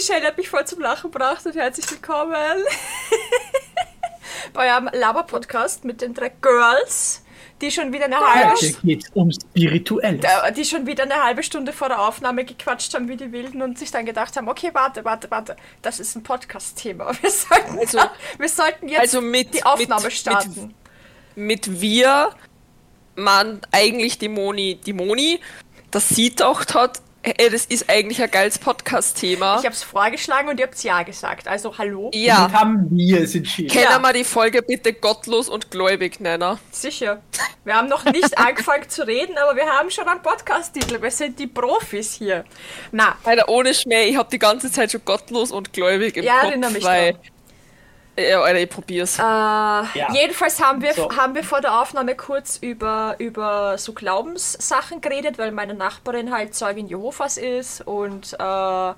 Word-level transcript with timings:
die 0.00 0.06
Shelley 0.06 0.22
hat 0.22 0.36
mich 0.38 0.48
voll 0.48 0.66
zum 0.66 0.80
Lachen 0.80 1.10
gebracht 1.10 1.44
und 1.44 1.54
herzlich 1.54 1.90
willkommen 1.90 2.32
bei 4.54 4.72
eurem 4.72 4.88
Laber-Podcast 4.92 5.84
mit 5.84 6.00
den 6.00 6.14
drei 6.14 6.30
Girls, 6.40 7.22
die 7.60 7.70
schon 7.70 7.92
wieder 7.92 8.06
eine 8.06 8.18
halbe 8.18 8.56
Hier 8.58 8.72
geht's 8.82 9.10
um 9.12 9.30
Spirituelles. 9.30 10.24
Stunde, 10.24 10.50
die 10.52 10.64
schon 10.64 10.86
wieder 10.86 11.02
eine 11.02 11.22
halbe 11.22 11.42
Stunde 11.42 11.74
vor 11.74 11.88
der 11.88 12.00
Aufnahme 12.00 12.46
gequatscht 12.46 12.94
haben 12.94 13.08
wie 13.08 13.16
die 13.18 13.30
Wilden 13.30 13.60
und 13.60 13.78
sich 13.78 13.90
dann 13.90 14.06
gedacht 14.06 14.34
haben, 14.36 14.48
okay, 14.48 14.70
warte, 14.72 15.04
warte, 15.04 15.30
warte, 15.30 15.56
das 15.82 16.00
ist 16.00 16.16
ein 16.16 16.22
Podcast-Thema. 16.22 17.12
Wir 17.20 17.30
sollten, 17.30 17.78
Also- 17.78 17.98
wir 18.38 18.48
sollten 18.48 18.88
jetzt 18.88 19.00
also 19.00 19.20
mit- 19.20 19.52
die 19.54 19.64
Aufnahme 19.64 20.04
mit- 20.04 20.12
starten. 20.14 20.74
Mit 21.36 21.80
wir 21.80 22.30
man 23.16 23.60
eigentlich 23.70 24.18
die 24.18 24.28
Moni, 24.28 24.76
die 24.76 24.92
Moni, 24.94 25.40
das 25.90 26.08
sie 26.08 26.34
gedacht 26.34 26.74
hat, 26.74 27.02
ey, 27.22 27.50
das 27.50 27.66
ist 27.66 27.88
eigentlich 27.90 28.22
ein 28.22 28.30
geiles 28.30 28.58
Podcast-Thema. 28.58 29.58
Ich 29.58 29.64
habe 29.64 29.74
es 29.74 29.82
vorgeschlagen 29.82 30.48
und 30.48 30.58
ihr 30.58 30.66
habt 30.66 30.82
ja 30.82 31.02
gesagt. 31.02 31.46
Also 31.48 31.76
hallo, 31.78 32.10
Ja, 32.14 32.42
Damit 32.48 32.52
haben 32.56 32.88
wir 32.90 33.20
es 33.22 33.34
entschieden. 33.34 33.70
können 33.70 33.84
Ja. 33.90 33.98
wir 34.00 34.12
die 34.12 34.24
Folge 34.24 34.62
bitte 34.62 34.92
gottlos 34.92 35.48
und 35.48 35.70
gläubig 35.70 36.20
nennen? 36.20 36.58
sicher. 36.70 37.20
Wir 37.64 37.74
haben 37.76 37.88
noch 37.88 38.04
nicht 38.04 38.36
angefangen 38.38 38.88
zu 38.88 39.06
reden, 39.06 39.36
aber 39.38 39.54
wir 39.56 39.66
haben 39.66 39.90
schon 39.90 40.08
einen 40.08 40.22
Podcast-Titel. 40.22 41.00
Wir 41.02 41.10
sind 41.10 41.38
die 41.38 41.46
Profis 41.46 42.14
hier. 42.14 42.44
Na, 42.92 43.16
Alter, 43.24 43.48
ohne 43.48 43.74
Schmäh, 43.74 44.04
ich 44.04 44.16
habe 44.16 44.28
die 44.30 44.38
ganze 44.38 44.70
Zeit 44.72 44.90
schon 44.92 45.04
gottlos 45.04 45.52
und 45.52 45.72
gläubig 45.72 46.16
im 46.16 46.24
Ja, 46.24 46.40
Kopf, 46.40 46.44
erinnere 46.50 46.70
mich 46.70 46.84
weil... 46.84 47.12
dran. 47.12 47.20
Ja, 48.18 48.42
Alter, 48.42 48.60
ich 48.60 48.68
probier's. 48.68 49.18
Äh, 49.18 49.22
Jedenfalls 50.12 50.60
haben 50.60 50.82
wir, 50.82 50.92
So. 50.94 51.10
haben 51.16 51.34
wir 51.34 51.44
vor 51.44 51.60
der 51.60 51.80
Aufnahme 51.80 52.14
kurz 52.14 52.58
über, 52.60 53.16
über 53.18 53.78
so 53.78 53.92
Glaubenssachen 53.92 55.00
geredet, 55.00 55.38
weil 55.38 55.52
meine 55.52 55.74
Nachbarin 55.74 56.32
halt 56.32 56.54
Zeugin 56.54 56.88
Jehovas 56.88 57.38
ist 57.38 57.80
und 57.86 58.34
äh, 58.34 58.92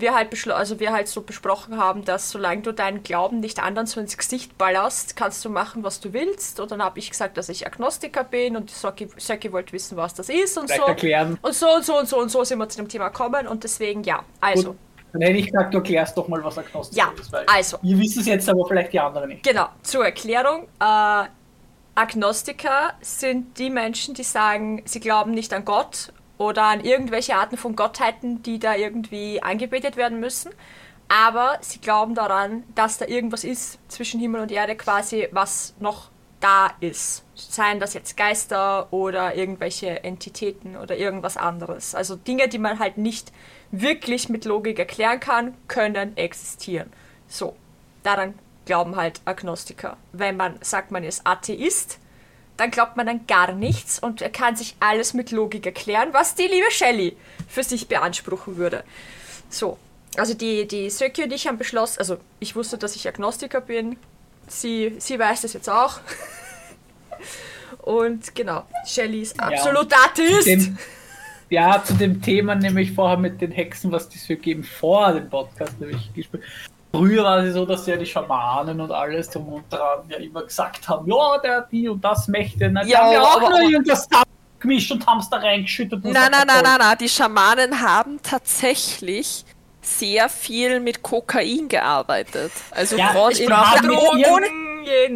wir 0.00 0.14
halt 0.14 0.48
also 0.48 0.80
wir 0.80 0.92
halt 0.92 1.08
so 1.08 1.22
besprochen 1.22 1.78
haben, 1.78 2.04
dass 2.04 2.30
solange 2.30 2.62
du 2.62 2.72
deinen 2.72 3.02
Glauben 3.02 3.40
nicht 3.40 3.60
anderen 3.60 3.86
so 3.86 4.00
ins 4.00 4.16
Gesicht 4.16 4.56
ballerst, 4.58 5.16
kannst 5.16 5.44
du 5.44 5.50
machen, 5.50 5.82
was 5.82 6.00
du 6.00 6.12
willst. 6.12 6.60
Und 6.60 6.70
dann 6.70 6.82
habe 6.82 6.98
ich 6.98 7.10
gesagt, 7.10 7.36
dass 7.36 7.48
ich 7.48 7.66
Agnostiker 7.66 8.24
bin 8.24 8.56
und 8.56 8.70
Söcki, 8.70 9.08
Söcki 9.16 9.52
wollte 9.52 9.72
wissen, 9.72 9.96
was 9.96 10.14
das 10.14 10.28
ist 10.28 10.56
und 10.58 10.66
Vielleicht 10.66 10.82
so. 10.82 10.88
erklären. 10.88 11.38
Und 11.42 11.54
so 11.54 11.68
und 11.74 11.84
so 11.84 11.98
und 11.98 12.08
so 12.08 12.18
und 12.18 12.30
so 12.30 12.44
sind 12.44 12.58
wir 12.58 12.68
zu 12.68 12.78
dem 12.78 12.88
Thema 12.88 13.08
gekommen 13.08 13.46
und 13.46 13.64
deswegen 13.64 14.04
ja. 14.04 14.22
Also, 14.40 14.70
Gut. 14.70 14.78
Dann 15.12 15.22
hätte 15.22 15.38
ich 15.38 15.46
gesagt, 15.46 15.72
du 15.72 15.78
erklärst 15.78 16.16
doch 16.16 16.28
mal, 16.28 16.42
was 16.44 16.58
Agnostik 16.58 16.98
Ja, 16.98 17.12
ist. 17.18 17.32
Weil 17.32 17.46
also. 17.46 17.78
Ihr 17.82 17.98
wisst 17.98 18.18
es 18.18 18.26
jetzt, 18.26 18.48
aber 18.48 18.66
vielleicht 18.66 18.92
die 18.92 19.00
anderen 19.00 19.28
nicht. 19.30 19.42
Genau, 19.42 19.68
zur 19.82 20.04
Erklärung. 20.04 20.68
Äh, 20.80 21.24
Agnostiker 21.94 22.94
sind 23.00 23.58
die 23.58 23.70
Menschen, 23.70 24.14
die 24.14 24.22
sagen, 24.22 24.82
sie 24.84 25.00
glauben 25.00 25.32
nicht 25.32 25.52
an 25.52 25.64
Gott 25.64 26.12
oder 26.36 26.64
an 26.64 26.84
irgendwelche 26.84 27.34
Arten 27.34 27.56
von 27.56 27.74
Gottheiten, 27.74 28.42
die 28.42 28.60
da 28.60 28.76
irgendwie 28.76 29.42
angebetet 29.42 29.96
werden 29.96 30.20
müssen. 30.20 30.52
Aber 31.08 31.58
sie 31.60 31.80
glauben 31.80 32.14
daran, 32.14 32.64
dass 32.74 32.98
da 32.98 33.06
irgendwas 33.06 33.42
ist 33.42 33.78
zwischen 33.88 34.20
Himmel 34.20 34.42
und 34.42 34.52
Erde, 34.52 34.76
quasi, 34.76 35.26
was 35.32 35.74
noch 35.80 36.10
da 36.40 36.70
ist. 36.80 37.24
Seien 37.34 37.80
das 37.80 37.94
jetzt 37.94 38.16
Geister 38.16 38.92
oder 38.92 39.34
irgendwelche 39.34 40.04
Entitäten 40.04 40.76
oder 40.76 40.96
irgendwas 40.96 41.36
anderes. 41.36 41.94
Also 41.94 42.14
Dinge, 42.14 42.48
die 42.48 42.58
man 42.58 42.78
halt 42.78 42.98
nicht 42.98 43.32
wirklich 43.70 44.28
mit 44.28 44.44
Logik 44.44 44.78
erklären 44.78 45.20
kann, 45.20 45.54
können 45.66 46.16
existieren. 46.16 46.92
So, 47.28 47.56
daran 48.02 48.34
glauben 48.64 48.96
halt 48.96 49.20
Agnostiker. 49.24 49.96
Wenn 50.12 50.36
man 50.36 50.58
sagt, 50.60 50.90
man 50.90 51.04
ist 51.04 51.26
Atheist, 51.26 51.98
dann 52.56 52.70
glaubt 52.70 52.96
man 52.96 53.08
an 53.08 53.26
gar 53.26 53.52
nichts 53.52 53.98
und 53.98 54.20
er 54.20 54.30
kann 54.30 54.56
sich 54.56 54.74
alles 54.80 55.14
mit 55.14 55.30
Logik 55.30 55.64
erklären, 55.64 56.08
was 56.12 56.34
die 56.34 56.46
liebe 56.46 56.70
Shelley 56.70 57.16
für 57.48 57.62
sich 57.62 57.88
beanspruchen 57.88 58.56
würde. 58.56 58.84
So, 59.48 59.78
also 60.16 60.34
die, 60.34 60.66
die 60.66 60.90
Söki 60.90 61.22
und 61.22 61.32
ich 61.32 61.46
haben 61.46 61.58
beschlossen, 61.58 62.00
also 62.00 62.18
ich 62.40 62.56
wusste, 62.56 62.76
dass 62.76 62.96
ich 62.96 63.06
Agnostiker 63.06 63.60
bin, 63.60 63.96
sie, 64.48 64.96
sie 64.98 65.18
weiß 65.18 65.42
das 65.42 65.52
jetzt 65.52 65.68
auch. 65.68 66.00
Und 67.82 68.34
genau, 68.34 68.66
Shelley 68.86 69.22
ist 69.22 69.40
absolut 69.40 69.92
Atheist. 69.94 70.46
Dem, 70.46 70.76
ja, 71.50 71.82
zu 71.82 71.94
dem 71.94 72.20
Thema 72.20 72.54
nämlich 72.54 72.92
vorher 72.92 73.16
mit 73.16 73.40
den 73.40 73.52
Hexen, 73.52 73.90
was 73.92 74.08
die 74.08 74.18
Söcke 74.18 74.50
eben 74.50 74.64
vor 74.64 75.12
dem 75.12 75.28
Podcast 75.28 75.80
nämlich 75.80 76.12
gespielt 76.14 76.42
Früher 76.92 77.22
war 77.22 77.38
es 77.38 77.54
so, 77.54 77.66
dass 77.66 77.86
ja 77.86 77.96
die 77.96 78.06
Schamanen 78.06 78.80
und 78.80 78.90
alles 78.90 79.28
drum 79.28 79.48
und 79.48 79.70
dran 79.70 80.08
ja 80.08 80.16
immer 80.16 80.42
gesagt 80.42 80.88
haben, 80.88 81.06
ja, 81.06 81.38
der 81.38 81.56
hat 81.58 81.72
die 81.72 81.88
und 81.88 82.02
das 82.02 82.28
Mächte. 82.28 82.70
Na, 82.70 82.82
die 82.82 82.90
Ja, 82.90 83.00
haben 83.00 83.12
ja 83.12 83.22
auch 83.22 83.40
nur 83.40 83.60
irgendwas 83.60 84.08
gemischt 84.58 84.90
und 84.90 85.06
haben 85.06 85.20
es 85.20 85.28
da 85.28 85.36
reingeschüttet. 85.36 86.02
Nein, 86.02 86.14
nein, 86.14 86.30
nein, 86.46 86.62
nein, 86.62 86.78
nein. 86.78 86.96
Die 86.98 87.08
Schamanen 87.08 87.80
haben 87.82 88.18
tatsächlich 88.22 89.44
sehr 89.82 90.28
viel 90.28 90.80
mit 90.80 91.02
Kokain 91.02 91.68
gearbeitet. 91.68 92.52
Also 92.70 92.96
Ja, 92.96 93.12
gerade 93.12 93.42
in 93.42 93.52
habe 93.52 93.86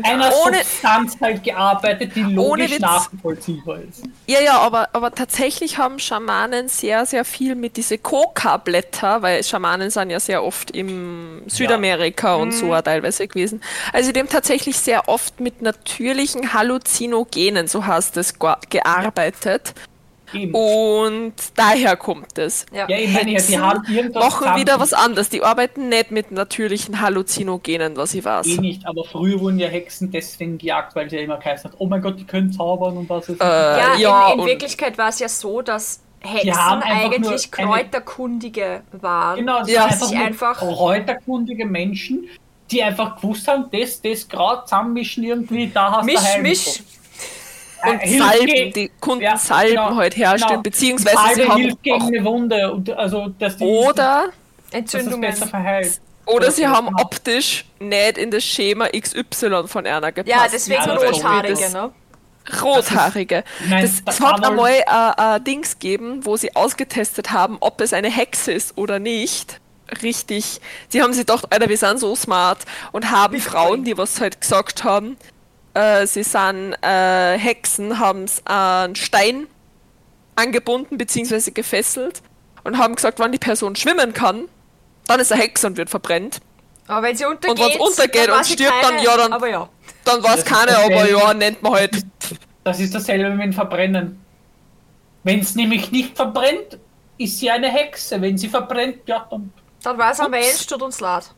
Fall. 0.02 0.12
Einer 0.14 0.32
Ohne- 0.46 0.58
Substanz 0.58 1.16
halt 1.20 1.42
gearbeitet, 1.44 2.12
die 2.14 2.22
logisch 2.22 2.78
nachvollziehbar 2.78 3.78
ist. 3.88 4.02
Ja, 4.26 4.40
ja, 4.40 4.58
aber, 4.58 4.88
aber 4.92 5.10
tatsächlich 5.12 5.78
haben 5.78 5.98
Schamanen 5.98 6.68
sehr, 6.68 7.06
sehr 7.06 7.24
viel 7.24 7.54
mit 7.54 7.76
diese 7.76 7.98
Coca-Blätter, 7.98 9.22
weil 9.22 9.42
Schamanen 9.44 9.90
sind 9.90 10.10
ja 10.10 10.20
sehr 10.20 10.44
oft 10.44 10.70
im 10.72 11.42
Südamerika 11.46 12.34
und 12.36 12.52
so 12.52 12.74
auch 12.74 12.82
teilweise 12.82 13.26
gewesen. 13.28 13.62
Also 13.92 14.12
dem 14.12 14.28
tatsächlich 14.28 14.78
sehr 14.78 15.08
oft 15.08 15.40
mit 15.40 15.62
natürlichen 15.62 16.52
Halluzinogenen, 16.54 17.68
so 17.68 17.86
heißt 17.86 18.16
es, 18.16 18.38
ge- 18.38 18.54
gearbeitet. 18.70 19.74
Eben. 20.34 20.54
Und 20.54 21.34
daher 21.56 21.96
kommt 21.96 22.38
es. 22.38 22.66
Ja. 22.72 22.88
ja, 22.88 22.96
ich 22.98 23.12
meine, 23.12 23.26
die 23.26 23.32
Hexen 23.34 23.60
haben 23.62 23.84
irgendwas 23.92 24.24
machen 24.24 24.38
zusammen- 24.38 24.60
wieder 24.60 24.80
was 24.80 24.92
anderes. 24.92 25.28
Die 25.28 25.42
arbeiten 25.42 25.88
nicht 25.88 26.10
mit 26.10 26.30
natürlichen 26.32 27.00
Halluzinogenen, 27.00 27.96
was 27.96 28.14
ich 28.14 28.24
weiß. 28.24 28.46
Eh 28.46 28.58
nicht, 28.58 28.86
aber 28.86 29.04
früher 29.04 29.40
wurden 29.40 29.58
ja 29.58 29.68
Hexen 29.68 30.10
deswegen 30.10 30.58
gejagt, 30.58 30.94
weil 30.96 31.08
sie 31.10 31.16
ja 31.16 31.22
immer 31.22 31.36
geheißen 31.38 31.70
hat, 31.70 31.76
oh 31.80 31.86
mein 31.86 32.00
Gott, 32.02 32.18
die 32.18 32.24
können 32.24 32.52
zaubern 32.52 32.96
und 32.96 33.08
was 33.08 33.28
ist. 33.28 33.40
Äh, 33.40 33.44
Ja, 33.44 33.94
ja, 33.96 34.32
in, 34.32 34.40
in 34.40 34.46
Wirklichkeit 34.46 34.98
war 34.98 35.08
es 35.08 35.18
ja 35.18 35.28
so, 35.28 35.62
dass 35.62 36.00
Hexen 36.20 36.52
eigentlich 36.82 37.50
Kräuterkundige 37.50 38.82
waren. 38.92 39.38
genau, 39.38 39.64
sie 39.64 39.72
ja, 39.72 39.86
einfach, 39.86 40.10
einfach- 40.12 40.58
kräuterkundige 40.58 41.66
Menschen, 41.66 42.28
die 42.70 42.82
einfach 42.82 43.16
gewusst 43.20 43.48
haben, 43.48 43.66
das, 43.72 44.00
das 44.00 44.26
Kraut 44.28 44.68
zusammenmischen 44.68 45.24
irgendwie, 45.24 45.66
da 45.72 45.92
hast 45.92 46.06
Misch, 46.06 46.14
du 46.16 46.22
Heilmittel. 46.22 46.50
misch. 46.50 46.82
Und 47.84 48.00
Äh, 48.00 48.18
Salben, 48.18 48.46
ge- 48.46 48.70
die 48.72 48.90
Kunden 49.00 49.24
Ja, 49.24 49.36
Salben 49.36 49.70
genau, 49.70 49.96
heute 49.96 50.16
herstellen, 50.16 50.50
genau. 50.50 50.62
beziehungsweise 50.62 51.16
Salbe 51.16 51.34
sie 51.42 51.48
haben 51.48 51.60
hilft 51.62 51.82
gegen 51.82 52.02
auch, 52.02 52.06
eine 52.06 52.24
Wunde 52.24 52.72
und 52.72 52.90
also 52.90 53.28
dass 53.38 53.56
die 53.56 53.64
oder 53.64 53.94
dass 54.26 54.28
es 54.70 54.74
Entzündungen. 54.74 55.20
besser 55.30 55.46
verheilt. 55.46 56.00
Oder 56.24 56.50
sie 56.52 56.66
haben 56.66 56.88
optisch 57.00 57.64
nicht 57.80 58.16
in 58.16 58.30
das 58.30 58.44
Schema 58.44 58.86
XY 58.88 59.64
von 59.66 59.86
einer 59.86 60.12
gepasst. 60.12 60.28
Ja, 60.34 60.46
deswegen 60.50 60.80
Ja, 60.84 60.94
Rothaarige, 60.94 61.70
ne? 61.70 61.90
Rothaarige. 62.62 63.44
Es 63.80 64.02
hat 64.20 64.44
einmal 64.44 64.70
äh, 64.70 65.36
äh, 65.36 65.40
Dings 65.40 65.78
gegeben, 65.78 66.24
wo 66.24 66.36
sie 66.36 66.54
ausgetestet 66.54 67.32
haben, 67.32 67.56
ob 67.60 67.80
es 67.80 67.92
eine 67.92 68.10
Hexe 68.10 68.52
ist 68.52 68.76
oder 68.78 68.98
nicht. 68.98 69.60
Richtig. 70.02 70.60
Die 70.92 71.02
haben 71.02 71.12
sich 71.12 71.26
gedacht, 71.26 71.44
Alter, 71.50 71.68
wir 71.68 71.76
sind 71.76 71.98
so 72.00 72.16
smart 72.16 72.58
und 72.92 73.10
haben 73.10 73.40
Frauen, 73.40 73.84
die 73.84 73.96
was 73.98 74.20
halt 74.20 74.40
gesagt 74.40 74.84
haben, 74.84 75.16
äh, 75.74 76.06
sie 76.06 76.22
sind 76.22 76.74
äh, 76.82 77.38
Hexen, 77.38 77.98
haben 77.98 78.26
einen 78.44 78.94
Stein 78.96 79.46
angebunden 80.36 80.98
bzw. 80.98 81.50
gefesselt 81.50 82.22
und 82.64 82.78
haben 82.78 82.94
gesagt, 82.94 83.18
wann 83.18 83.32
die 83.32 83.38
Person 83.38 83.76
schwimmen 83.76 84.12
kann, 84.12 84.48
dann 85.06 85.20
ist 85.20 85.30
er 85.30 85.36
Hexe 85.36 85.66
und 85.66 85.76
wird 85.76 85.90
verbrennt. 85.90 86.40
Aber 86.86 87.02
wenn 87.06 87.16
sie 87.16 87.24
untergeht, 87.24 87.58
wenn's 87.58 87.76
untergeht 87.80 88.28
war 88.28 88.38
und 88.38 88.46
stirbt, 88.46 88.72
dann- 88.82 88.90
keine, 88.96 89.04
ja, 89.04 89.16
dann- 89.16 89.32
Aber 89.32 89.48
ja. 89.48 89.68
Dann 90.04 90.22
war 90.22 90.36
es 90.36 90.44
keine, 90.44 90.76
aber 90.78 91.08
ja, 91.08 91.32
nennt 91.32 91.62
man 91.62 91.72
halt. 91.74 92.04
Das 92.64 92.80
ist 92.80 92.92
dasselbe 92.94 93.30
mit 93.30 93.44
dem 93.46 93.52
Verbrennen. 93.52 94.20
Wenn 95.22 95.38
es 95.40 95.54
nämlich 95.54 95.92
nicht 95.92 96.16
verbrennt, 96.16 96.78
ist 97.18 97.38
sie 97.38 97.50
eine 97.50 97.68
Hexe. 97.70 98.20
Wenn 98.20 98.36
sie 98.36 98.48
verbrennt, 98.48 98.98
ja, 99.06 99.26
dann. 99.30 99.52
Dann 99.84 99.98
war 99.98 100.10
es 100.10 100.18
am. 100.18 100.30
Mensch, 100.32 100.66
tut 100.66 100.82
uns 100.82 100.98
leid. 101.00 101.30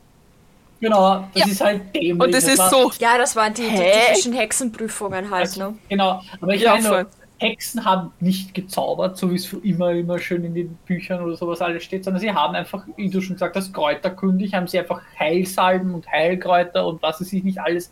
Genau, 0.85 1.27
das 1.33 1.45
Ja. 1.45 1.51
ist 1.51 1.61
halt 1.61 1.95
dämlich. 1.95 2.13
Und 2.23 2.33
das 2.33 2.43
ist 2.47 2.69
so. 2.69 2.91
Ja, 2.99 3.17
das 3.17 3.35
waren 3.35 3.53
die, 3.55 3.63
die 3.63 3.75
typischen 3.75 4.33
Hexenprüfungen 4.33 5.31
halt, 5.31 5.41
Also, 5.41 5.71
ne? 5.71 5.77
Genau, 5.89 6.21
aber 6.41 6.53
ich 6.53 6.61
Ja, 6.61 6.73
meine, 6.73 6.87
voll. 6.87 7.05
Hexen 7.39 7.83
haben 7.83 8.13
nicht 8.19 8.53
gezaubert, 8.53 9.17
so 9.17 9.29
wie 9.31 9.35
es 9.35 9.51
immer, 9.51 9.91
immer 9.91 10.19
schön 10.19 10.43
in 10.45 10.53
den 10.53 10.77
Büchern 10.85 11.21
oder 11.21 11.35
sowas 11.35 11.59
alles 11.61 11.83
steht, 11.83 12.03
sondern 12.05 12.21
sie 12.21 12.31
haben 12.31 12.55
einfach, 12.55 12.85
wie 12.97 13.09
du 13.09 13.19
schon 13.19 13.35
gesagt 13.35 13.55
hast, 13.55 13.73
kräuterkundig, 13.73 14.53
haben 14.53 14.67
sie 14.67 14.79
einfach 14.79 15.01
Heilsalben 15.19 15.93
und 15.95 16.07
Heilkräuter 16.07 16.85
und 16.85 17.01
was 17.01 17.19
es 17.19 17.29
sich 17.29 17.43
nicht 17.43 17.59
alles 17.59 17.91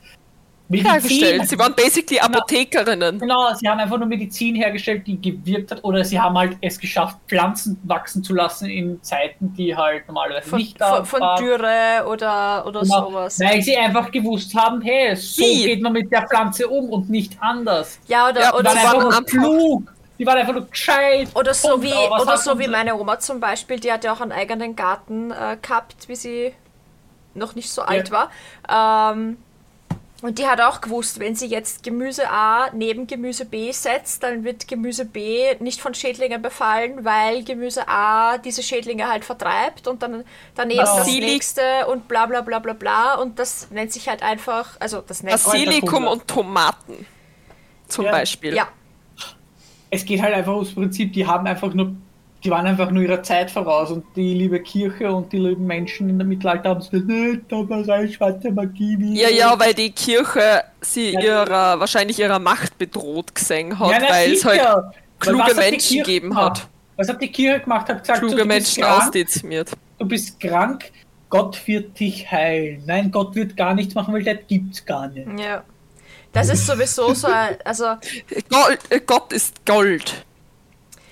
hergestellt. 0.69 1.48
Sie 1.48 1.57
waren 1.60 1.74
basically 1.75 2.19
Apothekerinnen. 2.19 3.19
Genau, 3.19 3.54
sie 3.54 3.68
haben 3.68 3.80
einfach 3.80 3.98
nur 3.98 4.07
Medizin 4.07 4.56
hergestellt, 4.56 5.06
die 5.06 5.19
gewirkt 5.21 5.71
hat, 5.71 5.83
oder 5.83 6.04
sie 6.04 6.19
haben 6.19 6.38
halt 6.38 6.57
es 6.62 6.80
geschafft, 6.80 7.18
Pflanzen 7.27 7.80
wachsen 7.83 8.24
zu 8.24 8.33
lassen 8.33 8.69
in 8.69 9.01
Zeiten, 9.04 9.54
die 9.56 9.75
halt 9.75 10.07
normalerweise 10.07 10.50
Von, 10.50 10.60
nicht 10.60 10.80
da 10.80 10.95
von, 10.98 11.06
von 11.06 11.21
waren. 11.21 11.44
Dürre 11.44 12.07
oder, 12.07 12.65
oder 12.65 12.81
Genau, 12.81 13.10
sowas. 13.10 13.39
Weil 13.39 13.62
sie 13.62 13.75
einfach 13.77 14.10
gewusst 14.12 14.54
haben, 14.56 14.81
hey, 14.81 15.15
so 15.15 15.42
Wie? 15.44 15.65
geht 15.65 15.81
man 15.81 15.94
mit 15.94 16.12
der 16.12 16.27
Pflanze 16.27 16.68
um 16.68 16.89
und 16.89 17.10
nicht 17.10 17.38
anders. 17.42 18.00
Ja, 18.07 18.30
oder, 18.30 18.42
Ja, 18.42 18.54
oder 18.54 18.62
Die 18.62 18.65
waren 18.68 18.74
sie 18.75 18.80
einfach 18.88 19.04
waren 19.04 19.13
einfach- 19.13 19.25
klug. 19.25 19.94
Die 20.19 20.25
waren 20.27 20.38
einfach 20.38 20.54
nur 20.54 20.65
gescheit. 20.68 21.27
Oder 21.33 21.54
so 21.56 21.69
Punkt. 21.69 21.86
wie, 21.88 21.94
oder 22.21 22.38
so 22.38 22.57
wie 22.60 22.68
meine 22.68 22.95
Oma 22.95 23.18
zum 23.19 23.39
Beispiel, 23.39 23.80
die 23.80 23.92
hat 23.92 24.04
ja 24.04 24.13
auch 24.13 24.21
einen 24.21 24.31
eigenen 24.31 24.75
Garten 24.75 25.31
äh, 25.31 25.57
gehabt, 25.60 26.07
wie 26.07 26.15
sie 26.15 26.54
noch 27.33 27.56
nicht 27.56 27.69
so 27.71 27.81
alt 27.81 28.12
war. 28.12 28.30
Ähm, 28.69 29.38
und 30.23 30.39
die 30.39 30.47
hat 30.47 30.61
auch 30.61 30.79
gewusst, 30.79 31.19
wenn 31.19 31.35
sie 31.35 31.47
jetzt 31.47 31.83
Gemüse 31.83 32.29
A 32.29 32.69
neben 32.73 33.07
Gemüse 33.07 33.43
B 33.43 33.71
setzt, 33.73 34.23
dann 34.23 34.45
wird 34.45 34.67
Gemüse 34.69 35.03
B 35.03 35.53
nicht 35.59 35.81
von 35.81 35.93
Schädlingen 35.93 36.41
befallen, 36.41 37.03
weil 37.03 37.43
Gemüse 37.43 37.87
A 37.89 38.37
diese 38.37 38.63
Schädlinge 38.63 39.09
halt 39.09 39.25
vertreibt 39.25 39.85
und 39.87 40.01
dann 40.01 40.23
daneben 40.55 40.79
das 40.79 40.95
Basilikum. 40.95 41.29
nächste 41.29 41.61
und 41.91 42.07
bla 42.07 42.25
bla 42.25 42.39
bla 42.41 42.59
bla 42.59 42.71
bla. 42.73 43.15
Und 43.15 43.37
das 43.37 43.69
nennt 43.69 43.91
sich 43.91 44.07
halt 44.07 44.23
einfach, 44.23 44.77
also 44.79 45.03
das 45.05 45.23
nennt 45.23 45.37
sich. 45.39 45.45
Basilikum 45.51 46.07
und 46.07 46.25
Tomaten. 46.25 47.05
Zum 47.89 48.05
Ja. 48.05 48.11
Beispiel. 48.11 48.55
Ja, 48.55 48.69
Es 49.89 50.05
geht 50.05 50.21
halt 50.21 50.33
einfach 50.33 50.53
ums 50.53 50.73
Prinzip, 50.73 51.11
die 51.13 51.27
haben 51.27 51.45
einfach 51.45 51.73
nur, 51.73 51.95
die 52.43 52.49
waren 52.49 52.65
einfach 52.65 52.91
nur 52.91 53.03
ihrer 53.03 53.23
Zeit 53.23 53.49
voraus 53.51 53.89
und 53.91 54.03
die 54.15 54.33
liebe 54.33 54.59
Kirche 54.59 55.11
und 55.11 55.31
die 55.31 55.37
lieben 55.37 55.65
Menschen 55.65 56.09
in 56.09 56.17
der 56.17 56.27
Mittelalter 56.27 56.69
haben 56.69 56.79
gesagt, 56.79 57.05
nee, 57.07 57.39
Zauberei, 57.49 58.07
schwarze 58.07 58.51
Magie. 58.51 58.97
wie- 58.99 59.19
Ja, 59.21 59.29
ja, 59.29 59.57
weil 59.59 59.73
die 59.73 59.91
Kirche 59.91 60.63
sie 60.81 61.11
Ja. 61.13 61.19
ihrer, 61.21 61.79
wahrscheinlich 61.79 62.19
ihrer 62.19 62.39
Macht 62.39 62.77
bedroht 62.77 63.33
gesehen 63.33 63.77
hat, 63.79 64.01
Ja, 64.01 64.09
weil 64.09 64.33
es 64.33 64.43
halt 64.45 64.61
kluge 65.19 65.55
Menschen 65.55 65.97
gegeben 65.99 66.29
gemacht? 66.29 66.59
hat. 66.63 66.67
Was 66.97 67.09
hat 67.09 67.21
die 67.21 67.31
Kirche 67.31 67.61
gemacht? 67.61 67.87
Hat 67.89 68.01
gesagt, 68.01 68.19
so, 68.19 68.27
kluge 68.27 68.41
du 68.43 68.47
bist 68.47 68.47
Menschen 68.77 68.83
krank, 68.83 69.03
ausdezimiert. 69.07 69.71
du 69.99 70.05
bist 70.05 70.39
krank, 70.39 70.91
Gott 71.29 71.59
wird 71.65 71.99
dich 71.99 72.29
heilen. 72.29 72.83
Nein, 72.85 73.09
Gott 73.09 73.33
wird 73.35 73.57
gar 73.57 73.73
nichts 73.73 73.95
machen, 73.95 74.13
weil 74.13 74.21
der 74.23 74.35
gibt's 74.35 74.85
gar 74.85 75.07
nicht. 75.07 75.27
ja. 75.39 75.63
Das 76.31 76.49
ist 76.49 76.65
sowieso 76.65 77.13
so, 77.13 77.27
ein- 77.27 77.57
also 77.63 77.85
Gold, 78.49 78.79
äh, 78.89 78.99
Gott 79.05 79.31
ist 79.33 79.63
Gold. 79.67 80.25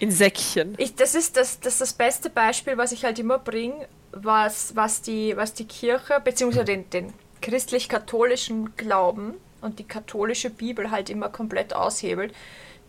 In 0.01 0.09
Säckchen. 0.09 0.73
Ich, 0.79 0.95
das, 0.95 1.13
ist 1.13 1.37
das, 1.37 1.59
das 1.59 1.73
ist 1.73 1.81
das 1.81 1.93
beste 1.93 2.31
Beispiel, 2.31 2.75
was 2.75 2.91
ich 2.91 3.05
halt 3.05 3.19
immer 3.19 3.37
bringe, 3.37 3.87
was, 4.11 4.75
was, 4.75 5.03
die, 5.03 5.37
was 5.37 5.53
die 5.53 5.67
Kirche, 5.67 6.19
beziehungsweise 6.19 6.65
den, 6.65 6.89
den 6.89 7.13
christlich-katholischen 7.39 8.75
Glauben 8.77 9.35
und 9.61 9.77
die 9.77 9.83
katholische 9.83 10.49
Bibel 10.49 10.89
halt 10.89 11.11
immer 11.11 11.29
komplett 11.29 11.75
aushebelt. 11.75 12.33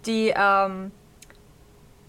Die, 0.07 0.33
ähm, 0.35 0.91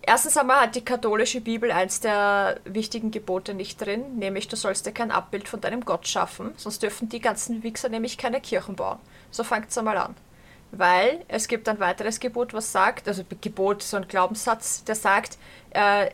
erstens 0.03 0.37
einmal 0.37 0.61
hat 0.61 0.75
die 0.75 0.85
katholische 0.85 1.41
Bibel 1.41 1.69
eins 1.69 1.99
der 1.99 2.61
wichtigen 2.63 3.11
Gebote 3.11 3.53
nicht 3.53 3.81
drin, 3.81 4.19
nämlich 4.19 4.47
du 4.47 4.55
sollst 4.55 4.85
dir 4.85 4.93
kein 4.93 5.11
Abbild 5.11 5.49
von 5.49 5.59
deinem 5.59 5.83
Gott 5.83 6.07
schaffen, 6.07 6.53
sonst 6.55 6.81
dürfen 6.81 7.09
die 7.09 7.19
ganzen 7.19 7.61
Wichser 7.63 7.89
nämlich 7.89 8.17
keine 8.17 8.39
Kirchen 8.39 8.77
bauen. 8.77 8.99
So 9.31 9.43
fängt 9.43 9.69
es 9.69 9.77
einmal 9.77 9.97
an. 9.97 10.15
Weil 10.75 11.23
es 11.27 11.47
gibt 11.47 11.69
ein 11.69 11.79
weiteres 11.79 12.19
Gebot, 12.19 12.51
was 12.53 12.71
sagt, 12.71 13.07
also 13.07 13.23
Gebot, 13.41 13.83
so 13.83 13.97
ein 13.97 14.07
Glaubenssatz, 14.07 14.83
der 14.83 14.95
sagt, 14.95 15.37
äh, 15.69 16.09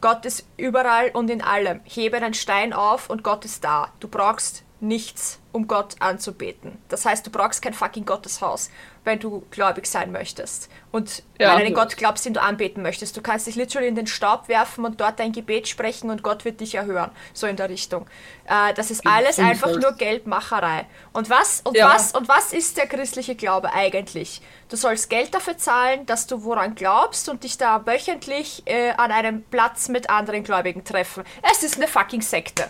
Gott 0.00 0.26
ist 0.26 0.46
überall 0.56 1.10
und 1.10 1.30
in 1.30 1.40
allem. 1.40 1.80
Hebe 1.84 2.16
einen 2.16 2.34
Stein 2.34 2.72
auf 2.72 3.08
und 3.08 3.22
Gott 3.22 3.44
ist 3.44 3.62
da. 3.62 3.92
Du 4.00 4.08
brauchst 4.08 4.63
nichts, 4.84 5.38
um 5.52 5.66
Gott 5.66 5.96
anzubeten. 6.00 6.78
Das 6.88 7.04
heißt, 7.06 7.26
du 7.26 7.30
brauchst 7.30 7.62
kein 7.62 7.74
fucking 7.74 8.04
Gotteshaus, 8.04 8.70
wenn 9.04 9.18
du 9.20 9.44
gläubig 9.50 9.86
sein 9.86 10.10
möchtest. 10.12 10.68
Und 10.92 11.22
Ja. 11.38 11.52
an 11.52 11.58
einen 11.60 11.74
Gott 11.74 11.96
glaubst, 11.96 12.24
den 12.26 12.34
du 12.34 12.42
anbeten 12.42 12.82
möchtest. 12.82 13.16
Du 13.16 13.22
kannst 13.22 13.46
dich 13.46 13.54
literally 13.54 13.88
in 13.88 13.94
den 13.94 14.06
Staub 14.06 14.48
werfen 14.48 14.84
und 14.84 15.00
dort 15.00 15.18
dein 15.20 15.32
Gebet 15.32 15.68
sprechen 15.68 16.10
und 16.10 16.22
Gott 16.22 16.44
wird 16.44 16.60
dich 16.60 16.74
erhören. 16.74 17.10
So 17.32 17.46
in 17.46 17.56
der 17.56 17.68
Richtung. 17.68 18.06
Äh, 18.46 18.74
das 18.74 18.90
ist 18.90 19.06
alles 19.06 19.38
einfach 19.38 19.68
nur 19.76 19.92
Geldmacherei. 19.92 20.86
Und 21.12 21.30
was, 21.30 21.60
und 21.64 21.76
Ja. 21.76 21.88
was, 21.94 22.12
und 22.12 22.28
was 22.28 22.52
ist 22.52 22.76
der 22.76 22.86
christliche 22.86 23.34
Glaube 23.34 23.72
eigentlich? 23.72 24.42
Du 24.68 24.76
sollst 24.76 25.08
Geld 25.10 25.34
dafür 25.34 25.56
zahlen, 25.56 26.04
dass 26.06 26.26
du 26.26 26.42
woran 26.44 26.74
glaubst 26.74 27.28
und 27.28 27.44
dich 27.44 27.58
da 27.58 27.86
wöchentlich 27.86 28.62
äh, 28.66 28.90
an 28.92 29.12
einem 29.12 29.42
Platz 29.44 29.88
mit 29.88 30.10
anderen 30.10 30.42
Gläubigen 30.44 30.84
treffen. 30.84 31.24
Es 31.52 31.62
ist 31.62 31.76
eine 31.76 31.86
fucking 31.88 32.22
Sekte. 32.22 32.68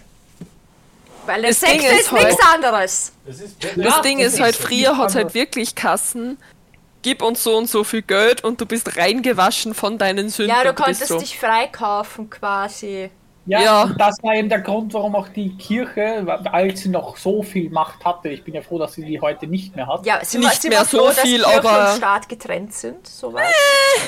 Weil 1.27 1.43
Das 1.43 1.61
Ding 1.61 1.81
Sekte 1.81 1.87
ist 1.95 2.01
ist 2.03 2.13
halt- 2.13 2.27
nichts 2.29 2.45
anderes. 2.55 3.13
Das 3.27 3.41
ist 3.41 3.57
Das 3.77 4.01
Ding 4.03 4.19
das 4.19 4.35
ist 4.35 4.41
halt, 4.41 4.55
ist 4.57 4.63
früher 4.63 4.91
nicht 4.91 4.97
hat 4.99 5.09
es 5.11 5.15
halt 5.17 5.35
wirklich 5.35 5.75
Kassen. 5.75 6.39
Gib 7.03 7.23
uns 7.23 7.43
so 7.45 7.57
und 7.57 7.69
so 7.69 7.85
viel 7.85 8.03
Geld 8.03 8.43
und 8.45 8.61
du 8.61 8.67
bist 8.67 8.97
reingewaschen 8.97 9.75
von 9.75 9.99
deinen 9.99 10.29
Sünden. 10.31 10.55
Ja, 10.57 10.65
du 10.65 10.75
konntest 10.75 11.09
so. 11.09 11.19
dich 11.19 11.39
freikaufen 11.39 12.31
quasi. 12.31 13.11
Ja, 13.47 13.61
Ja. 13.61 13.83
und 13.83 14.01
das 14.01 14.17
war 14.23 14.35
eben 14.35 14.49
der 14.49 14.61
Grund, 14.61 14.95
warum 14.95 15.15
auch 15.15 15.29
die 15.29 15.55
Kirche, 15.59 16.25
als 16.51 16.81
sie 16.81 16.89
noch 16.89 17.19
so 17.19 17.43
viel 17.43 17.69
Macht 17.69 18.03
hatte, 18.03 18.31
ich 18.31 18.43
bin 18.43 18.55
ja 18.55 18.63
froh, 18.63 18.79
dass 18.79 18.95
sie 18.95 19.05
die 19.05 19.21
heute 19.21 19.47
nicht 19.47 19.77
mehr 19.77 19.87
hat, 19.87 20.07
Ja, 20.07 20.25
sind 20.25 20.41
Nicht 20.41 20.51
wir, 20.55 20.61
sind 20.63 20.71
mehr 20.71 20.79
wir 20.81 20.85
so 20.87 20.99
froh, 20.99 21.07
dass 21.09 21.21
viel, 21.21 21.43
Kirche 21.43 21.59
aber- 21.59 21.91
und 21.91 21.97
Staat 21.99 22.29
getrennt 22.31 22.73
sind? 22.73 23.07
So 23.07 23.35
weit? 23.35 23.53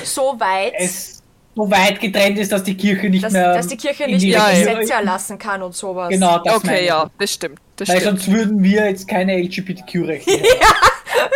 So 0.03 0.39
weit, 0.39 0.73
es 0.77 1.21
so 1.57 1.71
weit 1.71 1.99
getrennt 1.99 2.37
ist, 2.37 2.51
dass 2.51 2.63
die 2.63 2.75
Kirche 2.77 3.09
nicht 3.09 3.23
dass, 3.23 3.33
mehr. 3.33 3.53
dass 3.53 3.67
die 3.67 3.77
Kirche 3.77 4.05
nicht 4.05 4.21
die- 4.21 4.27
mehr 4.29 4.37
Ja, 4.37 4.51
ja. 4.51 4.73
Gesetze 4.75 4.93
erlassen 4.93 5.37
kann 5.39 5.61
und 5.63 5.73
sowas. 5.75 6.09
Genau, 6.09 6.37
das 6.39 6.63
meine 6.63 6.75
Okay, 6.75 6.81
ich. 6.83 6.87
ja, 6.87 7.09
das 7.17 7.33
stimmt. 7.33 7.59
Das 7.75 7.89
Weil 7.89 7.99
stimmt. 8.01 8.21
sonst 8.21 8.31
würden 8.31 8.63
wir 8.63 8.85
jetzt 8.85 9.07
keine 9.07 9.33
LGBTQ-Rechte 9.41 10.31
haben. 10.31 11.31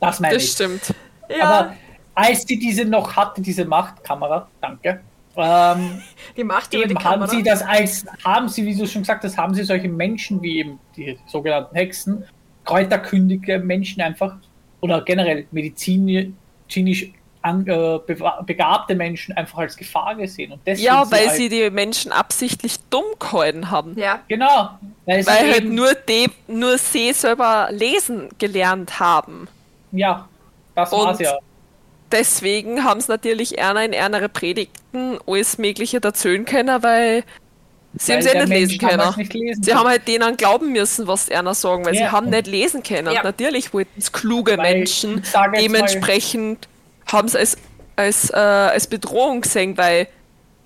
Das 0.00 0.20
meine 0.20 0.34
Das 0.34 0.44
ich. 0.44 0.50
stimmt. 0.52 0.94
Ja, 1.28 1.44
Aber 1.44 1.76
als 2.14 2.42
sie 2.46 2.58
diese 2.58 2.84
noch 2.84 3.14
hatte, 3.16 3.40
diese 3.40 3.64
Machtkamera, 3.64 4.48
danke, 4.60 5.00
ähm, 5.36 6.02
die 6.36 6.44
Macht 6.44 6.74
über 6.74 6.84
die 6.84 6.90
eben 6.90 7.04
haben 7.04 7.20
Kamera. 7.20 7.28
sie 7.30 7.42
das 7.42 7.62
als, 7.62 8.04
haben 8.24 8.48
sie, 8.48 8.66
wie 8.66 8.74
du 8.76 8.86
schon 8.86 9.02
gesagt 9.02 9.22
hast, 9.24 9.36
haben 9.36 9.54
sie 9.54 9.62
solche 9.62 9.88
Menschen 9.88 10.42
wie 10.42 10.58
eben 10.58 10.78
die 10.96 11.16
sogenannten 11.26 11.74
Hexen, 11.74 12.24
kräuterkündige 12.64 13.58
Menschen 13.60 14.02
einfach, 14.02 14.36
oder 14.80 15.02
generell 15.02 15.46
medizinisch 15.52 17.12
an, 17.42 17.66
äh, 17.66 17.98
begabte 18.44 18.94
Menschen 18.94 19.34
einfach 19.36 19.58
als 19.58 19.76
Gefahr 19.76 20.14
gesehen. 20.14 20.52
Und 20.52 20.60
deswegen 20.66 20.86
Ja, 20.86 21.10
weil 21.10 21.28
als- 21.28 21.36
sie 21.38 21.48
die 21.48 21.70
Menschen 21.70 22.12
absichtlich 22.12 22.76
dumm 22.90 23.04
gehalten 23.18 23.70
haben. 23.70 23.98
ja, 23.98 24.20
Genau. 24.28 24.70
Weil, 25.06 25.22
sie 25.22 25.30
Weil 25.30 25.52
halt 25.52 25.64
nur 25.64 25.94
die, 25.94 26.30
nur 26.48 26.76
sie 26.78 27.12
selber 27.12 27.68
lesen 27.70 28.28
gelernt 28.38 29.00
haben. 29.00 29.48
Ja, 29.92 30.28
das 30.74 30.92
Und 30.92 31.04
war's 31.04 31.18
ja. 31.20 31.38
Deswegen 32.12 32.84
haben 32.84 33.00
sie 33.00 33.10
natürlich 33.10 33.58
einer 33.60 33.84
in 33.84 33.92
ihre 33.92 34.28
Predigten 34.28 35.18
alles 35.26 35.58
Mögliche 35.58 36.02
erzählen 36.02 36.44
können, 36.44 36.82
weil 36.82 37.22
sie 37.94 38.12
haben 38.12 38.18
Weil 38.18 38.22
sie 38.22 38.30
der 38.32 38.46
nicht 38.46 38.48
lesen 38.50 38.78
Mensch 38.86 38.96
können. 38.96 39.14
Nicht 39.16 39.32
lesen 39.34 39.62
Sie 39.62 39.70
kann. 39.70 39.80
haben 39.80 39.88
halt 39.88 40.08
denen 40.08 40.36
glauben 40.36 40.72
müssen, 40.72 41.06
was 41.06 41.30
einer 41.30 41.54
sagen, 41.54 41.84
weil 41.84 41.94
sie 41.94 42.00
Ja. 42.00 42.12
haben 42.12 42.28
nicht 42.30 42.48
lesen 42.48 42.82
können. 42.82 43.12
Ja. 43.12 43.20
Und 43.20 43.24
natürlich 43.24 43.72
wollten 43.72 43.92
es 43.96 44.10
kluge 44.12 44.58
Weil, 44.58 44.74
Menschen 44.78 45.22
dementsprechend 45.56 46.68
haben 47.12 47.28
sie 47.28 47.38
es 47.38 47.56
als, 47.96 48.30
äh, 48.30 48.36
als 48.36 48.86
Bedrohung 48.86 49.42
gesehen, 49.42 49.76
weil 49.76 50.08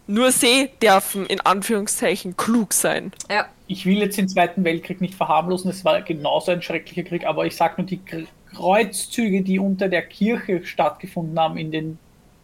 nur 0.06 0.30
sie 0.32 0.70
dürfen 0.82 1.26
in 1.26 1.40
Anführungszeichen 1.40 2.36
klug 2.36 2.72
sein. 2.72 3.12
ja. 3.30 3.46
ich 3.66 3.86
will 3.86 3.98
jetzt 3.98 4.18
den 4.18 4.28
Zweiten 4.28 4.62
Weltkrieg 4.62 5.00
nicht 5.00 5.14
verharmlosen, 5.14 5.70
es 5.70 5.84
war 5.84 6.02
genauso 6.02 6.52
ein 6.52 6.60
schrecklicher 6.60 7.02
Krieg, 7.02 7.24
aber 7.26 7.46
ich 7.46 7.56
sage 7.56 7.74
nur, 7.78 7.86
die 7.86 7.98
Kr- 7.98 8.26
Kreuzzüge, 8.54 9.42
die 9.42 9.58
unter 9.58 9.88
der 9.88 10.02
Kirche 10.02 10.64
stattgefunden 10.64 11.38
haben 11.40 11.56
in 11.56 11.72
den 11.72 11.98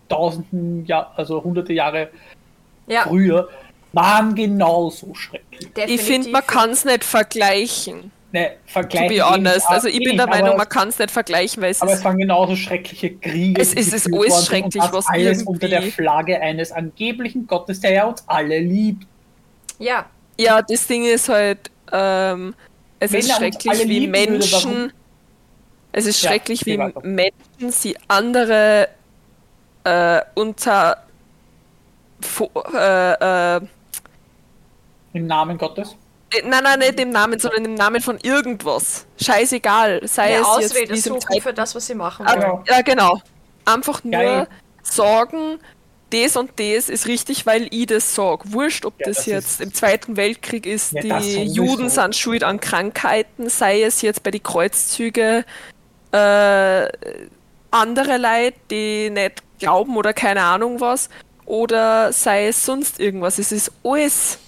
tausenden, 0.08 0.86
Jahr, 0.86 1.12
also 1.16 1.44
hunderte 1.44 1.72
Jahre 1.72 2.10
ja. 2.86 3.02
früher, 3.02 3.48
waren 3.92 4.34
genauso 4.34 5.14
schrecklich. 5.14 5.60
Ich 5.60 5.74
definitiv. 5.74 6.06
finde, 6.06 6.30
man 6.30 6.46
kann 6.46 6.70
es 6.70 6.84
nicht 6.84 7.04
vergleichen. 7.04 8.10
Ne, 8.32 8.50
To 8.50 8.72
Vergleich 8.72 9.08
be 9.08 9.24
honest. 9.28 9.68
Also 9.68 9.88
ich 9.88 9.98
bin 9.98 10.16
der 10.16 10.26
aber, 10.28 10.36
Meinung, 10.36 10.56
man 10.56 10.68
kann 10.68 10.88
es 10.88 10.98
nicht 11.00 11.10
vergleichen, 11.10 11.60
weil 11.62 11.72
es 11.72 11.82
aber 11.82 11.90
es 11.92 11.98
ist 11.98 12.04
waren 12.04 12.16
genauso 12.18 12.54
schreckliche 12.54 13.16
Kriege. 13.16 13.60
Es 13.60 13.74
ist- 13.74 13.92
es 13.92 14.06
ist 14.06 14.14
alles 14.14 14.46
schrecklich, 14.46 14.76
und 14.76 14.84
das 14.84 14.92
was 14.92 15.06
alles 15.08 15.42
unter 15.42 15.68
der 15.68 15.78
irgendwie- 15.80 15.90
Flagge 15.90 16.40
eines 16.40 16.70
angeblichen 16.70 17.46
Gottes, 17.48 17.80
der 17.80 17.92
ja 17.92 18.04
uns 18.06 18.22
alle 18.28 18.58
liebt. 18.60 19.06
Ja, 19.78 20.06
Ja, 20.38 20.62
das 20.62 20.86
Ding 20.86 21.04
ist 21.04 21.28
halt, 21.28 21.70
ähm, 21.92 22.54
es 22.98 23.12
Wenn 23.12 23.20
ist 23.20 23.36
schrecklich, 23.36 23.88
wie 23.88 24.00
würde, 24.06 24.08
Menschen. 24.10 24.52
warum- 24.70 24.92
es 25.92 26.06
ist 26.06 26.22
Ja, 26.22 26.30
schrecklich, 26.30 26.64
wie 26.64 26.78
weiter. 26.78 27.00
Menschen 27.02 27.70
sie 27.72 27.96
andere 28.08 28.88
äh, 29.84 30.20
unter 30.34 31.02
Fo- 32.22 32.50
äh, 32.74 33.56
äh, 33.56 33.60
Im 35.14 35.26
Namen 35.26 35.58
Gottes. 35.58 35.96
Äh, 36.32 36.42
Nein, 36.46 36.62
nein, 36.64 36.78
nicht 36.80 36.98
im 37.00 37.10
Namen, 37.10 37.38
sondern 37.38 37.64
im 37.64 37.74
Namen 37.74 38.00
von 38.00 38.18
irgendwas. 38.22 39.06
Scheißegal. 39.20 40.00
Sei 40.06 40.22
eine 40.22 40.32
es 40.34 40.38
jetzt 40.40 40.46
Ausrede 40.72 40.94
diesem 40.94 41.12
suchen 41.14 41.20
Zeitpunkt. 41.22 41.42
für 41.44 41.52
das, 41.54 41.74
was 41.74 41.86
sie 41.86 41.94
machen 41.94 42.26
Ah, 42.26 42.36
wollen. 42.36 42.64
Ja, 42.68 42.82
genau. 42.82 43.20
Einfach 43.64 44.02
nur 44.04 44.12
Geil. 44.12 44.48
sagen, 44.82 45.58
das 46.10 46.36
und 46.36 46.50
das 46.58 46.88
ist 46.88 47.06
richtig, 47.06 47.46
weil 47.46 47.68
ich 47.70 47.86
das 47.86 48.14
sag. 48.14 48.50
Wurscht, 48.52 48.84
ob 48.84 48.94
Ja, 48.98 49.06
das, 49.06 49.18
das 49.18 49.26
jetzt 49.26 49.60
im 49.60 49.72
Zweiten 49.72 50.16
Weltkrieg 50.16 50.66
ist, 50.66 50.92
Ja, 50.92 51.20
die. 51.20 51.44
Juden 51.44 51.88
sind 51.88 52.16
schuld 52.16 52.42
an 52.42 52.58
Krankheiten, 52.60 53.48
sei 53.48 53.82
es 53.82 54.02
jetzt 54.02 54.22
bei 54.24 54.30
den 54.32 54.42
Kreuzzügen 54.42 55.44
äh, 56.12 56.88
andere 57.70 58.16
Leute, 58.18 58.54
die 58.70 59.10
nicht 59.10 59.42
glauben 59.60 59.96
oder 59.96 60.12
keine 60.12 60.42
Ahnung 60.42 60.80
was, 60.80 61.08
oder 61.46 62.12
sei 62.12 62.48
es 62.48 62.64
sonst 62.66 62.98
irgendwas. 62.98 63.38
Es 63.38 63.52
ist 63.52 63.70
alles 63.84 64.38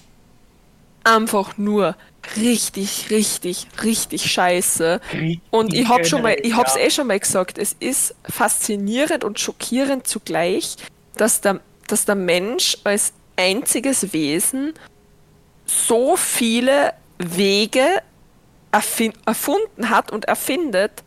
einfach 1.05 1.57
nur 1.59 1.97
richtig, 2.37 3.09
richtig, 3.11 3.67
richtig 3.83 4.31
scheiße. 4.31 5.01
Und 5.51 5.73
ich 5.75 5.89
hab 5.89 6.07
schon 6.07 6.23
mal, 6.23 6.37
ich 6.43 6.55
hab's 6.55 6.77
eh 6.77 6.91
schon 6.91 7.07
mal 7.09 7.19
gesagt, 7.19 7.59
es 7.59 7.75
ist 7.81 8.15
faszinierend 8.29 9.25
und 9.25 9.41
schockierend 9.41 10.07
zugleich, 10.07 10.77
dass 11.17 11.41
der, 11.41 11.61
dass 11.89 12.05
der 12.05 12.15
Mensch 12.15 12.79
als 12.85 13.13
einziges 13.37 14.13
Wesen 14.13 14.75
so 15.67 16.17
viele 16.17 16.93
Wege 17.19 17.85
erfunden 18.71 19.91
hat 19.91 20.11
und 20.13 20.25
erfindet, 20.27 21.03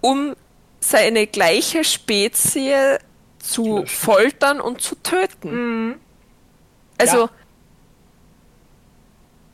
um 0.00 0.34
seine 0.80 1.26
gleiche 1.26 1.84
Spezie 1.84 2.98
zu 3.38 3.84
foltern 3.86 4.60
und 4.60 4.80
zu 4.80 4.94
töten. 4.96 6.00
Also, 6.98 7.18
Ja. 7.22 7.30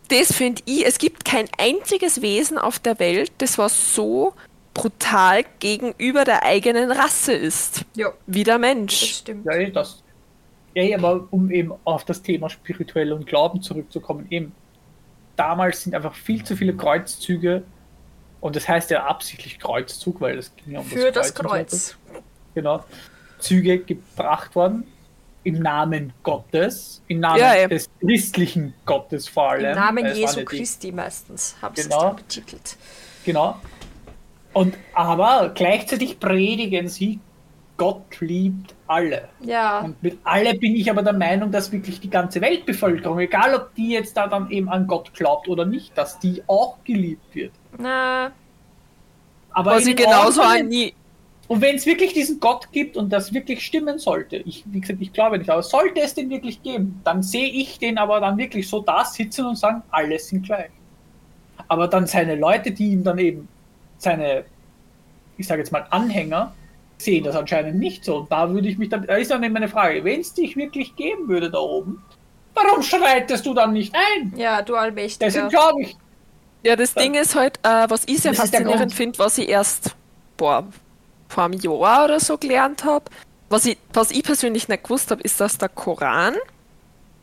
Das 0.08 0.32
finde 0.32 0.62
ich, 0.66 0.86
es 0.86 0.98
gibt 0.98 1.24
kein 1.24 1.46
einziges 1.58 2.22
Wesen 2.22 2.58
auf 2.58 2.78
der 2.78 2.98
Welt, 2.98 3.30
das 3.38 3.58
was 3.58 3.94
so 3.94 4.34
brutal 4.74 5.44
gegenüber 5.58 6.24
der 6.24 6.44
eigenen 6.44 6.90
Rasse 6.90 7.32
ist, 7.32 7.84
Ja, 7.94 8.12
wie 8.26 8.44
der 8.44 8.58
das 8.58 8.60
Mensch. 8.60 9.02
stimmt. 9.18 9.44
Ja, 9.46 9.52
eh, 9.54 9.70
das. 9.70 10.02
Ja, 10.74 10.82
eh, 10.82 10.94
aber 10.94 11.26
um 11.30 11.50
eben 11.50 11.72
auf 11.84 12.04
das 12.04 12.22
Thema 12.22 12.48
spirituell 12.48 13.12
und 13.12 13.26
Glauben 13.26 13.60
zurückzukommen, 13.60 14.26
eben 14.30 14.52
damals 15.36 15.82
sind 15.82 15.94
einfach 15.94 16.14
viel 16.14 16.44
zu 16.44 16.56
viele 16.56 16.74
Kreuzzüge 16.74 17.62
und 18.40 18.54
das 18.56 18.68
heißt 18.68 18.90
ja 18.90 19.04
absichtlich 19.06 19.58
Kreuzzug, 19.58 20.20
weil 20.20 20.38
es 20.38 20.54
ging 20.56 20.74
ja 20.74 20.80
um 20.80 20.86
Für 20.86 21.10
das 21.10 21.30
und 21.30 21.36
so 21.36 21.42
Kreuz. 21.42 21.96
Genau. 22.54 22.84
Züge 23.40 23.78
gebracht 23.78 24.54
worden 24.54 24.86
im 25.44 25.60
Namen 25.60 26.12
Gottes, 26.22 27.02
im 27.08 27.20
Namen 27.20 27.38
Ja, 27.40 27.66
des 27.68 27.88
christlichen 28.00 28.74
Gottes 28.84 29.28
vor 29.28 29.50
allem. 29.50 29.66
Im 29.70 29.74
Namen 29.76 30.04
Es 30.06 30.18
Jesu 30.18 30.44
Christi 30.44 30.92
meistens 30.92 31.56
haben 31.62 31.74
sie 31.74 31.82
es 31.82 31.88
Genau. 31.88 32.02
dann 32.02 32.16
betitelt. 32.16 32.76
Genau. 33.24 33.56
Und 34.52 34.76
aber 34.94 35.52
gleichzeitig 35.54 36.18
predigen 36.18 36.88
sie, 36.88 37.20
Gott 37.76 38.20
liebt 38.20 38.74
alle. 38.88 39.28
Ja, 39.40 39.80
Und 39.80 40.02
mit 40.02 40.18
alle 40.24 40.54
bin 40.54 40.74
ich 40.74 40.90
aber 40.90 41.02
der 41.02 41.12
Meinung, 41.12 41.52
dass 41.52 41.70
wirklich 41.70 42.00
die 42.00 42.10
ganze 42.10 42.40
Weltbevölkerung, 42.40 43.20
egal 43.20 43.54
ob 43.54 43.74
die 43.76 43.90
jetzt 43.90 44.16
da 44.16 44.26
dann 44.26 44.50
eben 44.50 44.68
an 44.68 44.86
Gott 44.88 45.14
glaubt 45.14 45.48
oder 45.48 45.64
nicht, 45.64 45.96
dass 45.96 46.18
die 46.18 46.42
auch 46.48 46.78
geliebt 46.84 47.34
wird. 47.34 47.52
na, 47.78 48.32
Aber 49.50 49.72
Was 49.72 49.84
den 49.84 49.94
genauso 49.96 50.42
an. 50.42 50.70
Und 51.48 51.62
wenn 51.62 51.76
es 51.76 51.86
wirklich 51.86 52.12
diesen 52.12 52.40
Gott 52.40 52.70
gibt 52.72 52.98
und 52.98 53.10
das 53.10 53.32
wirklich 53.32 53.64
stimmen 53.64 53.98
sollte, 53.98 54.36
ich, 54.36 54.64
wie 54.66 54.80
gesagt, 54.80 55.00
ich 55.00 55.14
glaube 55.14 55.38
nicht, 55.38 55.48
aber 55.48 55.62
sollte 55.62 56.02
es 56.02 56.14
den 56.14 56.28
wirklich 56.28 56.62
geben, 56.62 57.00
dann 57.04 57.22
sehe 57.22 57.48
ich 57.48 57.78
den 57.78 57.96
aber 57.96 58.20
dann 58.20 58.36
wirklich 58.36 58.68
so 58.68 58.80
da 58.80 59.04
sitzen 59.04 59.46
und 59.46 59.56
sagen, 59.56 59.82
alle 59.90 60.18
sind 60.18 60.44
gleich. 60.44 60.70
Aber 61.66 61.88
dann 61.88 62.06
seine 62.06 62.36
Leute, 62.36 62.70
die 62.70 62.90
ihm 62.90 63.02
dann 63.02 63.18
eben 63.18 63.48
seine, 63.96 64.44
ich 65.38 65.46
sage 65.46 65.62
jetzt 65.62 65.72
mal 65.72 65.86
Anhänger, 65.88 66.54
sehen 66.98 67.24
das 67.24 67.34
anscheinend 67.34 67.78
nicht 67.78 68.04
so. 68.04 68.18
Und 68.18 68.30
da 68.30 68.50
würde 68.50 68.68
ich 68.68 68.76
mich 68.76 68.90
dann, 68.90 69.06
da 69.06 69.16
ist 69.16 69.30
dann 69.30 69.42
eben 69.42 69.54
meine 69.54 69.68
Frage, 69.68 70.04
wenn 70.04 70.20
es 70.20 70.34
dich 70.34 70.54
wirklich 70.54 70.96
geben 70.96 71.28
würde 71.28 71.50
da 71.50 71.58
oben, 71.58 72.02
warum 72.54 72.82
schreitest 72.82 73.46
du 73.46 73.54
dann 73.54 73.72
nicht 73.72 73.94
ein? 73.94 74.34
ja, 74.36 74.60
du 74.60 74.76
Allmächtiger. 74.76 75.26
Deswegen 75.26 75.48
glaube 75.48 75.82
ich, 75.82 75.96
Ja, 76.62 76.76
das 76.76 76.92
Ding 76.92 77.14
ist 77.14 77.34
halt, 77.34 77.58
äh, 77.62 77.86
was 77.88 78.02
ich 78.06 78.18
sehr 78.18 78.34
faszinierend 78.34 78.92
finde, 78.92 79.18
was 79.18 79.38
ich 79.38 79.48
erst 79.48 79.94
boah, 80.36 80.66
vor 81.28 81.44
einem 81.44 81.60
Jahr 81.60 82.04
oder 82.04 82.20
so 82.20 82.38
gelernt 82.38 82.84
habe. 82.84 83.04
Was 83.48 83.64
ich, 83.64 83.78
was 83.92 84.10
ich 84.10 84.22
persönlich 84.22 84.68
nicht 84.68 84.84
gewusst 84.84 85.10
habe, 85.10 85.22
ist, 85.22 85.40
dass 85.40 85.58
der 85.58 85.68
Koran 85.68 86.36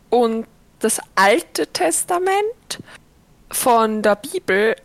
und 0.09 0.47
das 0.79 0.99
Alte 1.15 1.67
Testament 1.67 2.79
von 3.51 4.01
der 4.01 4.15
Bibel 4.15 4.75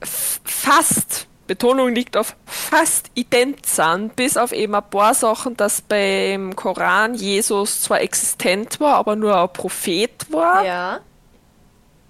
fast, 0.00 1.26
Betonung 1.46 1.94
liegt 1.94 2.16
auf 2.16 2.36
fast 2.46 3.10
ident 3.14 3.66
sind, 3.66 4.14
bis 4.16 4.36
auf 4.36 4.52
eben 4.52 4.74
ein 4.74 4.90
paar 4.90 5.14
Sachen, 5.14 5.56
dass 5.56 5.80
beim 5.80 6.54
Koran 6.54 7.14
Jesus 7.14 7.82
zwar 7.82 8.00
existent 8.00 8.80
war, 8.80 8.96
aber 8.96 9.16
nur 9.16 9.36
ein 9.36 9.52
Prophet 9.52 10.26
war. 10.30 10.64
Ja, 10.64 11.00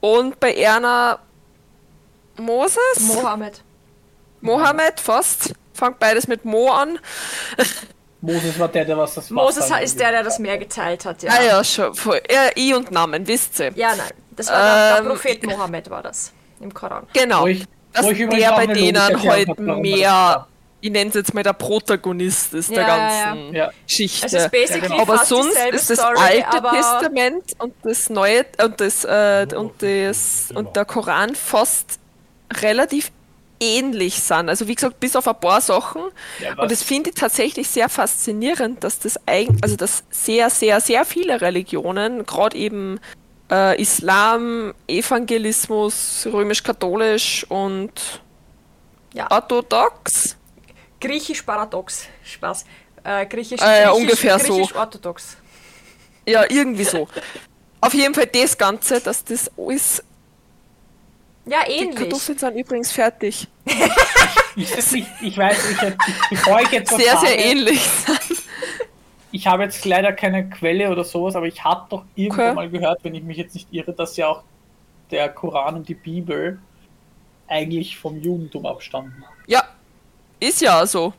Und 0.00 0.38
bei 0.40 0.54
Erna 0.54 1.18
Moses? 2.36 3.00
Mohammed. 3.00 3.62
Mohammed, 4.40 5.00
fast. 5.00 5.54
Fangt 5.78 5.98
beides 6.00 6.26
mit 6.26 6.44
Mo 6.44 6.70
an. 6.72 6.98
Moses 8.20 8.58
war 8.58 8.66
der, 8.66 8.84
der 8.84 8.98
was 8.98 9.14
das 9.14 9.30
Moses 9.30 9.62
Wasser 9.70 9.80
ist 9.80 10.00
der, 10.00 10.10
der 10.10 10.24
das 10.24 10.40
Meer 10.40 10.58
geteilt 10.58 11.04
hat, 11.04 11.22
ja. 11.22 11.30
Ah 11.30 11.42
ja, 11.42 11.62
schon. 11.64 11.92
Ja, 12.28 12.48
I 12.56 12.74
und 12.74 12.90
Namen, 12.90 13.26
wisst 13.28 13.60
ihr. 13.60 13.70
Ja, 13.76 13.94
nein. 13.96 14.10
Das 14.34 14.48
war 14.48 14.56
der, 14.60 14.88
der 14.94 14.98
Ähm, 15.02 15.06
Prophet 15.08 15.46
Mohammed, 15.46 15.88
war 15.88 16.02
das. 16.02 16.32
Im 16.60 16.74
Koran. 16.74 17.06
Genau. 17.12 17.42
Wo 17.42 17.46
ich- 17.46 17.64
dass 17.92 18.04
wo 18.04 18.10
ich 18.10 18.18
der 18.28 18.52
bei 18.52 18.66
denen 18.66 18.96
erklären 18.96 19.48
halt 19.48 19.58
mehr, 19.60 20.46
ich 20.80 20.90
nenne 20.90 21.08
es 21.10 21.14
jetzt 21.14 21.32
mal 21.32 21.42
der 21.44 21.52
Protagonist 21.54 22.54
ist 22.54 22.70
der 22.70 22.82
Ja, 22.82 22.88
ja, 22.88 23.24
ganzen 23.24 23.54
ja. 23.54 23.70
Geschichte. 23.86 24.26
Es 24.26 24.32
ist 24.32 24.50
basically 24.50 24.80
genau. 24.88 25.02
aber 25.02 25.24
sonst 25.24 25.56
ist 25.72 25.90
das 25.90 25.98
Story, 25.98 26.44
Alte 26.44 26.76
Testament 26.76 27.44
und 27.58 27.74
das 27.82 28.10
Neue 28.10 28.44
und 28.62 28.80
das 28.80 29.04
äh, 29.04 29.46
und 29.56 29.80
das 29.82 30.48
und 30.54 30.74
der 30.76 30.84
Koran 30.84 31.34
fast 31.34 31.98
relativ 32.62 33.10
ähnlich 33.60 34.20
sind. 34.22 34.48
Also 34.48 34.68
wie 34.68 34.74
gesagt, 34.74 35.00
bis 35.00 35.16
auf 35.16 35.26
ein 35.28 35.38
paar 35.40 35.60
Sachen. 35.60 36.02
Ja, 36.40 36.54
und 36.60 36.70
das 36.70 36.82
finde 36.82 37.10
ich 37.10 37.16
tatsächlich 37.16 37.68
sehr 37.68 37.88
faszinierend, 37.88 38.84
dass 38.84 38.98
das 38.98 39.18
eigen, 39.26 39.58
also 39.62 39.76
dass 39.76 40.04
sehr, 40.10 40.50
sehr, 40.50 40.80
sehr 40.80 41.04
viele 41.04 41.40
Religionen, 41.40 42.24
gerade 42.26 42.56
eben 42.56 43.00
äh, 43.50 43.80
Islam, 43.80 44.74
Evangelismus, 44.86 46.26
römisch-katholisch 46.30 47.46
und 47.48 48.20
Ja. 49.14 49.30
orthodox, 49.30 50.36
griechisch 51.00 51.42
paradox. 51.42 52.04
Spaß. 52.24 52.64
Äh, 53.04 53.26
griechisch, 53.26 53.60
ja, 53.60 53.90
griechisch, 53.90 54.02
ungefähr 54.02 54.38
so. 54.38 54.56
griechisch 54.56 54.74
orthodox. 54.74 55.36
ja, 56.26 56.44
irgendwie 56.48 56.84
so. 56.84 57.08
Auf 57.80 57.94
jeden 57.94 58.12
Fall 58.12 58.26
das 58.26 58.58
Ganze, 58.58 59.00
dass 59.00 59.24
das 59.24 59.50
alles. 59.56 60.02
Ja, 61.48 61.58
Die 61.66 61.72
ähnlich. 61.72 61.96
Kartoffeln 61.96 62.38
sind 62.38 62.56
übrigens 62.56 62.92
fertig. 62.92 63.46
Ich, 64.56 64.74
nicht, 64.90 65.06
ich 65.22 65.38
weiß, 65.38 65.70
ich, 65.70 65.82
ich, 65.82 66.28
bevor 66.30 66.60
ich 66.60 66.70
jetzt 66.72 66.90
Sehr, 66.90 67.16
sehr 67.18 67.38
ähnlich. 67.38 67.80
ich 69.30 69.46
habe 69.46 69.62
jetzt 69.62 69.84
leider 69.84 70.12
keine 70.12 70.50
Quelle 70.50 70.90
oder 70.90 71.04
sowas, 71.04 71.36
aber 71.36 71.46
ich 71.46 71.62
habe 71.62 71.86
doch 71.88 72.04
irgendwann 72.16 72.46
Okay. 72.46 72.54
mal 72.56 72.68
gehört, 72.68 73.04
wenn 73.04 73.14
ich 73.14 73.22
mich 73.22 73.36
jetzt 73.36 73.54
nicht 73.54 73.68
irre, 73.70 73.92
dass 73.92 74.16
ja 74.16 74.26
auch 74.26 74.42
der 75.12 75.28
Koran 75.28 75.76
und 75.76 75.88
die 75.88 75.94
Bibel 75.94 76.58
eigentlich 77.46 77.96
vom 77.96 78.20
Judentum 78.20 78.66
abstammen. 78.66 79.24
Ja, 79.46 79.62
ist 80.40 80.60
ja 80.60 80.84
so. 80.86 81.12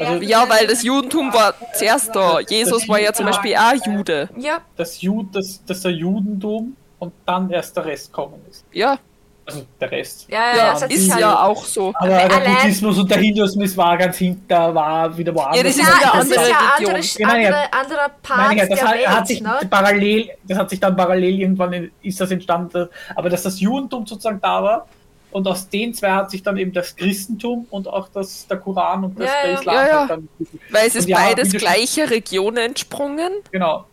Also- 0.00 0.22
Ja, 0.24 0.48
weil 0.48 0.66
das 0.66 0.82
Judentum 0.82 1.32
war 1.32 1.54
zuerst 1.74 2.10
da. 2.14 2.40
Jesus 2.40 2.88
war 2.88 2.98
ja 2.98 3.12
zum 3.12 3.26
Beispiel 3.26 3.54
auch 3.54 3.86
Jude. 3.86 4.28
Ja, 4.36 4.62
Das 4.76 5.00
Jud, 5.00 5.28
das, 5.32 5.64
das 5.64 5.82
der 5.82 5.92
Judentum 5.92 6.76
und 6.98 7.12
dann 7.26 7.50
erst 7.50 7.76
der 7.76 7.84
Rest 7.86 8.12
kommen 8.12 8.40
ist. 8.50 8.64
Ja, 8.72 8.98
Also 9.44 9.64
der 9.80 9.90
Rest. 9.92 10.26
ja, 10.28 10.38
ja, 10.38 10.56
ja, 10.56 10.86
ist 10.86 11.10
halt- 11.12 11.20
ja 11.20 11.42
auch 11.44 11.64
so. 11.64 11.92
Aber 11.94 12.08
der 12.08 12.24
allein- 12.24 12.54
Buddhismus 12.56 12.98
und 12.98 13.08
der 13.10 13.18
Hinduismus 13.18 13.76
war 13.76 13.96
ganz 13.96 14.16
hinter, 14.16 14.74
war 14.74 15.16
wieder 15.16 15.32
woanders. 15.34 15.56
Ja, 15.58 15.62
das 15.62 15.76
ist 15.76 15.82
Ja, 15.82 15.88
ja 15.88 15.94
eine 15.94 16.04
das 16.04 16.38
andere 16.38 16.98
ist 16.98 17.18
ja 17.18 17.28
Religion. 17.28 17.30
andere, 17.30 17.46
andere, 17.46 17.72
anderer 17.72 18.08
Part 18.22 18.38
Meine 18.48 18.60
das 18.60 18.68
der 18.78 18.88
hat, 18.88 18.94
Welt, 18.96 19.08
hat 19.08 19.26
sich 19.28 19.40
ne? 19.42 19.58
parallel, 19.70 20.30
das 20.48 20.58
hat 20.58 20.70
sich 20.70 20.80
dann 20.80 20.96
parallel 20.96 21.40
irgendwann 21.40 21.72
in, 21.74 21.90
ist 22.02 22.20
das 22.20 22.30
entstanden, 22.32 22.88
aber 23.14 23.30
dass 23.30 23.42
das 23.44 23.60
Judentum 23.60 24.04
sozusagen 24.06 24.40
da 24.40 24.62
war 24.62 24.88
und 25.30 25.46
aus 25.46 25.68
den 25.68 25.92
zwei 25.94 26.10
hat 26.10 26.30
sich 26.30 26.42
dann 26.42 26.56
eben 26.56 26.72
das 26.72 26.96
Christentum 26.96 27.66
und 27.70 27.86
auch 27.86 28.08
das 28.08 28.46
der 28.48 28.56
Koran 28.56 29.04
und 29.04 29.20
das 29.20 29.26
Ja, 29.28 29.32
der. 29.44 29.52
Islam 29.60 29.74
Ja, 29.76 29.86
ja. 29.86 30.06
dann 30.06 30.28
Weil 30.70 30.86
es 30.88 30.94
ist 30.96 31.08
ja, 31.08 31.18
beides 31.18 31.52
gleiche 31.52 32.10
Regionen 32.10 32.56
entsprungen. 32.56 33.30
genau. 33.52 33.84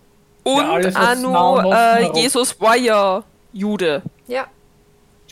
Und 0.43 1.21
noch, 1.21 1.63
Osten 1.63 2.15
äh, 2.15 2.19
Jesus 2.19 2.59
war 2.59 2.75
ja 2.75 3.23
Jude. 3.53 4.01
Ja. 4.27 4.47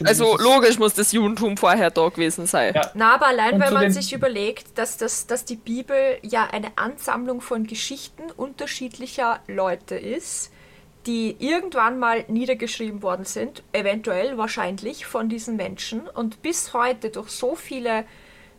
Also 0.04 0.38
logisch 0.38 0.80
muss 0.80 0.94
das 0.94 1.12
Judentum 1.12 1.58
vorher 1.58 1.92
da 1.92 2.10
gewesen 2.10 2.48
sein. 2.48 2.74
Ja. 2.74 2.92
Na, 2.94 3.16
aber 3.16 3.28
allein, 3.28 3.56
Und 3.56 3.62
wenn 3.62 3.74
man 3.74 3.92
sich 3.92 4.14
überlegt, 4.14 4.78
dass, 4.78 4.98
das, 4.98 5.28
dass 5.28 5.46
die 5.46 5.56
Bibel 5.58 6.18
ja 6.24 6.48
eine 6.52 6.72
Ansammlung 6.76 7.42
von 7.42 7.68
Geschichten 7.68 8.24
unterschiedlicher 8.36 9.40
Leute 9.48 9.96
ist, 9.96 10.52
die 11.06 11.36
irgendwann 11.40 12.00
mal 12.00 12.26
niedergeschrieben 12.28 13.02
worden 13.02 13.26
sind, 13.26 13.64
eventuell 13.74 14.38
wahrscheinlich 14.38 15.06
von 15.06 15.30
diesen 15.30 15.56
Menschen 15.56 16.08
und 16.08 16.42
bis 16.42 16.74
heute 16.74 17.10
durch 17.10 17.30
so 17.30 17.56
viele 17.56 18.06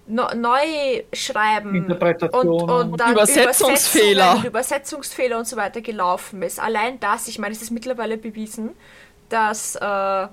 no 0.06 0.28
Neuschreiben 0.35 1.87
und, 1.87 2.49
und 2.49 3.00
dann 3.00 3.12
Übersetzungsfehler. 3.12 4.42
Übersetzungsfehler 4.44 5.38
und 5.38 5.47
so 5.47 5.56
weiter 5.56 5.80
gelaufen 5.80 6.42
ist. 6.42 6.61
Allein 6.61 6.99
das, 7.00 7.28
ich 7.28 7.38
meine, 7.38 7.54
es 7.54 7.62
ist 7.62 7.71
mittlerweile 7.71 8.16
bewiesen, 8.16 8.71
dass 9.28 9.76
äh, 9.76 10.28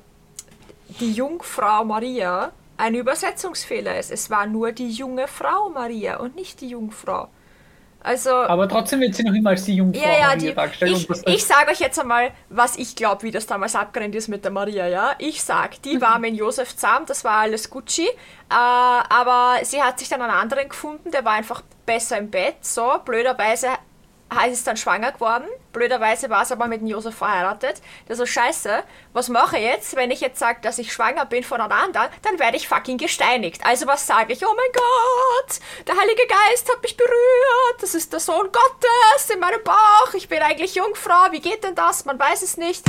die 1.00 1.12
Jungfrau 1.14 1.86
Maria 1.86 2.52
ein 2.78 2.96
Übersetzungsfehler 2.96 4.00
ist. 4.00 4.12
Es 4.12 4.30
war 4.30 4.46
nur 4.46 4.72
die 4.72 4.90
junge 4.90 5.28
Frau 5.28 5.70
Maria 5.70 6.18
und 6.18 6.36
nicht 6.36 6.62
die 6.62 6.70
Jungfrau. 6.70 7.30
Also, 8.02 8.32
Aber 8.32 8.70
trotzdem 8.70 9.02
wird 9.02 9.14
sie 9.14 9.24
noch 9.24 9.34
immer 9.34 9.50
als 9.52 9.66
die 9.66 9.76
Jungfrau 9.76 10.02
ja, 10.02 10.20
ja, 10.20 10.36
die, 10.36 10.54
dargestellt. 10.54 11.08
ich, 11.10 11.28
ich 11.28 11.46
sage 11.46 11.72
euch 11.72 11.80
jetzt 11.80 12.00
einmal, 12.00 12.32
was 12.48 12.78
ich 12.78 12.96
glaube, 12.96 13.24
wie 13.24 13.32
das 13.32 13.46
damals 13.46 13.76
abgerannt 13.76 14.16
ist 14.16 14.30
mit 14.30 14.44
der 14.46 14.52
Maria, 14.52 14.88
ja. 14.88 15.12
Ich 15.18 15.44
sag, 15.44 15.82
die 15.82 16.00
war 16.00 16.18
mit 16.18 16.36
Josef 16.36 16.76
zahm, 16.78 17.06
das 17.06 17.26
war 17.26 17.40
alles 17.40 17.70
Gucci, 17.70 18.08
äh, 18.08 18.10
aber 18.50 19.58
sie 19.64 19.82
hat 19.82 20.00
sich 20.00 20.08
dann 20.08 20.22
einen 20.22 20.32
anderen 20.32 20.70
gefunden, 20.70 21.12
der 21.12 21.26
war 21.26 21.34
einfach 21.34 21.62
besser 21.86 22.18
im 22.18 22.32
Bett, 22.32 22.56
so, 22.62 22.90
blöderweise 23.04 23.68
ist 24.50 24.68
dann 24.68 24.78
schwanger 24.78 25.12
geworden, 25.12 25.46
blöderweise 25.72 26.30
war 26.30 26.44
es 26.44 26.52
aber 26.52 26.68
mit 26.68 26.82
Josef 26.88 27.16
verheiratet. 27.16 27.82
Das 28.08 28.20
ist 28.20 28.20
so 28.20 28.26
scheiße, 28.26 28.84
was 29.14 29.30
mache 29.30 29.58
ich 29.58 29.64
jetzt, 29.64 29.96
wenn 29.96 30.12
ich 30.12 30.22
jetzt 30.22 30.40
sage, 30.40 30.60
dass 30.62 30.80
ich 30.80 30.92
schwanger 30.94 31.26
bin 31.26 31.44
von 31.44 31.62
einer 31.62 31.76
anderen, 31.76 32.08
dann 32.24 32.40
werde 32.40 32.58
ich 32.58 32.68
fucking 32.68 32.98
gesteinigt. 32.98 33.62
Also 33.66 33.88
was 33.88 34.08
sage 34.08 34.34
ich? 34.34 34.46
Oh 34.46 34.54
mein 34.56 34.72
Gott, 34.74 35.60
der 35.88 35.96
Heilige 35.96 36.24
Geist 36.28 36.70
hat 36.72 36.82
mich 36.82 36.96
berührt, 36.96 37.82
das 37.82 37.96
ist 37.96 38.12
der 38.14 38.20
Sohn 38.20 38.48
Gottes 38.52 39.30
in 39.34 39.40
meinem 39.40 39.64
Bauch, 39.64 40.14
ich 40.14 40.28
bin 40.28 40.40
eigentlich 40.40 40.76
Jungfrau, 40.76 41.32
wie 41.32 41.40
geht 41.40 41.64
denn 41.64 41.76
das? 41.76 42.06
Man 42.06 42.20
weiß 42.20 42.42
es 42.42 42.58
nicht. 42.58 42.84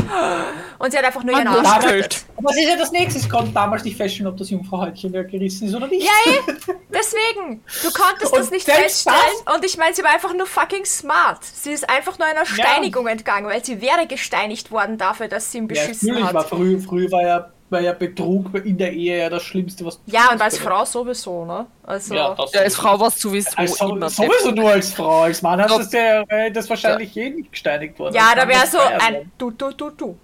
Und 0.79 0.91
sie 0.91 0.99
hat 0.99 1.05
einfach 1.05 1.23
nur 1.23 1.37
ihren 1.37 1.49
Arsch 1.49 1.85
getötet. 1.85 2.25
Was 2.43 2.57
ist 2.57 2.69
ja 2.69 2.77
das 2.77 2.91
nächste? 2.93 3.21
Es 3.21 3.29
konnte 3.29 3.53
damals 3.53 3.85
nicht 3.85 3.97
feststellen, 3.97 4.33
ob 4.33 4.39
das 4.39 4.51
Jungfrauhäutchen 4.51 5.13
gerissen 5.13 5.69
ist 5.69 5.75
oder 5.75 5.87
nicht. 5.87 6.07
Ja, 6.07 6.33
eh, 6.33 6.55
deswegen. 6.89 7.63
Du 7.83 7.91
konntest 7.93 8.35
das 8.35 8.51
nicht 8.51 8.65
feststellen. 8.65 9.19
Und 9.55 9.65
ich 9.65 9.77
meine, 9.77 9.95
sie 9.95 10.03
war 10.03 10.11
einfach 10.11 10.33
nur 10.33 10.47
fucking 10.47 10.85
smart. 10.85 11.45
Sie 11.45 11.73
ist 11.73 11.89
einfach 11.89 12.19
nur 12.19 12.27
einer 12.27 12.47
Steinigung 12.73 13.07
entgangen, 13.07 13.47
weil 13.47 13.65
sie 13.65 13.81
wäre 13.81 14.07
gesteinigt 14.07 14.71
worden 14.71 14.99
dafür, 14.99 15.29
dass 15.29 15.51
sie 15.53 15.59
ihn 15.59 15.65
Ja, 15.65 15.69
beschissen 15.69 16.09
natürlich, 16.09 16.35
war 16.35 16.43
hat. 16.43 16.49
früh, 16.49 16.79
früh 16.81 17.11
war 17.11 17.23
ja, 17.23 17.51
war 17.71 17.81
ja 17.81 17.93
Betrug 17.93 18.55
in 18.65 18.77
der 18.79 18.93
Ehe 18.93 19.19
ja 19.19 19.29
das 19.31 19.43
Schlimmste, 19.43 19.85
was 19.85 20.01
Ja, 20.07 20.31
und 20.33 20.41
als 20.43 20.59
Frau 20.59 20.85
sowieso, 20.85 21.45
ne? 21.45 21.67
Also, 21.85 22.15
Ja, 22.15 22.35
das 22.35 22.53
Ja, 22.53 22.61
als 22.63 22.77
Frau 22.77 22.99
warst 22.99 23.23
du 23.23 23.29
sowieso 23.29 23.51
als 23.57 23.79
so, 23.79 23.89
immer 23.97 24.09
sowieso 24.11 24.51
nur 24.51 24.71
als 24.71 24.93
Frau. 24.93 25.23
Als 25.23 25.43
Mann 25.43 25.61
hast 25.63 25.93
Ja. 25.93 26.23
du 26.25 26.27
ja, 26.37 26.45
äh, 26.47 26.51
das 26.51 26.69
wahrscheinlich 26.69 27.17
eh 27.17 27.31
nicht 27.31 27.53
gesteinigt 27.53 27.99
worden. 27.99 28.15
ja, 28.15 28.35
da 28.35 28.47
wäre 28.49 28.61
das 28.63 28.73
so 28.73 28.79
ein. 28.79 29.31
Du, 29.39 29.51
du, 29.51 29.71
du, 29.73 29.91
du. 29.91 30.17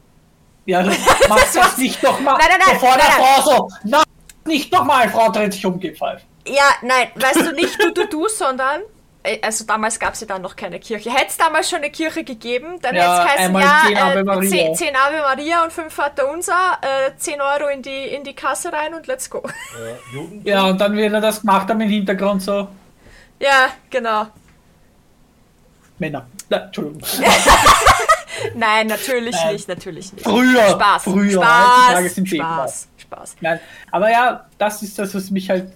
Ja, 0.65 0.83
du 0.83 0.89
machst 1.29 1.55
das 1.57 1.79
nicht 1.79 2.03
nochmal. 2.03 2.37
Nein, 2.39 2.49
nein, 2.51 2.61
nein, 2.67 2.75
Bevor 2.81 2.97
der 2.97 3.05
nein, 3.05 3.13
Frau 3.43 3.51
so, 3.57 3.69
na, 3.85 4.03
nicht 4.45 4.73
nochmal, 4.73 5.09
Frau 5.09 5.31
dreht 5.31 5.53
sich 5.53 5.65
um, 5.65 5.79
geht 5.79 5.97
falsch. 5.99 6.23
Ja, 6.49 6.71
nein, 6.83 7.09
weißt 7.15 7.47
du 7.47 7.53
nicht 7.53 7.81
du, 7.81 7.93
du, 7.93 8.07
du, 8.09 8.29
sondern. 8.29 8.81
Äh, 9.27 9.41
Also 9.43 9.65
damals 9.65 9.99
gab 9.99 10.15
es 10.15 10.21
ja 10.21 10.27
dann 10.27 10.43
noch 10.43 10.57
keine 10.57 10.79
Kirche. 10.81 11.11
Hätte 11.11 11.27
es 11.29 11.37
damals 11.37 11.69
schon 11.69 11.79
eine 11.79 11.91
Kirche 11.91 12.25
gegeben, 12.25 12.79
dann 12.81 12.95
Ja, 12.95 13.03
hätte 13.03 13.13
es 13.13 13.33
heißen, 13.35 13.45
einmal 13.47 13.63
ja, 13.63 13.83
10 13.87 13.97
Ave 13.99 14.19
äh, 14.19 14.25
Maria. 14.25 14.51
10, 14.51 14.75
10 14.75 14.97
Ave 14.97 15.19
Maria 15.23 15.65
und 15.65 15.73
5 15.73 15.93
Vater 15.93 16.31
Unser, 16.31 16.79
äh, 16.83 17.17
10 17.17 17.41
Euro 17.41 17.69
in 17.69 17.83
die, 17.83 18.05
in 18.07 18.25
die 18.25 18.35
Kasse 18.35 18.73
rein 18.73 18.95
und 18.95 19.07
let's 19.07 19.29
go. 19.29 19.43
Ja. 20.45 20.55
Ja, 20.57 20.65
und 20.67 20.81
dann, 20.81 20.97
wenn 20.97 21.13
er 21.13 21.21
das 21.21 21.41
gemacht 21.41 21.69
haben 21.69 21.81
im 21.81 21.89
Hintergrund 21.91 22.43
so, 22.43 22.69
Ja, 23.41 23.69
genau. 23.91 24.29
Männer. 25.99 26.27
Na, 26.49 26.59
Entschuldigung. 26.59 27.03
Nein, 28.55 28.87
natürlich 28.87 29.35
Nein. 29.35 29.53
nicht, 29.55 29.69
natürlich 29.69 30.13
nicht. 30.13 30.25
Früher, 30.25 30.69
Spaß, 30.71 31.05
früher, 31.05 31.43
Spaß, 31.43 32.17
Spaß, 32.27 32.89
Spaß. 32.99 33.37
Nein, 33.41 33.61
aber 33.91 34.11
ja, 34.11 34.47
das 34.59 34.83
ist 34.83 34.99
das, 34.99 35.15
was 35.15 35.31
mich 35.31 35.49
halt 35.49 35.73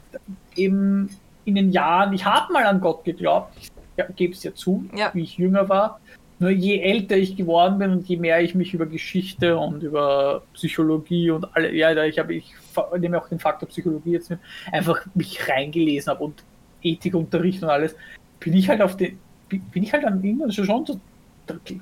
eben 0.57 1.17
in 1.45 1.55
den 1.55 1.71
Jahren, 1.71 2.13
ich 2.13 2.25
habe 2.25 2.53
mal 2.53 2.65
an 2.65 2.81
Gott 2.81 3.05
geglaubt, 3.05 3.57
ich 3.59 3.71
gebe 4.17 4.33
es 4.33 4.43
ja 4.43 4.55
zu, 4.55 4.85
Ja. 4.95 5.11
wie 5.15 5.23
ich 5.23 5.39
jünger 5.39 5.69
war. 5.69 6.01
Nur 6.39 6.51
je 6.51 6.81
älter 6.81 7.19
ich 7.19 7.37
geworden 7.37 7.79
bin 7.79 7.91
und 7.91 8.09
je 8.09 8.17
mehr 8.17 8.41
ich 8.41 8.55
mich 8.55 8.73
über 8.73 8.87
Geschichte 8.87 9.59
und 9.59 9.83
über 9.83 10.43
Psychologie 10.55 11.31
und 11.31 11.47
alle, 11.55 11.71
ja, 11.75 11.93
ich 12.05 12.19
habe, 12.19 12.35
ich 12.35 12.55
nehme 12.99 13.21
auch 13.21 13.29
den 13.29 13.39
Faktor 13.39 13.69
Psychologie 13.69 14.13
jetzt 14.13 14.31
mit, 14.31 14.39
einfach 14.73 15.05
mich 15.15 15.47
reingelesen 15.47 16.11
habe 16.11 16.25
und 16.25 16.43
Ethikunterricht 16.83 17.63
und 17.63 17.69
alles, 17.69 17.95
bin 18.39 18.55
ich 18.55 18.71
halt 18.71 18.81
auf 18.81 18.97
den, 18.97 19.19
bin 19.51 19.83
ich 19.83 19.93
halt 19.93 20.07
an 20.07 20.25
irgendwann 20.25 20.51
schon 20.51 20.87
so 20.87 20.99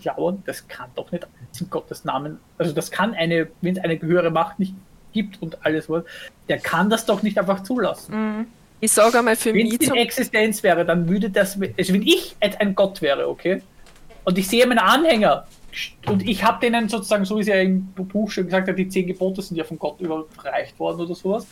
glauben, 0.03 0.43
das 0.45 0.67
kann 0.67 0.91
doch 0.97 1.13
nicht 1.13 1.25
in 1.61 1.71
Gottes 1.71 2.05
Namen, 2.05 2.41
also 2.57 2.73
das 2.73 2.91
kann 2.91 3.15
eine, 3.15 3.49
wenn 3.61 3.77
es 3.77 3.85
eine 3.85 4.01
höhere 4.01 4.31
Macht 4.31 4.59
nicht 4.59 4.75
gibt 5.13 5.41
und 5.41 5.65
alles 5.65 5.89
was, 5.89 6.03
der 6.49 6.59
kann 6.59 6.91
das 6.91 7.07
doch 7.07 7.23
nicht 7.23 7.39
einfach 7.39 7.63
zulassen. 7.63 8.39
Mhm. 8.39 8.47
Ich 8.81 8.93
sage 8.93 9.19
einmal 9.19 9.37
für 9.37 9.53
Wenn 9.53 9.65
mich 9.65 9.75
es 9.75 9.81
in 9.81 9.87
zum 9.89 9.97
Existenz 9.97 10.63
wäre, 10.63 10.85
dann 10.85 11.09
würde 11.09 11.31
das, 11.31 11.59
also 11.77 11.93
wenn 11.93 12.03
ich 12.03 12.37
jetzt 12.43 12.61
ein 12.61 12.75
Gott 12.75 13.03
wäre, 13.03 13.29
okay, 13.29 13.63
und 14.25 14.39
ich 14.39 14.47
sehe 14.49 14.67
meine 14.67 14.83
Anhänger 14.83 15.47
und 16.07 16.27
ich 16.29 16.45
habe 16.45 16.61
denen 16.61 16.89
sozusagen, 16.89 17.25
so 17.25 17.39
wie 17.39 17.43
sie 17.43 17.51
ja 17.51 17.61
im 17.61 17.87
Buch 17.95 18.31
schon 18.31 18.45
gesagt 18.45 18.69
hat, 18.69 18.79
die 18.79 18.89
zehn 18.89 19.07
Gebote 19.07 19.43
sind 19.43 19.57
ja 19.57 19.65
von 19.65 19.79
Gott 19.79 20.01
überreicht 20.01 20.79
worden 20.79 21.01
oder 21.01 21.15
sowas. 21.15 21.47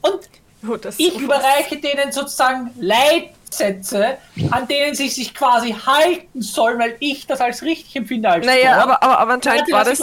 Und 0.00 0.28
Oh, 0.64 0.76
ich 0.96 1.18
überreiche 1.18 1.76
denen 1.78 2.12
sozusagen 2.12 2.70
Leitsätze, 2.78 4.18
an 4.50 4.68
denen 4.68 4.94
sie 4.94 5.08
sich 5.08 5.34
quasi 5.34 5.72
halten 5.72 6.40
sollen, 6.40 6.78
weil 6.78 6.96
ich 7.00 7.26
das 7.26 7.40
als 7.40 7.62
richtig 7.62 7.96
empfinde 7.96 8.28
als 8.28 8.46
Naja, 8.46 8.74
Gott. 8.74 8.82
aber, 8.84 9.02
aber, 9.02 9.18
aber 9.18 9.32
anscheinend 9.34 9.72
war 9.72 9.84
das. 9.84 10.00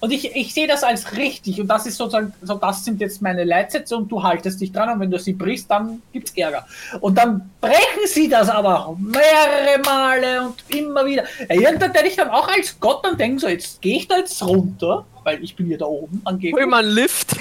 Ich. 0.00 0.02
Und 0.02 0.10
ich, 0.12 0.34
ich 0.34 0.54
sehe 0.54 0.66
das 0.66 0.82
als 0.82 1.16
richtig 1.16 1.60
und 1.60 1.68
das 1.68 1.84
ist 1.86 1.96
sozusagen, 1.96 2.32
so 2.42 2.54
das 2.54 2.84
sind 2.84 3.00
jetzt 3.00 3.20
meine 3.20 3.44
Leitsätze 3.44 3.96
und 3.96 4.08
du 4.10 4.22
haltest 4.22 4.60
dich 4.60 4.72
dran 4.72 4.88
und 4.90 5.00
wenn 5.00 5.10
du 5.10 5.18
sie 5.18 5.32
brichst, 5.34 5.70
dann 5.70 6.00
gibt's 6.12 6.32
Ärger. 6.36 6.66
Und 7.00 7.16
dann 7.18 7.50
brechen 7.60 8.06
sie 8.06 8.28
das 8.28 8.48
aber 8.48 8.96
mehrere 8.98 9.78
Male 9.84 10.46
und 10.46 10.64
immer 10.74 11.04
wieder. 11.04 11.24
Irgendwann 11.48 11.92
werde 11.92 12.08
ich 12.08 12.16
dann 12.16 12.30
auch 12.30 12.48
als 12.48 12.78
Gott 12.80 13.04
dann 13.04 13.16
denken, 13.18 13.38
so 13.38 13.48
jetzt 13.48 13.80
gehe 13.82 13.98
ich 13.98 14.08
da 14.08 14.16
jetzt 14.16 14.42
runter, 14.42 15.04
weil 15.22 15.42
ich 15.44 15.54
bin 15.54 15.66
hier 15.66 15.76
da 15.78 15.84
oben 15.86 16.22
angeblich. 16.24 16.54
Hol 16.54 16.66
mal 16.66 16.82
einen 16.82 16.92
Lift. 16.94 17.36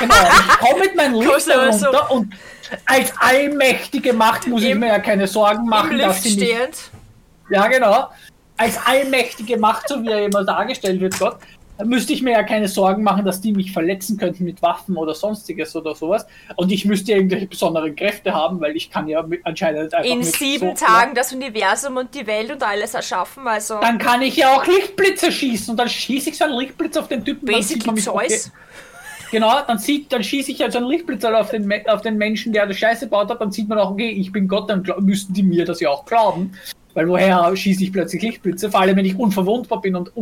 Genau, 0.00 0.14
ich 0.14 0.58
komme 0.68 0.80
mit 0.80 0.96
meinem 0.96 1.14
Lift 1.20 1.50
aber 1.50 1.72
so- 1.72 1.86
runter 1.86 2.10
und 2.10 2.32
als 2.86 3.12
allmächtige 3.18 4.12
Macht 4.12 4.46
muss 4.46 4.62
ich 4.62 4.70
Im- 4.70 4.80
mir 4.80 4.88
ja 4.88 4.98
keine 4.98 5.26
Sorgen 5.26 5.66
machen, 5.68 5.98
dass 5.98 6.22
sie 6.22 6.36
nicht 6.36 6.50
stehend. 6.50 6.74
ja, 7.50 7.66
genau. 7.68 8.08
Als 8.56 8.78
allmächtige 8.84 9.56
Macht, 9.56 9.88
so 9.88 10.02
wie 10.02 10.08
er 10.08 10.24
immer 10.26 10.44
dargestellt 10.44 11.00
wird, 11.00 11.18
Gott, 11.18 11.38
dann 11.80 11.88
müsste 11.88 12.12
ich 12.12 12.20
mir 12.20 12.32
ja 12.32 12.42
keine 12.42 12.68
Sorgen 12.68 13.02
machen, 13.02 13.24
dass 13.24 13.40
die 13.40 13.52
mich 13.52 13.72
verletzen 13.72 14.18
könnten 14.18 14.44
mit 14.44 14.60
Waffen 14.60 14.98
oder 14.98 15.14
sonstiges 15.14 15.74
oder 15.74 15.94
sowas. 15.94 16.26
Und 16.56 16.70
ich 16.70 16.84
müsste 16.84 17.12
irgendwelche 17.12 17.46
besonderen 17.46 17.96
Kräfte 17.96 18.34
haben, 18.34 18.60
weil 18.60 18.76
ich 18.76 18.90
kann 18.90 19.08
ja 19.08 19.22
mit, 19.22 19.40
anscheinend 19.46 19.94
einfach 19.94 20.14
In 20.14 20.22
sieben 20.22 20.76
so, 20.76 20.84
Tagen 20.84 21.14
das 21.14 21.32
Universum 21.32 21.96
und 21.96 22.14
die 22.14 22.26
Welt 22.26 22.52
und 22.52 22.62
alles 22.62 22.92
erschaffen, 22.92 23.48
also 23.48 23.80
Dann 23.80 23.96
kann 23.96 24.20
ich 24.20 24.36
ja 24.36 24.54
auch 24.54 24.66
Lichtblitze 24.66 25.32
schießen 25.32 25.70
und 25.70 25.78
dann 25.78 25.88
schieße 25.88 26.28
ich 26.28 26.36
so 26.36 26.44
einen 26.44 26.58
Lichtblitz 26.58 26.98
auf 26.98 27.08
den 27.08 27.24
Typen. 27.24 27.46
dann 27.46 27.62
sieht 27.62 27.86
man 27.86 27.94
basically 27.94 28.24
mich, 28.26 28.28
Zeus. 28.28 28.52
Genau, 29.30 29.50
dann 29.66 29.78
sieht, 29.78 30.12
dann 30.12 30.22
schieße 30.22 30.52
ich 30.52 30.58
ja 30.58 30.70
so 30.70 30.80
einen 30.80 30.88
Lichtblitz 30.88 31.24
auf 31.24 31.48
den, 31.48 31.72
auf 31.88 32.02
den 32.02 32.18
Menschen, 32.18 32.52
der 32.52 32.66
das 32.66 32.76
Scheiße 32.76 33.06
baut 33.06 33.30
hat, 33.30 33.40
dann 33.40 33.52
sieht 33.52 33.70
man 33.70 33.78
auch, 33.78 33.92
okay, 33.92 34.10
ich 34.10 34.30
bin 34.30 34.48
Gott, 34.48 34.68
dann 34.68 34.84
müssten 34.98 35.32
die 35.32 35.42
mir 35.42 35.64
das 35.64 35.80
ja 35.80 35.88
auch 35.88 36.04
glauben. 36.04 36.52
Weil 36.92 37.08
woher 37.08 37.56
schieße 37.56 37.84
ich 37.84 37.92
plötzlich 37.92 38.20
Lichtblitze? 38.20 38.70
Vor 38.70 38.80
allem, 38.80 38.96
wenn 38.96 39.06
ich 39.06 39.18
unverwundbar 39.18 39.80
bin 39.80 39.96
und 39.96 40.14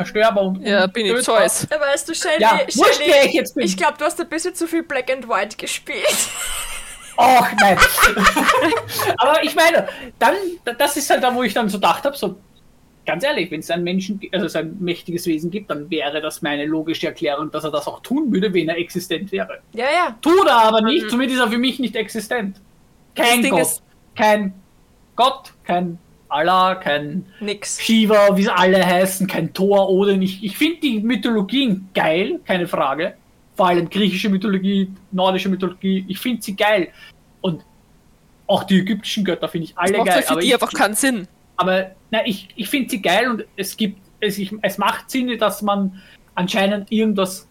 unzerstörbar 0.00 0.44
und 0.44 0.62
Ja, 0.62 0.86
bin 0.86 1.06
ich. 1.06 1.22
Zeus. 1.22 1.66
Ja, 1.70 1.80
Weißt 1.80 2.08
du, 2.08 2.14
Shelly, 2.14 2.40
Ja, 2.42 2.60
wer 2.98 3.24
ich 3.26 3.32
jetzt 3.34 3.54
bin. 3.54 3.64
ich 3.64 3.76
glaube, 3.76 3.94
du 3.98 4.04
hast 4.04 4.20
ein 4.20 4.28
bisschen 4.28 4.54
zu 4.54 4.66
viel 4.66 4.82
Black 4.82 5.10
and 5.10 5.28
White 5.28 5.56
gespielt. 5.56 6.06
Ach 7.16 7.50
nein. 7.58 7.78
Aber 9.18 9.42
ich 9.42 9.54
meine, 9.54 9.88
dann, 10.18 10.34
das 10.78 10.96
ist 10.98 11.08
halt 11.08 11.22
da, 11.22 11.34
wo 11.34 11.42
ich 11.42 11.54
dann 11.54 11.68
so 11.68 11.78
gedacht 11.78 12.04
habe, 12.04 12.14
so 12.16 12.36
ganz 13.06 13.24
ehrlich, 13.24 13.50
wenn 13.50 13.60
es 13.60 13.70
einen 13.70 13.84
Menschen, 13.84 14.20
also 14.32 14.46
es 14.46 14.54
ein 14.56 14.76
mächtiges 14.80 15.26
Wesen 15.26 15.50
gibt, 15.50 15.70
dann 15.70 15.88
wäre 15.88 16.20
das 16.20 16.42
meine 16.42 16.66
logische 16.66 17.06
Erklärung, 17.06 17.50
dass 17.50 17.64
er 17.64 17.70
das 17.70 17.86
auch 17.86 18.00
tun 18.00 18.30
würde, 18.32 18.52
wenn 18.52 18.68
er 18.68 18.76
existent 18.76 19.32
wäre. 19.32 19.60
Ja, 19.72 19.84
ja. 19.86 20.18
Tut 20.20 20.46
er 20.46 20.56
aber 20.64 20.82
nicht, 20.82 21.08
somit 21.10 21.30
ist 21.30 21.38
er 21.38 21.48
für 21.48 21.56
mich 21.58 21.78
nicht 21.78 21.96
existent. 21.96 22.60
Kein 23.14 23.42
Gott. 23.48 23.60
ist- 23.62 23.82
kein 24.14 24.52
Gott, 25.14 25.52
kein 25.64 25.98
Allah, 26.36 26.74
kein 26.76 27.24
Nix. 27.40 27.80
Shiva, 27.80 28.36
wie 28.36 28.42
sie 28.44 28.50
alle 28.54 28.84
heißen, 28.84 29.26
kein 29.26 29.52
Thor, 29.52 29.88
Odin. 29.90 30.22
Ich, 30.22 30.42
ich 30.44 30.56
finde 30.56 30.80
die 30.80 31.00
Mythologien 31.00 31.88
geil, 31.94 32.40
keine 32.44 32.66
Frage. 32.66 33.14
Vor 33.54 33.68
allem 33.68 33.88
griechische 33.88 34.28
Mythologie, 34.28 34.90
nordische 35.12 35.48
Mythologie, 35.48 36.04
ich 36.08 36.18
finde 36.18 36.42
sie 36.42 36.54
geil. 36.54 36.88
Und 37.40 37.64
auch 38.46 38.64
die 38.64 38.78
ägyptischen 38.80 39.24
Götter 39.24 39.48
finde 39.48 39.64
ich 39.66 39.74
Das 39.74 39.84
alle 39.84 39.98
macht 39.98 40.06
geil. 40.08 40.22
für 40.22 40.30
aber 40.30 40.40
die 40.40 40.46
ich, 40.48 40.54
einfach 40.54 40.72
keinen 40.72 40.94
Sinn. 40.94 41.26
aber 41.56 41.92
na, 42.10 42.26
ich, 42.26 42.48
ich 42.54 42.68
finde 42.68 42.90
sie 42.90 43.00
geil 43.02 43.30
und 43.30 43.44
es 43.56 43.76
gibt, 43.76 43.98
es, 44.20 44.38
ich, 44.38 44.54
es 44.62 44.78
macht 44.78 45.10
Sinn, 45.10 45.36
dass 45.38 45.62
man 45.62 46.00
anscheinend 46.34 46.92
irgendwas 46.92 47.48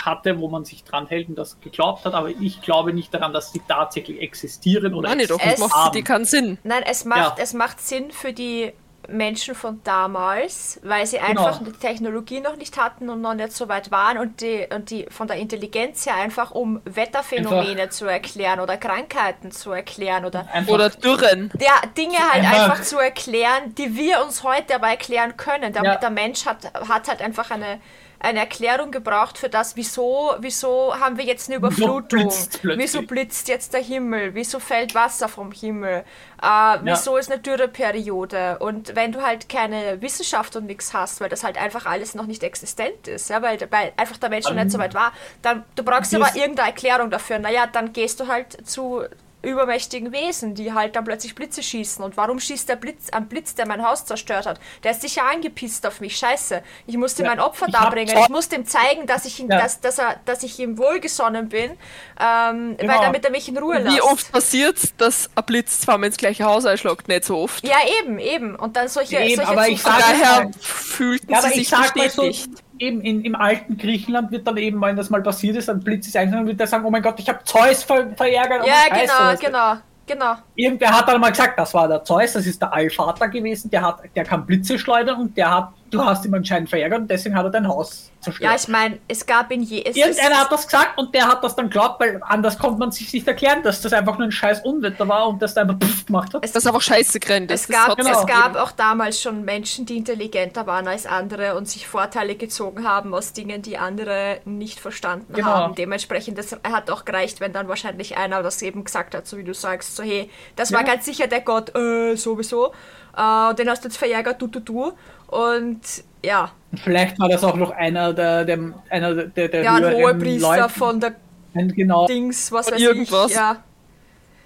hatte, 0.00 0.38
wo 0.38 0.48
man 0.48 0.64
sich 0.64 0.84
dran 0.84 1.06
hält 1.06 1.28
und 1.28 1.36
das 1.36 1.60
geglaubt 1.60 2.04
hat, 2.04 2.14
aber 2.14 2.28
ich 2.28 2.60
glaube 2.62 2.92
nicht 2.92 3.12
daran, 3.14 3.32
dass 3.32 3.52
sie 3.52 3.60
tatsächlich 3.66 4.20
existieren 4.20 4.94
oder 4.94 5.14
Nein, 5.14 5.26
doch, 5.28 5.38
Es- 5.40 5.58
macht 5.58 5.94
die 5.94 6.02
keinen 6.02 6.24
Sinn. 6.24 6.58
Nein, 6.64 6.82
es 6.86 7.04
macht, 7.04 7.38
Ja. 7.38 7.42
es 7.42 7.52
macht 7.54 7.80
Sinn 7.80 8.10
für 8.10 8.32
die 8.32 8.72
Menschen 9.08 9.56
von 9.56 9.80
damals, 9.82 10.78
weil 10.84 11.04
sie 11.06 11.18
Genau. 11.18 11.44
einfach 11.46 11.60
die 11.64 11.72
Technologie 11.72 12.38
noch 12.40 12.54
nicht 12.56 12.76
hatten 12.80 13.10
und 13.10 13.20
noch 13.20 13.34
nicht 13.34 13.50
so 13.52 13.68
weit 13.68 13.90
waren 13.90 14.16
und 14.16 14.40
die, 14.40 14.64
und 14.72 14.90
die 14.90 15.06
von 15.10 15.26
der 15.26 15.38
Intelligenz 15.38 16.06
her 16.06 16.14
einfach 16.14 16.52
um 16.52 16.80
Wetterphänomene 16.84 17.88
zu 17.90 18.06
erklären 18.06 18.60
oder 18.60 18.76
Krankheiten 18.76 19.50
zu 19.50 19.72
erklären 19.72 20.24
oder 20.24 20.46
Einfach, 20.52 20.72
Oder 20.72 20.90
Dürren. 20.90 21.50
der 21.54 21.88
Dinge 21.96 22.16
halt 22.18 22.44
Einfach- 22.44 22.62
einfach 22.70 22.82
zu 22.82 22.98
erklären, 22.98 23.74
die 23.76 23.96
wir 23.96 24.22
uns 24.24 24.44
heute 24.44 24.76
aber 24.76 24.88
erklären 24.88 25.36
können. 25.36 25.72
Der, 25.72 25.82
Ja. 25.82 25.96
der 25.96 26.10
Mensch 26.10 26.46
hat, 26.46 26.72
hat 26.88 27.08
halt 27.08 27.20
einfach 27.22 27.50
eine, 27.50 27.80
eine 28.22 28.38
Erklärung 28.38 28.92
gebraucht 28.92 29.36
für 29.36 29.48
das, 29.48 29.74
wieso, 29.74 30.34
wieso 30.38 30.94
haben 30.98 31.18
wir 31.18 31.24
jetzt 31.24 31.50
eine 31.50 31.60
Wieso 31.60 31.66
Überflutung? 31.66 32.20
blitzt 32.20 32.60
plötzlich? 32.60 32.78
Wieso 32.78 33.02
blitzt 33.02 33.48
jetzt 33.48 33.74
der 33.74 33.82
Himmel? 33.82 34.34
Wieso 34.34 34.60
fällt 34.60 34.94
Wasser 34.94 35.28
vom 35.28 35.50
Himmel? 35.50 36.04
Äh, 36.40 36.78
wieso 36.82 37.16
ist 37.16 37.32
eine 37.32 37.40
Dürreperiode? 37.40 38.58
Und 38.60 38.94
wenn 38.94 39.10
du 39.10 39.22
halt 39.22 39.48
keine 39.48 40.00
Wissenschaft 40.00 40.54
und 40.54 40.66
nichts 40.66 40.94
hast, 40.94 41.20
weil 41.20 41.28
das 41.28 41.42
halt 41.42 41.58
einfach 41.58 41.84
alles 41.84 42.14
noch 42.14 42.26
nicht 42.26 42.44
existent 42.44 43.08
ist, 43.08 43.28
ja, 43.28 43.42
weil, 43.42 43.58
weil 43.70 43.92
einfach 43.96 44.18
der 44.18 44.28
Mensch 44.28 44.46
noch 44.46 44.54
nicht 44.54 44.70
so 44.70 44.78
weit 44.78 44.94
war, 44.94 45.12
dann 45.42 45.64
du 45.74 45.82
brauchst 45.82 46.14
aber 46.14 46.34
irgendeine 46.36 46.68
Erklärung 46.68 47.10
dafür. 47.10 47.40
Naja, 47.40 47.66
dann 47.66 47.92
gehst 47.92 48.20
du 48.20 48.28
halt 48.28 48.66
zu 48.68 49.02
übermächtigen 49.42 50.12
Wesen, 50.12 50.54
die 50.54 50.72
halt 50.72 50.96
dann 50.96 51.04
plötzlich 51.04 51.34
Blitze 51.34 51.62
schießen. 51.62 52.04
Und 52.04 52.16
warum 52.16 52.38
schießt 52.40 52.68
der 52.68 52.76
Blitz 52.76 53.10
ein 53.10 53.26
Blitz, 53.28 53.54
der 53.54 53.66
mein 53.66 53.84
Haus 53.86 54.04
zerstört 54.04 54.46
hat? 54.46 54.60
Der 54.84 54.92
ist 54.92 55.02
sicher 55.02 55.24
angepisst 55.24 55.86
auf 55.86 56.00
mich. 56.00 56.16
Scheiße. 56.16 56.62
Ich 56.86 56.96
musste 56.96 57.22
Ja, 57.22 57.28
mein 57.30 57.40
Opfer 57.40 57.66
ich 57.66 57.72
darbringen. 57.72 58.16
Ich 58.16 58.28
musste 58.28 58.56
ihm 58.56 58.66
zeigen, 58.66 59.06
dass 59.06 59.24
ich, 59.24 59.40
ihn, 59.40 59.50
Ja. 59.50 59.58
dass, 59.60 59.80
dass, 59.80 59.98
er, 59.98 60.16
dass 60.24 60.42
ich 60.42 60.58
ihm 60.58 60.78
wohlgesonnen 60.78 61.48
bin, 61.48 61.72
ähm, 62.20 62.76
Genau. 62.78 62.92
weil 62.92 63.00
damit 63.00 63.24
er 63.24 63.30
mich 63.30 63.48
in 63.48 63.58
Ruhe 63.58 63.78
lässt. 63.78 63.96
Wie 63.96 64.00
oft 64.02 64.30
passiert 64.32 64.78
dass 65.00 65.28
ein 65.34 65.44
Blitz 65.44 65.80
zweimal 65.80 66.06
ins 66.06 66.16
gleiche 66.16 66.44
Haus 66.44 66.64
einschlägt? 66.64 67.08
Nicht 67.08 67.24
so 67.24 67.38
oft. 67.38 67.66
Ja, 67.66 67.76
eben, 68.00 68.18
eben. 68.18 68.54
Und 68.56 68.76
dann 68.76 68.88
solche, 68.88 69.18
Eben, 69.18 69.36
solche 69.36 69.50
aber 69.50 69.68
ich 69.68 69.82
Von 69.82 69.92
sag- 69.92 70.00
daher 70.00 70.44
mal- 70.44 70.52
fühlten 70.60 71.30
Ja, 71.32 71.38
aber 71.38 71.48
sie 71.48 71.60
ich 71.60 71.68
sich 71.68 71.68
sag 71.70 71.96
mal 71.96 72.10
so, 72.10 72.22
bestätigt. 72.22 72.61
Eben 72.82 73.00
in, 73.00 73.24
im 73.24 73.34
alten 73.34 73.78
Griechenland 73.78 74.30
wird 74.32 74.46
dann 74.46 74.56
eben, 74.56 74.80
wenn 74.82 74.96
das 74.96 75.08
mal 75.08 75.22
passiert 75.22 75.56
ist, 75.56 75.70
ein 75.70 75.80
Blitz 75.80 76.08
ist 76.08 76.16
eingegangen, 76.16 76.46
wird 76.46 76.60
er 76.60 76.66
sagen, 76.66 76.84
oh 76.84 76.90
mein 76.90 77.02
Gott, 77.02 77.18
ich 77.18 77.28
habe 77.28 77.38
Zeus 77.44 77.84
ver 77.84 78.08
verärgert. 78.16 78.62
oh 78.64 78.66
Ja, 78.66 78.74
Scheiße, 78.88 79.06
genau, 79.06 79.32
du. 79.32 79.38
genau, 79.38 79.74
genau. 80.06 80.42
Irgendwer 80.56 80.90
hat 80.90 81.08
dann 81.08 81.20
mal 81.20 81.30
gesagt, 81.30 81.58
das 81.58 81.72
war 81.72 81.88
der 81.88 82.02
Zeus, 82.04 82.32
das 82.32 82.44
ist 82.44 82.60
der 82.60 82.72
Allvater 82.72 83.28
gewesen, 83.28 83.70
der 83.70 83.82
hat, 83.82 84.00
der 84.14 84.24
kann 84.24 84.44
Blitze 84.44 84.78
schleudern 84.78 85.20
und 85.20 85.36
der 85.36 85.50
hat, 85.50 85.72
du 85.92 86.04
hast 86.04 86.24
ihn 86.24 86.34
anscheinend 86.34 86.68
verärgert 86.70 87.00
und 87.02 87.08
deswegen 87.10 87.36
hat 87.36 87.44
er 87.44 87.50
dein 87.50 87.68
Haus 87.68 88.10
zerstört. 88.20 88.50
Ja, 88.50 88.56
ich 88.56 88.66
meine, 88.68 88.98
es 89.08 89.24
gab 89.26 89.50
in 89.52 89.62
je... 89.62 89.82
Es 89.84 89.96
Irgendeiner 89.96 90.36
hat 90.40 90.50
das 90.50 90.66
gesagt 90.66 90.96
und 90.98 91.14
der 91.14 91.26
hat 91.28 91.42
das 91.44 91.54
dann 91.54 91.68
glaubt, 91.70 92.00
weil 92.00 92.20
anders 92.24 92.58
konnte 92.58 92.78
man 92.78 92.90
sich 92.92 93.12
nicht 93.12 93.26
erklären, 93.28 93.62
dass 93.62 93.80
das 93.80 93.92
einfach 93.92 94.16
nur 94.18 94.26
ein 94.28 94.32
scheiß 94.32 94.60
Unwetter 94.64 95.06
war 95.08 95.28
und 95.28 95.40
das 95.42 95.54
da 95.54 95.62
einfach 95.62 95.76
pff 95.78 96.06
gemacht 96.06 96.32
hat. 96.34 96.44
es, 96.44 96.52
Das 96.52 96.62
ist 96.64 96.66
einfach 96.68 96.80
scheiße 96.82 97.20
gerannt. 97.20 97.50
es 97.50 97.68
gab, 97.68 97.96
genau. 97.96 98.20
es 98.20 98.26
gab 98.26 98.56
auch 98.56 98.72
damals 98.72 99.20
schon 99.20 99.44
Menschen, 99.44 99.86
die 99.86 99.96
intelligenter 99.96 100.66
waren 100.66 100.88
als 100.88 101.06
andere 101.06 101.56
und 101.56 101.68
sich 101.68 101.86
Vorteile 101.86 102.34
gezogen 102.36 102.86
haben 102.86 103.12
aus 103.14 103.32
Dingen, 103.32 103.62
die 103.62 103.76
andere 103.78 104.40
nicht 104.44 104.80
verstanden 104.80 105.32
Genau. 105.32 105.46
haben. 105.48 105.74
Dementsprechend, 105.74 106.38
das 106.38 106.52
hat 106.64 106.90
auch 106.90 107.04
gereicht, 107.04 107.40
wenn 107.40 107.52
dann 107.52 107.68
wahrscheinlich 107.68 108.16
einer 108.16 108.42
das 108.42 108.62
eben 108.62 108.84
gesagt 108.84 109.14
hat, 109.14 109.26
so 109.26 109.36
wie 109.36 109.44
du 109.44 109.52
sagst, 109.54 109.96
so 109.96 110.02
hey, 110.02 110.30
das 110.56 110.72
war 110.72 110.80
Ja. 110.80 110.86
ganz 110.86 111.04
sicher 111.04 111.26
der 111.26 111.40
Gott, 111.40 111.74
äh, 111.76 112.14
sowieso. 112.16 112.72
Und 113.14 113.58
den 113.58 113.68
hast 113.68 113.84
du 113.84 113.88
jetzt 113.88 113.98
verärgert, 113.98 114.40
du, 114.40 114.46
du, 114.46 114.60
du. 114.60 114.92
Und 115.32 115.80
ja, 116.24 116.52
Vielleicht 116.84 117.18
war 117.18 117.28
das 117.28 117.42
auch 117.42 117.56
noch 117.56 117.70
einer 117.70 118.12
der, 118.12 118.44
der, 118.44 118.58
einer 118.90 119.14
der, 119.14 119.48
der 119.48 119.62
ja, 119.62 119.74
ein 119.74 119.94
Hohepriester 119.94 120.56
Leute. 120.56 120.68
von 120.68 121.00
der 121.00 121.14
Genau. 121.54 122.06
Dings, 122.06 122.50
was 122.52 122.66
Von 122.68 122.74
weiß 122.76 122.82
irgendwas. 122.82 123.30
ich. 123.30 123.36
Ja. 123.36 123.56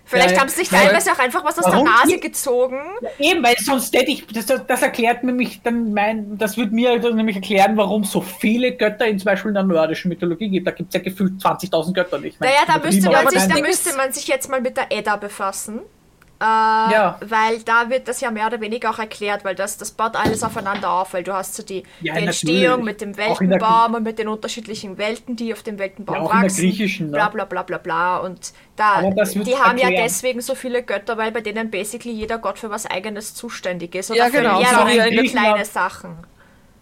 Vielleicht 0.05 0.35
Ja, 0.37 0.41
haben 0.41 0.49
sie 0.49 0.57
sich 0.59 0.73
weil- 0.73 0.87
teilweise 0.87 1.13
auch 1.13 1.19
einfach 1.19 1.45
was 1.45 1.59
aus 1.59 1.65
der 1.71 1.83
Nase 1.83 2.19
gezogen. 2.21 2.79
Eben, 3.19 3.43
weil 3.43 3.57
sonst 3.59 3.93
hätte 3.95 4.11
ich, 4.13 4.25
das, 4.29 4.47
das 4.47 4.83
erklärt 4.83 5.25
mir 5.25 5.33
mich 5.33 5.61
dann 5.63 5.93
mein, 5.93 6.39
das 6.39 6.57
würde 6.57 6.73
mir 6.73 6.99
dann 7.01 7.17
nämlich 7.17 7.35
erklären, 7.37 7.77
warum 7.77 8.05
so 8.05 8.21
viele 8.21 8.73
Götter 8.77 9.07
in 9.07 9.19
zum 9.19 9.25
Beispiel 9.27 9.49
in 9.49 9.55
der 9.55 9.65
nordischen 9.65 10.09
Mythologie 10.09 10.49
gibt. 10.49 10.67
Da 10.67 10.71
gibt 10.71 10.91
es 10.91 10.95
ja 10.95 11.01
gefühlt 11.03 11.41
20.000 11.41 11.93
Götter 11.93 12.19
nicht. 12.21 12.41
Naja, 12.41 12.61
da 12.67 12.79
müsste, 12.79 13.11
man 13.11 13.29
sich, 13.29 13.43
da 13.49 13.61
müsste 13.61 13.97
man 13.97 14.13
sich 14.13 14.29
jetzt 14.29 14.49
mal 14.49 14.61
mit 14.61 14.77
der 14.77 14.87
Edda 14.91 15.17
befassen. 15.17 15.81
Äh, 16.41 16.45
Ja. 16.45 17.19
Weil 17.21 17.63
da 17.63 17.89
wird 17.89 18.09
das 18.09 18.21
ja 18.21 18.31
mehr 18.31 18.47
oder 18.47 18.61
weniger 18.61 18.91
auch 18.91 18.99
erklärt, 18.99 19.45
weil 19.45 19.55
das, 19.55 19.79
das 19.79 19.91
baut 19.93 20.17
alles 20.17 20.43
aufeinander 20.43 20.91
auf, 20.91 21.15
weil 21.15 21.23
du 21.25 21.33
hast 21.33 21.55
so 21.55 21.63
die, 21.63 21.83
Ja, 22.01 22.15
die 22.15 22.27
Entstehung 22.27 22.85
mit 22.85 23.01
dem 23.01 23.17
Weltenbaum 23.17 23.95
und 23.95 24.03
mit 24.03 24.19
den 24.19 24.29
unterschiedlichen 24.29 24.99
Welten, 24.99 25.37
die 25.37 25.53
auf 25.53 25.63
dem 25.63 25.79
Weltenbaum 25.79 26.17
Ja, 26.17 26.23
auch 26.23 26.33
in 26.35 26.41
der 26.41 26.51
wachsen. 26.51 26.61
griechischen, 26.61 27.07
ne? 27.07 27.13
Bla 27.13 27.29
bla 27.31 27.45
bla 27.47 27.63
bla 27.63 27.79
bla. 27.79 28.19
Und 28.19 28.53
da, 28.77 29.01
die 29.03 29.57
haben 29.57 29.79
ja 29.79 29.85
erklären. 29.85 30.05
deswegen 30.05 30.41
so 30.43 30.55
viele 30.55 30.83
Götter, 30.83 31.17
weil 31.17 31.33
bei 31.33 31.41
denen 31.41 31.71
basically 31.71 32.13
jeder 32.13 32.39
Gott 32.39 32.59
für 32.59 32.71
was 32.71 32.85
eigenes 32.87 33.35
zuständig 33.35 33.95
ist. 33.95 34.11
Oder 34.11 34.21
Ja, 34.21 34.27
für 34.27 34.33
genau, 34.33 34.59
mehrere 34.61 35.17
so 35.17 35.23
kleine. 35.33 35.65
Sachen. 35.65 36.19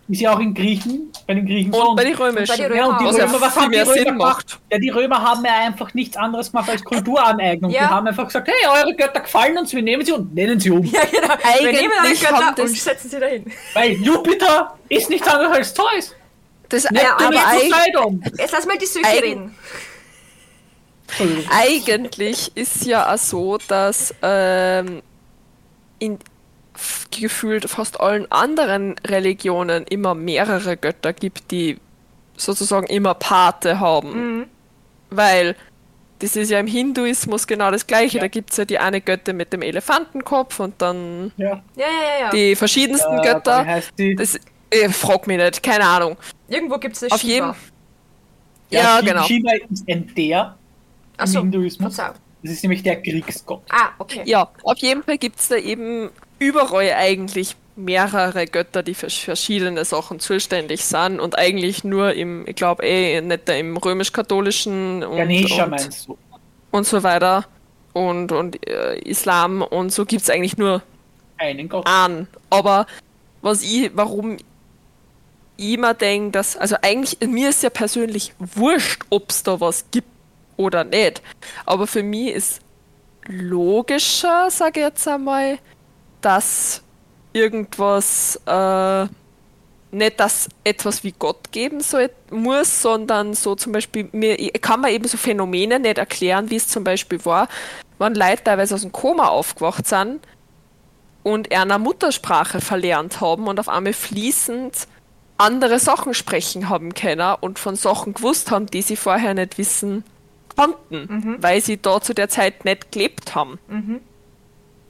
Ist 0.06 0.20
ja 0.20 0.34
auch 0.34 0.38
in 0.38 0.52
Griechen, 0.52 1.10
bei 1.26 1.32
den 1.34 1.46
Griechen 1.46 1.72
so. 1.72 1.88
Und 1.90 1.96
bei 1.96 2.04
den 2.04 2.14
Römischen. 2.14 2.52
Und 2.52 2.58
bei 2.58 2.68
den 2.68 2.76
ja, 2.76 2.86
und 2.86 3.00
die 3.00 3.04
Was 3.06 3.16
ja 3.16 3.24
Römer, 3.24 3.40
was 3.40 3.56
haben 3.56 3.72
die 3.72 3.78
Römer 3.78 3.92
Sinn 3.94 4.04
gemacht? 4.04 4.46
macht. 4.50 4.60
Ja, 4.70 4.78
die 4.78 4.88
Römer 4.90 5.22
haben 5.22 5.44
ja 5.44 5.52
einfach 5.66 5.94
nichts 5.94 6.16
anderes 6.18 6.50
gemacht 6.52 6.68
als 6.68 6.84
Kulturaneignung. 6.84 7.70
Ja. 7.70 7.80
Die 7.80 7.86
haben 7.86 8.06
einfach 8.06 8.26
gesagt, 8.26 8.48
hey, 8.48 8.68
eure 8.82 8.94
Götter 8.94 9.20
gefallen 9.20 9.56
uns, 9.56 9.72
wir 9.72 9.82
nehmen 9.82 10.04
sie 10.04 10.12
und 10.12 10.34
nennen 10.34 10.60
sie 10.60 10.70
um. 10.70 10.84
Ja, 10.84 11.00
genau. 11.10 11.28
Wir 11.28 11.46
Eigentlich 11.46 11.80
nehmen 11.80 11.92
eure 12.02 12.14
Götter 12.14 12.62
und 12.62 12.68
setzen 12.76 13.08
sie 13.10 13.18
dahin. 13.18 13.44
Weil 13.72 13.92
Jupiter 13.92 14.76
ist 14.90 15.08
nichts 15.08 15.26
anderes 15.26 15.56
als 15.56 15.72
Zeus. 15.74 16.14
Das, 16.68 16.84
Neptun 16.90 17.26
aber 17.26 17.56
ist. 17.56 18.38
Jetzt 18.38 18.52
lass 18.52 18.66
mal 18.66 18.76
die 18.76 19.04
Eigen- 19.04 19.24
reden. 19.24 19.56
Eigentlich 21.50 22.50
ist 22.54 22.84
ja 22.86 23.12
auch 23.12 23.18
so, 23.18 23.58
dass 23.68 24.14
ähm, 24.22 25.02
in 25.98 26.18
gefühlt 27.10 27.68
fast 27.70 28.00
allen 28.00 28.30
anderen 28.32 28.96
Religionen 29.06 29.84
immer 29.84 30.14
mehrere 30.14 30.76
Götter 30.76 31.12
gibt, 31.12 31.50
die 31.50 31.78
sozusagen 32.36 32.86
immer 32.86 33.14
Pate 33.14 33.78
haben. 33.80 34.38
Mhm. 34.38 34.44
Weil 35.10 35.54
das 36.18 36.36
ist 36.36 36.50
ja 36.50 36.58
im 36.58 36.66
Hinduismus 36.66 37.46
genau 37.46 37.70
das 37.70 37.86
gleiche. 37.86 38.16
Ja. 38.18 38.22
Da 38.22 38.28
gibt 38.28 38.50
es 38.50 38.56
ja 38.56 38.64
die 38.64 38.78
eine 38.78 39.00
Göttin 39.00 39.36
mit 39.36 39.52
dem 39.52 39.62
Elefantenkopf 39.62 40.58
und 40.60 40.80
dann 40.80 41.32
Ja. 41.36 41.62
Die 42.32 42.56
verschiedensten 42.56 43.18
Äh, 43.18 43.18
wie 43.18 43.26
Götter. 43.28 43.64
heißt 43.64 43.92
die? 43.98 44.16
Das, 44.16 44.36
äh, 44.70 44.88
frag 44.88 45.26
mich 45.26 45.38
nicht, 45.38 45.62
keine 45.62 45.84
Ahnung. 45.84 46.16
Irgendwo 46.48 46.78
gibt 46.78 46.96
es 46.96 47.02
eine 47.04 47.12
Auf 47.12 47.20
Shiva. 47.20 47.32
jeden 47.32 47.54
Ja, 48.70 48.98
Shi- 48.98 49.06
genau. 49.06 49.22
Shiva 49.24 49.50
ist 49.70 49.88
ein 49.88 50.12
der 50.16 50.56
im 51.16 51.20
Achso, 51.20 51.40
Hinduismus. 51.40 51.96
Das 51.96 52.14
ist 52.42 52.62
nämlich 52.62 52.82
der 52.82 53.00
Kriegsgott. 53.00 53.62
Ah, 53.70 53.90
okay. 53.98 54.22
Ja, 54.24 54.50
auf 54.64 54.78
jeden 54.78 55.02
Fall 55.02 55.16
gibt 55.18 55.38
es 55.38 55.48
da 55.48 55.56
eben 55.56 56.10
überall 56.38 56.92
eigentlich 56.92 57.56
mehrere 57.76 58.46
Götter, 58.46 58.82
die 58.82 58.94
für 58.94 59.10
verschiedene 59.10 59.84
Sachen 59.84 60.20
zuständig 60.20 60.84
sind 60.84 61.18
und 61.18 61.36
eigentlich 61.36 61.82
nur 61.82 62.14
im, 62.14 62.46
ich 62.46 62.54
glaube 62.54 62.84
eh, 62.84 63.20
nicht 63.20 63.48
im 63.48 63.76
römisch-katholischen 63.76 65.02
und, 65.02 65.16
Ganesha 65.16 65.64
und, 65.64 66.08
du? 66.08 66.18
und 66.70 66.86
so 66.86 67.02
weiter 67.02 67.46
und, 67.92 68.30
und 68.32 68.66
äh, 68.68 68.98
Islam 68.98 69.62
und 69.62 69.92
so 69.92 70.04
gibt 70.04 70.22
es 70.22 70.30
eigentlich 70.30 70.56
nur 70.56 70.82
Einen 71.38 71.68
Gott. 71.68 71.86
an. 71.86 72.28
Aber 72.50 72.86
was 73.42 73.62
ich, 73.62 73.90
warum 73.94 74.36
ich 75.56 75.72
immer 75.72 75.94
denke, 75.94 76.32
dass, 76.32 76.56
also 76.56 76.76
eigentlich, 76.82 77.28
mir 77.28 77.50
ist 77.50 77.62
ja 77.62 77.70
persönlich 77.70 78.34
wurscht, 78.38 79.02
ob 79.10 79.30
es 79.30 79.42
da 79.42 79.60
was 79.60 79.84
gibt 79.90 80.08
oder 80.56 80.84
nicht. 80.84 81.22
Aber 81.66 81.86
für 81.86 82.02
mich 82.02 82.32
ist 82.32 82.60
logischer, 83.26 84.50
sage 84.50 84.80
ich 84.80 84.86
jetzt 84.86 85.06
einmal, 85.08 85.58
dass 86.24 86.82
irgendwas, 87.32 88.40
äh, 88.46 89.06
nicht 89.90 90.18
dass 90.20 90.48
etwas 90.64 91.04
wie 91.04 91.12
Gott 91.12 91.52
geben 91.52 91.80
soll, 91.80 92.10
muss, 92.30 92.82
sondern 92.82 93.34
so 93.34 93.54
zum 93.54 93.72
Beispiel, 93.72 94.08
mir, 94.12 94.36
kann 94.60 94.80
mir 94.80 94.90
eben 94.90 95.06
so 95.06 95.16
Phänomene 95.16 95.78
nicht 95.78 95.98
erklären, 95.98 96.50
wie 96.50 96.56
es 96.56 96.68
zum 96.68 96.84
Beispiel 96.84 97.24
war, 97.24 97.48
wenn 97.98 98.14
Leute 98.14 98.44
teilweise 98.44 98.74
aus 98.74 98.82
dem 98.82 98.92
Koma 98.92 99.28
aufgewacht 99.28 99.86
sind 99.86 100.20
und 101.22 101.54
einer 101.54 101.78
Muttersprache 101.78 102.60
verlernt 102.60 103.20
haben 103.20 103.46
und 103.46 103.60
auf 103.60 103.68
einmal 103.68 103.92
fließend 103.92 104.88
andere 105.36 105.78
Sachen 105.78 106.14
sprechen 106.14 106.68
haben 106.68 106.94
können 106.94 107.36
und 107.40 107.58
von 107.58 107.76
Sachen 107.76 108.14
gewusst 108.14 108.50
haben, 108.50 108.66
die 108.66 108.82
sie 108.82 108.96
vorher 108.96 109.34
nicht 109.34 109.58
wissen 109.58 110.04
konnten, 110.56 111.08
weil 111.42 111.60
sie 111.60 111.80
da 111.80 112.00
zu 112.00 112.14
der 112.14 112.28
Zeit 112.28 112.64
nicht 112.64 112.92
gelebt 112.92 113.34
haben. 113.34 113.58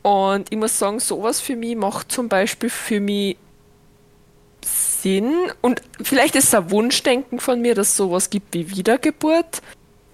Und 0.05 0.53
ich 0.53 0.59
muss 0.59 0.79
sagen, 0.79 1.01
sowas 1.01 1.41
für 1.41 1.57
mich 1.57 1.77
macht 1.77 2.13
zum 2.13 2.29
Beispiel 2.29 2.69
für 2.69 3.01
mich 3.01 3.39
Sinn. 4.63 5.35
Und 5.63 5.81
vielleicht 6.03 6.37
ist 6.37 6.45
es 6.49 6.55
ein 6.55 6.71
Wunschdenken 6.71 7.41
von 7.41 7.63
mir, 7.63 7.75
dass 7.75 7.89
es 7.89 7.97
sowas 7.97 8.29
gibt 8.29 8.53
wie 8.53 8.71
Wiedergeburt, 8.71 9.63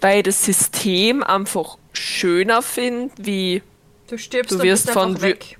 weil 0.00 0.18
ich 0.18 0.24
das 0.24 0.44
System 0.44 1.24
einfach 1.24 1.76
schöner 1.92 2.62
finde, 2.62 3.12
wie 3.18 3.62
Du 4.08 4.16
stirbst 4.16 4.52
Du 4.52 4.56
und 4.58 4.62
wirst 4.62 4.90
von 4.90 5.20
weg. 5.22 5.58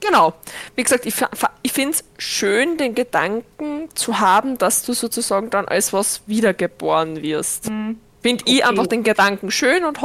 Genau. 0.00 0.34
Wie 0.74 0.82
gesagt, 0.82 1.06
ich, 1.06 1.14
ich 1.62 1.72
finde 1.72 1.92
es 1.92 2.04
schön, 2.18 2.76
den 2.76 2.96
Gedanken 2.96 3.88
zu 3.94 4.18
haben, 4.18 4.58
dass 4.58 4.82
du 4.82 4.94
sozusagen 4.94 5.50
dann 5.50 5.66
als 5.66 5.92
was 5.92 6.22
wiedergeboren 6.26 7.22
wirst. 7.22 7.70
Finde 8.20 8.44
ich 8.46 8.62
Okay. 8.62 8.62
einfach 8.64 8.88
den 8.88 9.04
Gedanken 9.04 9.52
schön 9.52 9.84
und 9.84 10.02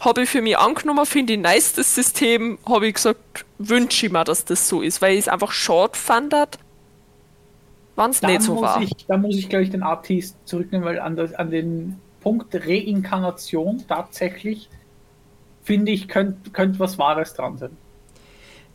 habe 0.00 0.22
ich, 0.22 0.28
für 0.28 0.42
mich 0.42 0.58
angenommen, 0.58 1.06
finde 1.06 1.34
ich 1.34 1.38
nice, 1.38 1.72
das 1.74 1.94
System, 1.94 2.58
habe 2.68 2.88
ich 2.88 2.94
gesagt, 2.94 3.44
wünsche 3.58 4.06
ich 4.06 4.12
mir, 4.12 4.24
dass 4.24 4.44
das 4.44 4.68
so 4.68 4.82
ist, 4.82 5.00
weil 5.00 5.14
ich 5.14 5.20
es 5.20 5.28
einfach 5.28 5.52
schade 5.52 5.96
fand, 5.96 6.32
wenn 7.96 8.10
es 8.10 8.20
Da 8.20 8.28
nicht 8.28 8.42
so 8.42 8.54
muss 8.54 8.62
war. 8.62 8.82
Ich, 8.82 8.92
da 9.06 9.16
muss 9.16 9.36
ich, 9.36 9.48
glaube 9.48 9.64
ich, 9.64 9.70
den 9.70 9.82
Artist 9.82 10.36
zurücknehmen, 10.44 10.86
weil 10.86 11.00
an, 11.00 11.16
das, 11.16 11.32
an 11.34 11.50
den 11.50 11.98
Punkt 12.20 12.54
Reinkarnation 12.54 13.84
tatsächlich, 13.88 14.68
finde 15.64 15.92
ich, 15.92 16.08
könnte 16.08 16.50
könnt 16.50 16.78
was 16.78 16.98
Wahres 16.98 17.34
dran 17.34 17.56
sein. 17.56 17.76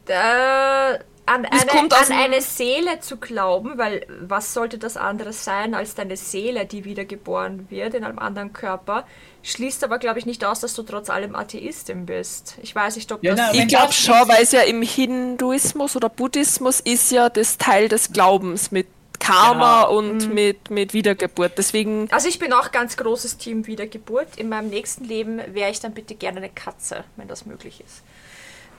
Äh, 0.08 1.00
an, 1.26 1.46
Es 1.46 1.62
eine, 1.62 1.72
kommt 1.72 1.94
an 1.94 2.12
eine 2.12 2.42
Seele 2.42 3.00
zu 3.00 3.18
glauben, 3.18 3.78
weil 3.78 4.06
was 4.22 4.54
sollte 4.54 4.78
das 4.78 4.98
anderes 4.98 5.46
sein 5.46 5.76
als 5.76 5.96
deine 5.96 6.18
Seele, 6.18 6.66
die 6.66 6.84
wiedergeboren 6.84 7.70
wird 7.70 7.94
in 7.94 8.04
einem 8.04 8.20
anderen 8.20 8.54
Körper, 8.54 9.06
schließt 9.43 9.84
aber, 9.84 9.97
glaube 9.99 10.19
ich, 10.19 10.25
nicht 10.25 10.43
aus, 10.45 10.60
dass 10.60 10.73
du 10.73 10.84
trotz 10.84 11.10
allem 11.10 11.36
Atheistin 11.36 12.06
bist. 12.06 12.56
Ich 12.62 12.75
weiß 12.75 12.95
nicht, 12.95 13.12
ob 13.12 13.23
Ja, 13.23 13.36
das... 13.36 13.54
na, 13.54 13.60
Ich 13.60 13.67
glaube 13.67 13.93
schon, 13.93 14.27
weil 14.27 14.43
es 14.43 14.51
ja 14.51 14.62
im 14.62 14.82
Hinduismus 14.82 15.95
oder 15.95 16.10
Buddhismus 16.10 16.80
ist 16.80 17.12
ja 17.12 17.30
das 17.30 17.58
Teil 17.58 17.88
des 17.89 18.12
Glaubens 18.13 18.71
mit 18.71 18.88
Karma 19.19 19.84
Genau. 19.86 19.97
und 19.97 20.34
mit, 20.34 20.69
mit 20.71 20.93
Wiedergeburt. 20.93 21.54
Deswegen, 21.58 22.08
also 22.12 22.27
ich 22.27 22.39
bin 22.39 22.54
auch 22.54 22.71
ganz 22.71 22.97
großes 22.97 23.38
Team 23.38 23.67
Wiedergeburt. 23.67 24.36
In 24.38 24.49
meinem 24.49 24.69
nächsten 24.69 25.06
Leben 25.06 25.39
wäre 25.54 25.69
ich 25.69 25.80
dann 25.80 25.93
bitte 25.93 26.15
gerne 26.15 26.38
eine 26.38 26.49
Katze, 26.49 27.04
wenn 27.17 27.27
das 27.27 27.45
möglich 27.45 27.82
ist. 27.86 28.01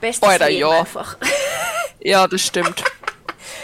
Bestes 0.00 0.28
Alter, 0.28 0.48
Leben 0.48 0.60
ja. 0.60 0.80
einfach. 0.80 1.16
ja, 2.00 2.26
das 2.26 2.40
stimmt. 2.42 2.82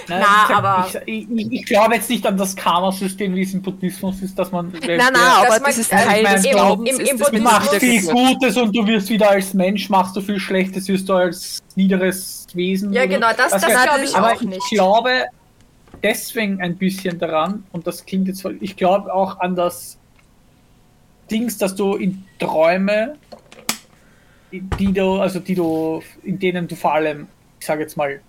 Nein, 0.09 0.21
Na, 0.23 0.43
gesagt, 0.47 0.51
aber- 0.65 1.03
Ich, 1.07 1.29
ich, 1.31 1.53
ich 1.53 1.67
glaube 1.67 1.95
jetzt 1.95 2.09
nicht 2.11 2.27
an 2.27 2.37
das 2.37 2.57
Karma-System, 2.57 3.35
wie 3.35 3.43
es 3.43 3.55
im 3.55 3.63
Buddhismus 3.63 4.21
ist, 4.23 4.39
dass 4.39 4.51
man. 4.51 4.71
Nein, 4.73 4.81
nein, 4.99 5.15
aber 5.17 5.51
man- 5.51 5.63
das 5.65 5.79
ist 5.79 5.91
Teil 5.91 6.25
des 6.25 6.43
Glaubens. 6.45 6.91
im- 6.91 7.01
ist 7.01 7.11
im 7.13 7.19
das 7.19 7.31
Du 7.31 7.39
machst 7.41 7.75
viel. 7.77 8.03
Gutes 8.03 8.57
und 8.57 8.75
du 8.77 8.87
wirst 8.87 9.09
wieder 9.11 9.31
als 9.31 9.55
Mensch, 9.55 9.89
machst 9.91 10.17
du 10.17 10.21
viel 10.21 10.39
Schlechtes, 10.41 10.89
wirst 10.89 11.09
du 11.09 11.15
als 11.15 11.61
niederes 11.77 12.47
Wesen. 12.55 12.93
Ja, 12.93 13.07
genau, 13.07 13.29
das- 13.37 13.53
das 13.53 13.63
weiß 13.63 13.83
glaube 13.85 14.05
ich 14.05 14.15
aber 14.17 14.33
auch 14.33 14.41
nicht. 14.43 14.63
Ich 14.65 14.71
glaube 14.79 15.25
deswegen 16.03 16.61
ein 16.61 16.77
bisschen 16.77 17.19
daran, 17.19 17.65
und 17.73 17.87
das 17.87 18.05
klingt 18.05 18.27
jetzt 18.29 18.43
voll, 18.43 18.57
ich 18.61 18.77
glaube 18.77 19.13
auch 19.15 19.39
an 19.41 19.55
das 19.57 19.99
Dings, 21.31 21.59
dass 21.59 21.75
du 21.77 21.95
in 21.95 22.25
Träume, 22.39 23.17
die 24.51 24.93
du, 24.93 25.17
also 25.21 25.41
die 25.41 25.55
du, 25.55 26.03
in 26.23 26.39
denen 26.39 26.67
du 26.67 26.75
vor 26.75 26.95
allem, 26.95 27.29
ich 27.61 27.67
sage 27.67 27.83
jetzt 27.83 27.97
mal, 27.97 28.21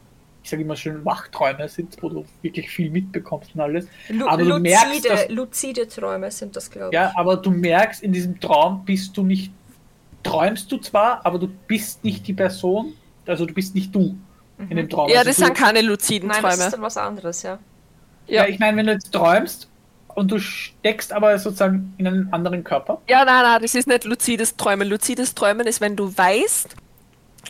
ich 0.43 0.49
sage 0.49 0.61
immer 0.63 0.75
schön 0.75 1.03
Wachträume 1.05 1.67
sind, 1.69 1.95
wo 2.01 2.09
du 2.09 2.25
wirklich 2.41 2.69
viel 2.69 2.89
mitbekommst 2.89 3.53
und 3.55 3.61
alles. 3.61 3.87
Lu 4.09 4.27
aber 4.27 4.43
du 4.43 4.49
luzide, 4.49 4.61
merkst, 4.61 5.09
dass, 5.09 5.29
luzide 5.29 5.87
Träume 5.87 6.31
sind 6.31 6.55
das, 6.55 6.71
glaube 6.71 6.89
ich. 6.89 6.93
ja, 6.93 7.11
aber 7.15 7.37
du 7.37 7.51
merkst, 7.51 8.01
in 8.03 8.13
diesem 8.13 8.39
Traum 8.39 8.83
bist 8.85 9.15
du 9.17 9.23
nicht, 9.23 9.51
träumst 10.23 10.71
du 10.71 10.77
zwar, 10.77 11.25
aber 11.25 11.39
du 11.39 11.47
bist 11.67 12.03
nicht 12.03 12.27
die 12.27 12.33
Person, 12.33 12.93
also 13.25 13.45
du 13.45 13.53
bist 13.53 13.75
nicht 13.75 13.93
du 13.93 14.17
in 14.69 14.77
dem 14.77 14.89
Traum. 14.89 15.09
Ja, 15.09 15.19
also 15.19 15.29
das 15.29 15.37
du, 15.37 15.45
sind 15.45 15.57
keine 15.57 15.81
luziden 15.81 16.29
Nein, 16.29 16.41
das 16.41 16.53
ist 16.55 16.59
Träume. 16.59 16.71
dann 16.71 16.81
was 16.81 16.97
anderes, 16.97 17.43
ja. 17.43 17.59
Ja, 18.27 18.43
Ja. 18.43 18.47
ich 18.47 18.59
meine, 18.59 18.77
wenn 18.77 18.85
du 18.87 18.93
jetzt 18.93 19.11
träumst 19.11 19.69
und 20.15 20.31
du 20.31 20.39
steckst 20.39 21.13
aber 21.13 21.37
sozusagen 21.39 21.93
in 21.97 22.07
einen 22.07 22.33
anderen 22.33 22.63
Körper. 22.63 23.01
Ja, 23.07 23.23
nein, 23.25 23.43
nein, 23.43 23.61
das 23.61 23.75
ist 23.75 23.87
nicht 23.87 24.03
luzides 24.05 24.55
Träumen. 24.57 24.87
Luzides 24.87 25.33
Träumen 25.35 25.65
ist, 25.67 25.79
wenn 25.81 25.95
du 25.95 26.15
weißt, 26.17 26.75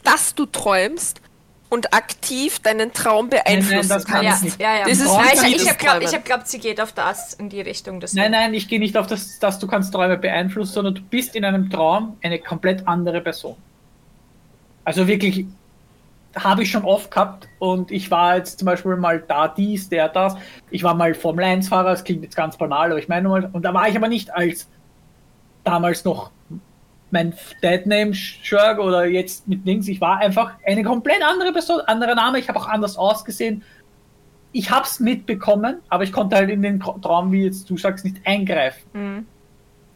dass 0.04 0.36
du 0.36 0.46
träumst 0.46 1.22
und 1.70 1.94
aktiv 1.94 2.60
deinen 2.60 2.94
Traum 2.94 3.30
beeinflussen 3.30 3.90
das 3.90 4.06
kann 4.06 4.24
Ja, 4.24 4.32
kannst. 4.32 4.44
nicht. 4.44 4.60
ja, 4.60 4.80
ja. 4.80 4.84
Das 4.86 5.00
ist 5.00 5.06
ja, 5.06 5.22
ich 5.34 5.56
ich 5.56 5.68
habe 5.70 5.78
glaubt, 5.78 6.14
hab 6.14 6.26
glaubt, 6.26 6.48
sie 6.48 6.60
geht 6.60 6.82
auf 6.82 6.92
das, 6.92 7.34
in 7.36 7.50
die 7.50 7.62
Richtung. 7.62 8.00
Des 8.00 8.14
Nein, 8.14 8.32
nein, 8.32 8.54
ich 8.54 8.68
gehe 8.68 8.80
nicht 8.80 8.98
auf 8.98 9.08
das, 9.08 9.40
dass 9.40 9.60
du 9.60 9.68
kannst 9.68 9.94
Träume 9.94 10.18
beeinflussen, 10.18 10.74
sondern 10.74 10.96
du 10.96 11.02
bist 11.02 11.36
in 11.36 11.46
einem 11.46 11.70
Traum 11.70 12.18
eine 12.24 12.40
komplett 12.40 12.88
andere 12.88 13.22
Person. 13.22 13.56
Also 14.84 15.08
wirklich, 15.08 15.46
habe 16.36 16.64
ich 16.64 16.72
schon 16.72 16.86
oft 16.86 17.12
gehabt 17.12 17.48
und 17.60 17.92
ich 17.92 18.10
war 18.12 18.38
jetzt 18.38 18.60
zum 18.60 18.66
Beispiel 18.66 18.96
mal 18.96 19.24
da 19.28 19.48
dies, 19.48 19.90
der 19.90 20.10
das. 20.10 20.36
Ich 20.70 20.84
war 20.84 20.94
mal 20.94 21.14
Formel 21.14 21.44
1 21.44 21.70
Fahrer, 21.70 21.92
das 21.92 22.04
klingt 22.04 22.24
jetzt 22.24 22.36
ganz 22.36 22.58
banal, 22.58 22.92
aber 22.92 23.00
ich 23.00 23.08
meine 23.08 23.28
mal, 23.30 23.50
und 23.52 23.64
da 23.64 23.74
war 23.74 23.88
ich 23.88 23.96
aber 23.96 24.08
nicht 24.08 24.34
als 24.34 24.68
damals 25.64 26.06
noch 26.06 26.32
mein 27.12 27.34
Deadname 27.64 28.14
Shirk 28.14 28.80
oder 28.80 29.06
jetzt 29.06 29.48
mit 29.48 29.66
links. 29.66 29.88
Ich 29.88 30.02
war 30.02 30.18
einfach 30.18 30.54
eine 30.66 30.84
komplett 30.84 31.24
andere 31.24 31.52
Person, 31.52 31.82
anderer 31.82 32.16
Name. 32.16 32.40
Ich 32.40 32.50
habe 32.50 32.60
auch 32.60 32.68
anders 32.68 32.98
ausgesehen. 32.98 33.64
Ich 34.52 34.72
habe 34.72 34.86
es 34.86 35.00
mitbekommen, 35.00 35.78
aber 35.90 36.04
ich 36.04 36.12
konnte 36.12 36.36
halt 36.36 36.50
in 36.50 36.62
den 36.62 36.80
Traum, 36.80 37.32
wie 37.32 37.44
jetzt 37.44 37.70
du 37.70 37.78
sagst, 37.78 38.04
nicht 38.06 38.18
eingreifen. 38.26 38.82
Mhm. 38.94 39.26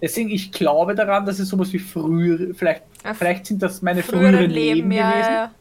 Deswegen, 0.01 0.29
ich 0.29 0.51
glaube 0.51 0.95
daran, 0.95 1.25
dass 1.25 1.39
es 1.39 1.47
sowas 1.47 1.71
wie 1.71 1.79
früher, 1.79 2.53
vielleicht, 2.53 2.83
vielleicht 3.13 3.45
sind 3.45 3.63
das 3.63 3.81
meine 3.81 4.03
Früheren 4.03 4.33
früheren 4.33 4.51
Leben, 4.51 4.91
ja, 4.91 5.11
gewesen. 5.11 5.31
ja. 5.31 5.51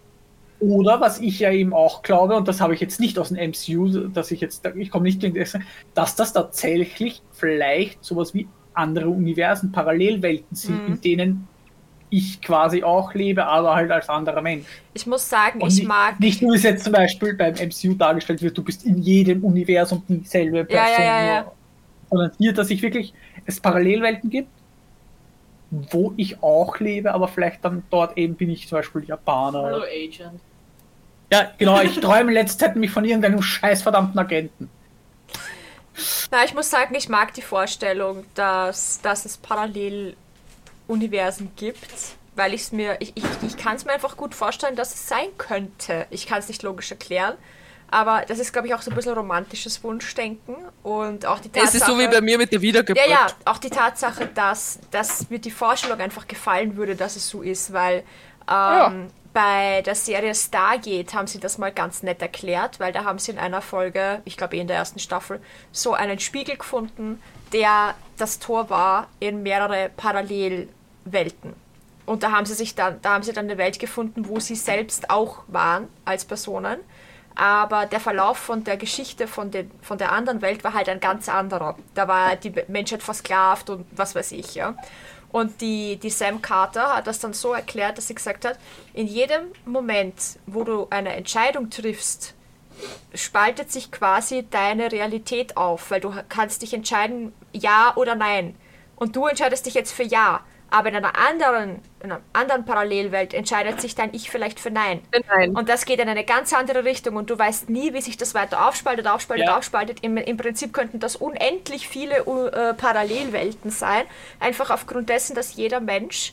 Oder 0.58 1.00
was 1.00 1.20
ich 1.20 1.38
ja 1.38 1.50
eben 1.50 1.72
auch 1.72 2.02
glaube, 2.02 2.34
und 2.36 2.46
das 2.48 2.60
habe 2.60 2.74
ich 2.74 2.80
jetzt 2.80 3.00
nicht 3.00 3.18
aus 3.18 3.30
dem 3.30 3.50
MCU, 3.50 4.08
dass 4.08 4.30
ich 4.30 4.40
jetzt, 4.40 4.64
ich 4.76 4.90
komme 4.90 5.04
nicht 5.04 5.22
in 5.24 5.34
das, 5.34 5.56
dass 5.94 6.16
das 6.16 6.32
tatsächlich 6.32 7.22
vielleicht 7.32 8.04
sowas 8.04 8.34
wie 8.34 8.48
andere 8.74 9.08
Universen, 9.08 9.72
Parallelwelten 9.72 10.56
sind, 10.56 10.82
Mhm. 10.88 10.94
in 10.94 11.00
denen 11.00 11.48
ich 12.10 12.42
quasi 12.42 12.82
auch 12.84 13.14
lebe, 13.14 13.46
aber 13.46 13.74
halt 13.74 13.90
als 13.90 14.08
anderer 14.10 14.42
Mensch. 14.42 14.66
Ich 14.92 15.06
muss 15.06 15.28
sagen, 15.28 15.62
Und 15.62 15.68
ich 15.68 15.76
nicht, 15.78 15.88
mag. 15.88 16.20
nicht 16.20 16.42
nur 16.42 16.52
wie 16.52 16.56
es 16.58 16.62
jetzt 16.62 16.84
zum 16.84 16.92
Beispiel 16.92 17.32
beim 17.34 17.54
MCU 17.54 17.94
dargestellt 17.94 18.42
wird, 18.42 18.56
du 18.58 18.62
bist 18.62 18.84
in 18.84 18.98
jedem 18.98 19.42
Universum 19.44 20.02
dieselbe 20.06 20.64
Person, 20.66 21.04
ja, 21.04 21.04
ja, 21.04 21.24
ja. 21.24 21.40
nur- 21.42 21.52
sondern 22.10 22.32
hier, 22.36 22.52
dass 22.52 22.68
ich 22.68 22.82
wirklich 22.82 23.14
es 23.46 23.58
Parallelwelten 23.60 24.28
gibt, 24.28 24.48
wo 25.70 26.12
ich 26.18 26.42
auch 26.42 26.78
lebe, 26.80 27.14
aber 27.14 27.28
vielleicht 27.28 27.64
dann 27.64 27.82
dort 27.88 28.18
eben 28.18 28.34
bin 28.34 28.50
ich 28.50 28.68
zum 28.68 28.76
Beispiel 28.78 29.04
Japaner. 29.04 29.62
Hallo 29.62 29.82
Agent. 29.84 30.38
Ja, 31.32 31.50
genau, 31.56 31.80
ich 31.80 31.98
träume 31.98 32.30
letzte 32.30 32.58
Zeit 32.58 32.74
nämlich 32.74 32.90
von 32.90 33.06
irgendeinem 33.06 33.40
scheißverdammten 33.40 34.18
Agenten. 34.18 34.68
Na, 36.30 36.44
ich 36.44 36.54
muss 36.54 36.70
sagen, 36.70 36.94
ich 36.94 37.08
mag 37.08 37.34
die 37.34 37.42
Vorstellung, 37.42 38.24
dass, 38.34 39.00
dass 39.02 39.24
es 39.24 39.36
Paralleluniversen 39.36 41.50
gibt, 41.56 41.90
weil 42.34 42.54
ich's 42.54 42.72
mir, 42.72 42.96
ich, 43.00 43.12
ich, 43.14 43.24
ich 43.46 43.56
kann 43.56 43.76
es 43.76 43.84
mir 43.84 43.92
einfach 43.92 44.16
gut 44.16 44.34
vorstellen, 44.34 44.76
dass 44.76 44.94
es 44.94 45.08
sein 45.08 45.26
könnte. 45.36 46.06
Ich 46.10 46.26
kann 46.26 46.38
es 46.38 46.48
nicht 46.48 46.62
logisch 46.62 46.90
erklären, 46.90 47.34
aber 47.90 48.24
das 48.26 48.38
ist, 48.38 48.54
glaube 48.54 48.68
ich, 48.68 48.74
auch 48.74 48.80
so 48.80 48.90
ein 48.90 48.96
bisschen 48.96 49.12
romantisches 49.12 49.84
Wunschdenken 49.84 50.56
und 50.82 51.26
auch 51.26 51.40
die 51.40 51.50
Tatsache... 51.50 51.68
Es 51.68 51.74
ist 51.74 51.86
so 51.86 51.98
wie 51.98 52.08
bei 52.08 52.22
mir 52.22 52.38
mit 52.38 52.50
der 52.50 52.62
Wiedergeburt. 52.62 53.06
Ja, 53.06 53.12
ja, 53.12 53.26
auch 53.44 53.58
die 53.58 53.68
Tatsache, 53.68 54.26
dass, 54.26 54.78
dass 54.90 55.28
mir 55.28 55.38
die 55.38 55.50
Vorstellung 55.50 56.00
einfach 56.00 56.26
gefallen 56.26 56.76
würde, 56.76 56.96
dass 56.96 57.16
es 57.16 57.28
so 57.28 57.42
ist, 57.42 57.74
weil 57.74 57.96
ähm, 57.96 58.04
Ja. 58.48 58.92
Bei 59.32 59.82
der 59.82 59.94
Serie 59.94 60.34
Stargate 60.34 61.14
haben 61.14 61.26
sie 61.26 61.40
das 61.40 61.58
mal 61.58 61.72
ganz 61.72 62.02
nett 62.02 62.20
erklärt, 62.20 62.80
weil 62.80 62.92
da 62.92 63.04
haben 63.04 63.18
sie 63.18 63.32
in 63.32 63.38
einer 63.38 63.62
Folge, 63.62 64.20
ich 64.24 64.36
glaube 64.36 64.56
eh 64.56 64.60
in 64.60 64.66
der 64.66 64.76
ersten 64.76 64.98
Staffel, 64.98 65.40
so 65.70 65.94
einen 65.94 66.18
Spiegel 66.18 66.56
gefunden, 66.56 67.22
der 67.52 67.94
das 68.16 68.38
Tor 68.38 68.70
war 68.70 69.08
in 69.20 69.42
mehrere 69.42 69.90
Parallelwelten. 69.96 71.54
Und 72.04 72.22
da 72.22 72.32
haben 72.32 72.46
sie 72.46 72.54
sich 72.54 72.74
dann, 72.74 73.00
da 73.00 73.14
haben 73.14 73.22
sie 73.22 73.32
dann 73.32 73.46
eine 73.46 73.58
Welt 73.58 73.78
gefunden, 73.78 74.28
wo 74.28 74.40
sie 74.40 74.56
selbst 74.56 75.10
auch 75.10 75.42
waren 75.46 75.88
als 76.04 76.24
Personen. 76.24 76.80
Aber 77.34 77.86
der 77.86 78.00
Verlauf 78.00 78.36
von 78.36 78.64
der 78.64 78.76
Geschichte 78.76 79.26
von, 79.26 79.50
den, 79.50 79.70
von 79.80 79.96
der 79.96 80.12
anderen 80.12 80.42
Welt 80.42 80.64
war 80.64 80.74
halt 80.74 80.88
ein 80.88 81.00
ganz 81.00 81.28
anderer. 81.28 81.76
Da 81.94 82.06
war 82.06 82.36
die 82.36 82.52
Menschheit 82.68 83.02
versklavt 83.02 83.70
und 83.70 83.86
was 83.92 84.14
weiß 84.14 84.32
ich, 84.32 84.54
ja. 84.54 84.74
Und 85.32 85.62
die, 85.62 85.96
die 85.96 86.10
Sam 86.10 86.42
Carter 86.42 86.94
hat 86.94 87.06
das 87.06 87.18
dann 87.18 87.32
so 87.32 87.54
erklärt, 87.54 87.96
dass 87.96 88.08
sie 88.08 88.14
gesagt 88.14 88.44
hat, 88.44 88.58
in 88.92 89.06
jedem 89.06 89.46
Moment, 89.64 90.38
wo 90.46 90.62
du 90.62 90.86
eine 90.90 91.14
Entscheidung 91.14 91.70
triffst, 91.70 92.34
spaltet 93.14 93.72
sich 93.72 93.90
quasi 93.90 94.46
deine 94.48 94.92
Realität 94.92 95.56
auf, 95.56 95.90
weil 95.90 96.00
du 96.00 96.14
kannst 96.28 96.62
dich 96.62 96.74
entscheiden, 96.74 97.32
ja 97.52 97.94
oder 97.96 98.14
nein. 98.14 98.56
Und 98.96 99.16
du 99.16 99.26
entscheidest 99.26 99.66
dich 99.66 99.74
jetzt 99.74 99.92
für 99.92 100.04
ja. 100.04 100.44
Aber 100.72 100.88
in 100.88 100.96
einer 100.96 101.12
anderen, 101.18 101.80
in 102.02 102.10
einer 102.10 102.22
anderen 102.32 102.64
Parallelwelt 102.64 103.34
entscheidet 103.34 103.78
sich 103.78 103.94
dein 103.94 104.14
Ich 104.14 104.30
vielleicht 104.30 104.58
für 104.58 104.70
Nein. 104.70 105.02
Nein. 105.28 105.54
Und 105.54 105.68
das 105.68 105.84
geht 105.84 106.00
in 106.00 106.08
eine 106.08 106.24
ganz 106.24 106.54
andere 106.54 106.84
Richtung 106.84 107.16
und 107.16 107.28
du 107.28 107.38
weißt 107.38 107.68
nie, 107.68 107.92
wie 107.92 108.00
sich 108.00 108.16
das 108.16 108.32
weiter 108.32 108.66
aufspaltet, 108.66 109.06
aufspaltet, 109.06 109.48
Ja. 109.48 109.58
aufspaltet. 109.58 109.98
Im, 110.00 110.16
Im 110.16 110.38
Prinzip 110.38 110.72
könnten 110.72 110.98
das 110.98 111.14
unendlich 111.14 111.88
viele 111.88 112.26
uh, 112.26 112.46
äh, 112.46 112.72
Parallelwelten 112.72 113.70
sein, 113.70 114.04
einfach 114.40 114.70
aufgrund 114.70 115.10
dessen, 115.10 115.36
dass 115.36 115.56
jeder 115.56 115.80
Mensch 115.80 116.32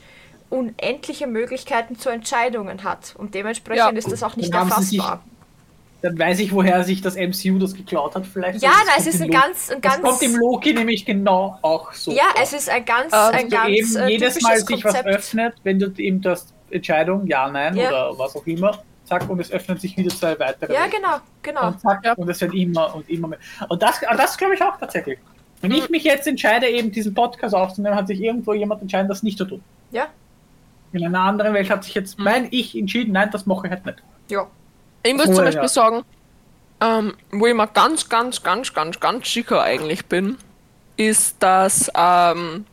unendliche 0.50 1.28
Möglichkeiten 1.28 1.98
zu 2.00 2.10
Entscheidungen 2.10 2.86
hat. 2.86 3.16
Und 3.18 3.36
dementsprechend 3.36 3.78
Ja. 3.78 3.90
ist 3.90 4.10
das 4.10 4.24
auch 4.24 4.38
nicht 4.38 4.54
erfassbar. 4.54 5.22
Dann 6.02 6.18
weiß 6.18 6.40
ich, 6.40 6.54
woher 6.54 6.84
sich 6.86 7.02
das 7.02 7.16
MCU 7.16 7.60
das 7.60 7.74
geklaut 7.74 8.16
hat, 8.16 8.26
vielleicht. 8.26 8.62
Ja, 8.62 8.70
Das 8.70 8.78
na, 8.86 8.92
es 8.98 9.04
kommt 9.04 9.16
ist 9.16 9.22
ein 9.22 9.30
ganz, 9.32 9.70
ein 9.70 9.82
Das 9.82 9.92
ganz. 9.94 10.04
kommt 10.08 10.22
im 10.24 10.36
Loki 10.38 10.74
nämlich 10.74 11.06
genau 11.06 11.60
auch 11.62 11.92
so. 11.92 12.12
ja, 12.12 12.24
vor. 12.34 12.42
es 12.44 12.54
ist 12.54 12.70
ein 12.70 12.86
ganz, 12.86 13.12
Ähm, 13.14 13.20
ein 13.34 13.50
ganz 13.50 13.70
eben 13.70 13.96
äh, 13.98 14.08
jedes 14.10 14.42
Mal 14.42 14.58
sich 14.60 14.84
was 14.86 15.06
öffnet, 15.06 15.56
wenn 15.64 15.78
du 15.80 15.92
eben 15.98 16.22
das 16.22 16.54
Entscheidung, 16.72 17.28
ja, 17.28 17.50
nein 17.50 17.76
Ja. 17.76 17.90
oder 17.90 18.18
was 18.20 18.36
auch 18.36 18.46
immer, 18.48 18.80
zack, 19.04 19.30
und 19.30 19.40
es 19.42 19.52
öffnen 19.52 19.78
sich 19.78 19.98
wieder 19.98 20.10
zwei 20.16 20.40
weitere. 20.40 20.74
Ja, 20.74 20.86
genau, 20.88 21.18
genau. 21.42 21.68
Und 21.68 21.82
zack, 21.82 22.06
Ja. 22.06 22.14
und 22.14 22.30
es 22.30 22.40
wird 22.40 22.54
immer 22.54 22.96
und 22.96 23.10
immer 23.10 23.28
mehr. 23.28 23.40
Und 23.68 23.82
das, 23.84 24.02
ah, 24.08 24.16
das 24.16 24.38
glaube 24.38 24.56
ich 24.56 24.62
auch 24.62 24.78
tatsächlich. 24.78 25.20
Wenn 25.62 25.72
ich 25.72 25.90
mich 25.90 26.06
jetzt 26.06 26.26
entscheide, 26.26 26.68
eben 26.70 26.90
diesen 26.94 27.14
Podcast 27.14 27.54
aufzunehmen, 27.54 27.96
hat 27.96 28.08
sich 28.08 28.22
irgendwo 28.22 28.54
jemand 28.54 28.82
entschieden, 28.82 29.10
das 29.10 29.24
nicht 29.24 29.38
zu 29.38 29.44
tun. 29.44 29.62
Ja, 29.92 30.08
In 30.94 31.06
einer 31.06 31.20
anderen 31.20 31.54
Welt 31.54 31.70
hat 31.70 31.84
sich 31.84 31.94
jetzt 31.96 32.18
mein 32.18 32.48
Ich 32.52 32.78
entschieden, 32.78 33.12
nein, 33.12 33.30
das 33.34 33.46
mache 33.46 33.68
ich 33.68 33.72
halt 33.74 33.86
nicht. 33.86 33.98
ja. 34.30 34.48
Ich 35.04 35.14
muss 35.14 35.28
Oh, 35.28 35.34
zum 35.34 35.36
ja. 35.38 35.44
Beispiel 35.46 35.68
sagen, 35.70 36.04
ähm, 36.82 37.14
wo 37.32 37.48
ich 37.48 37.54
mir 37.54 37.68
ganz, 37.68 38.08
ganz, 38.10 38.42
ganz, 38.44 38.74
ganz, 38.74 39.00
ganz 39.00 39.32
sicher 39.32 39.62
eigentlich 39.64 40.06
bin, 40.06 40.38
ist, 40.98 41.36
dass 41.40 41.90
ähm, 41.96 42.66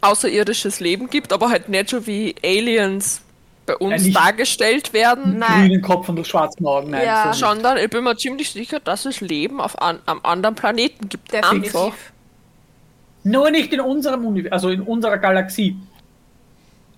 außerirdisches 0.00 0.80
Leben 0.80 1.08
gibt, 1.10 1.32
aber 1.32 1.50
halt 1.50 1.68
nicht 1.68 1.90
so 1.90 2.06
wie 2.06 2.34
Aliens 2.44 3.22
bei 3.66 3.76
uns 3.76 4.02
nicht- 4.02 4.16
dargestellt 4.16 4.92
werden, 4.92 5.38
Nein. 5.38 5.68
grünen 5.68 5.82
Kopf 5.82 6.08
und 6.08 6.26
schwarzen 6.26 6.66
Augen. 6.66 6.90
Nein, 6.90 7.04
Ja. 7.06 7.32
so 7.32 7.46
sondern 7.46 7.76
ich 7.78 7.88
bin 7.90 8.02
mir 8.02 8.16
ziemlich 8.16 8.50
sicher, 8.50 8.80
dass 8.80 9.04
es 9.06 9.20
Leben 9.20 9.60
auf 9.60 9.80
an, 9.80 10.00
am 10.06 10.20
anderen 10.24 10.54
Planeten 10.56 11.08
gibt. 11.08 11.32
Definitiv. 11.32 11.74
Einfach. 11.76 11.96
Nur 13.24 13.50
nicht 13.52 13.72
in 13.72 13.80
unserem 13.80 14.24
Universum, 14.26 14.52
also 14.52 14.68
in 14.70 14.80
unserer 14.82 15.16
Galaxie. 15.18 15.76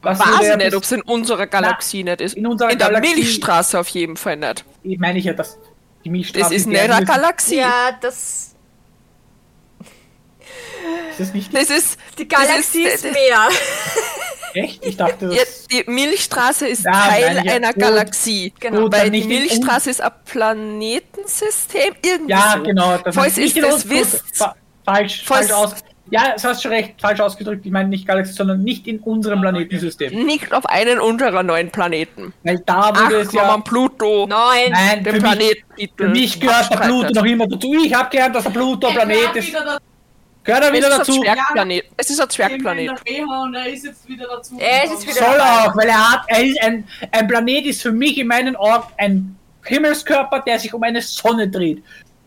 Was 0.04 0.18
Weiß 0.20 0.56
nicht, 0.56 0.74
ob 0.74 0.82
es 0.82 0.92
in 0.92 1.00
unserer 1.02 1.46
Galaxie 1.46 2.04
nicht 2.04 2.20
ist. 2.20 2.36
in 2.36 2.46
unserer 2.46 2.70
in 2.70 2.78
der 2.78 2.88
Galaxie- 2.88 3.14
Milchstraße 3.14 3.80
auf 3.80 3.88
jeden 3.88 4.16
Fall 4.16 4.36
nicht. 4.36 4.64
Ich 4.82 4.98
meine 4.98 5.18
ich 5.18 5.24
ja, 5.24 5.32
dass 5.32 5.58
die 6.04 6.10
Milchstraße... 6.10 6.42
Das 6.44 6.52
ist 6.52 6.66
nicht 6.66 6.78
eine 6.80 7.04
Galaxie. 7.04 7.56
Ja, 7.56 7.96
das. 8.00 8.54
Ist 11.10 11.20
das 11.20 11.32
nicht 11.34 11.54
Das 11.54 11.70
ist 11.70 11.98
Die 12.18 12.28
das 12.28 12.38
Galaxie 12.40 12.82
ist, 12.84 13.04
das- 13.04 13.12
mehr. 13.12 13.48
echt? 14.54 14.84
Ich 14.84 14.96
dachte, 14.96 15.28
das... 15.28 15.36
Ja, 15.36 15.42
die 15.84 15.90
Milchstraße 15.90 16.66
ist 16.68 16.84
Ja, 16.84 16.92
Teil 17.08 17.38
ich 17.38 17.44
ja. 17.44 17.52
einer 17.54 17.72
Gut. 17.72 17.82
Galaxie. 17.82 18.52
Genau. 18.60 18.82
Gut, 18.82 18.92
Weil 18.92 19.10
die 19.10 19.24
Milchstraße 19.24 19.90
ist 19.90 20.00
ein 20.00 20.12
Planetensystem. 20.24 21.94
Irgendwie 22.04 22.30
Ja, 22.32 22.54
so. 22.58 22.62
genau. 22.62 22.98
Das 22.98 23.14
Falls 23.14 23.36
nicht 23.36 23.56
ihr 23.56 23.62
das 23.62 23.88
wisst, 23.88 24.22
Fa 24.36 24.54
falsch, 24.84 25.24
Falls- 25.26 25.48
falsch 25.50 25.52
aus. 25.72 25.74
Ja, 26.14 26.30
das 26.34 26.44
hast 26.44 26.64
du 26.64 26.68
recht, 26.68 26.94
falsch 27.00 27.18
ausgedrückt. 27.18 27.66
Ich 27.66 27.72
meine 27.72 27.88
nicht 27.88 28.06
Galaxie, 28.06 28.34
sondern 28.34 28.62
nicht 28.62 28.86
in 28.86 29.00
unserem 29.00 29.40
Planetensystem. 29.40 30.24
nicht 30.24 30.54
auf 30.54 30.64
einen 30.66 31.00
unserer 31.00 31.42
neuen 31.42 31.70
Planeten. 31.70 32.32
Weil 32.44 32.60
da 32.60 32.92
Ach, 32.94 33.04
wurde 33.04 33.16
es 33.16 33.32
wenn 33.32 33.40
ja. 33.40 33.46
man 33.48 33.64
Pluto, 33.64 34.24
Neun. 34.24 34.28
Nein, 34.28 35.02
den 35.02 35.04
für 35.06 35.12
mich, 35.12 35.22
Planetentitel. 35.22 36.04
für 36.04 36.08
mich 36.10 36.38
gehört 36.40 36.70
der 36.70 36.76
Pluto 36.76 37.10
noch 37.14 37.24
immer 37.24 37.48
dazu. 37.48 37.74
Ich 37.84 37.92
habe 37.92 38.10
gelernt, 38.10 38.36
dass 38.36 38.44
der 38.44 38.50
Pluto 38.50 38.86
ein 38.86 38.94
Planet 38.94 39.34
ist. 39.34 39.52
Gehört 40.44 40.62
er 40.62 40.70
Es 40.70 40.76
wieder 40.76 40.86
ist 40.86 40.92
ein 40.92 40.98
dazu? 40.98 41.20
Zwergplanet. 41.20 41.84
Es 41.96 42.10
ist 42.10 42.20
ein 42.20 42.30
Zwergplanet. 42.30 42.90
er 43.06 43.66
ist 43.72 43.84
jetzt 43.84 44.08
wieder 44.08 44.26
dazu. 44.28 44.56
Er 44.60 44.84
ist 44.84 44.90
jetzt 44.92 45.06
wieder 45.08 45.14
Soll 45.26 45.38
dabei. 45.38 45.68
auch, 45.68 45.76
weil 45.76 45.88
er 45.88 46.12
hat, 46.12 46.24
er 46.28 46.44
ist 46.44 46.62
ein, 46.62 46.84
ein 47.10 47.26
Planet 47.26 47.66
ist 47.66 47.82
für 47.82 47.90
mich 47.90 48.18
in 48.18 48.28
meinen 48.28 48.54
Augen 48.54 48.84
ein 48.98 49.36
Himmelskörper, 49.64 50.40
der 50.46 50.60
sich 50.60 50.72
um 50.72 50.82
eine 50.84 51.02
Sonne 51.02 51.48
dreht. 51.48 51.82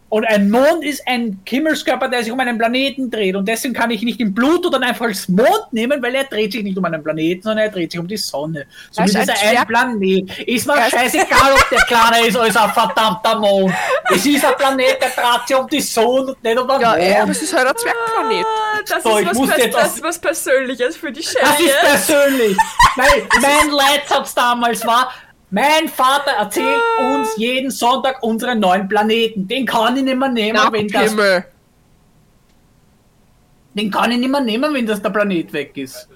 Und 0.09 0.25
ein 0.25 0.49
Mond 0.49 0.85
ist 0.85 1.05
ein 1.05 1.39
Himmelskörper, 1.45 2.07
der 2.07 2.23
sich 2.23 2.31
um 2.31 2.39
einen 2.39 2.57
Planeten 2.57 3.11
dreht. 3.11 3.35
Und 3.35 3.45
deswegen 3.45 3.73
kann 3.73 3.91
ich 3.91 4.01
nicht 4.03 4.19
den 4.21 4.33
Pluto 4.33 4.69
dann 4.69 4.81
einfach 4.83 5.05
als 5.05 5.27
Mond 5.27 5.65
nehmen, 5.71 6.01
weil 6.01 6.15
er 6.15 6.23
dreht 6.23 6.53
sich 6.53 6.63
nicht 6.63 6.77
um 6.77 6.85
einen 6.85 7.03
Planeten, 7.03 7.41
sondern 7.43 7.65
er 7.65 7.71
dreht 7.71 7.91
sich 7.91 7.99
um 7.99 8.07
die 8.07 8.15
Sonne. 8.15 8.65
So 8.91 9.01
Er 9.01 9.05
ist 9.07 9.15
ein 9.17 9.21
dieser 9.27 9.59
ein 9.61 9.67
Planet. 9.67 10.39
Ist 10.47 10.65
mir 10.65 10.75
Er 10.77 10.89
scheißegal, 10.89 11.51
ob 11.53 11.69
der 11.69 11.79
kleiner 11.79 12.25
ist 12.25 12.37
als 12.37 12.55
ein 12.55 12.69
verdammter 12.71 13.37
Mond. 13.39 13.73
Es 14.13 14.25
ist 14.25 14.45
ein 14.45 14.53
Planet, 14.57 14.97
der 15.01 15.09
dreht 15.09 15.47
sich 15.47 15.57
um 15.57 15.67
die 15.67 15.81
Sonne 15.81 16.31
und 16.31 16.43
nicht 16.43 16.57
um 16.57 16.67
den 16.67 16.79
Ja, 16.81 16.95
Mond. 16.95 17.15
aber 17.23 17.31
es 17.31 17.41
ist 17.41 17.53
halt 17.53 17.67
ein 17.67 17.75
Zwergplanet. 17.75 18.45
Ah, 18.45 18.79
Das, 18.87 19.03
So, 19.03 19.17
ist 19.17 19.25
was 19.39 19.57
jetzt 19.57 19.75
das 19.75 19.95
ist 19.95 20.03
was 20.03 20.19
Persönliches 20.19 20.95
für 20.95 21.11
die 21.11 21.19
Das 21.21 21.31
Shelly. 21.57 21.69
ist 21.69 21.81
persönlich. 22.07 22.57
Nein, 22.95 23.07
mein 23.41 23.69
Leitsatz 23.71 24.33
damals 24.33 24.85
war, 24.87 25.11
mein 25.49 25.87
Vater 25.87 26.31
erzählt 26.31 26.81
uns 26.99 27.37
jeden 27.37 27.71
Sonntag 27.71 28.21
unseren 28.21 28.59
neuen 28.59 28.87
Planeten. 28.87 29.47
Den 29.47 29.65
kann 29.65 29.95
ich 29.95 30.03
nicht 30.03 30.17
mehr 30.17 30.29
nehmen, 30.29 30.59
wenn 30.71 30.87
das, 30.87 31.11
Himmel. 31.11 31.45
den 33.73 33.89
kann 33.89 34.11
ich 34.11 34.17
nicht 34.17 34.29
mehr 34.29 34.41
nehmen, 34.41 34.73
wenn 34.73 34.85
das 34.85 35.01
der 35.01 35.09
Planet 35.09 35.53
weg 35.53 35.77
ist. 35.77 36.09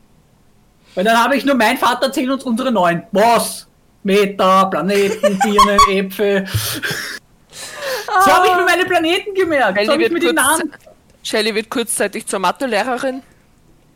Weil 0.95 1.05
dann 1.05 1.17
habe 1.23 1.37
ich 1.37 1.45
nur, 1.45 1.55
mein 1.55 1.77
Vater 1.77 2.07
erzählt 2.07 2.29
uns 2.29 2.43
unsere 2.43 2.71
neuen. 2.71 3.03
Was? 3.11 3.67
Meter, 4.03 4.65
Planeten, 4.65 5.39
Birnen, 5.39 5.79
Äpfel. 5.89 6.45
So 6.47 8.31
habe 8.31 8.47
ich 8.47 8.55
mir 8.55 8.65
meine 8.65 8.85
Planeten 8.85 9.33
gemerkt. 9.33 9.77
So 9.79 9.85
Shelly 9.85 9.87
habe 9.91 10.03
ich 10.03 10.11
wird, 10.11 10.23
mir 10.23 10.29
die 10.29 10.35
Namen. 10.35 10.73
Shelley 11.23 11.55
wird 11.55 11.69
kurzzeitig 11.69 12.25
zur 12.27 12.39
Mathelehrerin. 12.39 13.21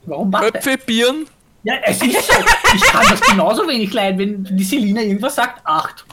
Warum 0.05 0.31
warte? 0.31 0.59
Äpfel, 0.59 0.77
Birnen. 0.77 1.27
Ja, 1.65 1.73
es 1.83 2.01
ist 2.01 2.27
so. 2.27 2.33
Ich 2.75 2.81
kann 2.83 3.05
das 3.09 3.19
genauso 3.21 3.67
wenig 3.67 3.91
leiden, 3.91 4.19
wenn 4.47 4.57
die 4.57 4.63
Selina 4.63 5.01
irgendwas 5.01 5.35
sagt. 5.35 5.61
Acht. 5.65 6.05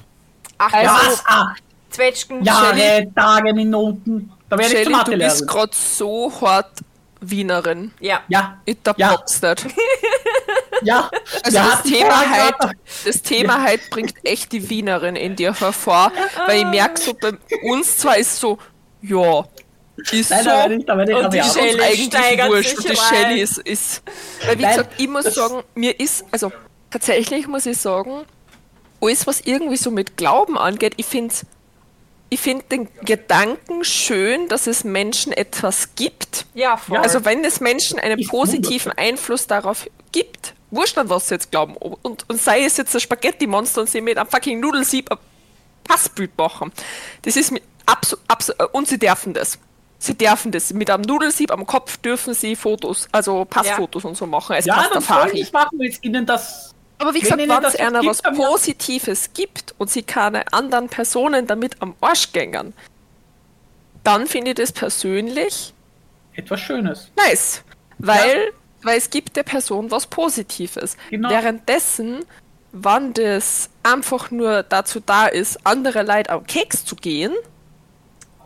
Ach, 0.59 0.73
Also- 0.73 0.85
ja. 0.87 1.01
Was? 1.07 1.23
Acht. 1.27 1.63
Zwetschgen. 1.91 2.43
Jahre, 2.43 2.75
Shelley- 2.75 3.13
Tage, 3.15 3.53
Minuten. 3.55 4.33
Da 4.49 4.57
werde 4.59 4.65
ich 4.65 4.71
Shelley, 4.71 4.85
zur 4.85 4.93
du 4.93 4.99
Mathelehrerin. 4.99 5.39
bist 5.39 5.49
gerade 5.49 5.73
so 5.75 6.33
hart 6.41 6.71
Wienerin. 7.21 7.93
Ja. 8.01 8.23
Ja, 8.29 8.59
Ich 8.65 8.79
da 8.83 8.95
Ja. 8.97 9.11
nicht. 9.11 9.67
ja. 10.83 11.11
Also 11.45 11.59
Wir 11.59 11.63
das 11.65 11.83
Thema, 11.83 12.31
halt, 12.31 12.55
das 13.05 13.23
Thema 13.23 13.63
halt 13.63 13.91
bringt 13.91 14.15
echt 14.25 14.53
die 14.53 14.69
Wienerin 14.71 15.17
in 15.17 15.37
dir 15.37 15.55
hervor, 15.55 16.11
weil 16.47 16.59
ich 16.61 16.67
merke 16.67 17.01
so, 17.01 17.13
bei 17.15 17.33
uns 17.65 17.99
zwar 17.99 18.17
ist 18.17 18.41
so, 18.41 18.59
ja, 19.03 19.45
ist 20.11 20.31
Nein, 20.31 20.45
so, 20.45 20.75
ich, 20.75 20.87
da 20.87 20.97
werde 20.99 21.13
ich 21.13 21.19
Und 21.19 21.25
aber 21.25 21.37
die 21.37 21.41
uns 21.41 21.57
eigentlich 22.15 22.47
wurscht 22.49 22.79
und 22.79 22.89
die. 22.91 22.97
Shelly 22.97 23.41
ist, 23.41 23.59
ist 23.59 24.03
weil 24.47 24.59
wie 24.59 24.63
Nein, 24.63 24.77
gesagt, 24.77 24.95
ich 25.01 25.09
muss 25.09 25.25
sagen, 25.35 25.63
mir 25.75 25.99
ist, 26.01 26.25
also 26.31 26.53
tatsächlich 26.91 27.47
muss 27.47 27.67
ich 27.67 27.79
sagen, 27.79 28.25
alles 29.01 29.27
was 29.27 29.41
irgendwie 29.41 29.77
so 29.77 29.91
mit 29.91 30.17
Glauben 30.17 30.59
angeht, 30.59 30.95
ich 30.97 31.07
finde 31.07 31.35
ich 32.31 32.41
finde 32.41 32.65
den 32.71 32.89
Gedanken 33.05 33.85
schön, 33.85 34.49
dass 34.49 34.67
es 34.67 34.85
Menschen 34.85 35.33
etwas 35.33 35.95
gibt, 35.97 36.47
Ja, 36.55 36.79
voll. 36.79 36.97
also 36.97 37.27
wenn 37.27 37.45
es 37.45 37.61
Menschen 37.61 37.99
einen 37.99 38.27
positiven 38.27 38.91
Einfluss 38.93 39.47
darauf 39.47 39.87
gibt, 40.13 40.55
wurscht 40.71 40.97
an 40.97 41.11
was 41.11 41.29
sie 41.29 41.35
jetzt 41.35 41.51
glauben, 41.51 41.77
und, 41.77 42.25
und 42.31 42.41
sei 42.41 42.65
es 42.65 42.79
jetzt 42.79 42.95
ein 42.95 43.01
Spaghetti-Monster 43.01 43.83
und 43.83 43.91
sie 43.91 44.01
mit 44.01 44.17
einem 44.17 44.31
fucking 44.31 44.61
Nudelsieb 44.61 45.13
ein 45.13 45.19
Passbild 45.85 46.31
machen, 46.39 46.73
das 47.21 47.37
ist 47.37 47.53
mir 47.53 47.61
absolut, 47.85 48.25
abso 48.29 48.55
äh, 48.59 48.65
und 48.73 48.89
sie 48.89 48.99
dürfen 48.99 49.35
das. 49.35 49.59
Sie 50.03 50.15
dürfen 50.19 50.51
das. 50.51 50.73
Mit 50.73 50.91
einem 50.91 51.03
Nudelsieb 51.03 51.53
am 51.53 51.65
Kopf 51.65 51.97
dürfen 51.99 52.35
sie 52.35 52.57
Fotos, 52.57 53.09
also 53.13 53.45
Passfotos 53.45 54.05
und 54.05 54.17
so 54.17 54.27
machen 54.27 54.57
als 54.57 54.67
Ja, 54.67 54.75
Pastafari. 54.75 55.41
ich 55.41 55.53
machen, 55.53 55.79
wenn 55.79 55.91
es 55.91 56.03
ihnen 56.03 56.27
das. 56.27 56.75
Aber 56.99 57.15
wie 57.15 57.21
gesagt, 57.21 57.39
wenn 57.39 57.51
es 57.51 57.77
einer 57.77 58.01
gibt, 58.01 58.11
was 58.11 58.23
ja. 58.25 58.33
Positives 58.33 59.33
gibt 59.33 59.77
und 59.79 59.91
sie 59.91 60.03
keine 60.03 60.53
anderen 60.53 60.89
Personen 60.89 61.47
damit 61.47 61.81
am 61.81 61.95
Arsch 62.01 62.33
gängern, 62.33 62.73
dann 64.03 64.27
finde 64.27 64.51
ich 64.51 64.57
das 64.57 64.73
persönlich 64.73 65.73
Etwas 66.35 66.61
Schönes. 66.61 67.13
Nice. 67.15 67.63
Weil, 67.99 68.51
weil 68.83 68.99
es 68.99 69.09
gibt 69.09 69.37
der 69.37 69.45
Person 69.45 69.93
was 69.93 70.09
Positives. 70.09 70.97
Genau. 71.11 71.29
Währenddessen, 71.29 72.25
wann 72.73 73.13
das 73.13 73.71
einfach 73.85 74.33
nur 74.33 74.65
dazu 74.65 74.99
da 74.99 75.27
ist, 75.27 75.65
andere 75.65 76.03
Leute 76.03 76.31
am 76.31 76.45
Keks 76.45 76.85
zu 76.85 76.97
gehen, 76.97 77.33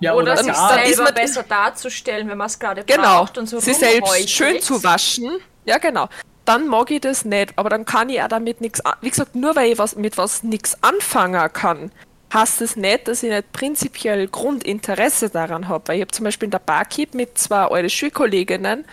Ja, 0.01 0.13
Oder 0.15 0.33
oder, 0.33 0.37
sich 0.37 0.53
dann 0.53 0.79
ja, 0.79 0.85
ist 0.85 0.97
selber 0.97 1.05
man- 1.05 1.15
besser 1.15 1.43
darzustellen, 1.43 2.29
wenn 2.29 2.39
man 2.39 2.49
es 2.49 2.59
gerade 2.59 2.85
genau, 2.85 3.19
braucht 3.21 3.39
und 3.39 3.49
so 3.49 3.59
sie 3.61 3.73
selbst 3.73 4.29
schön 4.29 4.61
zu 4.61 4.83
waschen, 4.85 5.39
ja 5.65 5.79
genau, 5.79 6.09
dann 6.45 6.69
mag 6.69 6.91
ich 6.91 7.01
das 7.01 7.25
nicht, 7.25 7.53
aber 7.57 7.71
dann 7.71 7.85
kann 7.85 8.09
ich 8.11 8.23
auch 8.23 8.29
damit 8.29 8.61
nichts, 8.61 8.83
wie 9.01 9.11
gesagt, 9.11 9.35
nur 9.35 9.57
weil 9.57 9.73
ich 9.73 9.79
was, 9.79 9.97
mit 9.97 10.19
was 10.19 10.43
nichts 10.43 10.77
anfangen 10.83 11.51
kann, 11.53 11.91
heißt 12.33 12.61
es 12.61 12.77
nicht, 12.77 13.09
dass 13.09 13.23
ich 13.23 13.31
nicht 13.31 13.53
prinzipiell 13.53 14.29
Grundinteresse 14.29 15.31
daran 15.31 15.69
habe, 15.69 15.89
weil 15.89 15.97
ich 15.97 16.03
habe 16.03 16.13
zum 16.13 16.25
Beispiel 16.25 16.47
in 16.47 16.51
der 16.51 16.59
Barkeep 16.59 17.15
mit 17.15 17.39
zwei 17.39 17.65
alte 17.65 17.89
Schulkolleginnen, 17.89 18.85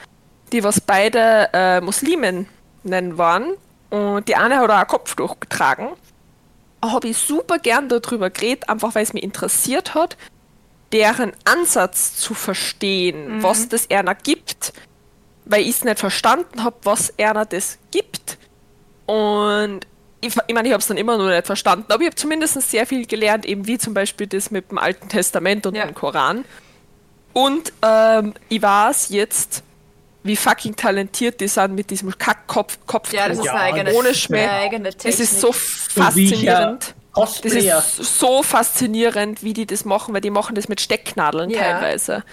die 0.51 0.63
was 0.63 0.79
beide 0.79 1.49
äh, 1.53 1.81
Musliminnen 1.81 2.47
waren. 2.83 3.53
Und 3.89 4.27
die 4.27 4.35
eine 4.35 4.57
hat 4.57 4.69
auch 4.69 4.75
ein 4.75 4.87
Kopftuch 4.87 5.39
getragen, 5.39 5.89
habe 6.83 7.07
ich 7.07 7.17
super 7.17 7.59
gern 7.59 7.89
darüber 7.89 8.29
geredet, 8.29 8.69
einfach 8.69 8.95
weil 8.95 9.03
es 9.03 9.13
mich 9.13 9.23
interessiert 9.23 9.93
hat, 9.93 10.17
deren 10.93 11.33
Ansatz 11.43 12.15
zu 12.15 12.33
verstehen, 12.33 13.41
was 13.43 13.67
das 13.67 13.89
einer 13.89 14.15
gibt, 14.15 14.71
weil 15.45 15.61
ich 15.61 15.69
es 15.71 15.83
nicht 15.83 15.99
verstanden 15.99 16.63
habe, 16.63 16.77
was 16.83 17.13
einer 17.19 17.45
das 17.45 17.77
gibt. 17.91 18.37
Und 19.05 19.81
ich, 20.21 20.33
ich 20.47 20.53
meine, 20.53 20.67
ich 20.67 20.73
habe 20.73 20.81
es 20.81 20.87
dann 20.87 20.97
immer 20.97 21.17
noch 21.17 21.27
nicht 21.27 21.45
verstanden, 21.45 21.91
aber 21.91 22.01
ich 22.01 22.07
habe 22.07 22.15
zumindest 22.15 22.61
sehr 22.61 22.85
viel 22.85 23.05
gelernt, 23.05 23.45
eben 23.45 23.67
wie 23.67 23.77
zum 23.77 23.93
Beispiel 23.93 24.27
das 24.27 24.51
mit 24.51 24.71
dem 24.71 24.77
Alten 24.77 25.09
Testament 25.09 25.65
und 25.65 25.75
Ja. 25.75 25.85
dem 25.85 25.93
Koran. 25.95 26.45
Und 27.33 27.73
ähm, 27.81 28.33
ich 28.47 28.61
weiß 28.61 29.09
jetzt, 29.09 29.63
wie 30.21 30.35
fucking 30.37 30.75
talentiert 30.75 31.41
die 31.41 31.47
sind 31.49 31.75
mit 31.75 31.89
diesem 31.89 32.17
Kackkopf, 32.17 32.77
Kopftuch. 32.85 33.17
Ja, 33.17 33.27
das 33.27 33.39
ist 33.39 33.45
Ja, 33.45 33.55
eine 33.55 33.73
eigene, 33.73 33.93
ohne 33.93 34.13
Schmäh. 34.13 34.43
eine 34.43 34.51
eigene 34.51 34.89
Technik. 34.91 35.11
Das 35.13 35.19
ist 35.19 35.41
so 35.41 35.51
so 35.51 36.15
wie 36.15 36.31
ich 36.33 36.41
ja 36.43 36.77
faszinierend. 37.13 37.67
Das 37.69 37.83
Cosplayer. 37.85 38.01
ist 38.01 38.19
so 38.19 38.43
faszinierend, 38.43 39.43
wie 39.43 39.53
die 39.53 39.65
das 39.65 39.85
machen, 39.85 40.13
weil 40.13 40.21
die 40.21 40.29
machen 40.29 40.55
das 40.55 40.67
mit 40.67 40.81
Stecknadeln 40.81 41.49
Ja. 41.49 41.59
teilweise. 41.61 42.23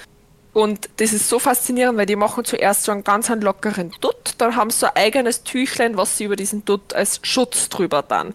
Und 0.52 0.88
das 0.96 1.12
ist 1.12 1.28
so 1.28 1.38
faszinierend, 1.38 1.96
weil 1.96 2.06
die 2.06 2.16
machen 2.16 2.44
zuerst 2.44 2.82
so 2.84 2.90
einen 2.92 3.04
ganz 3.04 3.30
einen 3.30 3.40
lockeren 3.42 3.92
Dutt, 4.00 4.32
dann 4.38 4.56
haben 4.56 4.70
sie 4.70 4.78
so 4.80 4.86
ein 4.86 4.96
eigenes 4.96 5.44
Tüchlein, 5.44 5.96
was 5.96 6.16
sie 6.16 6.24
über 6.24 6.34
diesen 6.36 6.64
Dutt 6.64 6.92
als 6.92 7.20
Schutz 7.22 7.68
drüber 7.68 8.02
dann. 8.02 8.34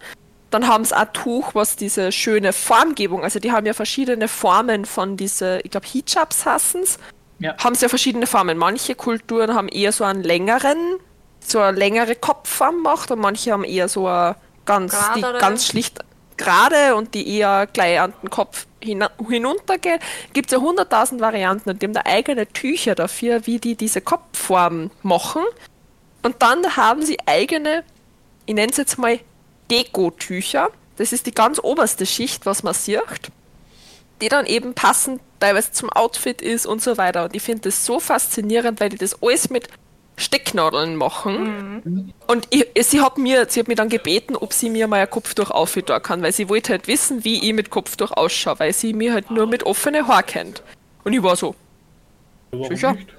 Dann 0.50 0.66
haben 0.68 0.84
sie 0.86 0.96
ein 0.96 1.12
Tuch, 1.12 1.54
was 1.54 1.76
diese 1.76 2.12
schöne 2.12 2.54
Formgebung, 2.54 3.22
also 3.22 3.38
die 3.38 3.52
haben 3.52 3.66
ja 3.66 3.74
verschiedene 3.74 4.28
Formen 4.28 4.86
von 4.86 5.16
diese, 5.18 5.60
ich 5.62 5.70
glaube 5.72 5.86
Hijabs 5.86 6.46
hassen's, 6.46 6.98
Ja. 7.38 7.54
haben 7.62 7.74
sie 7.74 7.82
ja 7.82 7.88
verschiedene 7.90 8.26
Formen. 8.26 8.56
Manche 8.56 8.94
Kulturen 8.94 9.54
haben 9.54 9.68
eher 9.68 9.92
so 9.92 10.04
einen 10.04 10.22
längeren, 10.22 10.78
so 11.40 11.60
eine 11.60 11.76
längere 11.76 12.14
Kopfform 12.14 12.76
gemacht 12.76 13.10
und 13.10 13.18
manche 13.18 13.52
haben 13.52 13.64
eher 13.64 13.88
so 13.90 14.06
eine 14.06 14.36
ganz, 14.64 14.96
die 15.16 15.20
ganz 15.20 15.66
schlicht 15.66 15.98
gerade 16.36 16.94
und 16.94 17.14
die 17.14 17.38
eher 17.38 17.66
gleich 17.72 18.00
an 18.00 18.12
den 18.22 18.30
Kopf 18.30 18.66
hina- 18.82 19.10
hinuntergehen. 19.28 20.00
Gibt 20.32 20.50
es 20.50 20.56
ja 20.56 20.62
hunderttausend 20.62 21.20
Varianten 21.20 21.70
und 21.70 21.82
die 21.82 21.86
haben 21.86 21.94
da 21.94 22.02
eigene 22.04 22.46
Tücher 22.46 22.94
dafür, 22.94 23.46
wie 23.46 23.58
die 23.58 23.74
diese 23.74 24.00
Kopfform 24.00 24.90
machen. 25.02 25.42
Und 26.22 26.42
dann 26.42 26.76
haben 26.76 27.02
sie 27.02 27.18
eigene, 27.26 27.84
ich 28.46 28.54
nenne 28.54 28.70
es 28.70 28.76
jetzt 28.76 28.98
mal 28.98 29.20
Dekotücher. 29.70 30.70
Das 30.96 31.12
ist 31.12 31.26
die 31.26 31.34
ganz 31.34 31.58
oberste 31.62 32.06
Schicht, 32.06 32.46
was 32.46 32.62
man 32.62 32.74
sieht. 32.74 33.30
Die 34.20 34.28
dann 34.28 34.46
eben 34.46 34.74
passend 34.74 35.20
teilweise 35.40 35.72
zum 35.72 35.90
Outfit 35.90 36.40
ist 36.40 36.66
und 36.66 36.82
so 36.82 36.96
weiter. 36.96 37.24
Und 37.24 37.36
ich 37.36 37.42
finde 37.42 37.62
das 37.62 37.84
so 37.84 38.00
faszinierend, 38.00 38.80
weil 38.80 38.88
die 38.88 38.96
das 38.96 39.22
alles 39.22 39.50
mit 39.50 39.68
Stecknadeln 40.16 40.96
machen. 40.96 42.12
Und 42.26 42.48
ich, 42.50 42.66
sie, 42.86 43.00
hat 43.02 43.18
mir, 43.18 43.46
sie 43.48 43.60
hat 43.60 43.68
mir 43.68 43.76
dann 43.76 43.90
gebeten, 43.90 44.34
ob 44.34 44.52
sie 44.52 44.70
mir 44.70 44.88
mal 44.88 45.00
ein 45.00 45.10
Kopftuch 45.10 45.50
aufhören 45.50 46.02
kann, 46.02 46.22
weil 46.22 46.32
sie 46.32 46.48
wollte 46.48 46.72
halt 46.72 46.88
wissen, 46.88 47.24
wie 47.24 47.46
ich 47.46 47.52
mit 47.52 47.70
Kopftuch 47.70 48.12
ausschaue, 48.12 48.58
weil 48.58 48.72
sie 48.72 48.94
mir 48.94 49.12
halt 49.12 49.30
nur 49.30 49.46
mit 49.46 49.64
offenen 49.64 50.08
Haar 50.08 50.22
kennt. 50.22 50.62
Und 51.04 51.12
ich 51.12 51.22
war 51.22 51.36
so, 51.36 51.54
Warum 52.50 52.68
Sicher. 52.68 52.92
nicht? 52.92 53.12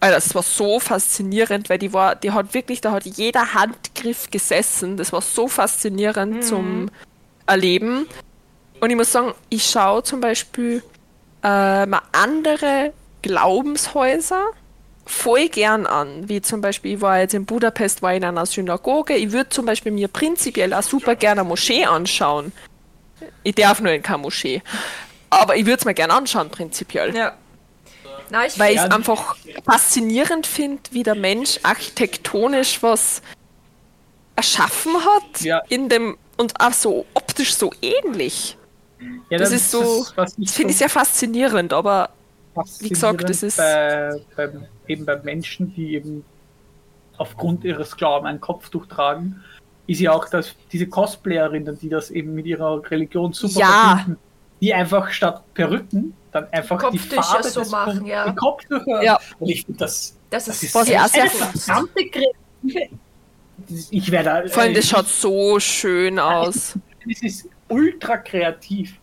Alter, 0.00 0.16
das 0.16 0.34
war 0.34 0.42
so 0.42 0.80
faszinierend, 0.80 1.70
weil 1.70 1.78
die 1.78 1.92
war, 1.92 2.14
die 2.14 2.30
hat 2.30 2.54
wirklich, 2.54 2.80
da 2.80 2.92
hat 2.92 3.04
jeder 3.04 3.54
Handgriff 3.54 4.30
gesessen. 4.30 4.96
Das 4.96 5.12
war 5.12 5.22
so 5.22 5.48
faszinierend 5.48 6.44
zum 6.44 6.90
Erleben. 7.46 8.06
Und 8.80 8.90
ich 8.90 8.96
muss 8.96 9.10
sagen, 9.10 9.32
ich 9.48 9.64
schaue 9.64 10.02
zum 10.02 10.20
Beispiel 10.20 10.82
äh, 11.42 11.86
mal 11.86 12.02
andere 12.12 12.92
Glaubenshäuser 13.22 14.46
voll 15.08 15.48
gern 15.48 15.86
an. 15.86 16.28
Wie 16.28 16.40
zum 16.42 16.60
Beispiel, 16.60 16.94
ich 16.96 17.00
war 17.00 17.18
jetzt 17.20 17.34
in 17.34 17.46
Budapest, 17.46 18.02
war 18.02 18.12
in 18.14 18.24
einer 18.24 18.46
Synagoge. 18.46 19.14
Ich 19.14 19.32
würde 19.32 19.48
zum 19.50 19.66
Beispiel 19.66 19.90
mir 19.92 20.08
prinzipiell 20.08 20.72
auch 20.74 20.82
super 20.82 21.16
gerne 21.16 21.40
eine 21.40 21.48
Moschee 21.48 21.84
anschauen. 21.84 22.52
Ich 23.42 23.54
darf 23.54 23.80
nur 23.80 23.92
in 23.92 24.02
keine 24.02 24.18
Moschee. 24.18 24.62
Aber 25.30 25.56
ich 25.56 25.66
würde 25.66 25.78
es 25.80 25.84
mir 25.84 25.94
gerne 25.94 26.12
anschauen, 26.14 26.50
prinzipiell. 26.50 27.14
Ja. 27.14 27.32
Na, 28.30 28.46
ich 28.46 28.58
Weil 28.58 28.74
ich 28.74 28.80
es 28.80 28.90
einfach 28.90 29.36
faszinierend 29.64 30.46
finde, 30.46 30.82
wie 30.90 31.02
der 31.02 31.14
Mensch 31.14 31.58
architektonisch 31.62 32.82
was 32.82 33.22
erschaffen 34.36 34.92
hat 34.94 35.40
Ja. 35.40 35.62
in 35.68 35.88
dem 35.88 36.16
und 36.36 36.60
auch 36.60 36.72
so 36.72 37.06
optisch 37.14 37.54
so 37.54 37.72
ähnlich. 37.82 38.56
Ja, 39.30 39.38
Das 39.38 39.50
ist 39.52 39.70
so- 39.70 40.06
ich 40.06 40.14
Das 40.14 40.54
finde 40.54 40.72
ich 40.72 40.76
sehr 40.78 40.88
faszinierend, 40.88 41.72
aber 41.72 42.10
faszinierend 42.66 42.94
gesagt, 42.94 43.30
das 43.30 43.42
ist- 43.42 43.56
bei, 43.56 44.20
beim, 44.36 44.64
eben 44.86 45.04
bei 45.06 45.16
Menschen, 45.22 45.74
die 45.74 45.94
eben 45.94 46.24
aufgrund 47.16 47.64
ihres 47.64 47.96
Glaubens 47.96 48.28
ein 48.30 48.40
Kopftuch 48.40 48.86
tragen, 48.86 49.42
ist 49.86 50.00
ja 50.00 50.12
auch, 50.12 50.28
dass 50.28 50.54
diese 50.70 50.86
Cosplayerinnen, 50.86 51.78
die 51.78 51.88
das 51.88 52.10
eben 52.10 52.34
mit 52.34 52.46
ihrer 52.46 52.82
Religion 52.90 53.32
super 53.32 53.58
Ja. 53.60 53.96
verbinden, 53.96 54.20
die 54.60 54.74
einfach 54.74 55.10
statt 55.10 55.42
Perücken 55.54 56.14
dann 56.32 56.46
einfach 56.52 56.78
die 56.90 56.98
Kopftücher 56.98 57.22
Farbe 57.22 57.48
so 57.48 57.60
des 57.60 57.70
machen, 57.70 58.04
ja. 58.06 58.28
die 58.28 58.34
Kopftücher. 58.36 59.02
Ja. 59.02 59.18
Und 59.38 59.48
ich 59.48 59.64
finde 59.64 59.78
das, 59.80 60.16
das 60.30 60.44
das 60.44 60.62
ist, 60.62 60.74
ist, 60.74 60.88
ich 60.88 60.96
auch 60.98 61.00
eine 61.00 61.08
sehr- 61.08 61.30
verdammte. 61.30 62.00
Ich 63.90 64.10
werde 64.10 64.48
vor 64.48 64.62
allem 64.62 64.74
das 64.74 64.84
äh, 64.84 64.88
schaut 64.88 65.08
so 65.08 65.58
schön 65.58 66.18
aus. 66.18 66.78
es 67.10 67.22
ist 67.22 67.48
ultra 67.68 68.18
kreativ. 68.18 68.94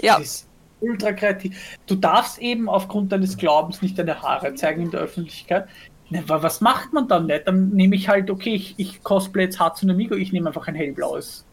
Ja. 0.00 0.18
Es 0.20 0.24
ist 0.26 0.47
ultra 0.80 1.12
kreativ. 1.12 1.76
Du 1.86 1.94
darfst 1.94 2.38
eben 2.38 2.68
aufgrund 2.68 3.12
deines 3.12 3.36
Glaubens 3.36 3.82
nicht 3.82 3.98
deine 3.98 4.20
Haare 4.22 4.54
zeigen 4.54 4.82
in 4.82 4.90
der 4.90 5.00
Öffentlichkeit. 5.00 5.68
Ne, 6.10 6.22
wa- 6.28 6.42
Was 6.42 6.60
macht 6.60 6.92
man 6.92 7.06
dann 7.08 7.26
nicht? 7.26 7.46
Dann 7.46 7.70
nehme 7.70 7.94
ich 7.96 8.08
halt, 8.08 8.30
okay, 8.30 8.54
ich, 8.54 8.74
ich 8.78 9.02
cosplay 9.02 9.44
jetzt 9.44 9.60
Hatsune 9.60 9.94
Migo, 9.94 10.14
ich 10.14 10.32
nehme 10.32 10.48
einfach 10.48 10.66
ein 10.68 10.74
hellblaues. 10.74 11.44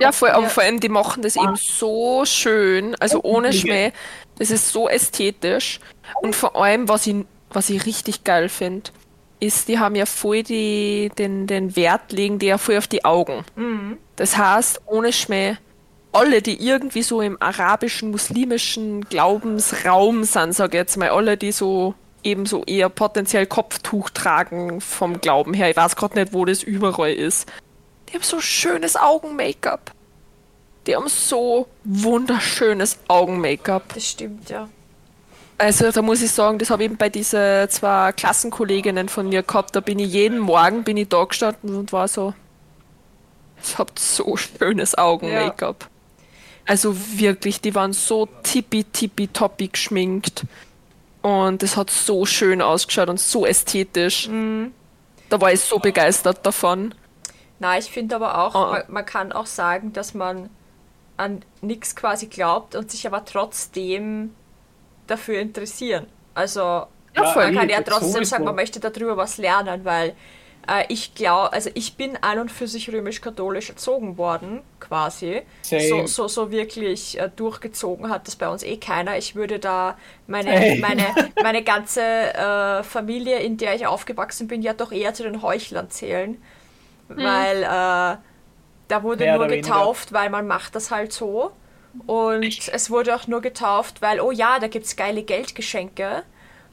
Ja, 0.00 0.12
vor, 0.12 0.30
aber 0.30 0.44
Ja. 0.44 0.48
vor 0.48 0.62
allem, 0.62 0.80
die 0.80 0.88
machen 0.88 1.22
das 1.22 1.36
eben 1.36 1.56
so 1.56 2.24
schön, 2.24 2.94
also 3.00 3.20
ohne. 3.22 3.52
Schmäh. 3.52 3.92
Das 4.38 4.50
ist 4.50 4.72
so 4.72 4.88
ästhetisch. 4.88 5.78
Und 6.22 6.34
vor 6.34 6.56
allem, 6.56 6.88
was 6.88 7.06
ich, 7.06 7.16
was 7.50 7.68
ich 7.68 7.84
richtig 7.84 8.24
geil 8.24 8.48
finde, 8.48 8.90
ist, 9.40 9.68
die 9.68 9.78
haben 9.78 9.94
ja 9.96 10.06
voll 10.06 10.42
die, 10.42 11.10
den, 11.18 11.46
den 11.46 11.76
Wert 11.76 12.12
legen 12.12 12.38
die 12.38 12.46
ja 12.46 12.56
voll 12.58 12.78
auf 12.78 12.86
die 12.88 13.04
Augen. 13.04 13.44
Das 14.16 14.38
heißt, 14.38 14.80
ohne 14.86 15.12
Schmäh, 15.12 15.56
alle, 16.12 16.42
die 16.42 16.66
irgendwie 16.66 17.02
so 17.02 17.20
im 17.20 17.40
arabischen, 17.40 18.10
muslimischen 18.10 19.02
Glaubensraum 19.02 20.24
sind, 20.24 20.54
sag 20.54 20.74
ich 20.74 20.78
jetzt 20.78 20.96
mal, 20.96 21.10
alle, 21.10 21.36
die 21.36 21.52
so 21.52 21.94
eben 22.22 22.46
so 22.46 22.64
eher 22.64 22.88
potenziell 22.88 23.46
Kopftuch 23.46 24.10
tragen 24.10 24.80
vom 24.80 25.20
Glauben 25.20 25.54
her, 25.54 25.70
ich 25.70 25.76
weiß 25.76 25.96
gerade 25.96 26.18
nicht, 26.18 26.32
wo 26.32 26.44
das 26.44 26.62
überall 26.62 27.12
ist, 27.12 27.50
die 28.08 28.14
haben 28.14 28.22
so 28.22 28.40
schönes 28.40 28.96
Augen-Make-up. 28.96 29.92
Die 30.86 30.96
haben 30.96 31.08
so 31.08 31.68
wunderschönes 31.84 32.98
Augen-Make-up. 33.08 33.94
das 33.94 34.06
stimmt, 34.06 34.50
ja. 34.50 34.68
Also 35.58 35.90
da 35.92 36.00
muss 36.00 36.22
ich 36.22 36.30
sagen, 36.30 36.58
das 36.58 36.70
habe 36.70 36.82
ich 36.82 36.86
eben 36.86 36.96
bei 36.96 37.10
diesen 37.10 37.68
zwei 37.68 38.12
Klassenkolleginnen 38.12 39.10
von 39.10 39.28
mir 39.28 39.42
gehabt. 39.42 39.76
Da 39.76 39.80
bin 39.80 39.98
ich 39.98 40.10
jeden 40.10 40.38
Morgen 40.38 40.84
bin 40.84 40.96
ich 40.96 41.08
da 41.08 41.22
gestanden 41.24 41.76
und 41.76 41.92
war 41.92 42.08
so, 42.08 42.32
ich 43.62 43.76
habt 43.76 43.98
so 43.98 44.36
schönes 44.38 44.96
Augen-Make-up. 44.96 45.88
Also 46.70 46.94
wirklich, 47.18 47.60
die 47.60 47.74
waren 47.74 47.92
so 47.92 48.28
tippi-tippi-toppi 48.44 49.66
geschminkt. 49.72 50.44
Und 51.20 51.64
es 51.64 51.76
hat 51.76 51.90
so 51.90 52.24
schön 52.26 52.62
ausgeschaut 52.62 53.08
und 53.08 53.18
so 53.18 53.44
ästhetisch. 53.44 54.30
Da 55.28 55.40
war 55.40 55.52
ich 55.52 55.62
so 55.62 55.80
begeistert 55.80 56.46
davon. 56.46 56.94
Na, 57.58 57.76
ich 57.76 57.90
finde 57.90 58.14
aber 58.14 58.38
auch, 58.38 58.54
Oh. 58.54 58.70
man, 58.70 58.82
man 58.86 59.04
kann 59.04 59.32
auch 59.32 59.46
sagen, 59.46 59.92
dass 59.92 60.14
man 60.14 60.48
an 61.16 61.42
nichts 61.60 61.96
quasi 61.96 62.26
glaubt 62.28 62.76
und 62.76 62.88
sich 62.88 63.04
aber 63.04 63.24
trotzdem 63.24 64.32
dafür 65.08 65.40
interessieren. 65.40 66.06
Also 66.34 66.60
Ja, 66.60 67.34
man 67.34 67.52
kann 67.52 67.68
ja 67.68 67.82
trotzdem 67.82 68.24
sagen, 68.24 68.44
man 68.44 68.54
möchte 68.54 68.78
darüber 68.78 69.16
was 69.16 69.38
lernen, 69.38 69.84
weil 69.84 70.14
ich 70.88 71.14
glaube, 71.14 71.52
also 71.52 71.70
ich 71.74 71.96
bin 71.96 72.16
an 72.22 72.38
und 72.38 72.50
für 72.52 72.66
sich 72.68 72.92
römisch-katholisch 72.92 73.70
erzogen 73.70 74.18
worden, 74.18 74.60
quasi. 74.78 75.42
So, 75.62 76.06
so, 76.06 76.28
so 76.28 76.50
wirklich 76.50 77.18
äh, 77.18 77.28
durchgezogen 77.34 78.08
hat 78.08 78.26
das 78.28 78.36
bei 78.36 78.48
uns 78.48 78.62
eh 78.62 78.76
keiner. 78.76 79.16
Ich 79.18 79.34
würde 79.34 79.58
da 79.58 79.96
meine, 80.26 80.50
Hey. 80.50 80.78
meine, 80.78 81.04
meine 81.42 81.62
ganze 81.64 82.02
äh, 82.02 82.82
Familie, 82.84 83.38
in 83.40 83.56
der 83.56 83.74
ich 83.74 83.86
aufgewachsen 83.86 84.46
bin, 84.48 84.62
ja 84.62 84.72
doch 84.72 84.92
eher 84.92 85.12
zu 85.14 85.22
den 85.24 85.42
Heuchlern 85.42 85.90
zählen. 85.90 86.40
Weil 87.08 87.62
äh, 87.64 87.66
da 87.66 89.02
wurde 89.02 89.24
Mehr 89.24 89.34
nur 89.36 89.46
oder 89.46 89.54
weniger. 89.54 89.68
getauft, 89.74 90.12
weil 90.12 90.30
man 90.30 90.46
macht 90.46 90.74
das 90.76 90.90
halt 90.90 91.12
so. 91.12 91.50
Und 92.06 92.68
es 92.68 92.90
wurde 92.90 93.16
auch 93.16 93.26
nur 93.26 93.40
getauft, 93.40 94.00
weil, 94.02 94.20
oh 94.20 94.30
ja, 94.30 94.60
da 94.60 94.68
gibt 94.68 94.86
es 94.86 94.94
geile 94.94 95.24
Geldgeschenke. 95.24 96.22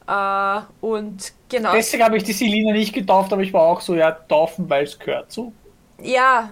Äh, 0.06 0.60
und 0.80 1.32
genau, 1.48 1.72
Deswegen 1.72 2.02
habe 2.04 2.16
ich 2.16 2.24
die 2.24 2.32
Selina 2.32 2.72
nicht 2.72 2.92
getauft, 2.94 3.32
aber 3.32 3.42
ich 3.42 3.52
war 3.52 3.62
auch 3.62 3.80
so, 3.80 3.94
ja, 3.94 4.12
taufen, 4.12 4.68
weil 4.68 4.84
es 4.84 4.98
gehört 4.98 5.30
so. 5.32 5.52
ja, 6.02 6.50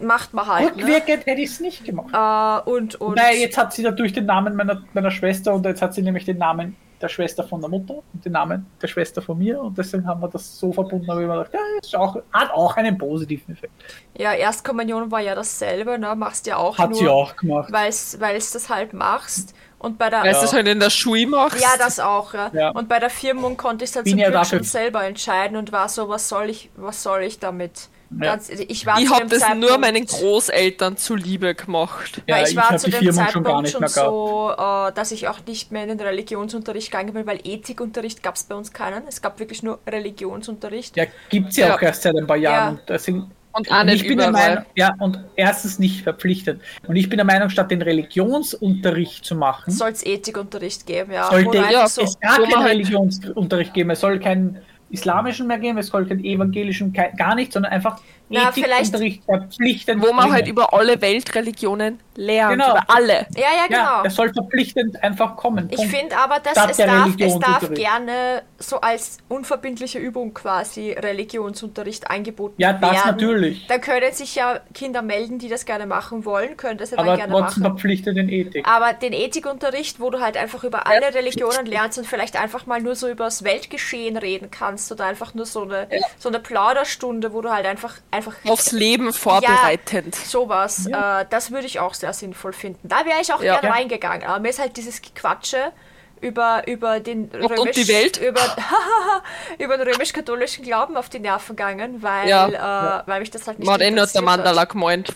macht 0.00 0.32
man 0.32 0.46
halt. 0.46 0.76
Ne? 0.76 0.82
Rückwirkend 0.82 1.26
hätte 1.26 1.40
ich 1.40 1.50
es 1.50 1.60
nicht 1.60 1.84
gemacht. 1.84 2.12
Äh, 2.12 2.70
und, 2.70 2.94
und 3.00 3.16
Nein, 3.16 3.40
jetzt 3.40 3.56
hat 3.58 3.72
sie 3.72 3.82
dadurch 3.82 4.12
den 4.12 4.26
Namen 4.26 4.54
meiner, 4.54 4.82
meiner 4.92 5.10
Schwester 5.10 5.54
und 5.54 5.64
jetzt 5.66 5.82
hat 5.82 5.94
sie 5.94 6.02
nämlich 6.02 6.24
den 6.24 6.38
Namen 6.38 6.76
der 7.00 7.08
Schwester 7.08 7.44
von 7.44 7.60
der 7.60 7.70
Mutter 7.70 7.94
und 8.12 8.24
den 8.24 8.32
Namen 8.32 8.66
der 8.82 8.88
Schwester 8.88 9.22
von 9.22 9.38
mir 9.38 9.60
und 9.60 9.78
deswegen 9.78 10.06
haben 10.06 10.20
wir 10.20 10.28
das 10.28 10.58
so 10.58 10.72
verbunden, 10.72 11.08
aber 11.10 11.20
ich 11.20 11.28
mir 11.28 11.34
gedacht, 11.38 11.54
ja, 11.54 11.60
ist 11.80 11.94
auch, 11.94 12.16
hat 12.32 12.50
auch 12.50 12.76
einen 12.76 12.98
positiven 12.98 13.54
Effekt. 13.54 13.72
ja, 14.16 14.32
Erstkommunion 14.34 15.10
war 15.10 15.20
ja 15.20 15.34
dasselbe, 15.36 15.98
ne? 15.98 16.14
Machst 16.16 16.46
ja 16.46 16.56
auch 16.56 16.76
Hat 16.78 16.90
nur, 16.90 16.98
sie 16.98 17.08
auch 17.08 17.36
gemacht. 17.36 17.70
weil 17.72 17.88
es 17.88 18.18
das 18.52 18.68
halt 18.68 18.92
machst. 18.92 19.54
Und 19.80 19.96
bei 19.98 20.10
der 20.10 20.22
Weil 20.24 20.32
du 20.32 20.40
das 20.40 20.52
halt 20.52 20.66
in 20.66 20.80
der 20.80 20.90
Schule 20.90 21.26
machst. 21.26 21.60
Ja, 21.62 21.76
das 21.78 22.00
auch, 22.00 22.34
ja. 22.34 22.50
Ja. 22.52 22.70
Und 22.70 22.88
bei 22.88 22.98
der 22.98 23.10
Firmung 23.10 23.56
konnte 23.56 23.84
ich 23.84 23.92
dann 23.92 24.04
Bin 24.04 24.12
zum 24.14 24.18
ja 24.20 24.30
Glück 24.30 24.46
schon 24.46 24.62
selber 24.64 25.04
entscheiden 25.04 25.56
und 25.56 25.70
war 25.70 25.88
so, 25.88 26.08
was 26.08 26.28
soll 26.28 26.50
ich, 26.50 26.70
was 26.76 27.02
soll 27.02 27.22
ich 27.22 27.38
damit? 27.38 27.88
Ja. 28.10 28.32
Ganz, 28.32 28.48
ich 28.48 28.86
war 28.86 28.98
ich 28.98 29.10
habe 29.10 29.26
das 29.26 29.40
Zeitpunkt, 29.40 29.68
nur 29.68 29.76
meinen 29.78 30.06
Großeltern 30.06 30.96
zuliebe 30.96 31.54
gemacht. 31.54 32.22
weil 32.26 32.36
Ja, 32.38 32.42
ich 32.42 32.50
ich 32.52 32.56
war 32.56 32.70
hab 32.70 32.80
zu 32.80 32.86
die 32.86 32.92
dem 32.92 33.00
Firmung 33.00 33.14
schon 33.28 33.44
Zeitpunkt 33.44 33.48
gar 33.48 33.62
nicht 33.62 33.72
schon, 33.72 33.80
mehr 33.82 33.90
gehabt. 33.90 34.08
so, 34.08 34.50
äh, 34.56 34.92
dass 34.94 35.12
ich 35.12 35.28
auch 35.28 35.38
nicht 35.46 35.72
mehr 35.72 35.82
in 35.82 35.90
den 35.90 36.00
Religionsunterricht 36.00 36.90
gegangen 36.90 37.12
bin, 37.12 37.26
weil 37.26 37.38
Ethikunterricht 37.44 38.22
gab 38.22 38.36
es 38.36 38.44
bei 38.44 38.54
uns 38.54 38.72
keinen. 38.72 39.06
Es 39.06 39.20
gab 39.20 39.38
wirklich 39.38 39.62
nur 39.62 39.78
Religionsunterricht. 39.86 40.96
Ja, 40.96 41.04
gibt 41.28 41.50
es 41.50 41.56
ja, 41.56 41.68
Ja. 41.68 41.74
auch 41.76 41.82
erst 41.82 42.02
seit 42.02 42.16
ein 42.16 42.26
paar 42.26 42.36
Jahren. 42.38 42.74
Ja. 42.76 42.80
Und, 42.80 42.88
deswegen, 42.88 43.30
Und 43.52 43.68
nicht 43.86 44.02
ich 44.02 44.08
bin 44.08 44.18
der. 44.18 44.30
Meinung, 44.30 44.64
ja, 44.76 44.94
und 44.98 45.24
erstens 45.36 45.78
nicht 45.78 46.02
verpflichtend. 46.02 46.60
Und 46.86 46.96
ich 46.96 47.08
bin 47.08 47.16
der 47.16 47.24
Meinung, 47.24 47.48
statt 47.48 47.70
den 47.70 47.82
Religionsunterricht 47.82 49.24
zu 49.24 49.34
machen, 49.34 49.70
Soll 49.72 49.90
es 49.90 50.04
Ethikunterricht 50.04 50.86
geben, 50.86 51.12
ja. 51.12 51.28
sollte 51.30 51.58
ja, 51.58 51.88
so, 51.88 52.02
es 52.02 52.18
gar 52.20 52.38
wo 52.38 52.44
keinen 52.44 52.66
Religionsunterricht 52.66 53.74
geben. 53.74 53.90
Es 53.90 54.00
soll 54.00 54.20
keinen 54.20 54.58
islamischen 54.90 55.46
mehr 55.46 55.58
geben, 55.58 55.78
es 55.78 55.88
soll 55.88 56.06
keinen 56.06 56.24
evangelischen, 56.24 56.92
kein, 56.92 57.14
gar 57.16 57.34
nicht, 57.34 57.52
sondern 57.52 57.72
einfach 57.72 58.00
Na, 58.30 58.52
vielleicht- 58.52 58.94
Ethikunterricht 58.94 59.24
verpflichtend. 59.24 60.02
Wo 60.02 60.06
man 60.12 60.16
bringen. 60.24 60.32
halt 60.34 60.48
über 60.48 60.72
alle 60.74 61.00
Weltreligionen 61.00 61.98
lernt. 62.16 62.52
Genau. 62.52 62.70
Über 62.72 62.84
alle. 62.88 63.26
ja, 63.36 63.40
ja, 63.56 63.66
genau. 63.68 63.78
Ja, 63.78 64.02
es 64.04 64.14
soll 64.14 64.32
verpflichtend 64.32 65.02
einfach 65.02 65.36
kommen. 65.36 65.68
Ich 65.70 65.76
Punkt. 65.76 65.90
finde 65.94 66.16
aber, 66.18 66.38
dass 66.40 66.52
Statt 66.52 66.70
es 66.70 66.76
darf, 66.78 67.08
es 67.18 67.38
darf 67.38 67.74
gerne 67.74 68.42
so 68.58 68.80
als 68.80 69.18
unverbindliche 69.28 69.98
Übung 69.98 70.34
quasi 70.34 70.92
Religionsunterricht 70.92 72.10
angeboten 72.10 72.54
Ja, 72.58 72.72
das 72.72 72.92
werden. 72.92 73.00
natürlich. 73.06 73.66
Da 73.66 73.78
können 73.78 74.12
sich 74.12 74.34
ja 74.34 74.60
Kinder 74.74 75.02
melden, 75.02 75.38
die 75.38 75.48
das 75.48 75.64
gerne 75.64 75.86
machen 75.86 76.24
wollen, 76.24 76.56
können 76.56 76.78
das 76.78 76.90
ja 76.90 76.96
dann 76.98 77.06
aber 77.08 77.16
gerne 77.16 77.32
trotzdem 77.32 77.62
machen. 77.62 77.72
verpflichtet 77.72 78.16
in 78.16 78.28
Ethik. 78.28 78.66
Aber 78.68 78.92
den 78.92 79.12
Ethikunterricht, 79.12 80.00
wo 80.00 80.10
du 80.10 80.20
halt 80.20 80.36
einfach 80.36 80.64
über 80.64 80.86
alle 80.86 81.14
Religionen 81.14 81.66
lernst 81.66 81.98
und 81.98 82.06
vielleicht 82.06 82.38
einfach 82.40 82.66
mal 82.66 82.80
nur 82.80 82.94
so 82.94 83.08
über 83.08 83.24
das 83.24 83.44
Weltgeschehen 83.44 84.16
reden 84.16 84.50
kannst 84.50 84.58
kannst 84.68 84.90
oder 84.92 85.04
einfach 85.06 85.34
nur 85.34 85.46
so 85.46 85.62
eine, 85.62 85.88
so 86.18 86.28
eine 86.28 86.40
Plauderstunde, 86.40 87.32
wo 87.32 87.40
du 87.42 87.50
halt 87.50 87.64
einfach, 87.64 87.94
einfach 88.18 88.34
Aufs 88.46 88.72
Leben 88.72 89.12
vorbereitend. 89.12 90.14
sowas, 90.14 90.86
äh, 90.86 91.24
das 91.30 91.50
würde 91.50 91.66
ich 91.66 91.80
auch 91.80 91.94
sehr 91.94 92.12
sinnvoll 92.12 92.52
finden. 92.52 92.88
Da 92.88 93.04
wäre 93.06 93.20
ich 93.20 93.32
auch 93.32 93.42
Ja. 93.42 93.58
gerne 93.60 93.74
reingegangen. 93.74 94.26
Aber 94.28 94.38
mir 94.40 94.50
ist 94.50 94.58
halt 94.58 94.76
dieses 94.76 95.00
Gequatsche 95.02 95.72
über, 96.20 96.66
über 96.66 97.00
den 97.00 97.30
Gott 97.30 97.58
und 97.58 97.76
die 97.76 97.86
Welt. 97.88 98.16
über, 98.20 98.40
über 99.58 99.76
den 99.78 99.88
römisch-katholischen 99.88 100.64
Glauben 100.64 100.96
auf 100.96 101.08
die 101.08 101.20
Nerven 101.20 101.54
gegangen, 101.56 102.02
weil, 102.02 102.28
Ja. 102.28 103.00
Äh, 103.00 103.02
weil 103.06 103.20
mich 103.20 103.30
das 103.30 103.46
halt 103.46 103.58
nicht 103.58 103.66
Man 103.66 103.74
hat 103.74 103.80
eh 103.82 103.84
nicht 103.84 103.96
der 103.96 104.02
interessiert 104.04 104.24
Mandala 104.24 104.60
hat. 104.62 104.68
gemeint. 104.70 105.14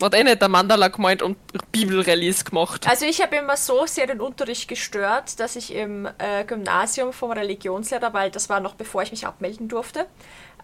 Man 0.00 0.06
hat 0.12 0.18
eh 0.20 0.24
nicht 0.24 0.40
der 0.42 0.48
Mandala 0.48 0.88
gemeint 0.88 1.22
und 1.22 1.36
Bibelrelease 1.72 2.44
gemacht. 2.44 2.86
Also 2.88 3.04
ich 3.06 3.22
habe 3.22 3.36
immer 3.36 3.56
so 3.56 3.86
sehr 3.86 4.06
den 4.08 4.20
Unterricht 4.20 4.68
gestört, 4.68 5.38
dass 5.40 5.54
ich 5.56 5.72
im 5.74 6.06
äh, 6.18 6.44
Gymnasium 6.44 7.12
vom 7.12 7.30
Religionslehrer, 7.30 8.12
weil 8.12 8.30
das 8.30 8.48
war 8.48 8.58
noch 8.60 8.74
bevor 8.74 9.02
ich 9.02 9.12
mich 9.12 9.24
abmelden 9.26 9.68
durfte, 9.68 10.06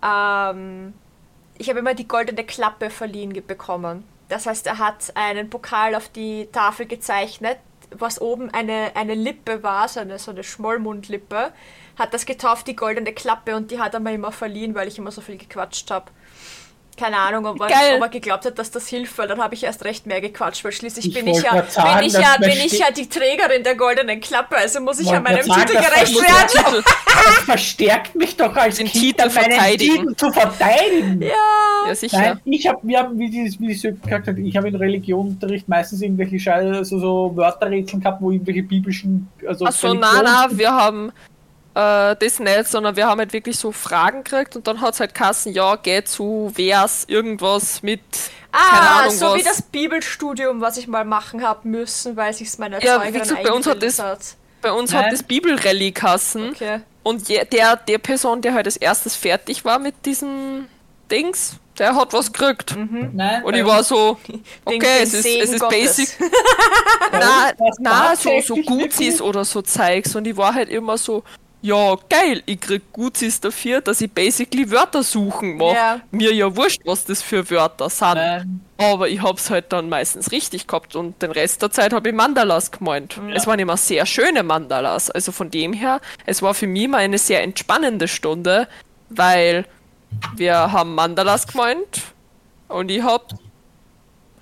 ähm, 0.04 0.94
ich 1.60 1.68
habe 1.68 1.80
immer 1.80 1.92
die 1.92 2.08
goldene 2.08 2.42
Klappe 2.42 2.88
verliehen 2.88 3.34
bekommen. 3.46 4.04
Das 4.30 4.46
heißt, 4.46 4.66
er 4.66 4.78
hat 4.78 5.12
einen 5.14 5.50
Pokal 5.50 5.94
auf 5.94 6.08
die 6.08 6.48
Tafel 6.52 6.86
gezeichnet, 6.86 7.58
was 7.90 8.18
oben 8.18 8.48
eine, 8.50 8.92
eine 8.94 9.14
Lippe 9.14 9.62
war, 9.62 9.86
so 9.86 10.00
eine, 10.00 10.18
so 10.18 10.30
eine 10.30 10.42
Schmollmundlippe, 10.42 11.52
hat 11.98 12.14
das 12.14 12.24
getauft, 12.24 12.66
die 12.66 12.76
goldene 12.76 13.12
Klappe, 13.12 13.56
und 13.56 13.70
die 13.70 13.78
hat 13.78 13.92
er 13.92 14.00
mir 14.00 14.14
immer 14.14 14.32
verliehen, 14.32 14.74
weil 14.74 14.88
ich 14.88 14.96
immer 14.96 15.10
so 15.10 15.20
viel 15.20 15.36
gequatscht 15.36 15.90
habe. 15.90 16.10
Keine 17.00 17.16
Ahnung, 17.16 17.46
ob 17.46 17.58
er, 17.60 17.96
ob 17.96 18.02
er 18.02 18.08
geglaubt 18.10 18.44
hat, 18.44 18.58
dass 18.58 18.70
das 18.70 18.86
hilft, 18.86 19.16
weil 19.16 19.26
dann 19.26 19.40
habe 19.42 19.54
ich 19.54 19.64
erst 19.64 19.84
recht 19.86 20.06
mehr 20.06 20.20
gequatscht, 20.20 20.62
weil 20.64 20.72
schließlich 20.72 21.06
Ich 21.06 21.14
bin 21.14 21.26
ich 21.28 21.42
ja, 21.42 21.64
sagen, 21.66 21.98
bin 21.98 22.06
ich 22.06 22.12
ja, 22.12 22.36
bin 22.38 22.50
ich 22.50 22.78
ja 22.78 22.90
die 22.90 23.08
Trägerin 23.08 23.62
der 23.64 23.74
goldenen 23.74 24.20
Klappe, 24.20 24.56
also 24.56 24.82
muss 24.82 25.00
ich 25.00 25.10
ja 25.10 25.18
meinem 25.18 25.42
sagen, 25.42 25.62
Titel 25.62 25.80
gerecht 25.80 26.14
werden. 26.14 26.84
Das 26.84 27.44
verstärkt 27.44 28.14
mich 28.14 28.36
doch 28.36 28.54
als 28.54 28.76
Den 28.76 28.86
Kind, 28.86 29.16
Titel 29.16 29.30
meinen. 29.32 29.78
Titel 29.78 30.14
zu 30.14 30.30
verteidigen. 30.30 31.22
Ja, 31.22 31.88
Ja, 31.88 31.94
sicher. 31.94 32.18
Nein, 32.18 32.40
ich 32.44 32.66
habe, 32.66 32.78
wir 32.82 32.98
haben, 32.98 33.18
wie 33.18 33.30
die, 33.30 33.56
wie 33.58 33.68
die 33.68 33.80
gesagt 33.80 34.26
hat, 34.26 34.38
ich 34.38 34.56
habe 34.56 34.68
in 34.68 34.74
Religionsunterricht 34.74 35.68
meistens 35.68 36.02
irgendwelche 36.02 36.38
Scheiße, 36.38 36.76
also 36.76 36.98
so 36.98 37.32
Wörterrätsel 37.34 38.00
gehabt, 38.00 38.20
wo 38.20 38.30
irgendwelche 38.30 38.62
biblischen, 38.62 39.28
also 39.46 39.64
Achso, 39.64 39.94
nein, 39.94 40.24
nein, 40.24 40.58
wir 40.58 40.70
haben 40.70 41.12
äh, 41.74 42.16
das 42.16 42.38
nicht, 42.38 42.66
sondern 42.66 42.96
wir 42.96 43.06
haben 43.06 43.18
halt 43.20 43.32
wirklich 43.32 43.56
so 43.58 43.72
Fragen 43.72 44.24
gekriegt 44.24 44.56
und 44.56 44.66
dann 44.66 44.80
hat 44.80 44.94
es 44.94 45.00
halt 45.00 45.14
Kassen, 45.14 45.52
ja, 45.52 45.76
geh 45.76 46.02
zu 46.04 46.50
Vers, 46.54 47.04
irgendwas 47.06 47.82
mit, 47.82 48.00
keine 48.52 48.80
ah, 48.88 48.98
Ahnung 49.00 49.14
so 49.14 49.26
was. 49.26 49.38
wie 49.38 49.42
das 49.44 49.62
Bibelstudium, 49.62 50.60
was 50.60 50.76
ich 50.76 50.86
mal 50.88 51.04
machen 51.04 51.42
habe 51.42 51.66
müssen, 51.68 52.16
weil 52.16 52.32
sich's 52.32 52.58
meiner 52.58 52.82
Ja, 52.82 52.94
wie 53.02 53.06
Erzeugerin 53.06 53.20
gesagt, 53.22 53.42
bei 53.44 53.52
uns 53.52 53.66
hat 53.66 53.82
das- 53.82 53.98
hat. 53.98 54.18
Bei 54.62 54.72
uns 54.72 54.92
Nein. 54.92 55.04
hat 55.06 55.12
das 55.12 55.22
Bibelrallye 55.22 55.92
Kassen 55.92 56.50
Okay. 56.50 56.80
und 57.02 57.28
je, 57.28 57.42
der, 57.46 57.76
der 57.76 57.96
Person, 57.98 58.42
der 58.42 58.52
halt 58.52 58.66
als 58.66 58.76
erstes 58.76 59.16
fertig 59.16 59.64
war 59.64 59.78
mit 59.78 59.94
diesen 60.04 60.68
Dings, 61.10 61.54
der 61.78 61.94
hat 61.96 62.12
was 62.12 62.30
gekriegt. 62.30 62.76
Nein, 63.14 63.42
Und 63.42 63.54
ich 63.54 63.64
war 63.64 63.82
so, 63.82 64.18
okay, 64.66 64.78
den 64.78 64.82
es 65.02 65.14
ist, 65.14 65.24
es 65.24 65.50
ist 65.52 65.60
Gottes. 65.60 65.96
basic. 65.96 66.08
Na, 67.12 67.52
na, 67.78 68.16
so, 68.16 68.30
so 68.40 68.56
wirklich- 68.56 69.20
oder 69.22 69.44
so 69.46 69.62
Zeugs. 69.62 70.14
Und 70.14 70.26
ich 70.26 70.36
war 70.36 70.54
halt 70.54 70.68
immer 70.68 70.98
so, 70.98 71.22
ja, 71.62 71.96
geil, 72.08 72.42
ich 72.46 72.60
krieg 72.60 72.82
Guzis 72.92 73.40
dafür, 73.40 73.80
dass 73.80 74.00
ich 74.00 74.10
basically 74.10 74.70
Wörter 74.70 75.02
suchen 75.02 75.58
mache. 75.58 75.74
Ja. 75.74 76.00
Mir 76.10 76.32
ja 76.32 76.54
wurscht, 76.56 76.80
was 76.84 77.04
das 77.04 77.22
für 77.22 77.50
Wörter 77.50 77.90
sind. 77.90 78.14
Nein, 78.14 78.60
Aber 78.78 79.08
ich 79.08 79.20
hab's 79.20 79.50
halt 79.50 79.72
dann 79.72 79.90
meistens 79.90 80.32
richtig 80.32 80.66
gehabt 80.66 80.96
und 80.96 81.20
den 81.20 81.30
Rest 81.30 81.60
der 81.60 81.70
Zeit 81.70 81.92
habe 81.92 82.08
ich 82.08 82.14
Mandalas 82.14 82.70
gemeint. 82.70 83.20
Es 83.34 83.46
waren 83.46 83.58
immer 83.58 83.76
sehr 83.76 84.06
schöne 84.06 84.42
Mandalas. 84.42 85.10
Also 85.10 85.32
von 85.32 85.50
dem 85.50 85.74
her, 85.74 86.00
es 86.24 86.40
war 86.40 86.54
für 86.54 86.66
mich 86.66 86.88
mal 86.88 86.98
eine 86.98 87.18
sehr 87.18 87.42
entspannende 87.42 88.08
Stunde, 88.08 88.66
weil 89.10 89.66
wir 90.36 90.72
haben 90.72 90.94
Mandalas 90.94 91.46
gemeint 91.46 92.02
und 92.68 92.90
ich 92.90 93.02
hab 93.02 93.34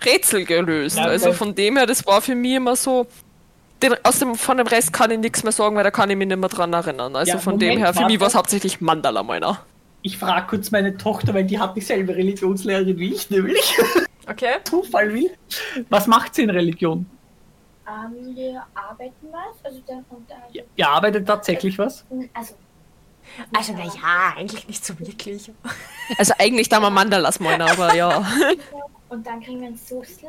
Rätsel 0.04 0.44
gelöst. 0.44 0.96
Ja, 0.98 1.06
also 1.06 1.32
von 1.32 1.54
dem 1.54 1.76
her, 1.76 1.86
das 1.86 2.06
war 2.06 2.22
für 2.22 2.34
mich 2.34 2.54
immer 2.54 2.76
so. 2.76 3.06
Den, 3.82 3.94
aus 4.02 4.18
dem, 4.18 4.34
von 4.34 4.56
dem 4.56 4.66
Rest 4.66 4.92
kann 4.92 5.10
ich 5.10 5.18
nichts 5.18 5.42
mehr 5.44 5.52
sagen, 5.52 5.76
weil 5.76 5.84
da 5.84 5.90
kann 5.90 6.10
ich 6.10 6.16
mich 6.16 6.26
nicht 6.26 6.36
mehr 6.38 6.48
dran 6.48 6.72
erinnern. 6.72 7.14
Also 7.14 7.32
Ja, 7.32 7.38
von 7.38 7.58
dem 7.58 7.68
Moment, 7.68 7.86
her, 7.86 7.94
für 7.94 8.06
mich 8.06 8.18
war 8.20 8.26
es 8.26 8.34
hauptsächlich 8.34 8.80
Mandala 8.80 9.22
meiner. 9.22 9.64
ich 10.02 10.18
frage 10.18 10.46
kurz 10.48 10.70
meine 10.70 10.96
Tochter, 10.96 11.32
weil 11.34 11.44
die 11.44 11.58
hat 11.58 11.76
dieselbe 11.76 12.14
Religionslehrerin 12.16 12.98
wie 12.98 13.14
ich, 13.14 13.30
nämlich. 13.30 13.78
Okay. 14.28 14.54
Zufall 14.64 15.12
will. 15.12 15.30
Was 15.90 16.06
macht 16.06 16.34
sie 16.34 16.42
in 16.42 16.50
Religion? 16.50 17.06
Ähm, 17.88 18.36
wir 18.36 18.62
arbeiten 18.74 19.28
was, 19.30 19.64
also 19.64 19.80
der 19.88 19.96
und 20.10 20.28
der, 20.28 20.36
Ihr 20.52 20.64
ihr 20.76 20.88
arbeitet 20.88 21.26
tatsächlich 21.26 21.78
was? 21.78 22.04
also, 22.34 22.54
Also, 23.56 23.72
naja, 23.72 24.34
eigentlich 24.36 24.66
nicht 24.68 24.84
so 24.84 24.98
wirklich. 24.98 25.50
Also 26.18 26.34
eigentlich 26.38 26.68
da 26.68 26.80
mal 26.80 26.90
Mandalas 26.90 27.40
meiner, 27.40 27.70
aber 27.70 27.94
ja. 27.94 28.26
und 29.08 29.26
dann 29.26 29.40
kriegen 29.40 29.60
wir 29.60 29.68
ein 29.68 29.76
Soßle 29.76 30.28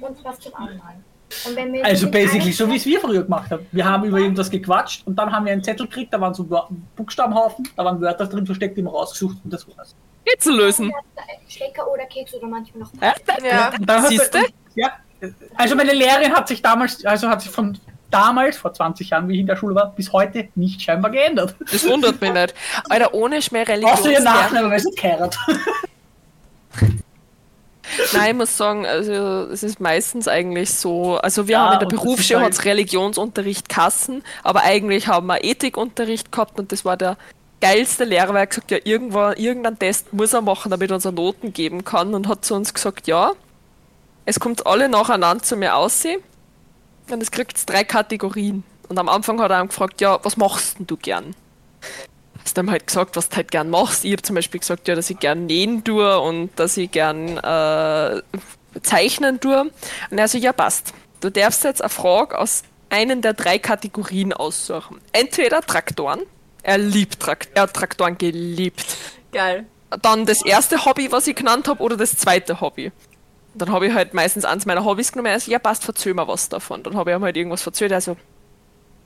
und 0.00 0.24
was 0.24 0.40
zum 0.40 0.54
Anmalen. 0.54 1.04
Und 1.46 1.56
wenn 1.56 1.72
wir 1.72 1.84
Also 1.84 2.10
basically, 2.10 2.52
so 2.52 2.68
wie 2.70 2.76
es 2.76 2.86
wir 2.86 3.00
früher 3.00 3.22
gemacht 3.22 3.50
haben. 3.50 3.66
Wir 3.72 3.84
haben 3.84 4.04
über 4.04 4.18
irgendwas 4.18 4.50
gequatscht 4.50 5.06
und 5.06 5.16
dann 5.16 5.32
haben 5.32 5.44
wir 5.44 5.52
einen 5.52 5.62
Zettel 5.62 5.86
gekriegt, 5.86 6.12
da 6.12 6.20
waren 6.20 6.34
so 6.34 6.44
Buchstabenhaufen, 6.94 7.68
da 7.76 7.84
waren 7.84 8.00
Wörter 8.00 8.26
drin 8.26 8.46
versteckt, 8.46 8.76
die 8.76 8.82
wir 8.82 8.90
rausgesucht 8.90 9.36
und 9.44 9.52
das 9.52 9.66
war's. 9.76 9.94
Rätsel 10.28 10.56
lösen. 10.56 10.92
Stecker 11.48 11.90
oder 11.90 12.04
Keks 12.06 12.34
oder 12.34 12.46
manchmal 12.46 12.84
noch 12.84 12.92
Ja? 13.00 13.14
Ja. 13.44 14.00
Siehste? 14.08 14.40
Ja. 14.74 14.92
Also 15.56 15.74
meine 15.76 15.92
Lehrerin 15.92 16.32
hat 16.32 16.48
sich 16.48 16.60
damals, 16.62 17.04
also 17.04 17.28
hat 17.28 17.42
sich 17.42 17.50
von 17.50 17.78
damals, 18.10 18.56
vor 18.56 18.72
20 18.72 19.10
Jahren, 19.10 19.28
wie 19.28 19.34
ich 19.34 19.40
in 19.40 19.46
der 19.46 19.56
Schule 19.56 19.74
war, 19.74 19.92
bis 19.92 20.12
heute 20.12 20.48
nicht 20.54 20.82
scheinbar 20.82 21.10
geändert. 21.10 21.54
Das 21.70 21.86
wundert 21.88 22.20
mich 22.20 22.32
nicht. 22.32 22.54
Alter, 22.88 23.14
ohne 23.14 23.42
Schmäh 23.42 23.64
Außer 23.84 24.12
ihr. 24.12 24.20
Nachname, 24.20 24.70
weil 24.70 24.80
sie 24.80 24.90
geheiratet. 24.90 25.38
Nein, 28.12 28.30
ich 28.30 28.36
muss 28.36 28.56
sagen, 28.56 28.84
also 28.86 29.12
es 29.52 29.62
ist 29.62 29.80
meistens 29.80 30.28
eigentlich 30.28 30.70
so, 30.72 31.16
also 31.18 31.46
wir 31.46 31.52
Ja, 31.52 31.66
haben 31.66 31.74
in 31.74 31.88
der 31.88 31.96
Berufsschule 31.96 32.40
halt- 32.42 32.64
Religionsunterricht 32.64 33.68
Kassen, 33.68 34.22
aber 34.42 34.62
eigentlich 34.62 35.06
haben 35.08 35.26
wir 35.28 35.44
Ethikunterricht 35.44 36.32
gehabt 36.32 36.58
und 36.58 36.72
das 36.72 36.84
war 36.84 36.96
der 36.96 37.16
geilste 37.60 38.04
Lehrer, 38.04 38.28
weil 38.30 38.42
er 38.42 38.46
gesagt 38.46 38.70
ja, 38.70 38.78
irgendwann, 38.84 39.36
irgendeinen 39.36 39.78
Test 39.78 40.12
muss 40.12 40.32
er 40.32 40.42
machen, 40.42 40.70
damit 40.70 40.90
er 40.90 40.96
uns 40.96 41.04
Noten 41.04 41.52
geben 41.52 41.84
kann 41.84 42.14
und 42.14 42.28
hat 42.28 42.44
zu 42.44 42.54
uns 42.54 42.74
gesagt, 42.74 43.06
ja, 43.06 43.32
es 44.24 44.40
kommt 44.40 44.66
alle 44.66 44.88
nacheinander 44.88 45.42
zu 45.42 45.56
mir 45.56 45.76
aussehen 45.76 46.20
und 47.10 47.22
es 47.22 47.30
kriegt 47.30 47.68
drei 47.70 47.84
Kategorien. 47.84 48.64
Und 48.88 48.98
am 48.98 49.08
Anfang 49.08 49.40
hat 49.40 49.50
er 49.50 49.60
ihn 49.62 49.68
gefragt, 49.68 50.00
ja, 50.00 50.18
was 50.22 50.36
machst 50.36 50.78
denn 50.78 50.86
du 50.86 50.96
gern? 50.96 51.34
Hast 52.46 52.56
ihm 52.58 52.70
halt 52.70 52.86
gesagt, 52.86 53.16
was 53.16 53.28
du 53.28 53.36
halt 53.36 53.50
gern 53.50 53.70
machst. 53.70 54.04
Ich 54.04 54.12
habe 54.12 54.22
zum 54.22 54.36
Beispiel 54.36 54.60
gesagt, 54.60 54.86
ja, 54.86 54.94
dass 54.94 55.10
ich 55.10 55.18
gern 55.18 55.46
nähen 55.46 55.82
tue 55.82 56.20
und 56.20 56.50
dass 56.54 56.76
ich 56.76 56.92
gern 56.92 57.38
äh, 57.38 58.22
zeichnen 58.82 59.40
tue. 59.40 59.62
Und 60.10 60.18
er 60.18 60.28
so, 60.28 60.38
ja, 60.38 60.52
passt. 60.52 60.94
Du 61.20 61.28
darfst 61.28 61.64
jetzt 61.64 61.82
eine 61.82 61.88
Frage 61.88 62.38
aus 62.38 62.62
einen 62.88 63.20
der 63.20 63.32
drei 63.32 63.58
Kategorien 63.58 64.32
aussuchen. 64.32 65.00
Entweder 65.10 65.60
Traktoren. 65.60 66.20
Er 66.62 66.78
liebt 66.78 67.18
Trakt 67.18 67.48
er 67.54 67.62
hat 67.62 67.74
Traktoren 67.74 68.16
geliebt. 68.16 68.96
Geil. 69.32 69.66
Dann 70.02 70.24
das 70.24 70.44
erste 70.44 70.84
Hobby, 70.84 71.10
was 71.10 71.26
ich 71.26 71.34
genannt 71.34 71.66
habe, 71.66 71.82
oder 71.82 71.96
das 71.96 72.16
zweite 72.16 72.60
Hobby. 72.60 72.92
Dann 73.54 73.72
habe 73.72 73.88
ich 73.88 73.92
halt 73.92 74.14
meistens 74.14 74.44
eins 74.44 74.66
meiner 74.66 74.84
Hobbys 74.84 75.10
genommen. 75.10 75.32
Er 75.32 75.40
so, 75.40 75.50
ja, 75.50 75.58
passt, 75.58 75.82
verzöh 75.82 76.14
mir 76.14 76.28
was 76.28 76.48
davon. 76.48 76.84
Dann 76.84 76.94
habe 76.94 77.10
ich 77.10 77.16
ihm 77.16 77.24
halt 77.24 77.36
irgendwas 77.36 77.62
verzögert. 77.62 77.94
Also, 77.94 78.16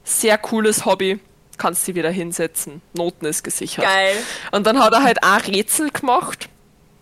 sehr 0.04 0.36
cooles 0.36 0.84
Hobby. 0.84 1.20
Kannst 1.60 1.86
dich 1.86 1.94
wieder 1.94 2.10
hinsetzen. 2.10 2.80
Noten 2.94 3.26
ist 3.26 3.44
gesichert. 3.44 3.84
Geil. 3.84 4.16
Und 4.50 4.66
dann 4.66 4.82
hat 4.82 4.94
er 4.94 5.02
halt 5.02 5.22
auch 5.22 5.46
Rätsel 5.46 5.90
gemacht, 5.90 6.48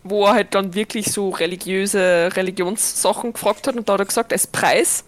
wo 0.02 0.26
er 0.26 0.32
halt 0.32 0.52
dann 0.52 0.74
wirklich 0.74 1.12
so 1.12 1.30
religiöse 1.30 2.30
Religionssachen 2.34 3.34
gefragt 3.34 3.68
hat. 3.68 3.76
Und 3.76 3.88
da 3.88 3.92
hat 3.92 4.00
er 4.00 4.06
gesagt, 4.06 4.32
als 4.32 4.48
Preis 4.48 5.04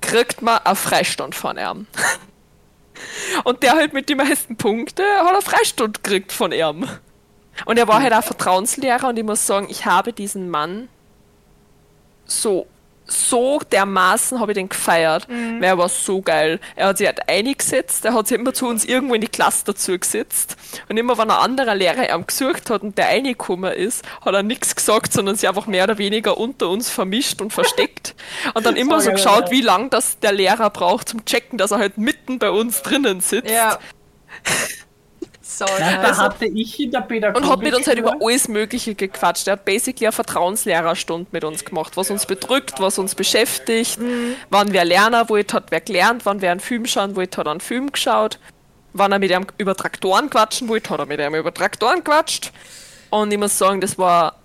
kriegt 0.00 0.40
man 0.40 0.60
einen 0.64 0.76
Freistand 0.76 1.34
von 1.34 1.58
ihm. 1.58 1.86
Und 3.44 3.62
der 3.62 3.72
halt 3.74 3.92
mit 3.92 4.08
den 4.08 4.16
meisten 4.16 4.56
Punkten 4.56 5.04
hat 5.04 5.34
er 5.34 5.42
Freistand 5.42 6.02
gekriegt 6.02 6.32
von 6.32 6.50
ihm. 6.50 6.88
Und 7.66 7.78
er 7.78 7.86
war 7.86 8.02
halt 8.02 8.14
auch 8.14 8.24
Vertrauenslehrer 8.24 9.08
und 9.08 9.18
ich 9.18 9.24
muss 9.24 9.46
sagen, 9.46 9.66
ich 9.68 9.84
habe 9.84 10.14
diesen 10.14 10.48
Mann 10.48 10.88
so, 12.24 12.66
so 13.06 13.60
dermaßen 13.70 14.40
habe 14.40 14.52
ich 14.52 14.56
den 14.56 14.68
gefeiert, 14.68 15.28
weil 15.28 15.64
er 15.64 15.78
war 15.78 15.88
so 15.88 16.22
geil. 16.22 16.60
Er 16.74 16.88
hat 16.88 16.98
sich 16.98 17.06
halt 17.06 17.28
eingesetzt, 17.28 18.04
er 18.04 18.14
hat 18.14 18.28
sich 18.28 18.38
immer 18.38 18.54
zu 18.54 18.66
uns 18.66 18.84
irgendwo 18.84 19.14
in 19.14 19.20
die 19.20 19.28
Klasse 19.28 19.64
dazu 19.66 19.98
gesetzt 19.98 20.56
und 20.88 20.96
immer 20.96 21.18
wenn 21.18 21.30
ein 21.30 21.38
anderer 21.38 21.74
Lehrer 21.74 22.14
ihn 22.14 22.26
gesucht 22.26 22.70
hat 22.70 22.82
und 22.82 22.96
der 22.96 23.06
reingekommen 23.06 23.72
ist, 23.72 24.04
hat 24.24 24.34
er 24.34 24.42
nichts 24.42 24.74
gesagt, 24.74 25.12
sondern 25.12 25.36
sich 25.36 25.48
einfach 25.48 25.66
mehr 25.66 25.84
oder 25.84 25.98
weniger 25.98 26.38
unter 26.38 26.68
uns 26.68 26.90
vermischt 26.90 27.40
und 27.40 27.52
versteckt 27.52 28.14
und 28.54 28.64
dann 28.64 28.76
immer 28.76 29.00
so 29.00 29.10
geschaut, 29.10 29.50
wie 29.50 29.60
lang 29.60 29.90
das 29.90 30.18
der 30.18 30.32
Lehrer 30.32 30.70
braucht 30.70 31.08
zum 31.08 31.24
Checken, 31.24 31.58
dass 31.58 31.70
er 31.70 31.78
halt 31.78 31.98
mitten 31.98 32.38
bei 32.38 32.50
uns 32.50 32.82
drinnen 32.82 33.20
sitzt. 33.20 33.50
Ja. 33.50 33.78
So, 35.46 35.66
Nein, 35.78 36.00
da 36.00 36.16
hatte 36.16 36.46
ich 36.46 36.80
in 36.80 36.90
der 36.90 37.02
Pädagogik... 37.02 37.44
Und 37.44 37.52
hat 37.52 37.60
mit 37.60 37.74
uns 37.74 37.86
halt 37.86 37.98
über 37.98 38.16
alles 38.18 38.48
Mögliche 38.48 38.94
gequatscht. 38.94 39.46
Er 39.46 39.52
hat 39.52 39.66
basically 39.66 40.06
eine 40.06 40.12
Vertrauenslehrerstunde 40.12 41.26
mit 41.32 41.44
uns 41.44 41.66
gemacht, 41.66 41.98
was 41.98 42.10
uns 42.10 42.24
bedrückt, 42.24 42.80
was 42.80 42.98
uns 42.98 43.14
beschäftigt, 43.14 43.98
wann 44.48 44.72
wer 44.72 44.86
Lerner 44.86 45.28
wollte, 45.28 45.56
hat 45.56 45.66
wer 45.68 45.82
gelernt, 45.82 46.24
wann 46.24 46.40
wer 46.40 46.50
einen 46.50 46.60
Film 46.60 46.86
schauen 46.86 47.14
wollte, 47.14 47.36
hat 47.36 47.46
einen 47.46 47.60
Film 47.60 47.92
geschaut. 47.92 48.38
wenn 48.94 49.12
er 49.12 49.18
mit 49.18 49.30
ihm 49.30 49.46
über 49.58 49.74
Traktoren 49.74 50.30
quatschen 50.30 50.68
wollte, 50.68 50.90
hat 50.90 51.00
er 51.00 51.06
mit 51.06 51.20
ihm 51.20 51.34
über 51.34 51.52
Traktoren 51.52 52.02
quatscht. 52.02 52.52
Und 53.10 53.32
ich 53.32 53.38
muss 53.38 53.58
sagen, 53.58 53.80
das 53.80 53.98
war 53.98 54.36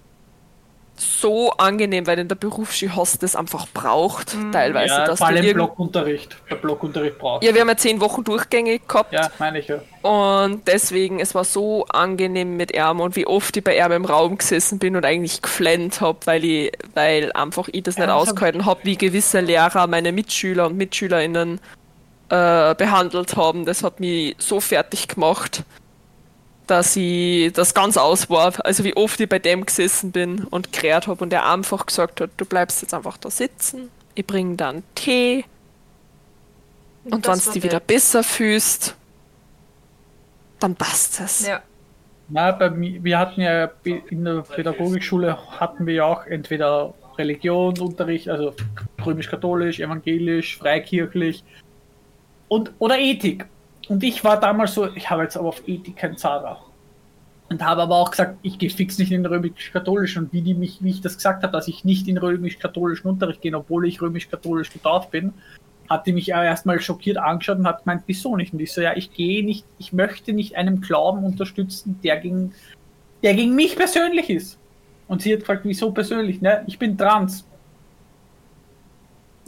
so 0.99 1.51
angenehm, 1.53 2.05
weil 2.07 2.19
in 2.19 2.27
der 2.27 2.35
Berufsschule 2.35 2.95
hast 2.95 3.15
du 3.15 3.17
das 3.19 3.35
einfach 3.35 3.67
braucht, 3.73 4.35
teilweise. 4.51 4.93
ja, 4.93 5.05
dass 5.05 5.19
vor 5.19 5.27
allem 5.27 5.53
Blockunterricht. 5.53 6.35
Der 6.49 6.55
Blockunterricht 6.55 7.17
braucht. 7.17 7.43
ja, 7.43 7.53
wir 7.53 7.61
haben 7.61 7.69
ja 7.69 7.77
zehn 7.77 7.99
Wochen 8.01 8.23
durchgängig 8.23 8.87
gehabt. 8.87 9.13
Ja, 9.13 9.29
meine 9.39 9.59
ich 9.59 9.67
ja. 9.67 9.79
Und 10.01 10.67
deswegen, 10.67 11.19
es 11.19 11.33
war 11.35 11.43
so 11.43 11.85
angenehm 11.85 12.57
mit 12.57 12.73
ihm 12.75 12.99
und 12.99 13.15
wie 13.15 13.25
oft 13.27 13.55
ich 13.57 13.63
bei 13.63 13.77
ihm 13.77 13.91
im 13.91 14.05
Raum 14.05 14.37
gesessen 14.37 14.79
bin 14.79 14.95
und 14.95 15.05
eigentlich 15.05 15.41
geflennt 15.41 16.01
habe, 16.01 16.19
weil 16.25 16.43
ich, 16.45 16.71
weil 16.93 17.31
einfach 17.33 17.67
ich 17.71 17.83
das 17.83 17.97
nicht 17.97 18.07
Ja, 18.07 18.13
hab- 18.13 18.21
ausgehalten 18.21 18.65
habe, 18.65 18.81
wie 18.83 18.97
gewisse 18.97 19.39
Lehrer 19.39 19.87
meine 19.87 20.11
Mitschüler 20.11 20.67
und 20.67 20.77
MitschülerInnen 20.77 21.59
äh, 22.29 22.75
behandelt 22.75 23.35
haben. 23.35 23.65
Das 23.65 23.83
hat 23.83 23.99
mich 23.99 24.35
so 24.37 24.59
fertig 24.59 25.07
gemacht, 25.07 25.63
dass 26.69 26.95
ich 26.95 27.51
das 27.53 27.73
ganz 27.73 27.97
aus 27.97 28.29
war. 28.29 28.53
Also 28.65 28.83
wie 28.83 28.95
oft 28.95 29.19
ich 29.19 29.29
bei 29.29 29.39
dem 29.39 29.65
gesessen 29.65 30.11
bin 30.11 30.43
und 30.45 30.71
gerät 30.71 31.07
habe 31.07 31.23
und 31.23 31.33
er 31.33 31.49
einfach 31.49 31.85
gesagt 31.85 32.21
hat, 32.21 32.29
du 32.37 32.45
bleibst 32.45 32.81
jetzt 32.81 32.93
einfach 32.93 33.17
da 33.17 33.29
sitzen, 33.29 33.89
ich 34.15 34.25
bringe 34.25 34.55
dann 34.55 34.83
Tee 34.95 35.45
und 37.05 37.25
das 37.25 37.31
wenn 37.31 37.37
es 37.39 37.43
dich 37.51 37.61
der- 37.61 37.71
wieder 37.71 37.79
besser 37.79 38.23
fühlst, 38.23 38.95
dann 40.59 40.75
passt 40.75 41.19
es. 41.21 41.47
Ja. 41.47 41.61
Na, 42.27 42.51
bei 42.51 42.69
mir, 42.69 43.03
wir 43.03 43.17
hatten 43.17 43.41
ja 43.41 43.71
in 43.83 44.23
der 44.23 44.41
Pädagogikschule 44.41 45.35
hatten 45.59 45.87
wir 45.87 45.93
ja 45.95 46.03
auch 46.05 46.25
entweder 46.27 46.93
Religionsunterricht, 47.17 48.29
also 48.29 48.53
römisch-katholisch, 49.03 49.79
evangelisch, 49.79 50.57
freikirchlich 50.57 51.43
und 52.47 52.71
oder 52.79 52.99
Ethik. 52.99 53.45
Und 53.89 54.03
ich 54.03 54.23
war 54.23 54.39
damals 54.39 54.75
so, 54.75 54.87
ich 54.95 55.09
habe 55.09 55.23
jetzt 55.23 55.35
aber 55.35 55.49
auf 55.49 55.67
Ethik 55.67 55.97
kein 55.97 56.15
Zara. 56.15 56.63
Und 57.49 57.65
habe 57.65 57.81
aber 57.81 57.95
auch 57.95 58.11
gesagt, 58.11 58.37
ich 58.43 58.59
gehe 58.59 58.69
fix 58.69 58.99
nicht 58.99 59.11
in 59.11 59.23
den 59.23 59.31
römisch-katholischen. 59.31 60.25
Und 60.25 60.33
wie, 60.33 60.43
die 60.43 60.53
mich, 60.53 60.77
wie 60.81 60.91
ich 60.91 61.01
das 61.01 61.17
gesagt 61.17 61.41
habe, 61.41 61.51
dass 61.51 61.67
ich 61.67 61.83
nicht 61.83 62.07
in 62.07 62.19
römisch-katholischen 62.19 63.09
Unterricht 63.09 63.41
gehe, 63.41 63.55
obwohl 63.57 63.87
ich 63.87 63.99
römisch-katholisch 63.99 64.71
getauft 64.71 65.09
bin, 65.09 65.33
hat 65.89 66.05
die 66.05 66.13
mich 66.13 66.29
erstmal 66.29 66.79
schockiert 66.79 67.17
angeschaut 67.17 67.57
und 67.57 67.67
hat 67.67 67.83
gemeint, 67.83 68.03
wieso 68.05 68.35
nicht? 68.37 68.53
Und 68.53 68.59
ich 68.59 68.71
so, 68.71 68.81
ja, 68.81 68.95
ich 68.95 69.11
gehe 69.11 69.43
nicht, 69.43 69.65
ich 69.79 69.91
möchte 69.91 70.33
nicht 70.33 70.55
einem 70.55 70.81
Glauben 70.81 71.23
unterstützen, 71.23 71.99
der 72.03 72.17
gegen, 72.17 72.53
der 73.23 73.33
gegen 73.33 73.55
mich 73.55 73.75
persönlich 73.75 74.29
ist. 74.29 74.59
Und 75.07 75.23
sie 75.23 75.33
hat 75.33 75.39
gefragt, 75.39 75.61
wieso 75.63 75.91
persönlich? 75.91 76.41
Ne? 76.41 76.63
Ich 76.67 76.77
bin 76.77 76.95
trans. 76.95 77.47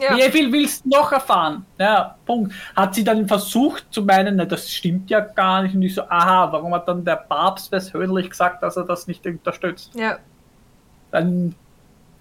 Ja. 0.02 0.18
Wie 0.18 0.32
viel 0.32 0.52
willst 0.52 0.84
du 0.84 0.90
noch 0.90 1.12
erfahren? 1.12 1.64
Ja, 1.78 2.16
Punkt. 2.26 2.54
Hat 2.76 2.96
sie 2.96 3.04
dann 3.04 3.28
versucht 3.28 3.86
zu 3.92 4.02
meinen, 4.02 4.36
na, 4.38 4.46
das 4.46 4.72
stimmt 4.72 5.12
ja 5.12 5.20
gar 5.20 5.62
nicht. 5.62 5.76
Und 5.76 5.84
ich 5.84 5.94
so, 5.94 6.02
aha, 6.10 6.52
warum 6.52 6.74
hat 6.74 6.88
dann 6.88 7.06
der 7.06 7.18
Papst 7.18 7.70
persönlich 7.70 8.30
gesagt, 8.32 8.64
dass 8.64 8.78
er 8.78 8.84
das 8.84 9.06
nicht 9.06 9.24
unterstützt? 9.28 9.94
Ja. 9.94 10.18
Dann, 11.12 11.54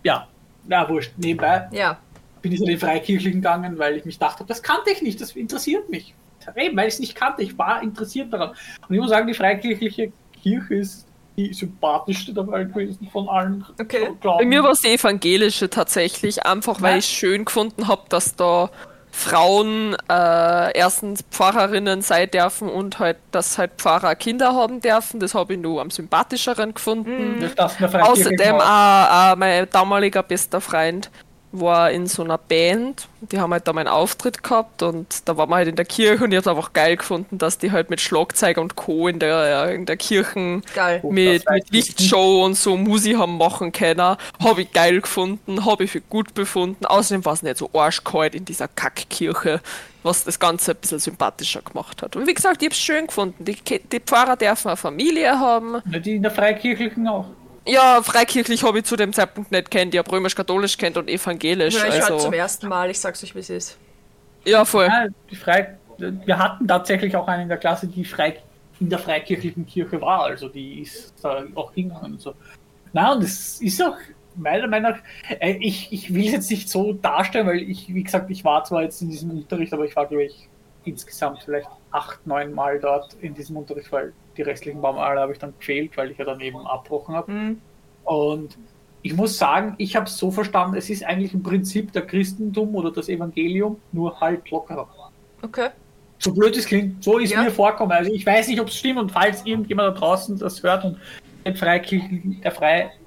ja, 0.03 0.26
na 0.66 0.87
wurscht, 0.89 1.12
nebenbei 1.16 1.68
Ja. 1.72 1.97
bin 2.43 2.53
ich 2.53 2.59
zu 2.59 2.66
den 2.66 2.78
Freikirchlichen 2.78 3.41
gegangen, 3.41 3.78
weil 3.78 3.97
ich 3.97 4.05
mich 4.05 4.18
dachte, 4.18 4.45
das 4.47 4.62
kannte 4.62 4.91
ich 4.91 5.01
nicht, 5.01 5.20
das 5.20 5.33
interessiert 5.33 5.89
mich. 5.89 6.14
Eben, 6.57 6.76
weil 6.76 6.89
ich 6.89 6.95
es 6.95 7.01
nicht 7.01 7.14
kannte, 7.14 7.43
ich 7.43 7.57
war 7.57 7.83
interessiert 7.83 8.33
daran. 8.33 8.51
Und 8.51 8.95
ich 8.95 9.01
muss 9.01 9.11
sagen, 9.11 9.26
die 9.26 9.35
freikirchliche 9.35 10.12
Kirche 10.43 10.74
ist 10.74 11.07
die 11.49 11.55
sympathischste 11.55 12.32
dabei 12.32 12.64
gewesen 12.64 13.09
von 13.12 13.28
allen. 13.28 13.64
Okay. 13.80 14.11
Bei 14.22 14.45
mir 14.45 14.62
war 14.62 14.72
es 14.72 14.80
die 14.82 14.88
evangelische 14.88 15.70
tatsächlich, 15.70 16.45
einfach 16.45 16.80
weil 16.82 16.93
Ja. 16.93 16.99
ich 16.99 17.07
schön 17.07 17.45
gefunden 17.45 17.88
habe, 17.88 18.03
dass 18.09 18.36
da 18.36 18.70
Frauen 19.12 19.97
äh, 20.09 20.78
erstens 20.78 21.24
Pfarrerinnen 21.30 22.01
sein 22.01 22.30
dürfen 22.30 22.68
und 22.68 22.99
halt, 23.01 23.16
dass 23.32 23.59
halt 23.59 23.72
Pfarrer 23.76 24.14
Kinder 24.14 24.55
haben 24.55 24.80
dürfen. 24.80 25.18
Das 25.20 25.34
habe 25.34 25.55
ich 25.55 25.61
nur 25.61 25.80
am 25.80 25.91
sympathischeren 25.91 26.74
gefunden. 26.74 27.51
Freikirche 27.57 28.03
Außerdem 28.03 28.55
auch, 28.57 29.32
auch 29.32 29.36
mein 29.36 29.68
damaliger 29.70 30.22
bester 30.22 30.61
Freund 30.61 31.11
war 31.53 31.91
in 31.91 32.07
so 32.07 32.23
einer 32.23 32.39
Band. 32.39 33.09
Die 33.21 33.41
haben 33.41 33.53
halt 33.53 33.67
da 33.67 33.73
meinen 33.73 33.89
Auftritt 33.89 34.43
gehabt 34.43 34.83
und 34.83 35.29
da 35.29 35.37
waren 35.37 35.51
wir 35.51 35.57
halt 35.57 35.69
in 35.69 35.77
der 35.77 35.85
Kirche 35.85 36.25
und 36.25 36.33
ich 36.33 36.39
habe 36.39 36.51
einfach 36.51 36.73
geil 36.73 36.97
gefunden, 36.97 37.39
dass 37.39 37.59
die 37.59 37.73
halt 37.73 37.91
mit 37.91 38.01
Schlagzeug 38.01 38.59
und 38.59 38.77
Co. 38.77 39.09
in 39.09 39.19
der, 39.19 39.71
in 39.75 39.85
der 39.85 39.97
Kirchen 39.97 40.63
Geil. 40.75 41.01
Mit, 41.03 41.49
mit 41.49 41.65
ich 41.67 41.71
Lichtshow 41.71 42.45
und 42.45 42.55
so 42.55 42.77
Musi 42.77 43.13
haben 43.13 43.37
machen 43.37 43.73
können. 43.73 44.17
Habe 44.43 44.63
ich 44.63 44.73
geil 44.73 45.01
gefunden, 45.01 45.67
habe 45.67 45.85
ich 45.85 45.91
für 45.91 46.01
gut 46.01 46.35
befunden. 46.35 46.87
Außerdem 46.87 47.25
war 47.25 47.33
es 47.33 47.43
nicht 47.43 47.59
so 47.59 47.71
arschkalt 47.75 48.35
in 48.35 48.45
dieser 48.45 48.69
Kackkirche, 48.69 49.61
was 50.03 50.25
das 50.25 50.39
Ganze 50.39 50.73
ein 50.73 50.77
bisschen 50.79 51.01
sympathischer 51.01 51.63
gemacht 51.63 52.03
hat. 52.03 52.17
Und 52.17 52.27
wie 52.27 52.35
gesagt, 52.35 52.63
ich 52.63 52.67
habe 52.67 52.75
es 52.75 52.81
schön 52.81 53.07
gefunden. 53.07 53.45
Die, 53.45 53.57
die 53.57 54.01
Pfarrer 54.01 54.37
dürfen 54.37 54.69
eine 54.69 54.77
Familie 54.77 55.39
haben. 55.39 55.83
Die 55.85 56.17
in 56.17 56.23
der 56.23 56.31
Freikirchlichen 56.31 57.07
auch. 57.09 57.27
Ja, 57.67 58.03
freikirchlich 58.03 58.63
habe 58.63 58.79
ich 58.79 58.85
zu 58.85 58.97
dem 58.97 59.13
Zeitpunkt 59.13 59.51
nicht 59.51 59.71
kennt. 59.71 59.95
Ich 59.95 59.99
habe 59.99 60.11
römisch-katholisch 60.11 60.77
kennt 60.77 60.97
und 60.97 61.09
evangelisch. 61.09 61.75
Ja, 61.75 61.87
ich 61.87 61.93
halt 61.93 62.13
also, 62.13 62.19
zum 62.19 62.33
ersten 62.33 62.69
Mal, 62.69 62.91
ich 62.91 62.99
sag's 62.99 63.23
euch, 63.23 63.35
wie 63.35 63.41
es 63.41 63.51
ist. 63.51 63.79
ja, 64.45 64.65
voll. 64.65 64.87
Ja, 64.87 65.07
die 65.31 65.37
Frei 65.37 65.77
wir 66.01 66.39
hatten 66.39 66.67
tatsächlich 66.67 67.15
auch 67.17 67.29
einen 67.29 67.43
in 67.43 67.49
der 67.49 67.59
Klasse, 67.59 67.87
die 67.87 68.05
frei 68.05 68.37
in 68.79 68.89
der 68.89 68.99
freikirchlichen 68.99 69.67
Kirche 69.67 70.01
war, 70.01 70.25
also 70.25 70.49
die 70.49 70.81
ist 70.81 71.13
da 71.23 71.45
auch 71.55 71.73
hingegangen 71.75 72.13
und 72.13 72.21
so. 72.21 72.35
Na, 72.93 73.13
und 73.13 73.23
es 73.23 73.61
ist 73.61 73.83
auch 73.83 73.97
meiner 74.37 74.67
Meinung 74.67 74.93
nach, 74.93 74.99
äh, 75.39 75.57
ich, 75.61 75.93
ich 75.93 76.15
will 76.15 76.27
es 76.27 76.33
jetzt 76.33 76.51
nicht 76.51 76.71
so 76.71 76.95
darstellen, 76.95 77.47
weil 77.47 77.59
ich, 77.59 77.93
wie 77.93 78.03
gesagt, 78.03 78.31
ich 78.31 78.43
war 78.43 78.65
zwar 78.65 78.83
jetzt 78.83 79.03
in 79.03 79.11
diesem 79.11 79.31
Unterricht, 79.31 79.73
aber 79.75 79.85
ich 79.85 79.95
war, 79.95 80.07
glaube 80.07 80.25
ich, 80.25 80.49
insgesamt 80.85 81.43
vielleicht 81.45 81.68
acht, 81.91 82.26
neun 82.26 82.53
Mal 82.53 82.78
dort 82.78 83.14
in 83.20 83.35
diesem 83.35 83.57
Unterricht, 83.57 83.91
weil 83.93 84.12
die 84.37 84.43
restlichen 84.43 84.81
Male 84.81 85.20
habe 85.20 85.33
ich 85.33 85.39
dann 85.39 85.55
gefehlt, 85.59 85.97
weil 85.97 86.11
ich 86.11 86.18
ja 86.18 86.24
dann 86.24 86.41
eben 86.41 86.59
abgebrochen 86.66 87.14
habe. 87.14 87.33
Hm. 87.33 87.61
Und 88.05 88.57
ich 89.03 89.14
muss 89.14 89.39
sagen, 89.39 89.74
ich 89.78 89.97
habe 89.97 90.07
es 90.07 90.16
so 90.16 90.31
verstanden, 90.31 90.76
es 90.76 90.91
ist 90.91 91.05
eigentlich 91.05 91.33
im 91.35 91.43
Prinzip 91.43 91.93
der 91.93 92.03
Christentum 92.07 92.74
oder 92.74 92.91
das 92.91 93.09
Evangelium, 93.09 93.81
nur 93.93 94.20
halt 94.20 94.51
lockerer. 94.51 94.89
Okay. 95.43 95.68
So 96.18 96.35
blöd 96.35 96.55
es 96.57 96.66
klingt, 96.66 97.03
so 97.03 97.18
ist 97.18 97.33
Ja. 97.33 97.43
mir 97.43 97.51
vorkommen. 97.51 97.93
Also 97.93 98.12
ich 98.12 98.26
weiß 98.26 98.49
nicht, 98.49 98.61
ob 98.61 98.68
es 98.68 98.76
stimmt 98.76 98.99
und 98.99 99.11
falls 99.11 99.45
irgendjemand 99.47 99.97
da 99.97 100.01
draußen 100.01 100.39
das 100.39 100.62
hört 100.62 100.85
und 100.85 100.99
der 101.47 101.57
freikirchlichen, 101.57 102.41
der 102.43 102.53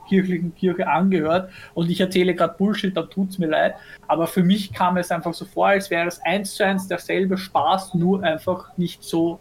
freikirchlichen 0.04 0.56
Kirche 0.56 0.88
angehört 0.88 1.52
und 1.74 1.90
ich 1.90 2.00
erzähle 2.00 2.36
gerade 2.36 2.56
Bullshit, 2.58 2.96
dann 2.96 3.10
tut's 3.10 3.38
mir 3.38 3.48
leid. 3.48 3.76
Aber 4.08 4.28
für 4.28 4.44
mich 4.44 4.74
kam 4.74 4.98
es 4.98 5.12
einfach 5.12 5.34
so 5.34 5.46
vor, 5.46 5.68
als 5.68 5.90
wäre 5.90 6.08
es 6.08 6.20
eins 6.22 6.56
zu 6.56 6.66
eins 6.66 6.88
derselbe 6.88 7.38
Spaß, 7.38 7.94
nur 7.96 8.24
einfach 8.24 8.78
nicht 8.78 9.04
so 9.04 9.40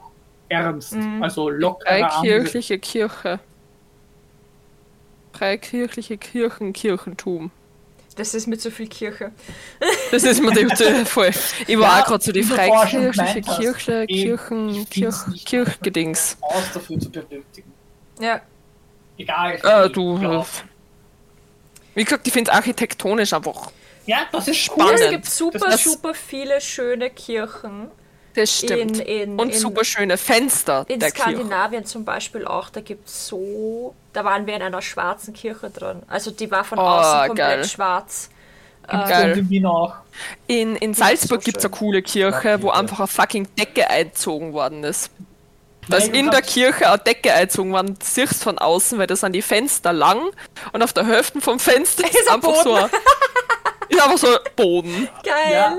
ernst. 0.48 0.94
Mhm. 0.94 1.22
Also 1.22 1.48
lockerer. 1.48 2.10
Freikirchliche 2.10 2.78
Kirche. 2.78 3.38
Freikirchliche 5.32 6.18
Kirchen, 6.18 6.72
Kirchentum. 6.72 7.50
Das 8.16 8.34
ist 8.34 8.46
mit 8.46 8.60
so 8.60 8.70
viel 8.70 8.88
Kirche. 8.88 9.32
Das 10.10 10.22
ist 10.22 10.42
mir 10.42 10.52
die, 10.52 10.66
voll. 11.06 11.30
Ich 11.66 11.78
war 11.78 11.96
Ja, 11.96 12.02
auch 12.02 12.06
gerade 12.06 12.22
so 12.22 12.30
die 12.30 12.42
freikirchliche 12.42 13.40
Kirche, 13.40 14.06
Kirchen, 14.06 14.86
Kirch, 14.90 15.44
Kirchgedings. 15.46 16.36
Aus 16.42 16.70
dafür 16.74 17.00
zu 17.00 17.10
benötigen. 17.10 17.72
Ja. 18.20 18.42
Egal. 19.18 19.58
Äh, 19.62 19.90
du. 19.90 20.44
Wie 21.94 22.04
gesagt, 22.04 22.26
ich 22.26 22.32
finde 22.32 22.50
es 22.50 22.56
architektonisch 22.56 23.32
einfach. 23.32 23.70
ja 24.06 24.18
das 24.32 24.48
ist 24.48 24.56
Spannend. 24.56 24.94
Es 24.94 25.02
cool. 25.04 25.10
gibt 25.10 25.26
super, 25.26 25.58
Das- 25.70 25.84
super 25.84 26.14
viele 26.14 26.60
schöne 26.60 27.10
Kirchen. 27.10 27.90
Das 28.34 28.50
stimmt. 28.60 28.98
In, 28.98 29.32
in, 29.32 29.38
Und 29.38 29.50
in, 29.50 29.58
super 29.58 29.84
schöne 29.84 30.16
Fenster 30.16 30.86
in 30.88 31.00
der 31.00 31.10
Kirche. 31.10 31.32
Skandinavien 31.32 31.84
zum 31.84 32.06
Beispiel 32.06 32.46
auch, 32.46 32.70
da 32.70 32.80
gibt 32.80 33.06
es 33.08 33.26
so. 33.26 33.94
Da 34.14 34.24
waren 34.24 34.46
wir 34.46 34.54
in 34.56 34.62
einer 34.62 34.80
schwarzen 34.80 35.34
Kirche 35.34 35.68
drin. 35.68 36.02
Also 36.08 36.30
die 36.30 36.50
war 36.50 36.64
von 36.64 36.78
Oh, 36.78 36.82
außen 36.82 37.26
komplett 37.28 37.36
geil. 37.36 37.64
schwarz. 37.66 38.30
Und 38.90 39.10
in 39.10 39.50
Wien 39.50 39.66
auch. 39.66 39.94
In, 40.46 40.76
in 40.76 40.94
Salzburg 40.94 41.42
so 41.42 41.44
gibt 41.44 41.58
es 41.58 41.64
eine 41.66 41.72
coole 41.74 42.02
Kirche, 42.02 42.60
wo 42.62 42.70
einfach 42.70 43.00
eine 43.00 43.06
fucking 43.06 43.48
Decke 43.58 43.88
einzogen 43.88 44.54
worden 44.54 44.82
ist. 44.82 45.10
Da 45.88 45.96
ist 45.96 46.08
in 46.14 46.30
der 46.30 46.42
Kirche 46.42 46.88
eine 46.88 46.98
Decke 46.98 47.32
einzogen 47.32 47.72
worden, 47.72 47.94
du 47.98 48.04
siehst 48.04 48.42
von 48.44 48.56
außen, 48.58 48.98
weil 48.98 49.06
das 49.08 49.20
sind 49.20 49.32
die 49.32 49.42
Fenster 49.42 49.92
lang 49.92 50.20
und 50.72 50.82
auf 50.82 50.92
der 50.92 51.04
Hälfte 51.06 51.40
vom 51.40 51.58
Fenster 51.58 52.04
ist, 52.08 52.28
ein 52.28 52.36
einfach 52.36 52.54
so 52.62 52.74
ein, 52.74 52.90
ist 53.88 54.00
einfach 54.00 54.18
so 54.18 54.28
ein 54.28 54.38
Boden. 54.56 55.08
Geil! 55.24 55.52
Ja. 55.52 55.78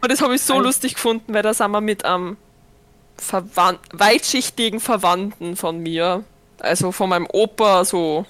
Und 0.00 0.12
das 0.12 0.20
habe 0.20 0.34
ich 0.34 0.42
so 0.42 0.54
Also- 0.54 0.64
lustig 0.66 0.94
gefunden, 0.94 1.34
weil 1.34 1.42
da 1.42 1.52
sind 1.52 1.70
wir 1.72 1.80
mit 1.80 2.04
einem 2.04 2.36
Verwan 3.16 3.78
weitschichtigen 3.92 4.80
Verwandten 4.80 5.56
von 5.56 5.78
mir, 5.78 6.24
also 6.60 6.92
von 6.92 7.08
meinem 7.08 7.26
Opa, 7.32 7.84
so, 7.84 8.26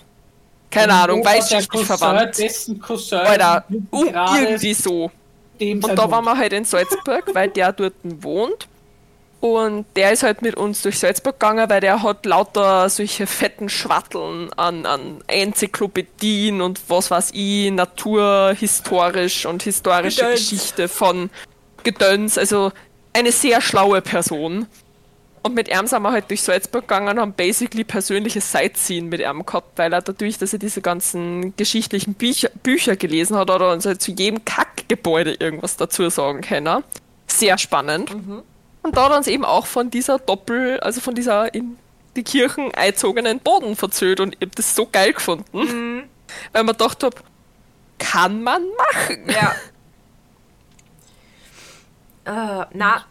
keine 0.70 0.94
Ahnung, 0.94 1.20
Opa, 1.20 1.30
weitschichtig 1.30 1.68
Cousin, 1.68 1.86
verwandt. 1.86 2.38
Dessen 2.38 2.80
Cousin 2.80 3.18
Alter, 3.18 3.64
gerade 3.92 4.38
irgendwie 4.40 4.74
so. 4.74 5.10
Und 5.60 5.86
da 5.98 6.10
waren 6.10 6.24
wir 6.24 6.36
halt 6.36 6.52
in 6.52 6.64
Salzburg, 6.64 7.24
weil 7.34 7.48
der 7.50 7.72
dort 7.72 7.94
wohnt. 8.02 8.68
Und 9.44 9.84
der 9.94 10.12
ist 10.12 10.22
halt 10.22 10.40
mit 10.40 10.54
uns 10.54 10.80
durch 10.80 10.98
Salzburg 10.98 11.38
gegangen, 11.38 11.68
weil 11.68 11.82
der 11.82 12.02
hat 12.02 12.24
lauter 12.24 12.88
solche 12.88 13.26
fetten 13.26 13.68
Schwatteln 13.68 14.50
an, 14.54 14.86
an 14.86 15.22
Enzyklopädien 15.26 16.62
und 16.62 16.80
was 16.88 17.10
weiß 17.10 17.32
ich, 17.34 17.70
naturhistorisch 17.70 19.44
und 19.44 19.62
historische 19.62 20.22
Gedöns. 20.22 20.40
Geschichte 20.40 20.88
von 20.88 21.28
Gedöns. 21.82 22.38
Also 22.38 22.72
eine 23.12 23.32
sehr 23.32 23.60
schlaue 23.60 24.00
Person. 24.00 24.66
Und 25.42 25.54
mit 25.54 25.68
ihm 25.68 25.86
sind 25.88 26.00
wir 26.00 26.12
halt 26.12 26.30
durch 26.30 26.40
Salzburg 26.40 26.88
gegangen 26.88 27.08
und 27.08 27.20
haben 27.20 27.34
basically 27.34 27.84
persönliches 27.84 28.50
Sightseeing 28.50 29.10
mit 29.10 29.20
ihm 29.20 29.44
gehabt, 29.44 29.76
weil 29.76 29.92
er 29.92 30.00
dadurch, 30.00 30.38
dass 30.38 30.54
er 30.54 30.58
diese 30.58 30.80
ganzen 30.80 31.54
geschichtlichen 31.54 32.14
Bücher, 32.14 32.48
Bücher 32.62 32.96
gelesen 32.96 33.36
hat, 33.36 33.50
hat 33.50 33.60
er 33.60 33.72
uns 33.74 33.84
halt 33.84 34.00
zu 34.00 34.10
jedem 34.10 34.42
Kackgebäude 34.46 35.34
irgendwas 35.34 35.76
dazu 35.76 36.08
sagen 36.08 36.40
können. 36.40 36.82
Sehr 37.26 37.58
spannend. 37.58 38.10
Und 38.84 38.98
da 38.98 39.06
hat 39.06 39.16
uns 39.16 39.26
eben 39.28 39.46
auch 39.46 39.64
von 39.64 39.90
dieser 39.90 40.18
Doppel, 40.18 40.78
also 40.80 41.00
von 41.00 41.14
dieser 41.14 41.54
in 41.54 41.78
die 42.16 42.22
Kirchen 42.22 42.72
eingezogenen 42.74 43.40
Boden 43.40 43.76
verzögert 43.76 44.20
und 44.20 44.36
ich 44.38 44.46
hab 44.46 44.54
das 44.56 44.76
so 44.76 44.86
geil 44.86 45.14
gefunden. 45.14 46.10
Weil 46.52 46.64
man 46.64 46.76
gedacht 46.76 47.02
hab, 47.02 47.24
kann 47.98 48.42
man 48.42 48.62
machen. 48.76 49.24
Ja. 49.30 49.54
äh, 52.62 52.66
na, 52.74 53.06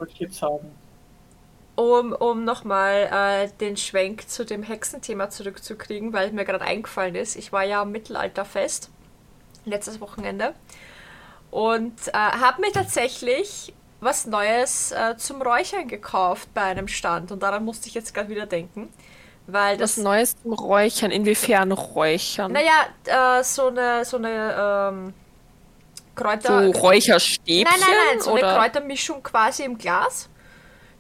um, 1.76 2.14
um 2.14 2.44
nochmal 2.44 3.10
äh, 3.12 3.50
den 3.60 3.76
Schwenk 3.76 4.30
zu 4.30 4.46
dem 4.46 4.62
Hexenthema 4.62 5.32
zurückzukriegen, 5.32 6.14
weil 6.14 6.32
mir 6.34 6.46
gerade 6.46 6.64
eingefallen 6.64 7.16
ist, 7.16 7.36
ich 7.36 7.52
war 7.52 7.64
ja 7.64 7.82
am 7.82 7.92
Mittelalterfest 7.92 8.92
letztes 9.66 10.00
Wochenende 10.00 10.54
und 11.50 12.10
äh, 12.10 12.12
habe 12.14 12.62
mir 12.62 12.72
tatsächlich 12.72 13.74
was 14.04 14.26
Neues 14.28 14.92
äh, 14.92 15.18
zum 15.18 15.42
Räuchern 15.42 15.88
gekauft 15.88 16.50
bei 16.54 16.62
einem 16.64 16.88
Stand 16.88 17.32
und 17.32 17.42
daran 17.44 17.66
musste 17.66 17.88
ich 17.88 17.94
jetzt 17.94 18.14
gerade 18.14 18.30
wieder 18.30 18.46
denken, 18.46 18.90
weil 19.48 19.78
Das 19.78 19.98
das, 19.98 19.98
Neues 19.98 20.36
zum 20.42 20.54
Räuchern, 20.54 21.12
inwiefern 21.12 21.72
Räuchern? 21.72 22.54
naja, 22.54 22.88
äh, 23.06 23.44
so 23.44 23.68
eine, 23.68 24.06
so 24.06 24.18
eine 24.18 24.90
ähm, 24.92 25.14
Kräuter... 26.16 26.70
so 26.70 26.72
Räucherstäbchen? 26.72 27.64
Nein, 27.64 27.80
nein, 27.80 27.90
nein, 28.12 28.20
so 28.20 28.32
oder? 28.32 28.48
eine 28.48 28.58
Kräutermischung 28.60 29.24
quasi 29.24 29.64
im 29.64 29.78
Glas, 29.78 30.30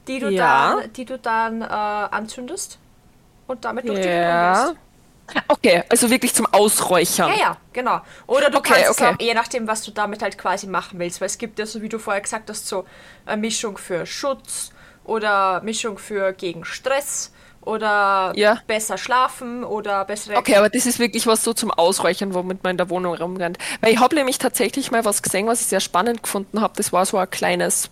die 0.07 0.19
du 0.19 0.31
Ja. 0.31 0.75
dann, 0.77 0.93
die 0.93 1.05
du 1.05 1.19
dann 1.19 1.61
äh, 1.61 1.65
anzündest 1.65 2.79
und 3.47 3.65
damit 3.65 3.89
durch 3.89 3.99
die 4.01 4.13
Wohnung 4.13 4.39
Ja. 4.39 4.39
gehst. 4.39 4.75
Okay, 5.47 5.83
also 5.89 6.09
wirklich 6.09 6.33
zum 6.33 6.45
Ausräuchern. 6.47 7.31
Ja, 7.31 7.39
ja, 7.39 7.57
genau. 7.71 8.01
Oder 8.27 8.49
du 8.49 8.57
Okay, 8.57 8.73
kannst 8.73 8.91
okay. 8.91 9.09
es 9.09 9.15
auch, 9.15 9.19
je 9.25 9.33
nachdem, 9.33 9.67
was 9.67 9.83
du 9.83 9.91
damit 9.91 10.21
halt 10.21 10.37
quasi 10.37 10.67
machen 10.67 10.99
willst, 10.99 11.21
weil 11.21 11.27
es 11.27 11.37
gibt 11.37 11.59
ja, 11.59 11.65
so 11.65 11.81
wie 11.81 11.89
du 11.89 11.99
vorher 11.99 12.21
gesagt 12.21 12.49
hast, 12.49 12.67
so 12.67 12.85
eine 13.25 13.41
Mischung 13.41 13.77
für 13.77 14.05
Schutz 14.05 14.71
oder 15.03 15.61
Mischung 15.61 15.97
für 15.97 16.33
gegen 16.33 16.65
Stress 16.65 17.31
oder 17.61 18.33
Ja. 18.35 18.59
besser 18.67 18.97
schlafen 18.97 19.63
oder 19.63 20.03
bessere 20.05 20.37
Okay, 20.37 20.55
aber 20.55 20.69
das 20.69 20.85
ist 20.85 20.99
wirklich 20.99 21.25
was 21.27 21.43
so 21.43 21.53
zum 21.53 21.71
Ausräuchern, 21.71 22.33
womit 22.33 22.63
man 22.63 22.71
in 22.71 22.77
der 22.77 22.89
Wohnung 22.89 23.15
rumrennt. 23.15 23.57
Weil 23.81 23.93
ich 23.93 23.99
habe 23.99 24.15
nämlich 24.15 24.37
tatsächlich 24.37 24.91
mal 24.91 25.05
was 25.05 25.21
gesehen, 25.21 25.47
was 25.47 25.61
ich 25.61 25.67
sehr 25.67 25.79
spannend 25.79 26.23
gefunden 26.23 26.61
habe. 26.61 26.73
Das 26.77 26.91
war 26.91 27.05
so 27.05 27.17
ein 27.17 27.29
kleines 27.29 27.89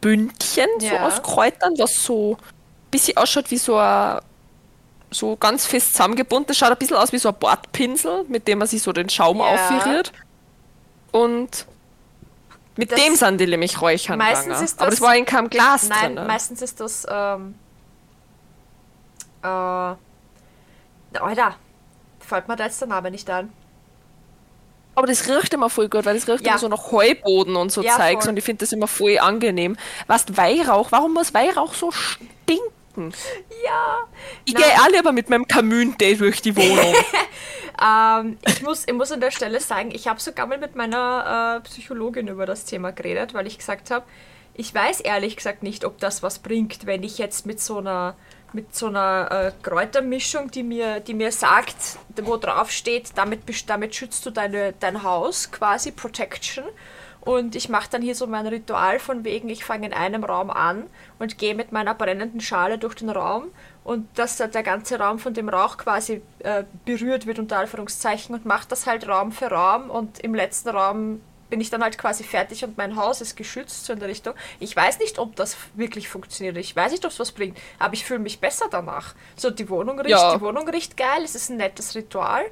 Bündchen 0.00 0.66
so 0.80 0.86
Ja. 0.86 1.06
aus 1.06 1.22
Kräutern, 1.22 1.74
was 1.78 2.04
so 2.04 2.36
ein 2.36 2.90
bisschen 2.90 3.16
ausschaut 3.16 3.50
wie 3.50 3.58
so 3.58 3.76
ein 3.76 4.20
so 5.12 5.36
ganz 5.36 5.66
fest 5.66 5.92
zusammengebunden. 5.92 6.46
Das 6.48 6.56
schaut 6.58 6.70
ein 6.70 6.76
bisschen 6.78 6.96
aus 6.96 7.12
wie 7.12 7.18
so 7.18 7.28
ein 7.28 7.34
Bordpinsel, 7.34 8.24
mit 8.28 8.48
dem 8.48 8.58
man 8.58 8.68
sich 8.68 8.82
so 8.82 8.92
den 8.92 9.08
Schaum 9.08 9.38
Ja. 9.38 9.44
aufviriert. 9.44 10.12
Und 11.12 11.66
mit 12.76 12.90
Das- 12.90 13.00
dem 13.00 13.14
sind 13.16 13.38
die 13.38 13.46
nämlich 13.46 13.80
räuchern 13.82 14.18
Meistens 14.18 14.60
ist 14.60 14.80
Aber 14.80 14.90
das- 14.90 14.98
das 15.00 15.06
war 15.06 15.14
in 15.14 15.26
keinem 15.26 15.50
Glas 15.50 15.88
Nein, 15.88 16.16
drin. 16.16 16.26
meistens 16.26 16.62
ist 16.62 16.80
das 16.80 17.06
ähm, 17.10 17.54
äh, 19.42 19.46
Alter, 19.46 19.96
fällt 22.20 22.48
mir 22.48 22.56
da 22.56 22.64
jetzt 22.64 22.80
der 22.80 22.88
Name 22.88 23.10
nicht 23.10 23.28
an. 23.28 23.52
Aber 24.94 25.06
das 25.06 25.26
riecht 25.28 25.52
immer 25.54 25.70
voll 25.70 25.88
gut, 25.88 26.04
weil 26.04 26.14
das 26.14 26.28
riecht 26.28 26.44
Ja. 26.44 26.52
immer 26.52 26.58
so 26.58 26.68
nach 26.68 26.92
Heuboden 26.92 27.56
und 27.56 27.72
so 27.72 27.82
Ja, 27.82 27.96
Zeugs 27.96 28.24
voll. 28.24 28.32
und 28.32 28.36
ich 28.38 28.44
finde 28.44 28.60
das 28.60 28.72
immer 28.72 28.86
voll 28.88 29.18
angenehm. 29.18 29.76
Was 30.06 30.24
Weihrauch, 30.36 30.92
warum 30.92 31.14
muss 31.14 31.32
Weihrauch 31.34 31.74
so 31.74 31.90
stinken? 31.90 32.62
Ja. 32.96 33.98
Ich 34.44 34.54
gehe 34.54 34.64
auch 34.64 34.90
lieber 34.92 35.12
mit 35.12 35.30
meinem 35.30 35.46
Kamün-Day 35.46 36.16
durch 36.16 36.42
die 36.42 36.56
Wohnung. 36.56 36.94
Ähm, 37.82 38.38
ich, 38.46 38.62
muss, 38.62 38.86
ich 38.86 38.92
muss 38.92 39.10
an 39.12 39.20
der 39.20 39.30
Stelle 39.30 39.58
sagen, 39.58 39.90
ich 39.92 40.06
habe 40.06 40.20
sogar 40.20 40.46
mal 40.46 40.58
mit 40.58 40.76
meiner 40.76 41.56
äh, 41.56 41.68
Psychologin 41.68 42.28
über 42.28 42.46
das 42.46 42.64
Thema 42.64 42.92
geredet, 42.92 43.34
weil 43.34 43.46
ich 43.46 43.58
gesagt 43.58 43.90
habe, 43.90 44.04
ich 44.54 44.74
weiß 44.74 45.00
ehrlich 45.00 45.36
gesagt 45.36 45.62
nicht, 45.62 45.84
ob 45.84 45.98
das 45.98 46.22
was 46.22 46.38
bringt, 46.38 46.86
wenn 46.86 47.02
ich 47.02 47.18
jetzt 47.18 47.46
mit 47.46 47.60
so 47.60 47.78
einer 47.78 48.14
mit 48.52 48.74
so 48.76 48.88
einer 48.88 49.28
äh, 49.30 49.52
Kräutermischung, 49.62 50.50
die 50.50 50.62
mir, 50.62 51.00
die 51.00 51.14
mir 51.14 51.32
sagt, 51.32 51.98
wo 52.22 52.36
drauf 52.36 52.70
steht, 52.70 53.12
damit, 53.16 53.40
damit 53.66 53.94
schützt 53.94 54.26
du 54.26 54.30
deine, 54.30 54.74
dein 54.78 55.02
Haus, 55.02 55.50
quasi 55.50 55.90
Protection. 55.90 56.64
Und 57.24 57.54
ich 57.54 57.68
mache 57.68 57.88
dann 57.88 58.02
hier 58.02 58.16
so 58.16 58.26
mein 58.26 58.48
Ritual 58.48 58.98
von 58.98 59.24
wegen, 59.24 59.48
ich 59.48 59.64
fange 59.64 59.86
in 59.86 59.92
einem 59.92 60.24
Raum 60.24 60.50
an 60.50 60.84
und 61.20 61.38
gehe 61.38 61.54
mit 61.54 61.70
meiner 61.70 61.94
brennenden 61.94 62.40
Schale 62.40 62.78
durch 62.78 62.96
den 62.96 63.10
Raum 63.10 63.44
und 63.84 64.08
dass 64.18 64.38
da 64.38 64.48
der 64.48 64.64
ganze 64.64 64.98
Raum 64.98 65.20
von 65.20 65.32
dem 65.32 65.48
Rauch 65.48 65.76
quasi 65.76 66.20
äh, 66.40 66.64
berührt 66.84 67.26
wird, 67.26 67.38
unter 67.38 67.58
Anführungszeichen, 67.58 68.34
und 68.34 68.44
mache 68.44 68.66
das 68.68 68.86
halt 68.88 69.06
Raum 69.06 69.30
für 69.30 69.46
Raum 69.46 69.88
und 69.88 70.18
im 70.18 70.34
letzten 70.34 70.70
Raum 70.70 71.20
bin 71.48 71.60
ich 71.60 71.68
dann 71.68 71.82
halt 71.82 71.98
quasi 71.98 72.24
fertig 72.24 72.64
und 72.64 72.78
mein 72.78 72.96
Haus 72.96 73.20
ist 73.20 73.36
geschützt, 73.36 73.84
so 73.84 73.92
in 73.92 73.98
der 74.00 74.08
Richtung. 74.08 74.32
Ich 74.58 74.74
weiß 74.74 74.98
nicht, 75.00 75.18
ob 75.18 75.36
das 75.36 75.54
wirklich 75.74 76.08
funktioniert. 76.08 76.56
Ich 76.56 76.74
weiß 76.74 76.90
nicht, 76.92 77.04
ob 77.04 77.10
es 77.10 77.20
was 77.20 77.30
bringt, 77.30 77.58
aber 77.78 77.92
ich 77.92 78.06
fühle 78.06 78.20
mich 78.20 78.40
besser 78.40 78.66
danach. 78.70 79.14
So, 79.36 79.50
die 79.50 79.68
Wohnung 79.68 80.00
riecht, 80.00 80.10
Ja. 80.10 80.34
die 80.34 80.40
Wohnung 80.40 80.66
riecht 80.68 80.96
geil, 80.96 81.22
es 81.22 81.34
ist 81.34 81.50
ein 81.50 81.58
nettes 81.58 81.94
Ritual. 81.94 82.42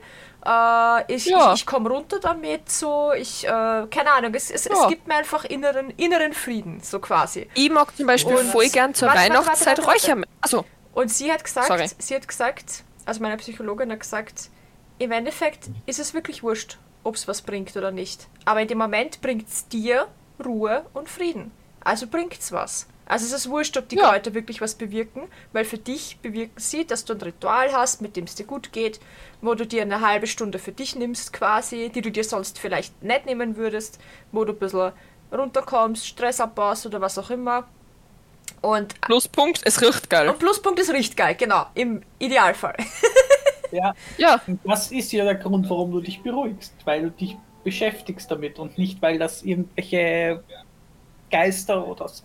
Äh, 0.44 1.12
ich 1.14 1.26
Ja. 1.26 1.52
ich, 1.52 1.60
ich 1.60 1.66
komme 1.66 1.88
runter 1.90 2.18
damit, 2.20 2.70
so, 2.70 3.12
ich, 3.12 3.44
äh, 3.44 3.48
keine 3.48 4.12
Ahnung, 4.12 4.32
es, 4.34 4.50
es, 4.50 4.64
Ja. 4.64 4.72
es 4.82 4.88
gibt 4.88 5.06
mir 5.06 5.14
einfach 5.16 5.44
inneren, 5.44 5.90
inneren 5.96 6.32
Frieden, 6.32 6.80
so 6.82 6.98
quasi. 6.98 7.48
ich 7.54 7.70
mag 7.70 7.94
zum 7.96 8.06
Beispiel 8.06 8.36
Und- 8.36 8.46
voll 8.46 8.68
gern 8.68 8.94
zur 8.94 9.08
Warte, 9.08 9.20
Weihnachtszeit 9.20 9.78
warte, 9.78 9.86
warte. 9.86 10.12
Räucher. 10.12 10.22
Also, 10.40 10.64
Und 10.94 11.10
sie 11.10 11.30
hat 11.30 11.44
gesagt, 11.44 11.68
Sorry. 11.68 11.88
sie 11.98 12.14
hat 12.14 12.26
gesagt, 12.26 12.84
also 13.04 13.20
meine 13.22 13.36
Psychologin 13.36 13.92
hat 13.92 14.00
gesagt, 14.00 14.48
im 14.98 15.12
Endeffekt 15.12 15.68
ist 15.86 15.98
es 16.00 16.14
wirklich 16.14 16.42
wurscht, 16.42 16.78
ob 17.04 17.14
es 17.14 17.28
was 17.28 17.42
bringt 17.42 17.76
oder 17.76 17.90
nicht. 17.90 18.26
Aber 18.44 18.60
in 18.60 18.68
dem 18.68 18.78
Moment 18.78 19.20
bringt 19.20 19.48
es 19.48 19.68
dir 19.68 20.06
Ruhe 20.44 20.84
und 20.94 21.08
Frieden. 21.08 21.52
Also 21.82 22.06
bringt 22.06 22.38
es 22.38 22.50
was. 22.52 22.86
Also 23.10 23.26
es 23.26 23.32
ist 23.32 23.50
wurscht, 23.50 23.76
ob 23.76 23.88
die 23.88 23.96
Ja. 23.96 24.10
Kräuter 24.10 24.34
wirklich 24.34 24.60
was 24.60 24.76
bewirken, 24.76 25.22
weil 25.52 25.64
für 25.64 25.78
dich 25.78 26.18
bewirken 26.22 26.52
sie, 26.56 26.86
dass 26.86 27.04
du 27.04 27.14
ein 27.14 27.20
Ritual 27.20 27.72
hast, 27.72 28.02
mit 28.02 28.14
dem 28.14 28.24
es 28.24 28.36
dir 28.36 28.46
gut 28.46 28.72
geht, 28.72 29.00
wo 29.42 29.54
du 29.54 29.66
dir 29.66 29.82
eine 29.82 30.00
halbe 30.00 30.28
Stunde 30.28 30.60
für 30.60 30.70
dich 30.70 30.94
nimmst 30.94 31.32
quasi, 31.32 31.90
die 31.92 32.02
du 32.02 32.12
dir 32.12 32.22
sonst 32.22 32.60
vielleicht 32.60 33.02
nicht 33.02 33.26
nehmen 33.26 33.56
würdest, 33.56 33.98
wo 34.30 34.44
du 34.44 34.52
ein 34.52 34.58
bisschen 34.60 34.92
runterkommst, 35.32 36.06
Stress 36.06 36.40
abbaust 36.40 36.86
oder 36.86 37.00
was 37.00 37.18
auch 37.18 37.30
immer. 37.30 37.66
Und 38.62 39.00
Pluspunkt, 39.00 39.60
es 39.64 39.80
riecht 39.82 40.08
geil. 40.08 40.28
und 40.28 40.38
Pluspunkt 40.38 40.78
ist 40.78 40.92
riecht 40.92 41.16
geil, 41.16 41.34
genau, 41.34 41.66
im 41.74 42.02
Idealfall. 42.18 42.76
Ja, 43.72 43.94
Ja, 44.18 44.40
und 44.48 44.58
das 44.64 44.90
ist 44.90 45.12
ja 45.12 45.22
der 45.22 45.36
Grund, 45.36 45.70
warum 45.70 45.92
du 45.92 46.00
dich 46.00 46.20
beruhigst, 46.24 46.74
weil 46.84 47.02
du 47.02 47.10
dich 47.10 47.36
beschäftigst 47.62 48.28
damit 48.28 48.58
und 48.58 48.76
nicht, 48.78 49.00
weil 49.00 49.16
das 49.16 49.44
irgendwelche 49.44 50.42
Geister 51.30 51.86
oder 51.86 52.08
so 52.08 52.24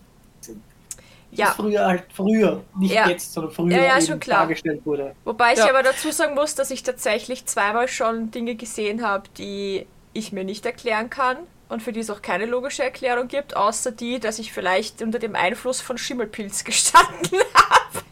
Ja. 1.38 1.52
früher 1.52 1.86
halt 1.86 2.04
früher, 2.14 2.64
nicht 2.78 2.94
Ja. 2.94 3.08
jetzt, 3.08 3.34
sondern 3.34 3.52
früher 3.54 3.76
Ja, 3.78 3.84
ja, 3.84 3.98
eben 3.98 4.06
schon 4.08 4.20
klar. 4.20 4.40
dargestellt 4.40 4.82
wurde. 4.86 5.16
Wobei 5.24 5.54
ich 5.54 5.60
Ja. 5.60 5.70
aber 5.70 5.84
dazu 5.84 6.12
sagen 6.12 6.36
muss, 6.36 6.56
dass 6.56 6.72
ich 6.72 6.84
tatsächlich 6.84 7.46
zweimal 7.46 7.88
schon 7.88 8.32
Dinge 8.32 8.56
gesehen 8.56 9.06
habe, 9.06 9.24
die 9.38 9.86
ich 10.14 10.32
mir 10.32 10.44
nicht 10.44 10.66
erklären 10.66 11.10
kann 11.10 11.38
und 11.70 11.82
für 11.84 11.92
die 11.92 12.00
es 12.00 12.10
auch 12.10 12.22
keine 12.22 12.46
logische 12.46 12.84
Erklärung 12.84 13.28
gibt, 13.28 13.56
außer 13.56 13.92
die, 13.92 14.20
dass 14.20 14.40
ich 14.40 14.54
vielleicht 14.54 15.02
unter 15.02 15.20
dem 15.20 15.36
Einfluss 15.36 15.82
von 15.82 15.98
Schimmelpilz 15.98 16.64
gestanden 16.64 17.40
habe. 17.54 18.04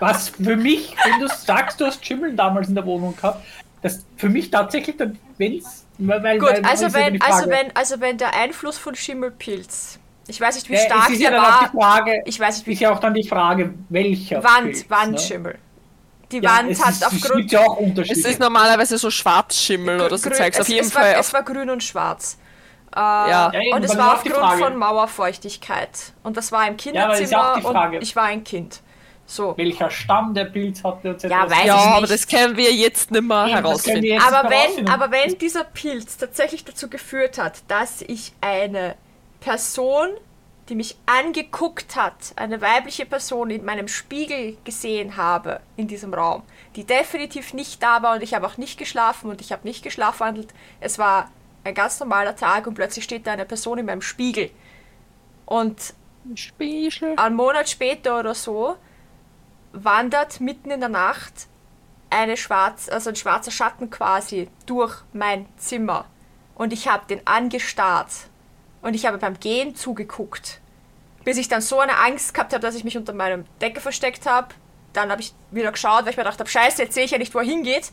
Was 0.00 0.28
für 0.30 0.56
mich, 0.56 0.94
wenn 1.04 1.20
du 1.20 1.28
sagst, 1.28 1.80
du 1.80 1.86
hast 1.86 2.04
Schimmel 2.04 2.34
damals 2.34 2.68
in 2.68 2.74
der 2.74 2.84
Wohnung 2.84 3.16
gehabt, 3.16 3.44
das 3.82 4.04
für 4.16 4.28
mich 4.28 4.50
tatsächlich 4.50 4.96
weil, 5.98 6.22
weil, 6.22 6.38
Gut, 6.38 6.50
weil- 6.50 6.64
also 6.66 6.92
wenn, 6.92 7.22
also 7.22 7.48
wenn, 7.48 7.74
also 7.74 8.00
wenn 8.00 8.18
der 8.18 8.34
Einfluss 8.34 8.76
von 8.76 8.94
Schimmelpilz, 8.94 9.98
ich 10.28 10.40
weiß 10.40 10.54
nicht, 10.56 10.68
wie 10.68 10.74
Ja, 10.74 10.80
stark 10.80 11.10
ja 11.10 11.18
der 11.18 11.30
dann 11.30 11.40
auch 11.44 11.48
war, 11.62 11.68
die 11.72 11.76
Frage, 11.78 12.22
ich 12.26 12.40
weiß 12.40 12.56
nicht, 12.58 12.66
wie 12.66 12.72
ist 12.72 12.80
ja 12.80 12.92
auch 12.92 12.98
dann 13.00 13.14
die 13.14 13.26
Frage, 13.28 13.74
welcher 13.88 14.42
Wand, 14.42 14.64
Pilz, 14.72 14.84
Wandschimmel. 14.90 15.58
Die 16.32 16.38
Ne? 16.40 16.44
Ja, 16.44 16.56
Wand 16.58 16.70
es 16.70 16.84
hat 16.84 16.90
ist, 16.90 17.02
Es 17.02 17.06
aufgrund 17.06 17.36
gibt 17.36 17.52
ja 17.52 17.60
auch 17.60 17.80
es 17.80 18.10
ist 18.24 18.40
normalerweise 18.40 18.98
so 18.98 19.10
Schwarzschimmel 19.10 20.00
oder 20.00 20.18
so 20.18 20.28
Grün- 20.28 20.36
Zeugs. 20.38 20.56
Auf 20.56 20.62
es, 20.62 20.68
jeden 20.68 20.86
es 20.86 20.94
war, 20.94 21.02
Fall. 21.02 21.16
Es 21.20 21.32
war 21.32 21.42
grün 21.44 21.70
und 21.70 21.82
schwarz. 21.84 22.38
Äh, 22.94 22.98
Ja. 22.98 23.50
Ja, 23.52 23.60
eben, 23.60 23.74
und 23.76 23.84
es 23.84 23.96
war 23.96 24.20
die 24.24 24.32
aufgrund 24.32 24.60
von 24.60 24.76
Mauerfeuchtigkeit. 24.76 25.90
Und 26.22 26.36
das 26.36 26.50
war 26.52 26.66
im 26.66 26.76
Ja, 26.92 27.04
aber 27.04 27.12
das 27.12 27.20
ist 27.20 27.30
ja 27.32 27.38
auch 27.40 27.54
Kinderzimmer 27.54 27.56
die 27.56 27.62
Frage. 27.78 27.96
und 27.98 28.02
ich 28.02 28.16
war 28.16 28.24
ein 28.24 28.42
Kind. 28.44 28.80
So. 29.28 29.56
welcher 29.56 29.90
Stamm 29.90 30.34
der 30.34 30.44
Pilz 30.44 30.84
hatte 30.84 31.08
etc. 31.08 31.24
Ja, 31.24 31.50
weiß 31.50 31.64
ja, 31.64 31.74
ich 31.74 31.80
aber 31.86 32.00
nicht. 32.02 32.12
das 32.12 32.28
können 32.28 32.56
wir 32.56 32.72
jetzt 32.72 33.10
nicht 33.10 33.24
mehr 33.24 33.46
Eben, 33.46 33.54
herausfinden. 33.56 34.02
wir 34.04 34.14
jetzt 34.14 34.24
Aber 34.24 34.42
nicht 34.48 34.50
wenn, 34.52 34.60
herausfinden. 34.60 34.90
aber 34.92 35.10
wenn 35.10 35.38
dieser 35.38 35.64
Pilz 35.64 36.16
tatsächlich 36.16 36.64
dazu 36.64 36.88
geführt 36.88 37.36
hat, 37.36 37.54
dass 37.66 38.02
ich 38.02 38.32
eine 38.40 38.94
Person, 39.46 40.08
die 40.68 40.74
mich 40.74 40.96
angeguckt 41.06 41.94
hat, 41.94 42.32
eine 42.34 42.60
weibliche 42.60 43.06
Person 43.06 43.50
in 43.50 43.64
meinem 43.64 43.86
Spiegel 43.86 44.58
gesehen 44.64 45.16
habe 45.16 45.60
in 45.76 45.86
diesem 45.86 46.12
Raum, 46.12 46.42
die 46.74 46.82
definitiv 46.82 47.54
nicht 47.54 47.80
da 47.80 48.02
war 48.02 48.16
und 48.16 48.24
ich 48.24 48.34
habe 48.34 48.44
auch 48.44 48.56
nicht 48.56 48.76
geschlafen 48.76 49.30
und 49.30 49.40
ich 49.40 49.52
habe 49.52 49.64
nicht 49.64 49.84
geschlafwandelt. 49.84 50.52
Es 50.80 50.98
war 50.98 51.30
ein 51.62 51.74
ganz 51.74 52.00
normaler 52.00 52.34
Tag 52.34 52.66
und 52.66 52.74
plötzlich 52.74 53.04
steht 53.04 53.28
da 53.28 53.34
eine 53.34 53.44
Person 53.44 53.78
in 53.78 53.86
meinem 53.86 54.02
Spiegel. 54.02 54.50
Und 55.44 55.94
Spiegel. 56.34 57.14
einen 57.16 57.36
Monat 57.36 57.68
später 57.68 58.18
oder 58.18 58.34
so 58.34 58.76
wandert 59.70 60.40
mitten 60.40 60.72
in 60.72 60.80
der 60.80 60.88
Nacht 60.88 61.46
eine 62.10 62.36
schwarz, 62.36 62.88
also 62.88 63.10
ein 63.10 63.16
schwarzer 63.16 63.52
Schatten 63.52 63.90
quasi 63.90 64.48
durch 64.66 65.04
mein 65.12 65.46
Zimmer. 65.56 66.06
Und 66.56 66.72
ich 66.72 66.88
habe 66.88 67.06
den 67.06 67.24
angestarrt. 67.28 68.10
Und 68.86 68.94
ich 68.94 69.04
habe 69.04 69.18
beim 69.18 69.40
Gehen 69.40 69.74
zugeguckt. 69.74 70.60
Bis 71.24 71.38
ich 71.38 71.48
dann 71.48 71.60
so 71.60 71.80
eine 71.80 71.98
Angst 71.98 72.32
gehabt 72.32 72.52
habe, 72.52 72.62
dass 72.62 72.76
ich 72.76 72.84
mich 72.84 72.96
unter 72.96 73.12
meinem 73.12 73.44
Decke 73.60 73.80
versteckt 73.80 74.26
habe. 74.26 74.54
Dann 74.92 75.10
habe 75.10 75.20
ich 75.20 75.34
wieder 75.50 75.72
geschaut, 75.72 76.04
weil 76.04 76.10
ich 76.12 76.16
mir 76.16 76.22
gedacht 76.22 76.38
habe, 76.38 76.48
scheiße, 76.48 76.82
jetzt 76.82 76.94
sehe 76.94 77.02
ich 77.02 77.10
ja 77.10 77.18
nicht, 77.18 77.34
wo 77.34 77.40
er 77.40 77.44
hingeht. 77.44 77.90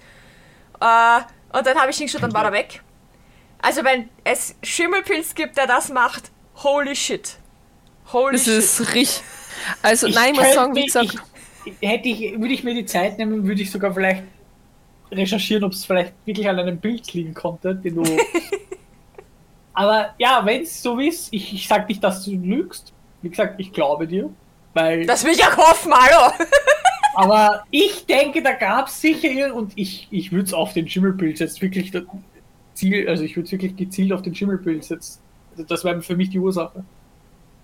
Äh, 0.79 1.21
und 1.57 1.65
dann 1.65 1.79
habe 1.79 1.89
ich 1.89 1.97
hingeschaut, 1.97 2.21
dann 2.21 2.31
war 2.35 2.45
er 2.45 2.51
weg. 2.51 2.83
Also 3.59 3.83
wenn 3.83 4.07
es 4.23 4.53
Schimmelpilz 4.61 5.33
gibt, 5.33 5.57
der 5.57 5.65
das 5.65 5.89
macht, 5.89 6.29
holy 6.57 6.95
shit. 6.95 7.37
Holy 8.11 8.33
Das 8.33 8.45
shit. 8.45 8.53
ist 8.53 8.93
richtig. 8.93 9.23
Also, 9.81 10.05
Ich 10.05 10.13
nein, 10.13 10.35
ich 10.35 10.39
muss 10.39 10.53
sagen, 10.53 10.75
wie 10.75 10.85
gesagt, 10.85 11.15
ich, 11.65 11.89
hätte 11.89 12.07
ich, 12.07 12.39
würde 12.39 12.53
ich 12.53 12.63
mir 12.63 12.75
die 12.75 12.85
Zeit 12.85 13.17
nehmen, 13.17 13.47
würde 13.47 13.63
ich 13.63 13.71
sogar 13.71 13.95
vielleicht 13.95 14.25
recherchieren, 15.11 15.63
ob 15.63 15.71
es 15.71 15.85
vielleicht 15.85 16.13
wirklich 16.23 16.47
an 16.47 16.59
einem 16.59 16.77
Bild 16.77 17.11
liegen 17.13 17.33
konnte, 17.33 17.73
den 17.73 17.95
du. 17.95 18.03
Aber 19.73 20.13
ja, 20.17 20.41
wenn 20.45 20.63
es 20.63 20.81
so 20.81 20.99
ist, 20.99 21.29
ich, 21.31 21.53
ich 21.53 21.67
sag 21.67 21.89
nicht, 21.89 22.03
dass 22.03 22.23
du 22.23 22.31
lügst. 22.31 22.93
Wie 23.21 23.29
gesagt, 23.29 23.55
ich 23.59 23.71
glaube 23.73 24.07
dir. 24.07 24.29
Weil, 24.73 25.05
Das 25.05 25.23
will 25.23 25.33
ich 25.33 25.43
auch 25.43 25.57
hoffen, 25.57 25.93
hallo! 25.93 26.33
aber 27.15 27.63
ich 27.69 28.05
denke, 28.05 28.41
da 28.41 28.53
gab 28.53 28.87
es 28.87 28.99
sicher 28.99 29.53
und 29.53 29.71
ich, 29.75 30.07
ich 30.09 30.31
würde 30.31 30.45
es 30.45 30.53
auf 30.53 30.73
den 30.73 30.89
Schimmelpilz 30.89 31.39
jetzt 31.39 31.61
wirklich 31.61 31.91
Ziel, 32.73 33.07
also 33.07 33.23
ich 33.23 33.35
würde 33.35 33.45
es 33.45 33.51
wirklich 33.51 33.75
gezielt 33.75 34.11
auf 34.11 34.23
den 34.23 34.33
Schimmelpilz 34.33 34.89
jetzt. 34.89 35.21
Also 35.51 35.63
das 35.63 35.83
wäre 35.83 36.01
für 36.01 36.15
mich 36.15 36.29
die 36.29 36.39
Ursache. 36.39 36.83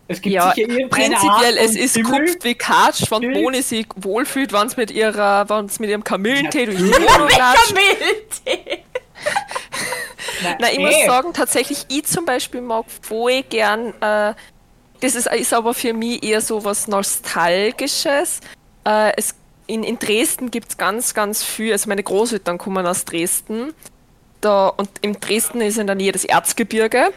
Es 0.07 0.22
gibt 0.22 0.34
ja, 0.34 0.51
sicher 0.53 0.68
prinzipiell, 0.89 1.57
es 1.57 1.76
ist 1.76 1.93
Schimmel. 1.93 2.26
kupft 2.26 2.43
wie 2.43 2.55
Katsch, 2.55 3.12
wenn. 3.12 3.32
Boni 3.32 3.62
sich 3.62 3.86
wohlfühlt, 3.95 4.51
wenn 4.51 4.66
es 4.66 4.76
mit 4.76 4.89
ihrer, 4.89 5.47
wenn 5.47 5.66
es 5.66 5.80
mit 5.80 5.91
ihrem 5.91 6.03
Kamillentee 6.03 6.66
durch 6.66 6.78
die. 6.78 6.84
Wohnung. 6.84 7.28
Kamillentee! 7.28 8.09
Nein, 10.44 10.72
ich 10.74 10.80
eh. 10.80 10.86
muss 10.86 11.06
sagen, 11.06 11.34
tatsächlich, 11.34 11.86
ich 11.90 12.06
zum 12.06 12.26
Beispiel 12.26 12.62
mag 12.62 12.86
voll 13.02 13.44
gern, 13.44 13.94
äh, 14.02 14.34
das 15.02 15.16
ist, 15.16 15.28
ist 15.28 15.54
aber 15.54 15.74
für 15.74 15.94
mich 15.94 16.24
eher 16.24 16.42
so 16.42 16.64
was 16.64 16.88
Nostalgisches. 16.88 18.42
Äh, 18.86 19.14
es, 19.16 19.36
in, 19.68 19.84
in 19.84 20.00
Dresden 20.00 20.52
gibt 20.52 20.72
es 20.72 20.78
ganz, 20.78 21.14
ganz 21.14 21.44
viel, 21.44 21.72
also 21.72 21.88
meine 21.88 22.04
Großeltern 22.04 22.58
kommen 22.58 22.86
aus 22.86 23.06
Dresden. 23.06 23.74
Da, 24.42 24.68
und 24.68 24.90
in 25.02 25.20
Dresden 25.20 25.62
ist 25.62 25.78
in 25.78 25.88
der 25.88 25.96
Nähe 25.96 26.12
das 26.12 26.26
Erzgebirge. 26.26 27.12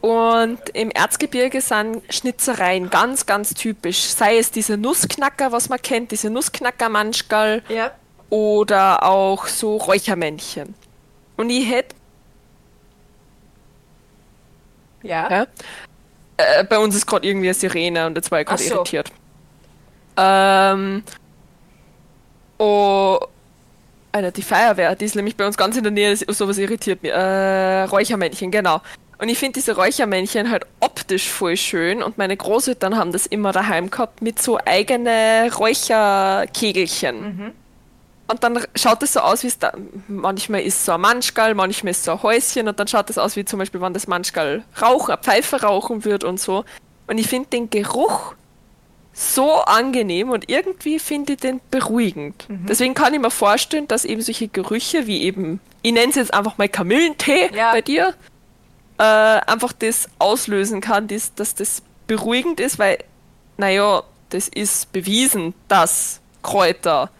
Und 0.00 0.58
im 0.74 0.90
Erzgebirge 0.90 1.60
sind 1.60 2.02
Schnitzereien 2.10 2.90
ganz, 2.90 3.26
ganz 3.26 3.54
typisch. 3.54 4.02
Sei 4.02 4.38
es 4.38 4.50
diese 4.50 4.76
Nussknacker, 4.76 5.52
was 5.52 5.68
man 5.68 5.80
kennt, 5.80 6.12
diese 6.12 6.30
Nussknacker-Manschgal 6.30 7.62
Ja. 7.68 7.92
oder 8.30 9.02
auch 9.02 9.46
so 9.46 9.76
Räuchermännchen. 9.76 10.74
Und 11.36 11.50
ich 11.50 11.70
hätte 11.70 11.94
Ja. 15.06 15.30
Ja. 15.30 15.46
Äh, 16.38 16.64
bei 16.64 16.78
uns 16.78 16.94
ist 16.94 17.06
gerade 17.06 17.26
irgendwie 17.26 17.46
eine 17.48 17.54
Sirene 17.54 18.06
und 18.06 18.16
jetzt 18.16 18.30
war 18.30 18.40
ich 18.40 18.46
gerade 18.46 18.62
so. 18.62 18.74
irritiert. 18.74 19.10
Ähm. 20.16 21.02
Oh. 22.58 23.18
Alter, 24.12 24.30
die 24.32 24.42
Feuerwehr, 24.42 24.94
die 24.96 25.04
ist 25.04 25.14
nämlich 25.14 25.36
bei 25.36 25.46
uns 25.46 25.56
ganz 25.58 25.76
in 25.76 25.82
der 25.82 25.92
Nähe, 25.92 26.14
das- 26.16 26.36
sowas 26.38 26.56
irritiert 26.58 27.02
mich. 27.02 27.12
Äh, 27.12 27.82
Räuchermännchen, 27.82 28.50
genau. 28.50 28.80
Und 29.18 29.28
ich 29.28 29.38
finde 29.38 29.54
diese 29.54 29.76
Räuchermännchen 29.76 30.50
halt 30.50 30.64
optisch 30.80 31.30
voll 31.30 31.56
schön 31.56 32.02
und 32.02 32.16
meine 32.18 32.36
Großeltern 32.36 32.96
haben 32.98 33.12
das 33.12 33.26
immer 33.26 33.52
daheim 33.52 33.90
gehabt 33.90 34.20
mit 34.22 34.40
so 34.40 34.58
eigene 34.64 35.50
Räucherkegelchen. 35.58 37.52
Und 38.28 38.42
dann 38.42 38.60
schaut 38.74 39.02
es 39.02 39.12
so 39.12 39.20
aus, 39.20 39.42
wie 39.44 39.46
es 39.48 39.58
da. 39.58 39.72
Manchmal 40.08 40.62
ist 40.62 40.84
so 40.84 40.92
ein 40.92 41.00
Manschgal, 41.00 41.54
manchmal 41.54 41.92
ist 41.92 42.02
so 42.04 42.12
ein 42.12 42.22
Häuschen 42.22 42.66
und 42.68 42.78
dann 42.80 42.88
schaut 42.88 43.08
es 43.10 43.18
aus 43.18 43.36
wie 43.36 43.44
zum 43.44 43.58
Beispiel, 43.60 43.80
wenn 43.80 43.94
das 43.94 44.08
Manschgal 44.08 44.64
rauchen, 44.82 45.12
eine 45.12 45.22
Pfeife 45.22 45.62
rauchen 45.62 46.04
wird 46.04 46.24
und 46.24 46.40
so. 46.40 46.64
Und 47.06 47.18
ich 47.18 47.28
finde 47.28 47.50
den 47.50 47.70
Geruch 47.70 48.34
so 49.12 49.52
angenehm 49.62 50.30
und 50.30 50.48
irgendwie 50.50 50.98
finde 50.98 51.34
ich 51.34 51.38
den 51.38 51.60
beruhigend. 51.70 52.46
Deswegen 52.48 52.94
kann 52.94 53.14
ich 53.14 53.20
mir 53.20 53.30
vorstellen, 53.30 53.88
dass 53.88 54.04
eben 54.04 54.20
solche 54.20 54.48
Gerüche 54.48 55.06
wie 55.06 55.22
eben, 55.22 55.60
ich 55.82 55.92
nenne 55.92 56.10
es 56.10 56.16
jetzt 56.16 56.34
einfach 56.34 56.58
mal 56.58 56.68
Kamillentee 56.68 57.50
Ja. 57.54 57.72
bei 57.72 57.80
dir, 57.80 58.12
äh, 58.98 59.02
einfach 59.02 59.72
das 59.72 60.08
auslösen 60.18 60.80
kann, 60.80 61.06
das, 61.08 61.32
dass 61.34 61.54
das 61.54 61.80
beruhigend 62.06 62.60
ist, 62.60 62.78
weil, 62.78 62.98
naja, 63.56 64.02
das 64.30 64.48
ist 64.48 64.92
bewiesen, 64.92 65.54
dass 65.68 66.20
Kräuter 66.42 67.10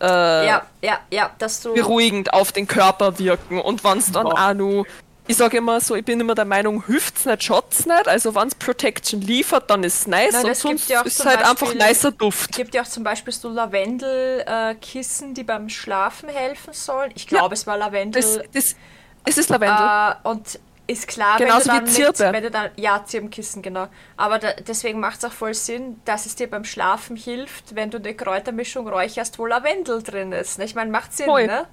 äh, 0.00 0.46
Ja, 0.46 0.62
ja, 0.82 0.98
ja, 1.10 1.30
dass 1.38 1.60
du. 1.62 1.74
beruhigend 1.74 2.32
auf 2.32 2.52
den 2.52 2.66
Körper 2.66 3.18
wirken. 3.18 3.60
Und 3.60 3.84
wenn 3.84 3.98
es 3.98 4.10
dann 4.12 4.26
Ja. 4.26 4.50
auch 4.50 4.54
nur, 4.54 4.86
ich 5.26 5.36
sage 5.36 5.58
immer 5.58 5.80
so, 5.80 5.94
ich 5.94 6.04
bin 6.04 6.18
immer 6.20 6.34
der 6.34 6.44
Meinung, 6.44 6.84
hilft's 6.86 7.24
nicht, 7.24 7.44
schaut's 7.44 7.86
nicht. 7.86 8.08
Also 8.08 8.34
wenn 8.34 8.48
es 8.48 8.54
Protection 8.54 9.20
liefert, 9.20 9.70
dann 9.70 9.84
ist 9.84 10.00
es 10.00 10.06
nice 10.08 10.32
Nein, 10.32 10.46
und 10.46 10.56
sonst 10.56 10.88
ja 10.88 11.02
ist 11.02 11.24
halt 11.24 11.40
Beispiel- 11.40 11.50
einfach 11.50 11.74
nicer 11.88 12.08
Es 12.08 12.16
Duft. 12.16 12.52
gibt 12.52 12.74
ja 12.74 12.82
auch 12.82 12.86
zum 12.88 13.04
Beispiel 13.04 13.32
so 13.32 13.48
Lavendelkissen, 13.48 15.34
die 15.34 15.44
beim 15.44 15.68
Schlafen 15.68 16.28
helfen 16.28 16.72
sollen. 16.72 17.12
Ich 17.14 17.26
glaube, 17.26 17.54
es 17.54 17.66
war 17.66 17.76
Lavendel. 17.76 18.20
Das, 18.22 18.40
das, 18.52 18.76
es 19.24 19.38
ist 19.38 19.50
Lavendel. 19.50 19.86
Äh, 20.24 20.28
und 20.28 20.58
ist 20.90 21.08
klar, 21.08 21.38
Genauso 21.38 21.68
wenn 21.68 21.74
du 21.74 21.80
dann 21.80 21.86
wie 21.86 21.90
Zirbe. 21.92 22.24
Mit, 22.24 22.32
wenn 22.34 22.42
du 22.42 22.50
dann, 22.50 22.70
ja, 22.76 23.04
Zirbenkissen, 23.04 23.62
genau. 23.62 23.86
Aber 24.16 24.38
da, 24.38 24.52
deswegen 24.66 25.00
macht 25.00 25.18
es 25.18 25.24
auch 25.24 25.32
voll 25.32 25.54
Sinn, 25.54 26.00
dass 26.04 26.26
es 26.26 26.34
dir 26.36 26.48
beim 26.50 26.64
Schlafen 26.64 27.16
hilft, 27.16 27.74
wenn 27.74 27.90
du 27.90 27.98
eine 27.98 28.14
Kräutermischung 28.14 28.88
räucherst, 28.88 29.38
wo 29.38 29.46
Lavendel 29.46 30.02
drin 30.02 30.32
ist. 30.32 30.58
ne? 30.58 30.64
Ich 30.64 30.74
meine, 30.74 30.90
macht 30.90 31.12
Sinn, 31.16 31.26
Voll. 31.26 31.46
ne? 31.46 31.66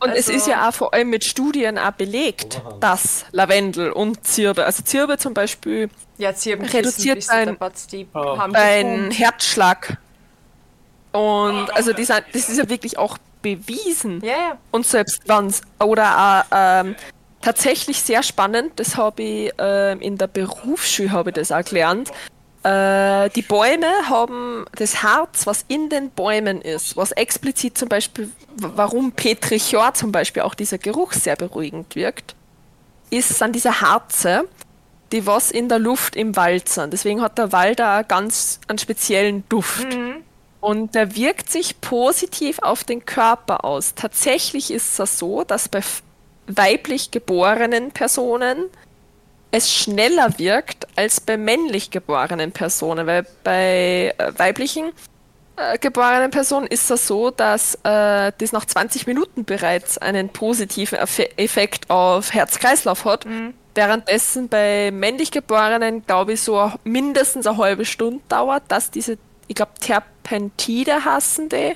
und 0.00 0.10
es 0.10 0.26
also- 0.26 0.32
ist 0.32 0.46
ja 0.48 0.68
auch 0.68 0.74
vor 0.74 0.92
allem 0.92 1.08
mit 1.10 1.24
Studien 1.24 1.78
auch 1.78 1.92
belegt, 1.92 2.60
dass 2.80 3.24
Lavendel 3.32 3.92
und 3.92 4.26
Zirbe, 4.26 4.64
also 4.64 4.82
Zirbe 4.82 5.16
zum 5.18 5.32
Beispiel, 5.34 5.88
Ja, 6.18 6.30
reduziert 6.30 7.26
dein- 7.30 7.56
Oh. 8.14 8.38
dein. 8.52 9.10
Herzschlag. 9.10 9.96
Und 11.12 11.74
also 11.74 11.92
die 11.92 12.04
sind, 12.04 12.24
das 12.32 12.48
ist 12.48 12.58
ja 12.58 12.68
wirklich 12.68 12.98
auch 12.98 13.18
bewiesen. 13.40 14.20
Ja, 14.24 14.32
ja. 14.32 14.58
Und 14.72 14.84
selbst 14.86 15.22
wenn's 15.28 15.62
oder 15.80 16.44
auch 16.50 16.56
ähm, 16.56 16.96
tatsächlich 17.44 18.00
sehr 18.00 18.22
spannend, 18.22 18.72
das 18.76 18.96
habe 18.96 19.22
ich 19.22 19.52
ähm, 19.58 20.00
in 20.00 20.16
der 20.16 20.26
Berufsschule 20.26 21.12
habe 21.12 21.30
ich 21.30 21.34
das 21.34 21.52
auch 21.52 21.64
gelernt. 21.64 22.10
Äh, 22.62 23.28
die 23.30 23.42
Bäume 23.42 23.86
haben 24.08 24.64
das 24.76 25.02
Harz, 25.02 25.46
was 25.46 25.64
in 25.68 25.90
den 25.90 26.10
Bäumen 26.10 26.62
ist, 26.62 26.96
was 26.96 27.12
explizit 27.12 27.76
zum 27.76 27.90
Beispiel, 27.90 28.30
warum 28.56 29.12
Petrichor 29.12 29.92
zum 29.92 30.10
Beispiel 30.10 30.42
auch 30.42 30.54
dieser 30.54 30.78
Geruch 30.78 31.12
sehr 31.12 31.36
beruhigend 31.36 31.94
wirkt, 31.94 32.34
ist, 33.10 33.38
sind 33.38 33.54
diese 33.54 33.82
Harze, 33.82 34.48
die 35.12 35.26
was 35.26 35.50
in 35.50 35.68
der 35.68 35.78
Luft 35.78 36.16
im 36.16 36.36
Wald 36.36 36.70
sind. 36.70 36.94
Deswegen 36.94 37.20
hat 37.20 37.36
der 37.36 37.52
Wald 37.52 37.78
da 37.78 38.02
ganz 38.02 38.58
einen 38.66 38.78
speziellen 38.78 39.44
Duft. 39.50 39.86
Und 40.60 40.94
der 40.94 41.14
wirkt 41.14 41.50
sich 41.50 41.82
positiv 41.82 42.58
auf 42.60 42.84
den 42.84 43.04
Körper 43.04 43.66
aus. 43.66 43.94
Tatsächlich 43.94 44.70
ist 44.70 44.98
es 44.98 45.18
so, 45.18 45.44
dass 45.44 45.68
bei 45.68 45.82
weiblich 46.46 47.10
geborenen 47.10 47.90
Personen 47.92 48.70
es 49.54 49.72
schneller 49.72 50.36
wirkt 50.38 50.88
als 50.96 51.20
bei 51.20 51.36
männlich 51.36 51.92
geborenen 51.92 52.50
Personen, 52.50 53.06
weil 53.06 53.24
bei 53.44 54.12
äh, 54.18 54.32
weiblichen 54.36 54.90
äh, 55.54 55.78
geborenen 55.78 56.32
Personen 56.32 56.66
ist 56.66 56.90
es 56.90 57.06
so, 57.06 57.30
dass 57.30 57.76
äh, 57.84 58.32
das 58.36 58.50
nach 58.50 58.64
20 58.64 59.06
Minuten 59.06 59.44
bereits 59.44 59.96
einen 59.98 60.28
positiven 60.28 60.98
Effe 60.98 61.38
Effekt 61.38 61.88
auf 61.88 62.34
Herz-Kreislauf 62.34 63.04
hat. 63.04 63.26
Währenddessen 63.76 64.48
bei 64.48 64.90
männlich 64.92 65.30
geborenen, 65.30 66.04
glaube 66.04 66.32
ich, 66.32 66.40
so 66.40 66.72
mindestens 66.82 67.46
eine 67.46 67.56
halbe 67.56 67.84
Stunde 67.84 68.22
dauert, 68.28 68.64
dass 68.66 68.90
diese, 68.90 69.18
ich 69.46 69.54
glaube, 69.54 69.72
Terpentide 69.78 71.04
hassen 71.04 71.48
die, 71.48 71.74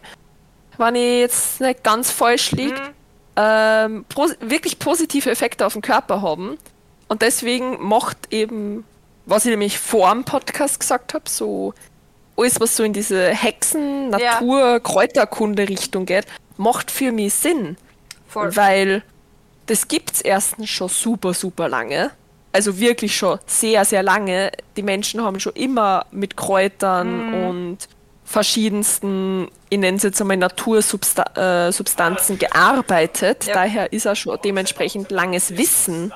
wenn 0.79 0.97
ich 0.97 1.21
jetzt 1.21 1.61
nicht 1.61 1.85
ganz 1.85 2.11
falsch 2.11 2.51
liege, 2.51 2.81
ähm, 3.39 4.05
pos 4.09 4.34
wirklich 4.41 4.80
positive 4.80 5.30
Effekte 5.30 5.64
auf 5.64 5.74
den 5.74 5.82
Körper 5.82 6.20
haben. 6.22 6.59
Und 7.07 7.22
deswegen 7.22 7.80
macht 7.80 8.32
eben, 8.32 8.84
was 9.26 9.45
ich 9.45 9.51
nämlich 9.51 9.78
vor 9.78 10.11
dem 10.11 10.24
Podcast 10.24 10.80
gesagt 10.80 11.14
habe, 11.14 11.24
so 11.28 11.72
alles, 12.36 12.61
was 12.61 12.76
so 12.76 12.82
in 12.82 12.93
diese 12.93 13.28
Hexen-, 13.30 14.11
Ja. 14.18 14.41
Natur-, 14.41 14.80
Kräuterkunde-Richtung 14.80 16.05
geht, 16.05 16.26
macht 16.57 16.91
für 16.91 17.12
mich 17.12 17.32
Sinn. 17.34 17.76
Voll. 18.26 18.55
Weil 18.57 19.03
das 19.66 19.89
gibt's 19.89 20.20
erstens 20.20 20.68
schon 20.68 20.89
super, 20.89 21.32
super 21.32 21.68
lange. 21.68 22.11
Also 22.51 22.78
wirklich 22.80 23.16
schon 23.16 23.39
sehr, 23.47 23.84
sehr 23.84 24.03
lange. 24.03 24.51
Die 24.76 24.82
Menschen 24.82 25.22
haben 25.22 25.39
schon 25.39 25.53
immer 25.53 26.07
mit 26.11 26.36
Kräutern 26.36 27.34
und 27.34 27.78
verschiedensten, 28.29 29.49
ich 29.70 29.79
nenne 29.79 29.97
es 29.97 30.03
jetzt 30.03 30.20
einmal 30.20 30.37
Natursubstanzen 30.37 32.37
äh, 32.37 32.39
gearbeitet. 32.39 33.47
Ja. 33.47 33.55
Daher 33.55 33.93
ist 33.93 34.07
auch 34.07 34.16
schon 34.16 34.39
dementsprechend 34.45 35.11
langes 35.11 35.57
Wissen. 35.57 36.12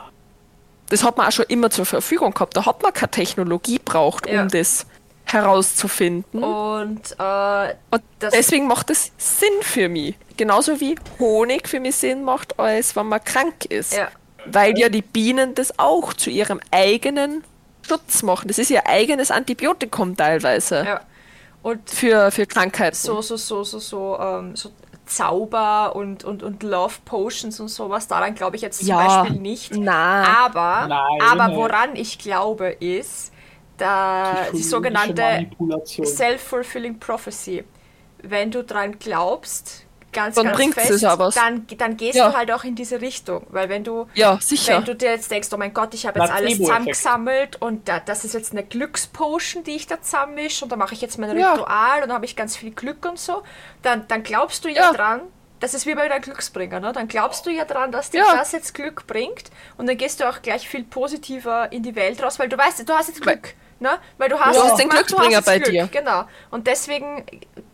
Das 0.91 1.03
hat 1.05 1.17
man 1.17 1.29
auch 1.29 1.33
schon 1.33 1.47
immer 1.49 1.71
zur 1.71 1.87
Verfügung 1.87 2.35
gehabt. 2.35 2.55
Da 2.57 2.67
hat 2.67 2.83
man 2.83 2.93
keine 2.93 3.11
Technologie 3.11 3.81
braucht, 3.83 4.29
Ja. 4.29 4.43
um 4.43 4.49
das 4.49 4.85
herauszufinden. 5.25 6.45
Und 6.45 7.17
äh, 7.19 7.75
Und 7.91 8.03
deswegen 8.21 8.67
macht 8.67 8.91
es 8.91 9.11
Sinn 9.17 9.49
für 9.63 9.89
mich. 9.89 10.17
Genauso 10.37 10.81
wie 10.81 10.97
Honig 11.19 11.67
für 11.69 11.81
mich 11.81 11.97
Sinn 11.97 12.25
macht, 12.25 12.59
als 12.59 12.95
wenn 12.95 13.07
man 13.07 13.25
krank 13.25 13.65
ist. 13.67 13.95
ja, 13.95 14.09
Weil 14.47 14.77
ja 14.79 14.91
die 14.91 15.03
Bienen 15.03 15.55
das 15.55 15.79
auch 15.79 16.13
zu 16.13 16.29
ihrem 16.29 16.61
eigenen 16.71 17.43
Schutz 17.87 18.23
machen. 18.23 18.49
Das 18.49 18.59
ist 18.59 18.71
ihr 18.71 18.87
eigenes 18.87 19.31
Antibiotikum 19.31 20.15
teilweise 20.17 20.85
ja. 20.85 21.01
Und 21.63 21.89
für, 21.91 22.31
für 22.31 22.47
Krankheiten. 22.47 22.97
so, 22.97 23.21
so, 23.23 23.37
so, 23.37 23.63
so, 23.65 23.79
so, 23.79 24.19
ähm, 24.19 24.57
so 24.57 24.71
Zauber 25.07 25.95
und, 25.95 26.25
und, 26.25 26.43
und 26.43 26.63
Love 26.63 26.95
Potions 27.05 27.61
und 27.61 27.69
sowas, 27.69 28.09
daran 28.09 28.35
glaube 28.35 28.57
ich 28.57 28.63
jetzt 28.63 28.79
zum 28.79 28.89
Ja. 28.89 29.23
Beispiel 29.23 29.41
nicht. 29.41 29.73
Na, 29.77 30.45
Aber, 30.47 30.87
Nein, 30.89 31.21
aber 31.31 31.49
nicht. 31.49 31.57
woran 31.57 31.97
ich 31.97 32.19
glaube, 32.19 32.69
ist 32.71 33.33
da 33.79 34.47
die 34.53 34.61
Psychologische 34.61 34.69
sogenannte. 34.69 35.51
Self-fulfilling 36.05 36.99
Prophecy. 36.99 37.65
Wenn 38.23 38.51
du 38.51 38.63
dran 38.65 38.99
glaubst, 38.99 39.85
ganz, 40.13 40.35
Dann 40.37 40.45
ganz 40.47 40.57
bringt 40.57 40.75
fest, 40.75 40.91
es 40.91 41.01
ja 41.03 41.19
was. 41.19 41.35
Dann, 41.35 41.67
dann 41.79 41.97
gehst 41.97 42.17
Ja. 42.17 42.31
du 42.31 42.37
halt 42.37 42.51
auch 42.53 42.65
in 42.65 42.75
diese 42.75 43.01
Richtung. 43.01 43.47
Weil 43.51 43.69
wenn 43.69 43.85
du, 43.85 44.07
ja, 44.15 44.39
sicher. 44.41 44.77
wenn 44.77 44.85
du 44.85 44.95
dir 44.95 45.11
jetzt 45.11 45.31
denkst, 45.31 45.49
oh 45.53 45.57
mein 45.57 45.73
Gott, 45.75 45.95
ich 45.95 46.07
habe 46.07 46.21
jetzt 46.21 46.31
alles 46.33 46.59
zusammengesammelt 46.59 47.61
und 47.61 47.89
da, 47.89 48.01
das 48.01 48.25
ist 48.25 48.35
jetzt 48.35 48.53
eine 48.53 48.63
Glückspotion, 48.65 49.65
die 49.65 49.73
ich 49.77 49.87
da 49.87 50.01
zusammenmische 50.01 50.65
und 50.65 50.71
da 50.71 50.77
mache 50.77 50.95
ich 50.95 51.01
jetzt 51.01 51.19
mein 51.19 51.37
Ja. 51.37 51.53
Ritual 51.55 51.97
und 52.03 52.09
dann 52.09 52.13
habe 52.15 52.25
ich 52.25 52.37
ganz 52.37 52.57
viel 52.57 52.71
Glück 52.73 53.05
und 53.07 53.19
so, 53.19 53.43
dann, 53.83 54.07
dann 54.09 54.23
glaubst 54.23 54.65
du 54.65 54.69
ja, 54.69 54.83
Ja. 54.83 54.93
dran, 54.93 55.21
das 55.61 55.75
ist 55.75 55.87
wie 55.87 55.95
bei 55.95 56.09
der 56.09 56.21
Glücksbringer, 56.21 56.81
ne? 56.81 56.93
dann 56.93 57.07
glaubst 57.09 57.47
du 57.47 57.51
ja 57.51 57.65
dran, 57.65 57.93
dass 57.93 58.11
dir 58.11 58.19
Ja. 58.21 58.37
das 58.37 58.53
jetzt 58.53 58.75
Glück 58.75 59.07
bringt 59.07 59.45
und 59.77 59.87
dann 59.89 59.97
gehst 59.97 60.21
du 60.21 60.29
auch 60.29 60.43
gleich 60.43 60.69
viel 60.69 60.83
positiver 60.85 61.71
in 61.73 61.83
die 61.83 61.95
Welt 61.95 62.23
raus, 62.23 62.39
weil 62.39 62.49
du 62.49 62.59
weißt, 62.59 62.89
du 62.89 62.93
hast 62.93 63.09
jetzt 63.09 63.25
Weil- 63.25 63.37
Glück. 63.37 63.55
Ne? 63.83 63.99
Weil 64.17 64.29
du 64.29 64.39
hast, 64.39 64.57
Du 64.57 64.63
hast 64.63 64.73
es 64.73 64.79
den 64.79 64.89
Glücksbringer 64.89 65.43
bei 65.43 65.59
dir. 65.59 65.89
Genau. 65.91 66.23
Und 66.51 66.67
deswegen 66.69 67.25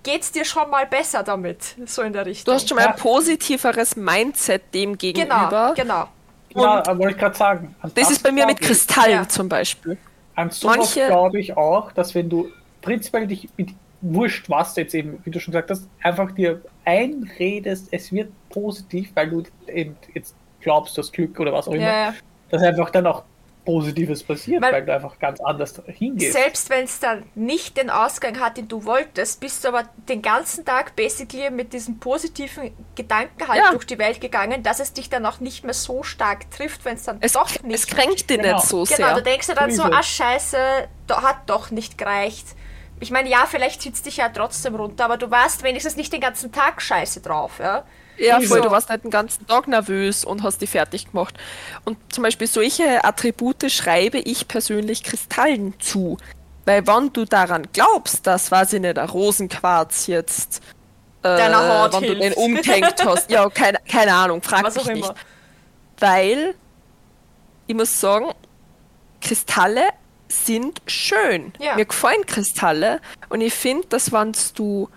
geht's 0.02 0.32
dir 0.32 0.44
schon 0.44 0.70
mal 0.70 0.86
besser 0.86 1.22
damit, 1.22 1.76
so 1.86 2.00
in 2.02 2.12
der 2.14 2.24
Richtung. 2.24 2.46
Du 2.46 2.52
hast 2.56 2.66
schon 2.68 2.76
mal 2.76 2.84
Ja. 2.84 2.90
ein 2.92 2.96
positiveres 2.96 3.94
Mindset 3.94 4.74
dem 4.74 4.96
gegenüber. 4.96 5.74
genau, 5.76 6.08
genau. 6.54 6.64
Ja, 6.66 6.80
äh, 6.80 6.98
wollte 6.98 7.10
ich 7.12 7.18
gerade 7.18 7.36
sagen. 7.36 7.74
An 7.82 7.92
Das 7.94 8.10
ist 8.10 8.22
bei 8.22 8.32
mir 8.32 8.46
mit. 8.46 8.58
Kristallen 8.60 9.12
Ja. 9.24 9.28
zum 9.28 9.48
Beispiel. 9.50 9.98
An 10.34 10.50
sowas 10.50 10.76
Manche- 10.78 11.06
glaube 11.06 11.38
ich 11.40 11.56
auch, 11.56 11.92
dass 11.92 12.14
wenn 12.14 12.30
du 12.30 12.48
prinzipiell 12.80 13.26
dich 13.26 13.48
mit 13.58 13.70
wurscht, 14.00 14.48
was 14.48 14.72
du 14.74 14.80
jetzt 14.80 14.94
eben, 14.94 15.20
wie 15.24 15.30
du 15.30 15.40
schon 15.40 15.52
gesagt 15.52 15.70
hast, 15.70 15.86
einfach 16.02 16.30
dir 16.32 16.62
einredest, 16.86 17.88
es 17.90 18.10
wird 18.12 18.30
positiv, 18.48 19.10
weil 19.14 19.28
du 19.30 19.42
eben 19.66 19.96
jetzt 20.14 20.34
glaubst, 20.60 20.96
das 20.96 21.12
Glück 21.12 21.38
oder 21.38 21.52
was 21.52 21.68
auch 21.68 21.72
immer, 21.72 21.82
Ja, 21.84 22.04
ja. 22.06 22.14
dass 22.50 22.62
einfach 22.62 22.90
dann 22.90 23.06
auch 23.06 23.24
Positives 23.68 24.22
passiert, 24.22 24.62
Weil- 24.62 24.72
weil, 24.72 24.86
du 24.86 24.94
einfach 24.94 25.18
ganz 25.18 25.40
anders 25.40 25.74
hingehst. 25.86 26.32
Selbst 26.32 26.70
wenn 26.70 26.84
es 26.84 27.00
dann 27.00 27.24
nicht 27.34 27.76
den 27.76 27.90
Ausgang 27.90 28.40
hat, 28.40 28.56
den 28.56 28.66
du 28.66 28.86
wolltest, 28.86 29.40
bist 29.40 29.62
du 29.62 29.68
aber 29.68 29.82
den 30.08 30.22
ganzen 30.22 30.64
Tag 30.64 30.96
basically 30.96 31.50
mit 31.50 31.74
diesem 31.74 31.98
positiven 31.98 32.74
Gedanken 32.94 33.46
halt 33.46 33.60
Ja. 33.62 33.70
durch 33.72 33.84
die 33.84 33.98
Welt 33.98 34.22
gegangen, 34.22 34.62
dass 34.62 34.80
es 34.80 34.94
dich 34.94 35.10
dann 35.10 35.26
auch 35.26 35.40
nicht 35.40 35.64
mehr 35.64 35.74
so 35.74 36.02
stark 36.02 36.50
trifft, 36.50 36.86
wenn 36.86 36.94
es 36.94 37.02
dann 37.04 37.18
Es, 37.20 37.32
doch 37.34 37.50
es 37.50 37.62
nicht. 37.62 37.88
kränkt 37.90 38.30
dich 38.30 38.38
Genau. 38.40 38.54
nicht 38.56 38.66
so 38.66 38.84
genau, 38.84 38.96
sehr. 38.96 39.14
du 39.16 39.22
denkst 39.22 39.46
dir 39.48 39.54
dann 39.54 39.70
so, 39.70 39.82
es. 39.84 39.92
ah 39.92 40.02
scheiße, 40.02 40.56
da 41.06 41.22
hat 41.22 41.36
doch 41.50 41.70
nicht 41.70 41.98
gereicht. 41.98 42.46
Ich 43.00 43.10
meine, 43.10 43.28
ja, 43.28 43.44
vielleicht 43.46 43.82
zieht 43.82 43.94
es 43.94 44.02
dich 44.02 44.16
ja 44.16 44.30
trotzdem 44.30 44.74
runter, 44.76 45.04
aber 45.04 45.18
du 45.18 45.30
warst 45.30 45.62
wenigstens 45.62 45.96
nicht 45.96 46.12
den 46.12 46.20
ganzen 46.22 46.52
Tag 46.52 46.80
scheiße 46.80 47.20
drauf, 47.20 47.58
ja? 47.60 47.84
Ja, 48.18 48.40
voll, 48.40 48.60
du 48.60 48.70
warst 48.70 48.88
halt 48.88 49.04
den 49.04 49.10
ganzen 49.10 49.46
Tag 49.46 49.68
nervös 49.68 50.24
und 50.24 50.42
hast 50.42 50.60
die 50.60 50.66
fertig 50.66 51.10
gemacht. 51.10 51.34
Und 51.84 51.96
zum 52.12 52.24
Beispiel 52.24 52.46
solche 52.46 53.04
Attribute 53.04 53.70
schreibe 53.70 54.18
ich 54.18 54.48
persönlich 54.48 55.02
Kristallen 55.02 55.74
zu. 55.80 56.18
Weil 56.64 56.86
wenn 56.86 57.12
du 57.12 57.24
daran 57.24 57.66
glaubst, 57.72 58.26
dass, 58.26 58.50
weiß 58.50 58.74
ich 58.74 58.80
nicht, 58.80 58.98
ein 58.98 59.08
Rosenquarz 59.08 60.06
jetzt 60.06 60.62
äh, 61.22 61.36
Deiner 61.36 61.82
Haut 61.82 61.94
wenn 61.94 62.08
du 62.08 62.16
den 62.16 62.32
umgehängt 62.34 63.04
hast. 63.04 63.30
Ja, 63.30 63.48
keine, 63.48 63.78
keine 63.90 64.14
Ahnung, 64.14 64.42
frag 64.42 64.64
Was 64.64 64.74
mich 64.76 64.86
nicht. 64.86 65.04
immer. 65.04 65.14
Weil, 65.98 66.54
ich 67.66 67.74
muss 67.74 68.00
sagen, 68.00 68.32
Kristalle 69.20 69.88
sind 70.28 70.80
schön. 70.86 71.52
Ja. 71.58 71.74
Mir 71.74 71.86
gefallen 71.86 72.24
Kristalle 72.26 73.00
und 73.28 73.40
ich 73.40 73.54
finde, 73.54 73.88
dass 73.88 74.12
wenn 74.12 74.32
du 74.54 74.88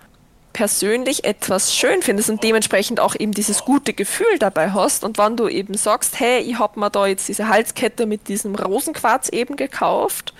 persönlich 0.52 1.24
etwas 1.24 1.74
schön 1.74 2.02
findest 2.02 2.30
und 2.30 2.42
dementsprechend 2.42 3.00
auch 3.00 3.14
eben 3.18 3.32
dieses 3.32 3.64
gute 3.64 3.92
Gefühl 3.92 4.38
dabei 4.38 4.70
hast 4.72 5.04
und 5.04 5.18
wenn 5.18 5.36
du 5.36 5.48
eben 5.48 5.74
sagst, 5.74 6.20
hey, 6.20 6.40
ich 6.40 6.58
hab 6.58 6.76
mir 6.76 6.90
da 6.90 7.06
jetzt 7.06 7.28
diese 7.28 7.48
Halskette 7.48 8.06
mit 8.06 8.28
diesem 8.28 8.54
Rosenquarz 8.54 9.28
eben 9.30 9.56
gekauft 9.56 10.34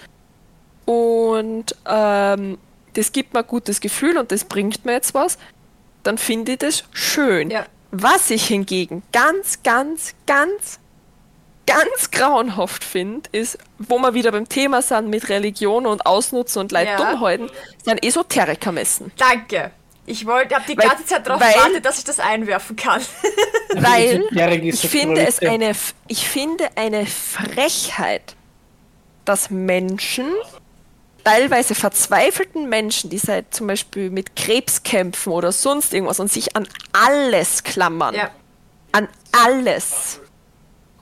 und 0.84 1.74
ähm, 1.86 2.58
das 2.94 3.12
gibt 3.12 3.32
mir 3.34 3.40
ein 3.40 3.46
gutes 3.46 3.80
Gefühl 3.80 4.18
und 4.18 4.32
das 4.32 4.44
bringt 4.44 4.84
mir 4.84 4.92
jetzt 4.92 5.14
was, 5.14 5.38
dann 6.02 6.18
finde 6.18 6.52
ich 6.52 6.58
das 6.58 6.84
schön. 6.92 7.50
Ja. 7.50 7.66
Was 7.90 8.30
ich 8.30 8.46
hingegen 8.46 9.02
ganz, 9.12 9.62
ganz, 9.62 10.14
ganz, 10.26 10.78
ganz 11.66 12.10
grauenhaft 12.10 12.84
finde, 12.84 13.28
ist, 13.32 13.58
wo 13.78 13.98
wir 13.98 14.14
wieder 14.14 14.32
beim 14.32 14.48
Thema 14.48 14.82
sind 14.82 15.08
mit 15.08 15.28
Religion 15.28 15.86
und 15.86 16.04
Ausnutzen 16.06 16.60
und 16.60 16.72
Leid 16.72 16.88
Ja. 16.88 16.96
dumm 16.96 17.20
halten, 17.20 17.50
sind 17.84 18.04
Esoterikermessen. 18.04 19.12
Danke. 19.16 19.70
Ich 20.04 20.26
wollte, 20.26 20.54
habe 20.54 20.64
die 20.68 20.76
Weil- 20.76 20.88
ganze 20.88 21.06
Zeit 21.06 21.26
darauf 21.26 21.40
gewartet, 21.40 21.84
dass 21.84 21.98
ich 21.98 22.04
das 22.04 22.18
einwerfen 22.18 22.76
kann. 22.76 23.00
Weil 23.74 24.24
ich 24.62 24.80
finde 24.80 25.26
es 25.26 25.38
eine, 25.38 25.72
ich 26.08 26.28
finde 26.28 26.68
eine 26.76 27.06
Frechheit, 27.06 28.34
dass 29.24 29.50
Menschen, 29.50 30.26
teilweise 31.24 31.74
verzweifelten 31.74 32.68
Menschen, 32.68 33.10
die 33.10 33.18
seit 33.18 33.54
zum 33.54 33.68
Beispiel 33.68 34.10
mit 34.10 34.34
Krebs 34.34 34.82
kämpfen 34.82 35.32
oder 35.32 35.52
sonst 35.52 35.94
irgendwas 35.94 36.18
und 36.18 36.32
sich 36.32 36.56
an 36.56 36.66
alles 36.92 37.62
klammern, 37.62 38.14
ja. 38.14 38.30
an 38.90 39.08
alles. 39.30 40.20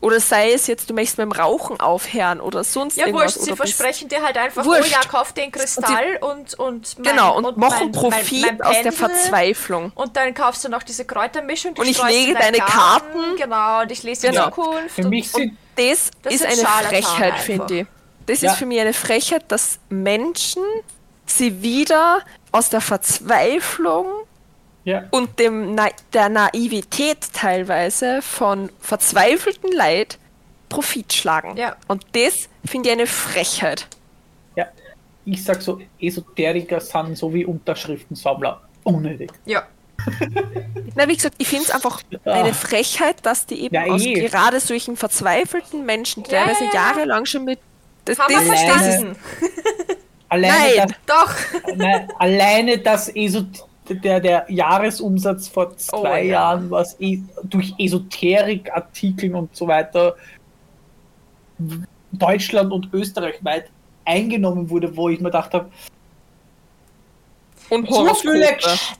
Oder 0.00 0.18
sei 0.18 0.52
es 0.52 0.66
jetzt, 0.66 0.88
du 0.88 0.94
möchtest 0.94 1.18
mit 1.18 1.26
dem 1.26 1.32
Rauchen 1.32 1.78
aufhören 1.78 2.40
oder 2.40 2.64
sonst 2.64 2.96
Ja, 2.96 3.06
irgendwas. 3.06 3.36
wurscht, 3.36 3.46
sie 3.50 3.54
versprechen 3.54 4.08
dir 4.08 4.22
halt 4.22 4.38
einfach, 4.38 4.64
Wurscht. 4.64 4.84
oh 4.84 4.90
ja, 4.90 5.00
kauf 5.06 5.34
den 5.34 5.52
Kristall 5.52 6.16
und, 6.22 6.54
und 6.54 6.98
mein, 6.98 7.10
Genau, 7.10 7.36
und, 7.36 7.56
machen 7.58 7.78
mein- 7.80 7.92
Profit 7.92 8.40
mein, 8.46 8.56
mein 8.58 8.66
aus 8.66 8.82
der. 8.82 8.92
Verzweiflung. 8.92 9.92
Und 9.94 10.16
dann 10.16 10.32
kaufst 10.32 10.64
du 10.64 10.70
noch 10.70 10.82
diese 10.82 11.04
Kräutermischung. 11.04 11.74
die 11.74 11.82
Und 11.82 11.86
ich 11.86 12.02
lege 12.02 12.32
deine 12.32 12.56
Garten, 12.58 12.72
Karten. 12.72 13.36
Genau, 13.36 13.82
und 13.82 13.92
ich 13.92 14.02
lese 14.02 14.28
die 14.28 14.32
Genau. 14.32 14.46
Zukunft. 14.46 14.90
Für 14.94 15.02
und, 15.02 15.10
mich 15.10 15.30
sind 15.30 15.56
Das, 15.76 16.10
Das 16.22 16.34
ist 16.34 16.46
eine 16.46 16.56
Frechheit, 16.88 17.38
finde 17.38 17.80
ich. 17.80 17.86
Das 18.26 18.40
Ja. 18.40 18.52
ist 18.52 18.58
für 18.58 18.66
mich 18.66 18.80
eine 18.80 18.92
Frechheit, 18.94 19.44
dass 19.48 19.78
Menschen 19.90 20.62
sie 21.26 21.62
wieder 21.62 22.20
aus 22.52 22.70
der 22.70 22.80
Verzweiflung 22.80 24.06
ja, 24.84 25.04
und 25.10 25.38
dem 25.38 25.74
Na 25.74 25.88
der 26.12 26.28
Naivität 26.28 27.18
teilweise 27.32 28.22
von 28.22 28.70
verzweifelten 28.80 29.72
Leid 29.72 30.18
Profit 30.68 31.12
schlagen. 31.12 31.56
Ja. 31.56 31.76
Und 31.88 32.04
das 32.12 32.48
finde 32.64 32.88
ich 32.88 32.92
eine 32.94 33.06
Frechheit. 33.06 33.86
ja, 34.56 34.66
ich 35.24 35.42
sag 35.44 35.60
so, 35.62 35.80
Esoteriker 36.00 36.80
sind 36.80 37.18
so 37.18 37.32
wie 37.34 37.44
Unterschriftensammler. 37.44 38.60
Unnötig. 38.84 39.30
ja. 39.46 39.64
Na, 40.94 41.06
wie 41.08 41.14
gesagt, 41.14 41.34
ich 41.36 41.46
finde 41.46 41.64
es 41.64 41.70
einfach 41.70 42.00
Ah. 42.24 42.30
eine 42.32 42.54
Frechheit, 42.54 43.16
dass 43.26 43.44
die 43.44 43.64
eben 43.64 43.74
Ja, 43.74 43.84
aus 43.84 44.02
eh. 44.02 44.14
gerade 44.14 44.58
solchen 44.58 44.96
verzweifelten 44.96 45.84
Menschen, 45.84 46.22
die 46.22 46.30
Ja, 46.30 46.44
teilweise 46.44 46.64
ja, 46.64 46.70
ja. 46.72 46.74
jahrelang 46.74 47.26
schon 47.26 47.44
mit. 47.44 47.58
Das, 48.06 48.18
Haben 48.18 48.32
das, 48.32 48.42
Alleine- 48.48 48.66
das 48.66 48.80
ist, 48.86 48.92
verstanden. 48.94 49.16
Alleine, 50.30 50.76
Nein. 50.76 50.94
Doch. 51.06 51.34
Das, 51.66 51.76
nein, 51.76 52.08
alleine 52.18 52.78
das 52.78 53.14
Esot 53.14 53.46
der, 53.94 54.20
der 54.20 54.46
Jahresumsatz 54.48 55.48
vor 55.48 55.76
zwei 55.76 55.98
Oh, 55.98 56.04
ja. 56.04 56.18
Jahren, 56.18 56.70
was 56.70 56.96
e 57.00 57.20
durch 57.44 57.74
Esoterikartikeln 57.78 59.34
und 59.34 59.54
so 59.54 59.66
weiter 59.66 60.16
Deutschland 62.12 62.72
und 62.72 62.92
Österreich 62.92 63.36
weit 63.42 63.70
eingenommen 64.04 64.68
wurde, 64.70 64.96
wo 64.96 65.08
ich 65.08 65.20
mir 65.20 65.26
gedacht 65.26 65.52
habe, 65.54 65.70
und 67.70 67.88
so 67.88 68.14
viele, 68.14 68.48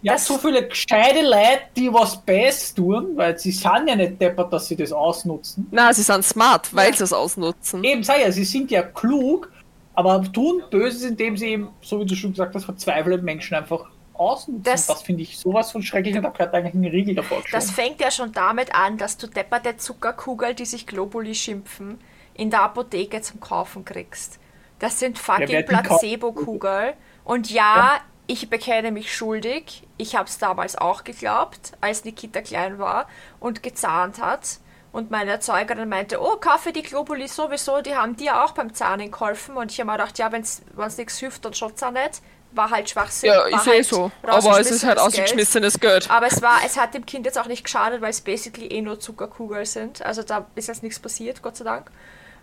ja, 0.01 0.17
so 0.17 0.39
viele 0.39 0.69
gescheite 0.69 1.23
Leute, 1.23 1.63
die 1.77 1.93
was 1.93 2.17
Besseres 2.17 2.73
tun, 2.73 3.17
weil 3.17 3.37
sie 3.37 3.51
sind 3.51 3.89
ja 3.89 3.97
nicht 3.97 4.21
deppert, 4.21 4.53
dass 4.53 4.69
sie 4.69 4.77
das 4.77 4.93
ausnutzen. 4.93 5.67
Na, 5.73 5.93
sie 5.93 6.03
sind 6.03 6.25
smart, 6.25 6.73
weil 6.73 6.95
sie 6.95 7.03
es 7.03 7.13
ausnutzen. 7.13 7.83
Eben, 7.83 8.05
sag 8.05 8.21
ja, 8.21 8.31
sie 8.31 8.45
sind 8.45 8.71
ja 8.71 8.83
klug, 8.83 9.51
aber 9.95 10.23
tun 10.33 10.63
Böses, 10.71 11.03
indem 11.03 11.37
sie 11.37 11.49
eben, 11.49 11.69
so 11.83 11.99
wie 11.99 12.07
du 12.07 12.15
schon 12.15 12.31
gesagt 12.31 12.55
hast, 12.55 12.65
verzweifelte 12.65 13.23
Menschen 13.23 13.57
einfach 13.57 13.87
ausnutzen. 14.21 14.63
Das- 14.63 14.87
Das, 14.87 15.03
finde 15.03 15.23
ich 15.23 15.39
sowas 15.39 15.73
von 15.73 15.83
schrecklich 15.83 16.17
und 16.17 16.23
da 16.23 16.29
gehört 16.31 16.55
eigentlich 16.55 16.75
ein 16.75 16.85
Riegel 16.85 17.15
davor. 17.15 17.43
Das 17.51 17.71
fängt 17.71 18.01
ja 18.01 18.11
schon 18.11 18.33
damit 18.33 18.75
an, 18.75 18.99
dass 18.99 19.17
du 19.17 19.27
depperte 19.27 19.77
Zuckerkugeln, 19.77 20.55
die 20.55 20.67
sich 20.67 20.87
Globuli 20.87 21.35
schimpfen, 21.35 21.99
in 22.35 22.51
der 22.51 22.63
Apotheke 22.63 23.21
zum 23.23 23.41
Kaufen 23.41 23.85
kriegst. 23.85 24.39
Das 24.79 24.99
sind 24.99 25.19
fucking 25.19 25.47
kauft? 25.67 26.01
Placebo-Kugeln. 26.01 26.95
Und 27.25 27.51
ja, 27.51 28.01
ich 28.27 28.49
bekenne 28.49 28.93
mich 28.93 29.15
schuldig. 29.15 29.83
Ich 29.97 30.15
habe 30.17 30.29
es 30.29 30.39
damals 30.39 30.77
auch 30.77 31.05
geglaubt, 31.05 31.73
als 31.81 32.05
Nikita 32.05 32.41
klein 32.43 32.79
war 32.79 33.07
und 33.41 33.63
gezahnt 33.63 34.21
hat. 34.23 34.59
Und 34.93 35.11
meine 35.11 35.31
Erzeugerin 35.33 35.89
meinte, 35.89 36.21
oh, 36.21 36.37
kaufe 36.41 36.73
die 36.73 36.83
Globuli 36.83 37.29
sowieso, 37.29 37.81
die 37.81 37.95
haben 37.95 38.17
dir 38.17 38.43
auch 38.43 38.53
beim 38.53 38.75
Zahnen 38.75 39.11
geholfen. 39.11 39.57
Und 39.57 39.71
ich 39.71 39.79
habe 39.81 39.87
mir 39.89 39.99
gedacht, 39.99 40.19
ja, 40.19 40.33
wenn 40.33 40.43
es 40.43 40.63
nichts 40.99 41.19
hilft, 41.19 41.45
dann 41.45 41.53
auch 41.53 41.91
nicht. 41.93 42.23
War 42.53 42.71
halt 42.71 42.91
Schwachsinn. 42.91 43.29
Ja, 43.31 43.45
ist 43.47 43.67
eh 43.69 43.83
so. 43.83 44.11
Aber 44.23 44.59
es 44.61 44.71
ist 44.71 44.85
halt 44.85 44.99
rausgeschmissenes 44.99 45.79
Geld. 45.79 45.79
ausgeschmissenes 45.79 45.81
Geld. 45.81 46.11
Aber 46.11 46.27
es 46.27 46.43
war, 46.43 46.59
es 46.67 46.77
hat 46.77 46.95
dem 46.95 47.07
Kind 47.07 47.25
jetzt 47.27 47.39
auch 47.39 47.47
nicht 47.47 47.63
geschadet, 47.63 48.01
weil 48.01 48.11
es 48.11 48.21
basically 48.21 48.67
eh 48.67 48.83
nur 48.83 48.99
Zuckerkugeln 48.99 49.65
sind. 49.65 50.03
Also 50.05 50.23
da 50.25 50.47
ist 50.57 50.67
jetzt 50.69 50.83
nichts 50.83 50.99
passiert, 50.99 51.43
Gott 51.43 51.57
sei 51.57 51.65
Dank. 51.65 51.91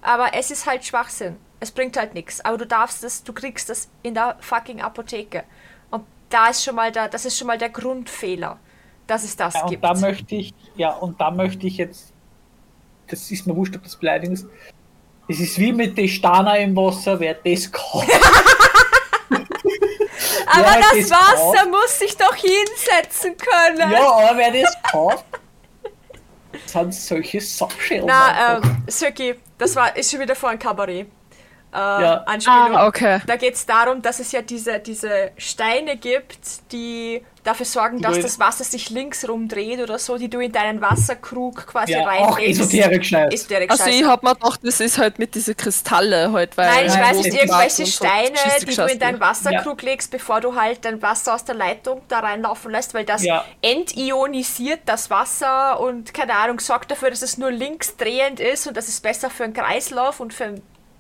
Aber 0.02 0.34
es 0.34 0.50
ist 0.52 0.66
halt 0.66 0.86
Schwachsinn. 0.86 1.36
Es 1.60 1.72
bringt 1.72 1.98
halt 1.98 2.14
nichts. 2.14 2.44
Aber 2.46 2.58
du 2.58 2.66
darfst 2.66 3.04
es, 3.04 3.24
du 3.24 3.34
kriegst 3.34 3.70
das 3.70 3.90
in 4.04 4.14
der 4.14 4.38
fucking 4.40 4.82
Apotheke. 4.82 5.44
Und 5.90 6.06
da 6.30 6.48
ist 6.50 6.64
schon 6.64 6.76
mal 6.76 6.92
der, 6.92 7.10
das 7.10 7.26
ist 7.26 7.38
schon 7.38 7.48
mal 7.48 7.58
der 7.58 7.70
Grundfehler, 7.70 8.60
dass 9.08 9.24
es 9.26 9.36
das 9.36 9.56
Ja, 9.56 9.64
und 9.64 9.70
gibt. 9.72 9.84
da 9.84 9.94
möchte 9.94 10.36
ich, 10.36 10.54
ja, 10.78 10.92
und 10.92 11.20
da 11.20 11.32
möchte 11.32 11.68
ich 11.68 11.78
jetzt, 11.78 12.14
das 13.08 13.30
ist 13.32 13.46
mir 13.46 13.56
wurscht, 13.56 13.76
ob 13.76 13.84
das 13.84 13.96
beleidigend 13.98 14.40
ist. 14.40 14.48
Es 15.28 15.40
ist 15.42 15.60
wie 15.60 15.74
mit 15.74 15.98
den 15.98 16.08
Steiner 16.08 16.58
im 16.60 16.74
Wasser, 16.78 17.20
wer 17.20 17.34
das 17.34 17.70
kauft. 17.70 18.08
Aber 20.48 20.64
das 20.80 21.10
das 21.10 21.12
Wasser 21.12 21.54
kauft- 21.64 21.70
muss 21.72 22.00
sich 22.00 22.18
doch 22.18 22.36
hinsetzen 22.36 23.36
können. 23.38 23.92
Ja, 23.92 24.12
aber 24.12 24.38
wer 24.38 24.52
das 24.52 24.74
kauft, 24.92 25.26
sind 26.66 26.94
solche 26.94 27.42
Sackschälen. 27.42 28.06
Na, 28.06 28.58
ähm, 28.58 28.84
Söki, 28.88 29.36
das 29.58 29.76
war, 29.76 29.96
ist 29.96 30.12
schon 30.12 30.20
wieder 30.20 30.36
vor 30.36 30.50
ein 30.50 30.60
Kabarett. 30.60 31.08
Äh, 31.78 32.02
Ja. 32.02 32.24
Anspielung. 32.26 32.76
Ah, 32.76 32.88
okay. 32.88 33.20
Da 33.28 33.36
geht 33.36 33.54
es 33.56 33.66
darum, 33.66 34.02
dass 34.02 34.20
es 34.20 34.32
ja 34.32 34.42
diese, 34.42 34.80
diese 34.80 35.32
Steine 35.38 35.98
gibt, 35.98 36.72
die 36.72 37.22
dafür 37.44 37.66
sorgen, 37.66 37.98
Die 38.00 38.04
dass 38.04 38.20
das 38.20 38.40
Wasser 38.40 38.66
sich 38.66 38.90
links 38.90 39.26
rumdreht 39.30 39.80
oder 39.80 39.98
so, 40.00 40.18
die 40.18 40.30
du 40.30 40.40
in 40.42 40.52
deinen 40.52 40.82
Wasserkrug 40.82 41.66
quasi 41.68 41.94
ja, 41.94 42.02
auch 42.02 42.38
reinlegst. 42.38 42.60
esoterik 42.62 43.06
scheiß. 43.06 43.34
Esoterik 43.34 43.72
Also 43.72 43.86
ich 43.90 44.04
hab 44.04 44.22
mir 44.24 44.34
gedacht, 44.36 44.60
das 44.64 44.82
ist 44.82 44.98
halt 44.98 45.18
mit 45.18 45.34
diesen 45.34 45.56
Kristalle 45.56 46.32
halt, 46.34 46.58
weil... 46.58 46.66
Nein, 46.70 46.86
ich 46.88 46.94
Nein, 46.94 47.04
weiß 47.04 47.18
nicht, 47.24 47.34
irgendwelche 47.38 47.86
so 47.86 47.92
Steine, 48.06 48.36
Schüsse 48.38 48.66
die 48.66 48.76
du 48.76 48.86
in 48.88 49.00
deinen 49.00 49.20
Wasserkrug 49.22 49.82
legst, 49.84 50.12
bevor 50.12 50.42
du 50.42 50.56
halt 50.60 50.84
dein 50.84 51.02
Wasser 51.02 51.36
aus 51.36 51.46
der 51.46 51.56
Leitung 51.56 52.02
da 52.10 52.20
reinlaufen 52.20 52.70
lässt, 52.72 52.94
weil 52.94 53.06
das 53.06 53.24
Ja. 53.24 53.46
entionisiert 53.62 54.82
das 54.86 55.10
Wasser 55.10 55.80
und 55.80 56.14
keine 56.14 56.36
Ahnung, 56.36 56.60
sorgt 56.60 56.92
dafür, 56.92 57.12
dass 57.12 57.22
es 57.22 57.38
nur 57.38 57.52
linksdrehend 57.52 58.42
ist 58.42 58.68
und 58.68 58.76
das 58.76 58.90
ist 58.90 59.02
besser 59.02 59.30
für 59.30 59.44
den 59.44 59.54
Kreislauf 59.54 60.20
und 60.20 60.34
für 60.34 60.56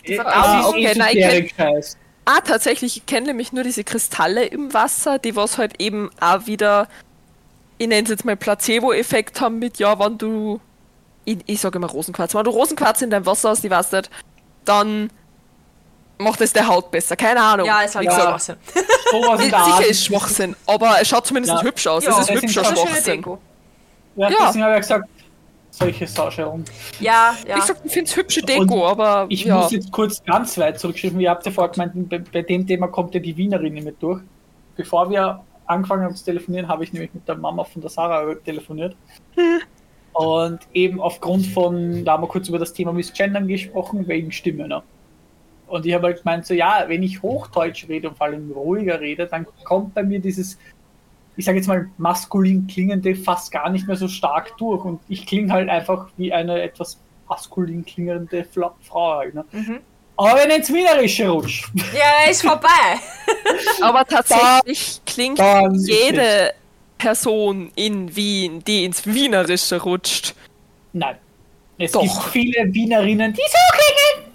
die 0.07 0.13
ist 0.13 0.21
okay, 0.65 0.93
nein, 0.95 1.17
ich 1.43 1.53
scheiß. 1.55 1.97
Ah, 2.25 2.41
tatsächlich, 2.41 2.97
ich 2.97 3.05
kenne 3.05 3.27
nämlich 3.27 3.53
nur 3.53 3.63
diese 3.63 3.83
Kristalle 3.85 4.43
im 4.45 4.73
Wasser, 4.73 5.17
die 5.17 5.35
was 5.35 5.57
halt 5.57 5.79
eben 5.79 6.09
auch 6.19 6.45
wieder, 6.45 6.87
ich 7.77 7.87
nenne 7.87 8.03
es 8.03 8.09
jetzt 8.09 8.25
mal 8.25 8.35
Placebo-Effekt 8.35 9.39
haben 9.39 9.59
mit, 9.59 9.79
ja, 9.79 9.97
wenn 9.97 10.17
du, 10.17 10.59
ich, 11.23 11.37
ich 11.45 11.61
sage 11.61 11.77
immer 11.77 11.87
Rosenquarz, 11.87 12.35
wenn 12.35 12.43
du 12.43 12.51
Rosenquarz 12.51 13.01
in 13.01 13.09
dein 13.11 13.25
Wasser 13.25 13.49
hast, 13.51 13.63
die 13.63 13.69
weißt 13.69 13.93
nicht, 13.93 14.09
dann 14.65 15.09
macht 16.17 16.41
es 16.41 16.51
der 16.51 16.67
Haut 16.67 16.91
besser, 16.91 17.15
keine 17.15 17.41
Ahnung. 17.41 17.65
Ja, 17.67 17.81
ist 17.81 17.95
halt 17.95 18.05
Ja. 18.05 18.11
Schwachsinn. 18.19 18.55
In 19.13 19.49
der 19.51 19.63
Sicher 19.63 19.85
ist 19.87 20.03
Schwachsinn, 20.05 20.55
aber 20.65 20.97
es 20.99 21.07
schaut 21.07 21.27
zumindest 21.27 21.53
Ja. 21.53 21.61
hübsch 21.61 21.87
aus. 21.87 22.03
Ja, 22.03 22.11
es 22.11 22.19
ist 22.19 22.29
das 22.29 22.41
hübscher 22.41 22.65
Schwachsinn. 22.65 23.23
Ja, 24.17 24.29
Ja. 24.29 24.37
deswegen 24.47 24.63
habe 24.65 24.73
ich 24.75 24.81
gesagt, 24.81 25.07
solche 25.77 26.07
Sauschälen. 26.07 26.65
Ja, 26.99 27.35
ja. 27.47 27.57
Ich 27.57 27.63
sag, 27.63 27.77
ich 27.83 27.91
finde 27.91 28.09
es 28.09 28.15
hübsche 28.15 28.41
Deko, 28.41 28.87
aber 28.87 29.25
Ich 29.29 29.43
ja. 29.43 29.57
muss 29.57 29.71
jetzt 29.71 29.91
kurz 29.91 30.23
ganz 30.23 30.57
weit 30.57 30.79
zurückschreiben. 30.79 31.19
Ihr 31.19 31.29
habt 31.29 31.45
ja 31.45 31.51
vorher 31.51 31.71
gemeint, 31.71 32.09
bei, 32.09 32.19
bei 32.19 32.41
dem 32.41 32.65
Thema 32.65 32.87
kommt 32.87 33.13
ja 33.13 33.19
die 33.19 33.35
Wienerin 33.37 33.73
nicht 33.73 33.85
mit 33.85 34.01
durch. 34.01 34.21
Bevor 34.75 35.09
wir 35.09 35.43
angefangen 35.65 36.03
haben 36.03 36.15
zu 36.15 36.25
telefonieren, 36.25 36.67
habe 36.67 36.83
ich 36.83 36.93
nämlich 36.93 37.13
mit 37.13 37.27
der 37.27 37.35
Mama 37.35 37.63
von 37.63 37.81
der 37.81 37.91
Sarah 37.91 38.35
telefoniert. 38.35 38.95
Und 40.13 40.59
eben 40.73 40.99
aufgrund 40.99 41.45
von, 41.47 42.03
da 42.03 42.13
haben 42.13 42.23
wir 42.23 42.27
kurz 42.27 42.49
über 42.49 42.59
das 42.59 42.73
Thema 42.73 42.91
Missgendern 42.91 43.47
gesprochen, 43.47 44.07
wegen 44.07 44.31
Stimme. 44.31 44.67
Ne? 44.67 44.81
Und 45.67 45.85
ich 45.85 45.93
habe 45.93 46.07
halt 46.07 46.23
gemeint, 46.23 46.45
so 46.45 46.53
ja, 46.53 46.85
wenn 46.87 47.03
ich 47.03 47.21
Hochdeutsch 47.21 47.87
rede 47.87 48.09
und 48.09 48.17
vor 48.17 48.27
allem 48.27 48.51
ruhiger 48.51 48.99
rede, 48.99 49.27
dann 49.27 49.45
kommt 49.63 49.93
bei 49.93 50.03
mir 50.03 50.19
dieses, 50.19 50.57
ich 51.37 51.45
sage 51.45 51.57
jetzt 51.57 51.67
mal, 51.67 51.87
maskulin 51.97 52.67
klingende 52.67 53.15
fast 53.15 53.51
gar 53.51 53.69
nicht 53.69 53.87
mehr 53.87 53.95
so 53.95 54.07
stark 54.07 54.57
durch. 54.57 54.83
Und 54.83 54.99
ich 55.07 55.25
klinge 55.25 55.53
halt 55.53 55.69
einfach 55.69 56.07
wie 56.17 56.33
eine 56.33 56.61
etwas 56.61 56.99
maskulin 57.29 57.85
klingende 57.85 58.43
Fla 58.43 58.73
Frau. 58.81 59.23
Ne? 59.31 59.45
Mhm. 59.51 59.79
Aber 60.17 60.35
wenn 60.39 60.49
ins 60.49 60.73
Wienerische 60.73 61.27
rutscht, 61.29 61.69
Ja, 61.95 62.29
ist 62.29 62.41
vorbei. 62.41 62.67
Aber 63.81 64.03
tatsächlich 64.03 64.99
klingt 65.05 65.37
dann 65.37 65.75
ist 65.75 65.87
jede 65.87 66.53
Person 66.97 67.71
in 67.75 68.15
Wien, 68.15 68.63
die 68.65 68.85
ins 68.85 69.05
Wienerische 69.05 69.79
rutscht. 69.81 70.33
nein. 70.93 71.17
Es 71.79 71.91
Doch. 71.91 72.01
gibt 72.01 72.15
viele 72.31 72.73
Wienerinnen, 72.73 73.31
die 73.33 73.39
so 73.39 73.77
klingen. 73.77 74.26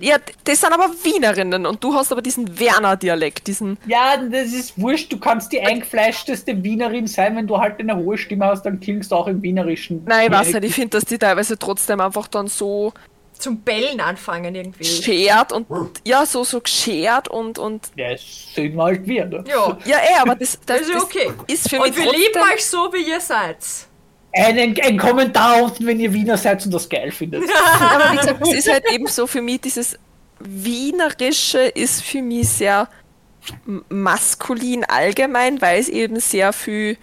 Ja, 0.00 0.16
das 0.44 0.60
sind 0.60 0.72
aber 0.72 0.90
Wienerinnen 1.02 1.64
und 1.66 1.82
du 1.82 1.94
hast 1.94 2.12
aber 2.12 2.22
diesen 2.22 2.58
Werner-Dialekt, 2.58 3.46
diesen. 3.46 3.78
Ja, 3.86 4.16
das 4.16 4.52
ist 4.52 4.80
wurscht. 4.80 5.12
Du 5.12 5.18
kannst 5.18 5.52
die 5.52 5.60
eingefleischteste 5.60 6.62
Wienerin 6.62 7.06
sein, 7.06 7.34
wenn 7.36 7.46
du 7.46 7.58
halt 7.58 7.80
eine 7.80 7.96
hohe 7.96 8.18
Stimme 8.18 8.46
hast, 8.46 8.62
dann 8.66 8.78
klingst 8.80 9.10
du 9.10 9.16
auch 9.16 9.26
im 9.26 9.42
Wienerischen. 9.42 10.02
Nein, 10.06 10.26
ich 10.26 10.32
weiß 10.32 10.52
nicht, 10.52 10.64
ich 10.64 10.74
finde, 10.74 10.90
dass 10.90 11.04
die 11.04 11.18
teilweise 11.18 11.58
trotzdem 11.58 12.00
einfach 12.00 12.26
dann 12.28 12.46
so 12.48 12.92
Zum 13.38 13.60
Bellen 13.60 14.00
anfangen 14.00 14.54
irgendwie. 14.54 14.78
geschert 14.84 15.52
und 15.52 15.66
ja, 16.06 16.24
so, 16.26 16.44
so 16.44 16.60
geschert 16.60 17.28
und, 17.28 17.58
und 17.58 17.88
Ja, 17.96 18.10
es 18.10 18.54
sind 18.54 18.74
wir 18.76 18.82
halt 18.82 19.06
wir. 19.06 19.24
Ne? 19.26 19.44
Ja. 19.48 19.78
ja, 19.84 19.96
eh, 19.98 20.20
aber 20.20 20.34
das, 20.36 20.58
das, 20.64 20.78
Das 20.80 20.80
ist 20.88 20.94
das 20.94 21.02
okay. 21.04 21.30
ist 21.46 21.68
für 21.68 21.76
mich 21.80 21.86
Und 21.88 21.96
wir 21.96 22.04
lieben 22.12 22.40
euch 22.54 22.64
so, 22.64 22.90
wie 22.92 23.08
ihr 23.10 23.20
seid. 23.20 23.58
Einen, 24.36 24.76
ein 24.80 24.98
Kommentar 24.98 25.62
unten, 25.62 25.86
wenn 25.86 25.98
ihr 25.98 26.12
Wiener 26.12 26.36
seid 26.36 26.64
und 26.64 26.72
das 26.72 26.88
geil 26.88 27.10
findet. 27.10 27.44
Aber 27.80 28.12
wie 28.12 28.16
gesagt, 28.16 28.42
es 28.46 28.52
ist 28.52 28.70
halt 28.70 28.84
eben 28.92 29.06
so 29.06 29.26
für 29.26 29.40
mich, 29.40 29.62
dieses 29.62 29.98
Wienerische 30.38 31.60
ist 31.60 32.02
für 32.02 32.22
mich 32.22 32.48
sehr 32.48 32.88
maskulin 33.88 34.84
allgemein, 34.84 35.60
weil 35.62 35.80
es 35.80 35.88
eben 35.88 36.20
sehr 36.20 36.52
viel 36.52 36.98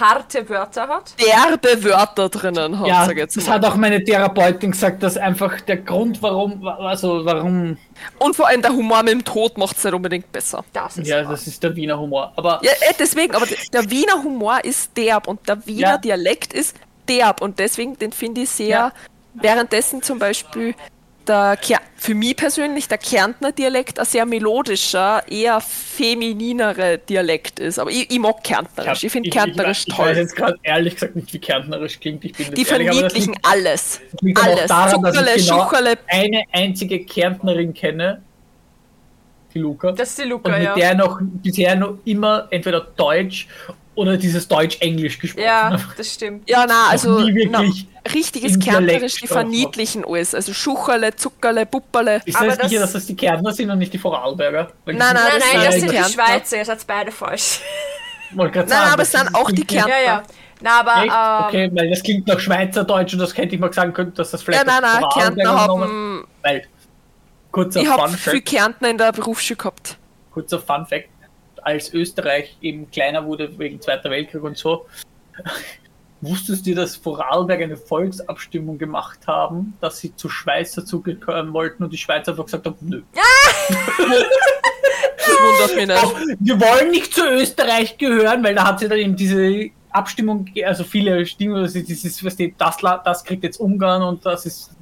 Harte 0.00 0.48
Wörter 0.48 0.88
hat. 0.88 1.14
derbe 1.20 1.84
Wörter 1.84 2.28
drinnen 2.28 2.78
hat, 2.78 2.86
Ja, 2.86 3.04
sag 3.04 3.12
ich 3.12 3.18
jetzt 3.18 3.36
das 3.36 3.46
mal. 3.46 3.54
hat 3.54 3.64
auch 3.64 3.76
meine 3.76 4.02
Therapeutin 4.02 4.70
gesagt, 4.72 5.02
dass 5.02 5.16
einfach 5.16 5.60
der 5.62 5.78
Grund, 5.78 6.22
warum, 6.22 6.66
also 6.66 7.24
warum, 7.24 7.76
Und 8.18 8.36
vor 8.36 8.48
allem 8.48 8.62
der 8.62 8.72
Humor 8.72 9.02
mit 9.02 9.12
dem 9.12 9.24
Tod 9.24 9.56
macht 9.58 9.76
es 9.76 9.84
nicht 9.84 9.94
unbedingt 9.94 10.30
besser. 10.32 10.64
Das 10.72 10.96
ist 10.98 11.06
ja, 11.06 11.24
wahr. 11.24 11.32
das 11.32 11.46
ist 11.46 11.62
der 11.62 11.74
Wiener 11.76 11.98
Humor. 11.98 12.32
Aber 12.36 12.60
Ja, 12.62 12.72
eh, 12.72 12.94
deswegen, 12.98 13.34
aber 13.34 13.46
der 13.72 13.90
Wiener 13.90 14.22
Humor 14.22 14.64
ist 14.64 14.96
derb 14.96 15.28
und 15.28 15.46
der 15.48 15.64
Wiener 15.66 15.80
Ja. 15.92 15.98
Dialekt 15.98 16.52
ist 16.52 16.76
derb 17.08 17.40
und 17.40 17.58
deswegen, 17.58 17.98
den 17.98 18.12
finde 18.12 18.42
ich 18.42 18.50
sehr, 18.50 18.68
Ja. 18.68 18.92
währenddessen 19.34 20.02
zum 20.02 20.18
Beispiel 20.18 20.74
der, 21.28 21.56
Ker 21.56 21.80
für 21.96 22.14
mich 22.14 22.36
persönlich 22.36 22.88
der 22.88 22.98
Kärntner 22.98 23.52
Dialekt 23.52 23.98
ein 24.00 24.04
sehr 24.04 24.26
melodischer, 24.26 25.22
eher 25.28 25.60
femininere 25.60 26.98
Dialekt 26.98 27.60
ist. 27.60 27.78
Aber 27.78 27.90
ich, 27.90 28.10
ich 28.10 28.18
mag 28.18 28.42
Kärntnerisch, 28.42 29.04
ich 29.04 29.12
finde 29.12 29.30
Kärntnerisch 29.30 29.82
ich, 29.82 29.88
ich, 29.88 29.94
toll. 29.94 30.06
Ich 30.06 30.10
weiß 30.10 30.18
jetzt 30.18 30.36
gerade 30.36 30.58
ehrlich 30.62 30.94
gesagt 30.94 31.16
nicht, 31.16 31.32
wie 31.32 31.38
Kärntnerisch 31.38 32.00
klingt. 32.00 32.24
Ich 32.24 32.32
bin 32.32 32.52
Die 32.54 32.64
verniedlichen 32.64 33.36
alles. 33.42 34.00
Alles. 34.34 34.66
daran, 34.66 35.02
dass 35.02 35.14
Zuckerle, 35.14 35.36
ich 35.36 35.48
genau 35.48 35.68
eine 36.08 36.42
einzige 36.52 37.04
Kärntnerin 37.04 37.72
kenne, 37.72 38.22
die 39.54 39.58
Luca. 39.60 39.92
Das 39.92 40.10
ist 40.10 40.18
die 40.18 40.22
und 40.22 40.30
Luca, 40.30 40.50
mit 40.50 40.62
ja. 40.62 40.74
der 40.74 40.94
noch 40.94 41.20
bisher 41.20 41.76
noch 41.76 41.98
immer 42.04 42.48
entweder 42.50 42.80
Deutsch 42.80 43.46
oder 43.94 44.16
dieses 44.16 44.48
Deutsch-Englisch 44.48 45.18
gesprochen. 45.18 45.44
Ja, 45.44 45.78
das 45.96 46.14
stimmt. 46.14 46.48
Ja, 46.48 46.64
na, 46.66 46.88
also 46.90 47.20
na, 47.50 47.62
richtiges 48.14 48.58
Kärntnerisch, 48.58 49.16
die 49.20 49.26
verniedlichen 49.26 50.04
alles. 50.06 50.34
Also 50.34 50.52
Schucherle, 50.54 51.14
Zuckerle, 51.14 51.66
Pupperle. 51.66 52.22
Ist 52.24 52.36
Aber 52.36 52.56
das 52.56 52.68
sicher, 52.68 52.80
das- 52.80 52.92
dass 52.92 53.02
das 53.02 53.06
die 53.06 53.16
Kärntner 53.16 53.52
sind 53.52 53.70
und 53.70 53.78
nicht 53.78 53.92
die 53.92 53.98
Vorarlberger? 53.98 54.70
Nein, 54.86 54.96
nein, 54.98 55.14
Nein, 55.14 55.24
das 55.24 55.32
nein, 55.40 55.40
sind 55.52 55.64
das 55.64 55.74
die 55.74 55.80
sind 55.80 55.92
die. 55.92 56.12
Schweizer, 56.14 56.56
ihr 56.56 56.64
seid 56.64 56.86
beide 56.86 57.12
falsch. 57.12 57.60
Nein, 58.34 58.52
sagen, 58.54 58.72
aber 58.92 59.02
es 59.02 59.12
sind 59.12 59.34
auch 59.34 59.50
die 59.50 59.64
Kärntner. 59.64 59.94
Ja, 60.00 60.04
ja. 60.04 60.22
Na, 60.62 60.80
aber 60.80 61.02
ähm, 61.02 61.46
Okay, 61.48 61.70
weil 61.74 61.90
das 61.90 62.02
klingt 62.02 62.26
nach 62.28 62.38
Schweizerdeutsch 62.40 63.12
und 63.14 63.18
das 63.18 63.36
hätte 63.36 63.54
ich 63.56 63.60
mal 63.60 63.72
sagen 63.72 63.92
können, 63.92 64.14
dass 64.14 64.30
das 64.30 64.42
vielleicht 64.42 64.64
Ja, 64.66 64.80
nein, 64.80 64.90
nein, 65.00 65.04
Kärntner 65.12 65.60
haben. 65.60 66.24
Weil, 66.42 66.62
kurzer 67.50 67.80
Ich 67.82 67.88
habe 67.88 68.08
Fun 68.08 68.16
viel 68.16 68.40
Kärntner 68.42 68.88
in 68.90 68.96
der 68.96 69.12
Berufsschule 69.12 69.56
gehabt. 69.56 69.96
kurzer 70.30 70.60
Fun 70.60 70.86
Fact, 70.86 71.08
als 71.62 71.92
Österreich 71.92 72.56
eben 72.60 72.90
kleiner 72.90 73.24
wurde 73.26 73.58
wegen 73.58 73.80
Zweiter 73.80 74.10
Weltkrieg 74.10 74.42
und 74.42 74.58
so, 74.58 74.86
wusstest 76.20 76.66
du, 76.66 76.74
dass 76.74 76.94
Vorarlberg 76.96 77.62
eine 77.62 77.76
Volksabstimmung 77.76 78.78
gemacht 78.78 79.20
haben, 79.26 79.74
dass 79.80 79.98
sie 79.98 80.14
zu 80.14 80.28
Schweiz 80.28 80.72
dazugehören 80.72 81.52
wollten 81.52 81.82
und 81.84 81.92
die 81.92 81.98
Schweiz 81.98 82.28
einfach 82.28 82.44
gesagt 82.44 82.66
haben, 82.66 82.76
nö. 82.80 83.02
Das 85.16 85.28
wundert 85.28 85.76
mich 85.76 85.86
nicht. 85.88 86.36
Wir 86.40 86.60
wollen 86.60 86.90
nicht 86.90 87.14
zu 87.14 87.26
Österreich 87.28 87.98
gehören, 87.98 88.42
weil 88.44 88.54
da 88.54 88.64
hat 88.66 88.80
sie 88.80 88.88
dann 88.88 88.98
eben 88.98 89.16
diese 89.16 89.70
Abstimmung, 89.90 90.48
also 90.64 90.84
viele 90.84 91.26
Stimmen, 91.26 91.62
das 91.62 91.74
ist, 91.74 91.90
das, 91.90 92.04
ist, 92.04 92.24
was 92.24 92.36
die, 92.36 92.54
das, 92.56 92.80
La- 92.82 93.02
das 93.04 93.24
kriegt 93.24 93.44
jetzt 93.44 93.60
Ungarn 93.60 94.02
und 94.02 94.24
das 94.24 94.46
ist 94.46 94.74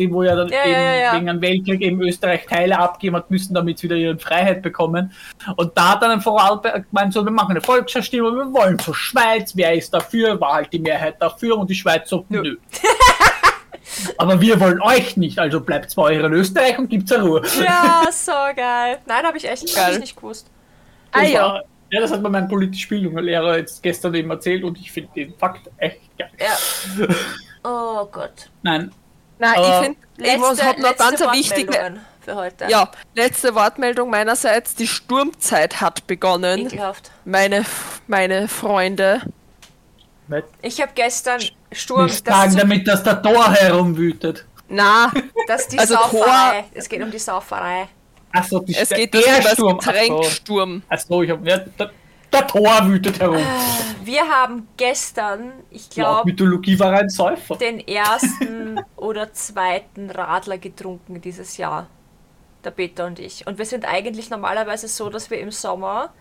die, 0.00 0.12
wo 0.12 0.22
ja 0.22 0.34
dann 0.34 0.48
Ja, 0.48 0.64
eben 0.64 0.72
ja, 0.72 0.94
ja. 0.94 1.14
wegen 1.14 1.28
einem 1.28 1.40
Weltkrieg 1.40 1.80
eben 1.80 2.02
Österreich 2.02 2.46
Teile 2.46 2.78
abgeben 2.78 3.16
hat 3.16 3.30
müssen, 3.30 3.54
damit 3.54 3.78
sie 3.78 3.84
wieder 3.84 3.96
ihre 3.96 4.18
Freiheit 4.18 4.62
bekommen. 4.62 5.12
Und 5.56 5.76
da 5.76 5.92
hat 5.92 6.02
dann 6.02 6.10
ein 6.10 6.20
Vorarlberg 6.20 6.88
gemeint, 6.90 7.12
so, 7.12 7.24
wir 7.24 7.30
machen 7.30 7.52
eine 7.52 7.60
Volksabstimmung, 7.60 8.36
wir 8.36 8.52
wollen 8.52 8.78
zur 8.78 8.94
Schweiz, 8.94 9.52
wer 9.54 9.74
ist 9.74 9.92
dafür, 9.94 10.40
war 10.40 10.54
halt 10.54 10.72
die 10.72 10.78
Mehrheit 10.78 11.16
dafür 11.20 11.58
und 11.58 11.70
die 11.70 11.74
Schweiz 11.74 12.08
so, 12.08 12.24
Nö. 12.28 12.56
Aber 14.18 14.40
wir 14.40 14.60
wollen 14.60 14.80
euch 14.80 15.16
nicht, 15.16 15.38
also 15.38 15.60
bleibt 15.60 15.94
bei 15.94 16.02
euch 16.02 16.18
in 16.18 16.32
Österreich 16.32 16.78
und 16.78 16.88
gibt's 16.88 17.12
eine 17.12 17.24
Ruhe. 17.24 17.42
Ja, 17.62 18.04
so 18.12 18.32
geil. 18.54 18.98
Nein, 19.06 19.24
habe 19.24 19.36
ich 19.36 19.48
echt 19.48 19.74
Geil. 19.74 19.94
ich 19.94 20.00
nicht 20.00 20.16
gewusst. 20.16 20.48
Ah 21.12 21.22
ja. 21.22 21.62
ja, 21.90 22.00
das 22.00 22.12
hat 22.12 22.22
mir 22.22 22.28
mein 22.28 22.48
politisch 22.48 22.88
Bildungslehrer 22.88 23.58
jetzt 23.58 23.82
gestern 23.82 24.14
eben 24.14 24.30
erzählt 24.30 24.62
und 24.62 24.78
ich 24.78 24.92
finde 24.92 25.10
den 25.14 25.34
Fakt 25.34 25.70
echt 25.78 26.00
geil. 26.16 26.30
Ja. 26.38 27.06
Oh 27.62 28.06
Gott. 28.10 28.48
Nein, 28.62 28.90
Nein, 29.40 29.54
Aber- 29.56 29.68
ich 29.80 29.84
finde, 29.84 29.98
ich 30.58 30.62
hab 30.64 30.78
noch 30.78 30.96
ganz 30.96 31.20
eine 31.22 31.32
wichtige. 31.32 32.00
Für 32.22 32.34
heute. 32.34 32.66
Ja, 32.68 32.90
letzte 33.14 33.54
Wortmeldung 33.54 34.10
meinerseits. 34.10 34.74
Die 34.74 34.86
Sturmzeit 34.86 35.80
hat 35.80 36.06
begonnen. 36.06 36.66
Ekelhaft. 36.66 37.10
Meine, 37.24 37.64
meine 38.06 38.46
Freunde. 38.46 39.22
Ich 40.62 40.80
habe 40.80 40.92
gestern 40.94 41.40
Sturm, 41.72 42.04
nicht 42.06 42.26
das, 42.26 42.34
sagen 42.36 42.50
so, 42.52 42.58
damit, 42.58 42.86
dass 42.86 43.02
der 43.02 43.20
Tor 43.22 43.50
herumwütet. 43.52 44.44
Na, 44.68 45.10
das 45.48 45.62
ist 45.62 45.72
die 45.72 45.78
also 45.78 45.94
Sauferei. 45.94 46.64
Es 46.74 46.88
geht 46.88 47.02
um 47.02 47.10
die 47.10 47.18
Sauferei. 47.18 47.88
Achso, 48.32 48.60
die 48.60 48.76
es 48.76 48.90
St- 48.92 48.94
geht 48.96 49.14
der 49.14 49.22
um 49.38 49.42
das 49.42 49.52
Sturm. 49.54 49.80
Achso, 49.80 50.22
Sturm. 50.22 50.82
Ich 51.24 51.30
hab, 51.30 51.44
ja, 51.46 51.60
der, 52.32 52.46
Tor 52.46 52.86
wütet 52.86 53.20
herum. 53.20 53.42
Wir 54.04 54.22
haben 54.28 54.68
gestern, 54.76 55.52
ich 55.70 55.90
glaube, 55.90 56.30
Mythologie 56.30 56.78
war 56.78 56.92
ein 56.92 57.08
Säufer. 57.08 57.56
den 57.56 57.80
ersten 57.86 58.80
oder 58.96 59.32
zweiten 59.32 60.10
Radler 60.10 60.58
getrunken 60.58 61.20
dieses 61.20 61.56
Jahr. 61.56 61.86
Der 62.64 62.70
Peter 62.70 63.06
und 63.06 63.18
ich. 63.18 63.46
Und 63.46 63.58
wir 63.58 63.64
sind 63.66 63.86
eigentlich 63.86 64.28
normalerweise 64.30 64.86
so, 64.88 65.08
dass 65.08 65.30
wir 65.30 65.40
im 65.40 65.50
Sommer 65.50 66.12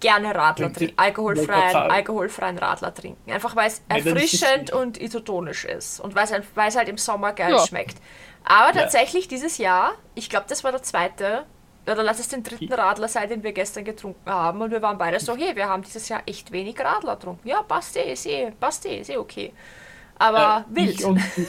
gerne 0.00 0.34
Radler 0.34 0.72
trinken. 0.72 0.94
Alkoholfreien, 0.96 1.76
alkoholfreien 1.76 2.58
Radler 2.58 2.94
trinken. 2.94 3.30
Einfach 3.30 3.56
weil 3.56 3.68
es 3.68 3.82
Ja, 3.90 3.96
erfrischend 3.96 4.72
und 4.72 4.96
isotonisch 4.98 5.64
ist. 5.64 6.00
Und 6.00 6.14
weil 6.14 6.24
es, 6.24 6.32
weil 6.54 6.68
es 6.68 6.76
halt 6.76 6.88
im 6.88 6.98
Sommer 6.98 7.32
geil 7.32 7.52
Ja. 7.52 7.58
schmeckt. 7.66 7.98
Aber 8.44 8.68
Ja. 8.74 8.82
tatsächlich 8.82 9.28
dieses 9.28 9.58
Jahr, 9.58 9.92
ich 10.14 10.30
glaube, 10.30 10.46
das 10.48 10.64
war 10.64 10.70
der 10.72 10.82
zweite, 10.82 11.44
oder 11.90 12.02
lass 12.02 12.18
es 12.20 12.28
den 12.28 12.42
dritten 12.42 12.72
Radler 12.72 13.08
sein, 13.08 13.28
den 13.28 13.42
wir 13.42 13.52
gestern 13.52 13.84
getrunken 13.84 14.30
haben. 14.30 14.60
Und 14.62 14.70
wir 14.70 14.82
waren 14.82 14.98
beide 14.98 15.18
so, 15.20 15.36
hey, 15.36 15.54
wir 15.56 15.68
haben 15.68 15.82
dieses 15.82 16.08
Jahr 16.08 16.22
echt 16.26 16.50
wenig 16.52 16.78
Radler 16.78 17.16
getrunken. 17.16 17.48
Ja, 17.48 17.62
passt 17.62 17.96
eh, 17.96 18.12
ist 18.12 18.26
eh, 18.26 18.50
passt 18.58 18.86
eh, 18.86 19.00
ist 19.00 19.10
eh 19.10 19.16
okay. 19.16 19.52
Aber 20.18 20.66
Äh, 20.70 20.74
wild. 20.76 21.00
Ich 21.00 21.04
und, 21.04 21.20
die- 21.36 21.46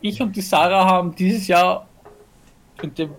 ich 0.00 0.20
und 0.22 0.34
die 0.36 0.40
Sarah 0.42 0.84
haben 0.84 1.14
dieses 1.14 1.46
Jahr, 1.48 1.86
und 2.82 2.98
dem, 2.98 3.14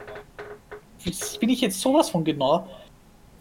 das 1.06 1.38
bin 1.38 1.50
ich 1.50 1.62
jetzt 1.62 1.80
sowas 1.80 2.10
von 2.10 2.24
genau, 2.24 2.68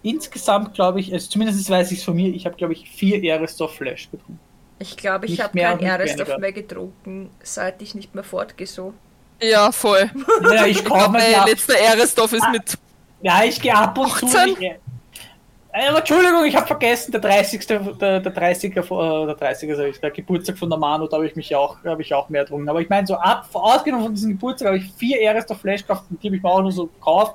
insgesamt 0.02 0.74
glaube 0.74 1.00
ich, 1.00 1.12
also 1.12 1.28
zumindest 1.28 1.68
weiß 1.68 1.90
ich 1.92 1.98
es 1.98 2.04
von 2.04 2.14
mir, 2.16 2.28
ich 2.34 2.46
habe 2.46 2.56
glaube 2.56 2.72
ich 2.72 2.88
vier 2.88 3.22
Eresdorf 3.22 3.74
Flash 3.76 4.10
getrunken. 4.10 4.40
Ich 4.80 4.96
glaube, 4.96 5.26
ich 5.26 5.40
habe 5.40 5.58
kein 5.58 5.80
weniger. 5.80 6.38
mehr 6.38 6.52
getrunken, 6.52 7.30
seit 7.42 7.82
ich 7.82 7.94
nicht 7.96 8.14
mehr 8.14 8.22
fortgehe 8.24 8.66
so. 8.66 8.94
Ja, 9.42 9.72
voll. 9.72 10.10
Ja, 10.52 10.66
ich 10.66 10.84
mir 10.88 11.08
Mein 11.08 11.32
ja, 11.32 11.44
letzter 11.44 11.74
Eresdorf 11.78 12.32
ist 12.32 12.48
mit. 12.52 12.78
Ja, 13.22 13.42
ich 13.44 13.60
gehe 13.60 13.74
ab 13.74 13.96
und 13.98 14.08
zu. 14.08 14.26
18? 14.26 14.48
Ich, 14.50 14.62
äh, 14.62 15.88
aber 15.88 15.98
Entschuldigung, 15.98 16.44
ich 16.46 16.56
habe 16.56 16.66
vergessen, 16.66 17.12
der 17.12 17.20
30. 17.20 17.66
Der, 17.66 17.78
der 18.20 18.34
30er, 18.34 18.82
vor- 18.82 19.22
äh, 19.24 19.26
der 19.26 19.36
30er, 19.36 19.76
sag 19.76 19.86
ich, 19.86 20.00
der 20.00 20.10
Geburtstag 20.10 20.58
von 20.58 20.70
der 20.70 20.78
Manu, 20.78 21.06
da 21.06 21.16
habe 21.16 21.26
ich 21.26 21.36
mich 21.36 21.54
auch, 21.54 21.76
habe 21.84 22.02
ich 22.02 22.12
auch 22.14 22.28
mehr 22.28 22.42
getrunken. 22.44 22.68
Aber 22.68 22.80
ich 22.80 22.88
meine, 22.88 23.06
so 23.06 23.14
ab, 23.14 23.46
ausgenommen 23.52 24.06
von 24.06 24.14
diesem 24.14 24.30
Geburtstag, 24.30 24.68
habe 24.68 24.78
ich 24.78 24.90
vier 24.96 25.20
Eresdorf 25.20 25.60
Flash 25.60 25.82
gekauft 25.82 26.04
und 26.10 26.22
die 26.22 26.28
habe 26.28 26.36
ich 26.36 26.42
mir 26.42 26.48
auch 26.50 26.62
nur 26.62 26.72
so 26.72 26.86
gekauft. 26.86 27.34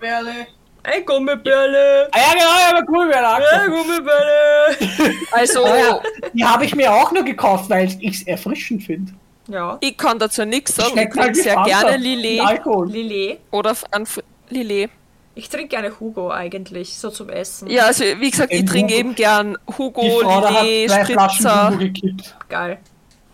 Berle. 0.00 0.46
Ein 0.86 1.04
Gummibärle! 1.06 2.08
Ah, 2.12 2.18
ja, 2.18 2.32
genau, 2.34 2.44
ja, 2.44 2.78
aber 2.78 3.40
wer 3.40 3.62
Ein 3.62 3.70
Gummibärle! 3.70 5.14
Also, 5.32 5.66
ja, 5.66 6.00
die 6.34 6.44
habe 6.44 6.66
ich 6.66 6.74
mir 6.74 6.92
auch 6.92 7.10
nur 7.10 7.22
gekauft, 7.22 7.70
weil 7.70 7.86
ich 8.00 8.16
es 8.16 8.26
erfrischend 8.26 8.82
finde. 8.82 9.12
Ja. 9.48 9.76
ich 9.80 9.96
kann 9.96 10.18
dazu 10.18 10.44
nichts 10.44 10.74
sagen. 10.74 10.92
Ich 10.92 10.96
halt 10.98 11.12
trinke 11.12 11.34
wie 11.36 11.40
sehr 11.40 11.54
Fanta 11.54 11.68
gerne 11.80 11.96
Lillet 11.98 12.40
Alkohol. 12.40 12.90
Lillet. 12.90 13.40
oder 13.50 13.74
an 13.90 14.06
Lillet. 14.48 14.90
Ich 15.36 15.48
trinke 15.48 15.68
gerne 15.68 15.98
Hugo 15.98 16.30
eigentlich, 16.30 16.96
so 16.96 17.10
zum 17.10 17.28
Essen. 17.28 17.68
Ja, 17.68 17.86
also 17.86 18.04
wie 18.04 18.30
gesagt, 18.30 18.52
ich 18.52 18.64
trinke 18.64 18.94
eben 18.94 19.14
gern 19.16 19.58
Hugo, 19.78 20.22
Lillet, 20.22 20.90
Spritzer. 20.90 21.70
Hugo 21.70 21.78
gekippt. 21.78 22.36
Geil. 22.48 22.78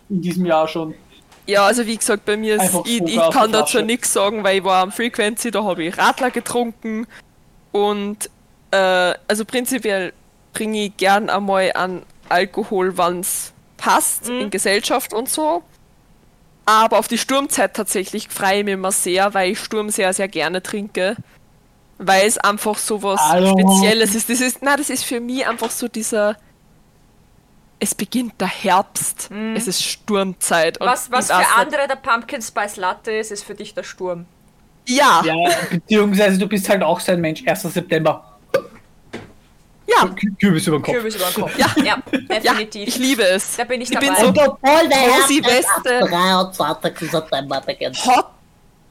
In 0.09 0.21
diesem 0.21 0.45
Jahr 0.45 0.67
schon. 0.67 0.95
Ja, 1.45 1.65
also 1.65 1.85
wie 1.85 1.97
gesagt, 1.97 2.25
bei 2.25 2.37
mir 2.37 2.55
ist, 2.61 2.73
ich, 2.85 3.01
ich 3.01 3.29
kann 3.31 3.51
dazu 3.51 3.81
nichts 3.81 4.13
sagen, 4.13 4.43
weil 4.43 4.59
ich 4.59 4.63
war 4.63 4.81
am 4.83 4.91
Frequency, 4.91 5.51
da 5.51 5.63
habe 5.63 5.83
ich 5.83 5.97
Radler 5.97 6.31
getrunken 6.31 7.07
und 7.71 8.29
äh, 8.71 9.13
also 9.27 9.45
prinzipiell 9.45 10.13
bringe 10.53 10.85
ich 10.85 10.97
gern 10.97 11.29
einmal 11.29 11.71
an 11.73 12.03
Alkohol, 12.29 12.97
wann's 12.97 13.53
passt, 13.77 14.27
Mhm. 14.29 14.41
in 14.41 14.49
Gesellschaft 14.49 15.13
und 15.13 15.29
so. 15.29 15.63
Aber 16.65 16.99
auf 16.99 17.07
die 17.07 17.17
Sturmzeit 17.17 17.75
tatsächlich 17.75 18.29
freue 18.29 18.59
ich 18.59 18.65
mich 18.65 18.73
immer 18.75 18.91
sehr, 18.91 19.33
weil 19.33 19.51
ich 19.51 19.59
Sturm 19.59 19.89
sehr, 19.89 20.13
sehr 20.13 20.27
gerne 20.27 20.61
trinke. 20.61 21.15
Weil 21.97 22.27
es 22.27 22.37
einfach 22.37 22.77
so 22.77 23.03
was 23.03 23.19
Hallo. 23.19 23.57
Spezielles 23.57 24.15
ist. 24.15 24.29
Das 24.29 24.41
ist, 24.41 24.59
na, 24.61 24.75
das 24.75 24.89
ist 24.89 25.03
für 25.03 25.19
mich 25.19 25.45
einfach 25.45 25.69
so 25.69 25.87
dieser. 25.87 26.35
Es 27.79 27.95
beginnt 27.95 28.39
der 28.39 28.47
Herbst, 28.47 29.31
es 29.55 29.67
ist 29.67 29.83
Sturmzeit. 29.83 30.79
und 30.79 30.85
Mhm. 30.85 30.91
Was, 30.91 31.11
was 31.11 31.27
für 31.31 31.47
andere 31.57 31.87
der 31.87 31.95
Pumpkin 31.95 32.39
Spice 32.39 32.77
Latte 32.77 33.11
ist, 33.11 33.31
ist 33.31 33.43
für 33.43 33.55
dich 33.55 33.73
der 33.73 33.81
Sturm. 33.81 34.27
Ja, 34.87 35.23
Ja, 35.25 35.35
beziehungsweise 35.71 36.37
du 36.37 36.47
bist 36.47 36.69
halt 36.69 36.83
auch 36.83 36.99
so 36.99 37.11
ein 37.11 37.21
Mensch. 37.21 37.43
1. 37.45 37.63
September. 37.63 38.30
Ja, 39.95 40.03
Kü- 40.05 40.37
Kürbis 40.39 40.67
über 40.67 40.77
den 40.77 40.83
Kopf. 40.83 40.93
Kürbis 40.95 41.15
über 41.15 41.25
den 41.25 41.33
Kopf. 41.41 41.57
Ja. 41.57 41.67
ja 41.83 41.97
ja, 42.29 42.39
definitiv. 42.39 42.87
ich 42.87 42.97
liebe 42.97 43.23
es. 43.23 43.55
Da 43.57 43.63
bin 43.63 43.81
ich 43.81 43.91
ich 43.91 43.99
bin 43.99 44.09
dabei. 44.09 44.21
so 44.21 44.27
Und 44.27 44.37
obwohl 44.39 44.87
der 44.89 44.97
erst 45.07 45.31
am 46.01 46.07
23. 46.07 47.11
September 47.11 47.61
beginnt. 47.61 48.05
Hot, 48.05 48.25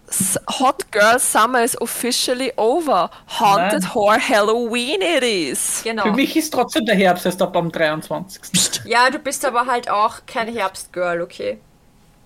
S- 0.09 0.39
Hot 0.59 0.91
Girl 0.91 1.19
Summer 1.21 1.63
is 1.63 1.81
officially 1.81 2.53
over. 2.57 3.11
Haunted 3.39 3.83
Nein. 3.83 3.95
Horror 3.95 4.19
Halloween 4.21 5.01
it 5.01 5.23
is. 5.23 5.83
Genau. 5.85 6.03
Für 6.03 6.13
mich 6.13 6.37
ist 6.37 6.53
trotzdem 6.53 6.85
der 6.85 6.97
Herbst 6.97 7.27
erst 7.27 7.41
ab 7.41 7.57
am 7.57 7.71
23. 7.71 8.41
Ja, 8.87 9.09
du 9.11 9.19
bist 9.21 9.45
aber 9.45 9.67
halt 9.67 9.89
auch 9.89 10.17
kein 10.27 10.49
Herbstgirl, 10.49 11.23
okay? 11.23 11.61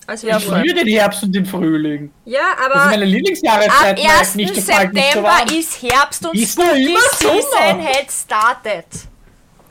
Also 0.06 0.26
Ja, 0.26 0.36
Ich 0.39 0.47
liebe 0.51 0.74
den 0.85 0.89
Herbst 0.89 1.22
und 1.22 1.32
den 1.35 1.47
Frühling. 1.47 2.12
ja 2.24 2.40
Das 2.56 2.66
ist 2.66 2.72
aber 2.72 2.85
meine 2.90 3.05
am 3.05 3.09
Lieblingsjahreszeit. 3.10 3.98
weil 3.98 4.05
es 4.05 4.20
1. 4.20 4.35
nicht 4.36 4.55
nicht 4.55 4.66
September 4.66 5.22
warm. 5.28 5.48
ist 5.48 5.82
Herbst 5.82 6.26
und 6.26 6.35
Ist 6.35 6.52
Spooky 6.52 6.90
immer 6.90 7.01
Season 7.18 7.82
had 7.86 8.10
started. 8.10 8.85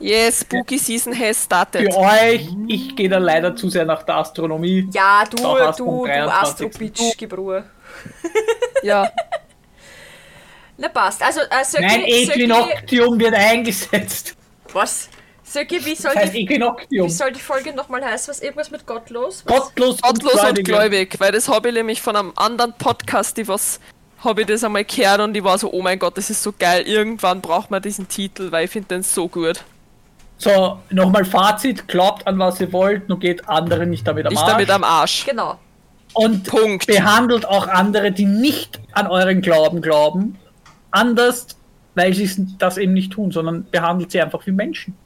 Yes, 0.00 0.40
Spooky 0.40 0.76
Season 0.78 1.18
has 1.18 1.42
started. 1.44 1.92
Für 1.92 1.98
euch, 2.00 2.48
ich 2.66 2.96
gehe 2.96 3.08
da 3.08 3.18
leider 3.18 3.54
zu 3.54 3.70
sehr 3.70 3.84
nach 3.84 4.02
der 4.02 4.16
Astronomie. 4.16 4.88
Ja, 4.92 5.24
du, 5.24 5.46
am 5.46 5.74
du, 5.76 5.84
du 5.84 6.04
23.. 6.06 6.66
Astro-Bitch, 6.66 7.16
gib 7.16 7.36
Ruhe. 7.36 7.64
Ja, 8.82 9.08
Na 10.76 10.88
passt. 10.88 11.22
Also, 11.22 11.40
äh, 11.40 11.64
Söki, 11.64 11.82
Nein, 11.84 12.00
Söki, 12.00 12.30
Äquinoctium 12.32 13.18
wird 13.20 13.34
eingesetzt. 13.34 14.34
was? 14.72 15.08
Söki, 15.44 15.84
wie 15.84 15.94
soll, 15.94 16.12
Das 16.14 16.24
heißt 16.24 16.34
die, 16.34 16.48
wie 16.48 17.10
soll 17.10 17.30
die 17.32 17.40
Folge 17.40 17.74
nochmal 17.74 18.02
heißen? 18.04 18.30
Was 18.30 18.40
irgendwas 18.40 18.70
mit 18.70 18.86
gottlos? 18.86 19.44
Gottlos, 19.44 20.00
gottlos 20.00 20.32
und 20.32 20.40
Gläubige. 20.40 20.62
gläubig, 20.62 21.20
weil 21.20 21.32
das 21.32 21.48
habe 21.48 21.68
ich 21.68 21.74
nämlich 21.74 22.00
von 22.00 22.16
einem 22.16 22.32
anderen 22.34 22.72
Podcast, 22.72 23.36
die 23.36 23.46
was 23.46 23.78
habe 24.24 24.40
ich 24.40 24.46
das 24.46 24.64
einmal 24.64 24.84
gehört 24.84 25.20
und 25.20 25.36
ich 25.36 25.44
war 25.44 25.58
so, 25.58 25.70
oh 25.70 25.82
mein 25.82 25.98
Gott, 25.98 26.16
das 26.16 26.30
ist 26.30 26.42
so 26.42 26.52
geil. 26.58 26.82
Irgendwann 26.86 27.42
braucht 27.42 27.70
man 27.70 27.82
diesen 27.82 28.08
Titel, 28.08 28.50
weil 28.50 28.64
ich 28.64 28.70
finde 28.70 28.88
den 28.88 29.02
so 29.02 29.28
gut. 29.28 29.62
So, 30.38 30.80
nochmal 30.90 31.26
Fazit. 31.26 31.86
Glaubt 31.88 32.26
an 32.26 32.38
was 32.38 32.58
ihr 32.60 32.72
wollt, 32.72 33.08
nur 33.08 33.18
geht 33.18 33.46
anderen 33.48 33.90
nicht 33.90 34.06
damit 34.06 34.26
am 34.26 34.32
Ich 34.32 34.38
Arsch. 34.38 34.50
damit 34.50 34.70
am 34.70 34.82
Arsch. 34.82 35.26
Genau. 35.26 35.58
Und 36.14 36.44
Punkt. 36.44 36.86
behandelt 36.86 37.46
auch 37.46 37.68
andere, 37.68 38.12
die 38.12 38.24
nicht 38.24 38.80
an 38.92 39.08
euren 39.08 39.42
Glauben 39.42 39.82
glauben, 39.82 40.38
anders, 40.90 41.48
weil 41.94 42.14
sie 42.14 42.46
das 42.58 42.78
eben 42.78 42.94
nicht 42.94 43.12
tun, 43.12 43.30
sondern 43.30 43.66
behandelt 43.70 44.10
sie 44.10 44.20
einfach 44.22 44.46
wie 44.46 44.52
Menschen. 44.52 44.96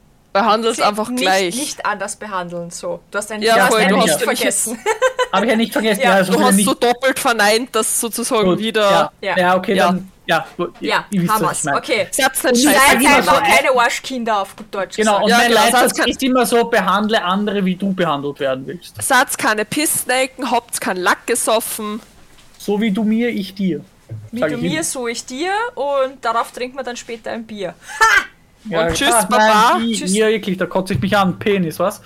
Behandelt 0.43 0.77
Sie 0.77 0.83
einfach 0.83 1.09
nicht, 1.09 1.23
gleich. 1.23 1.55
Nicht 1.57 1.85
anders 1.87 2.17
behandeln, 2.17 2.71
so. 2.71 3.01
Du 3.11 3.19
hast 3.19 3.31
einen 3.33 3.43
Ja, 3.43 3.55
du 3.57 3.61
hast 3.63 3.69
voll, 3.75 3.87
du 3.87 3.97
nicht 3.97 4.11
hast 4.11 4.23
vergessen. 4.23 4.79
Habe 5.33 5.45
ich 5.47 5.51
ja 5.51 5.57
nicht 5.57 5.73
vergessen. 5.73 6.01
Ja, 6.03 6.13
also 6.15 6.33
Du 6.33 6.41
hast 6.43 6.55
nicht 6.55 6.65
so 6.67 6.75
doppelt 6.75 7.19
verneint, 7.19 7.75
dass 7.75 8.01
sozusagen 8.01 8.45
gut. 8.51 8.59
wieder. 8.59 8.91
Ja, 8.91 9.13
Ja. 9.21 9.37
ja. 9.39 9.57
okay, 9.57 9.75
Ja. 9.75 9.87
dann. 9.87 10.13
Ja, 10.27 10.47
gut, 10.59 10.75
Ja, 10.81 11.07
wisst, 11.23 11.33
haben 11.33 11.45
was 11.47 11.65
wir's. 11.65 11.75
Okay. 11.77 12.07
Seid 12.11 12.53
nicht 12.53 12.67
Und. 12.67 13.03
Seid 13.03 13.07
einfach 13.17 13.35
so- 13.37 13.41
keine 13.41 13.75
Waschkinder 13.75 14.43
auf 14.43 14.55
gut 14.57 14.67
Deutsch 14.71 14.97
Genau, 14.97 15.17
und 15.17 15.25
gesagt. 15.25 15.31
Ja, 15.31 15.39
mein 15.39 15.49
genau, 15.49 15.61
Leitsatz 15.79 15.95
kann- 15.99 16.09
ist 16.11 16.23
immer 16.23 16.45
so, 16.47 16.65
behandle 16.65 17.23
andere, 17.25 17.65
wie 17.65 17.77
du 17.77 17.95
behandelt 17.95 18.39
werden 18.41 18.67
willst. 18.67 19.03
Seid 19.03 19.39
keine 19.39 19.65
Pissnaken, 19.65 20.51
habt 20.51 20.79
keinen 20.83 20.99
Lack 20.99 21.27
gesoffen. 21.27 22.03
So 22.59 22.79
wie 22.79 22.91
du 22.91 23.05
mir, 23.05 23.31
ich 23.31 23.55
dir. 23.55 23.81
Wie 24.31 24.41
Sag 24.41 24.51
du 24.51 24.59
mir, 24.59 24.71
immer. 24.73 24.83
so 24.85 25.09
ich 25.09 25.25
dir 25.25 25.51
und 25.75 26.23
darauf 26.23 26.51
trinkt 26.53 26.77
man 26.77 26.85
dann 26.85 26.97
später 26.97 27.31
ein 27.31 27.47
Bier. 27.47 27.75
Und 28.65 28.95
tschüss, 28.95 29.13
ah, 29.13 29.27
Baba. 29.29 29.79
Nein, 29.79 29.93
Tschüss. 29.93 30.15
Ja, 30.15 30.29
wirklich, 30.29 30.57
da 30.57 30.67
kotze 30.67 30.95
ich 30.95 31.01
mich 31.01 31.17
an. 31.17 31.39
Penis, 31.39 31.79
was? 31.79 32.03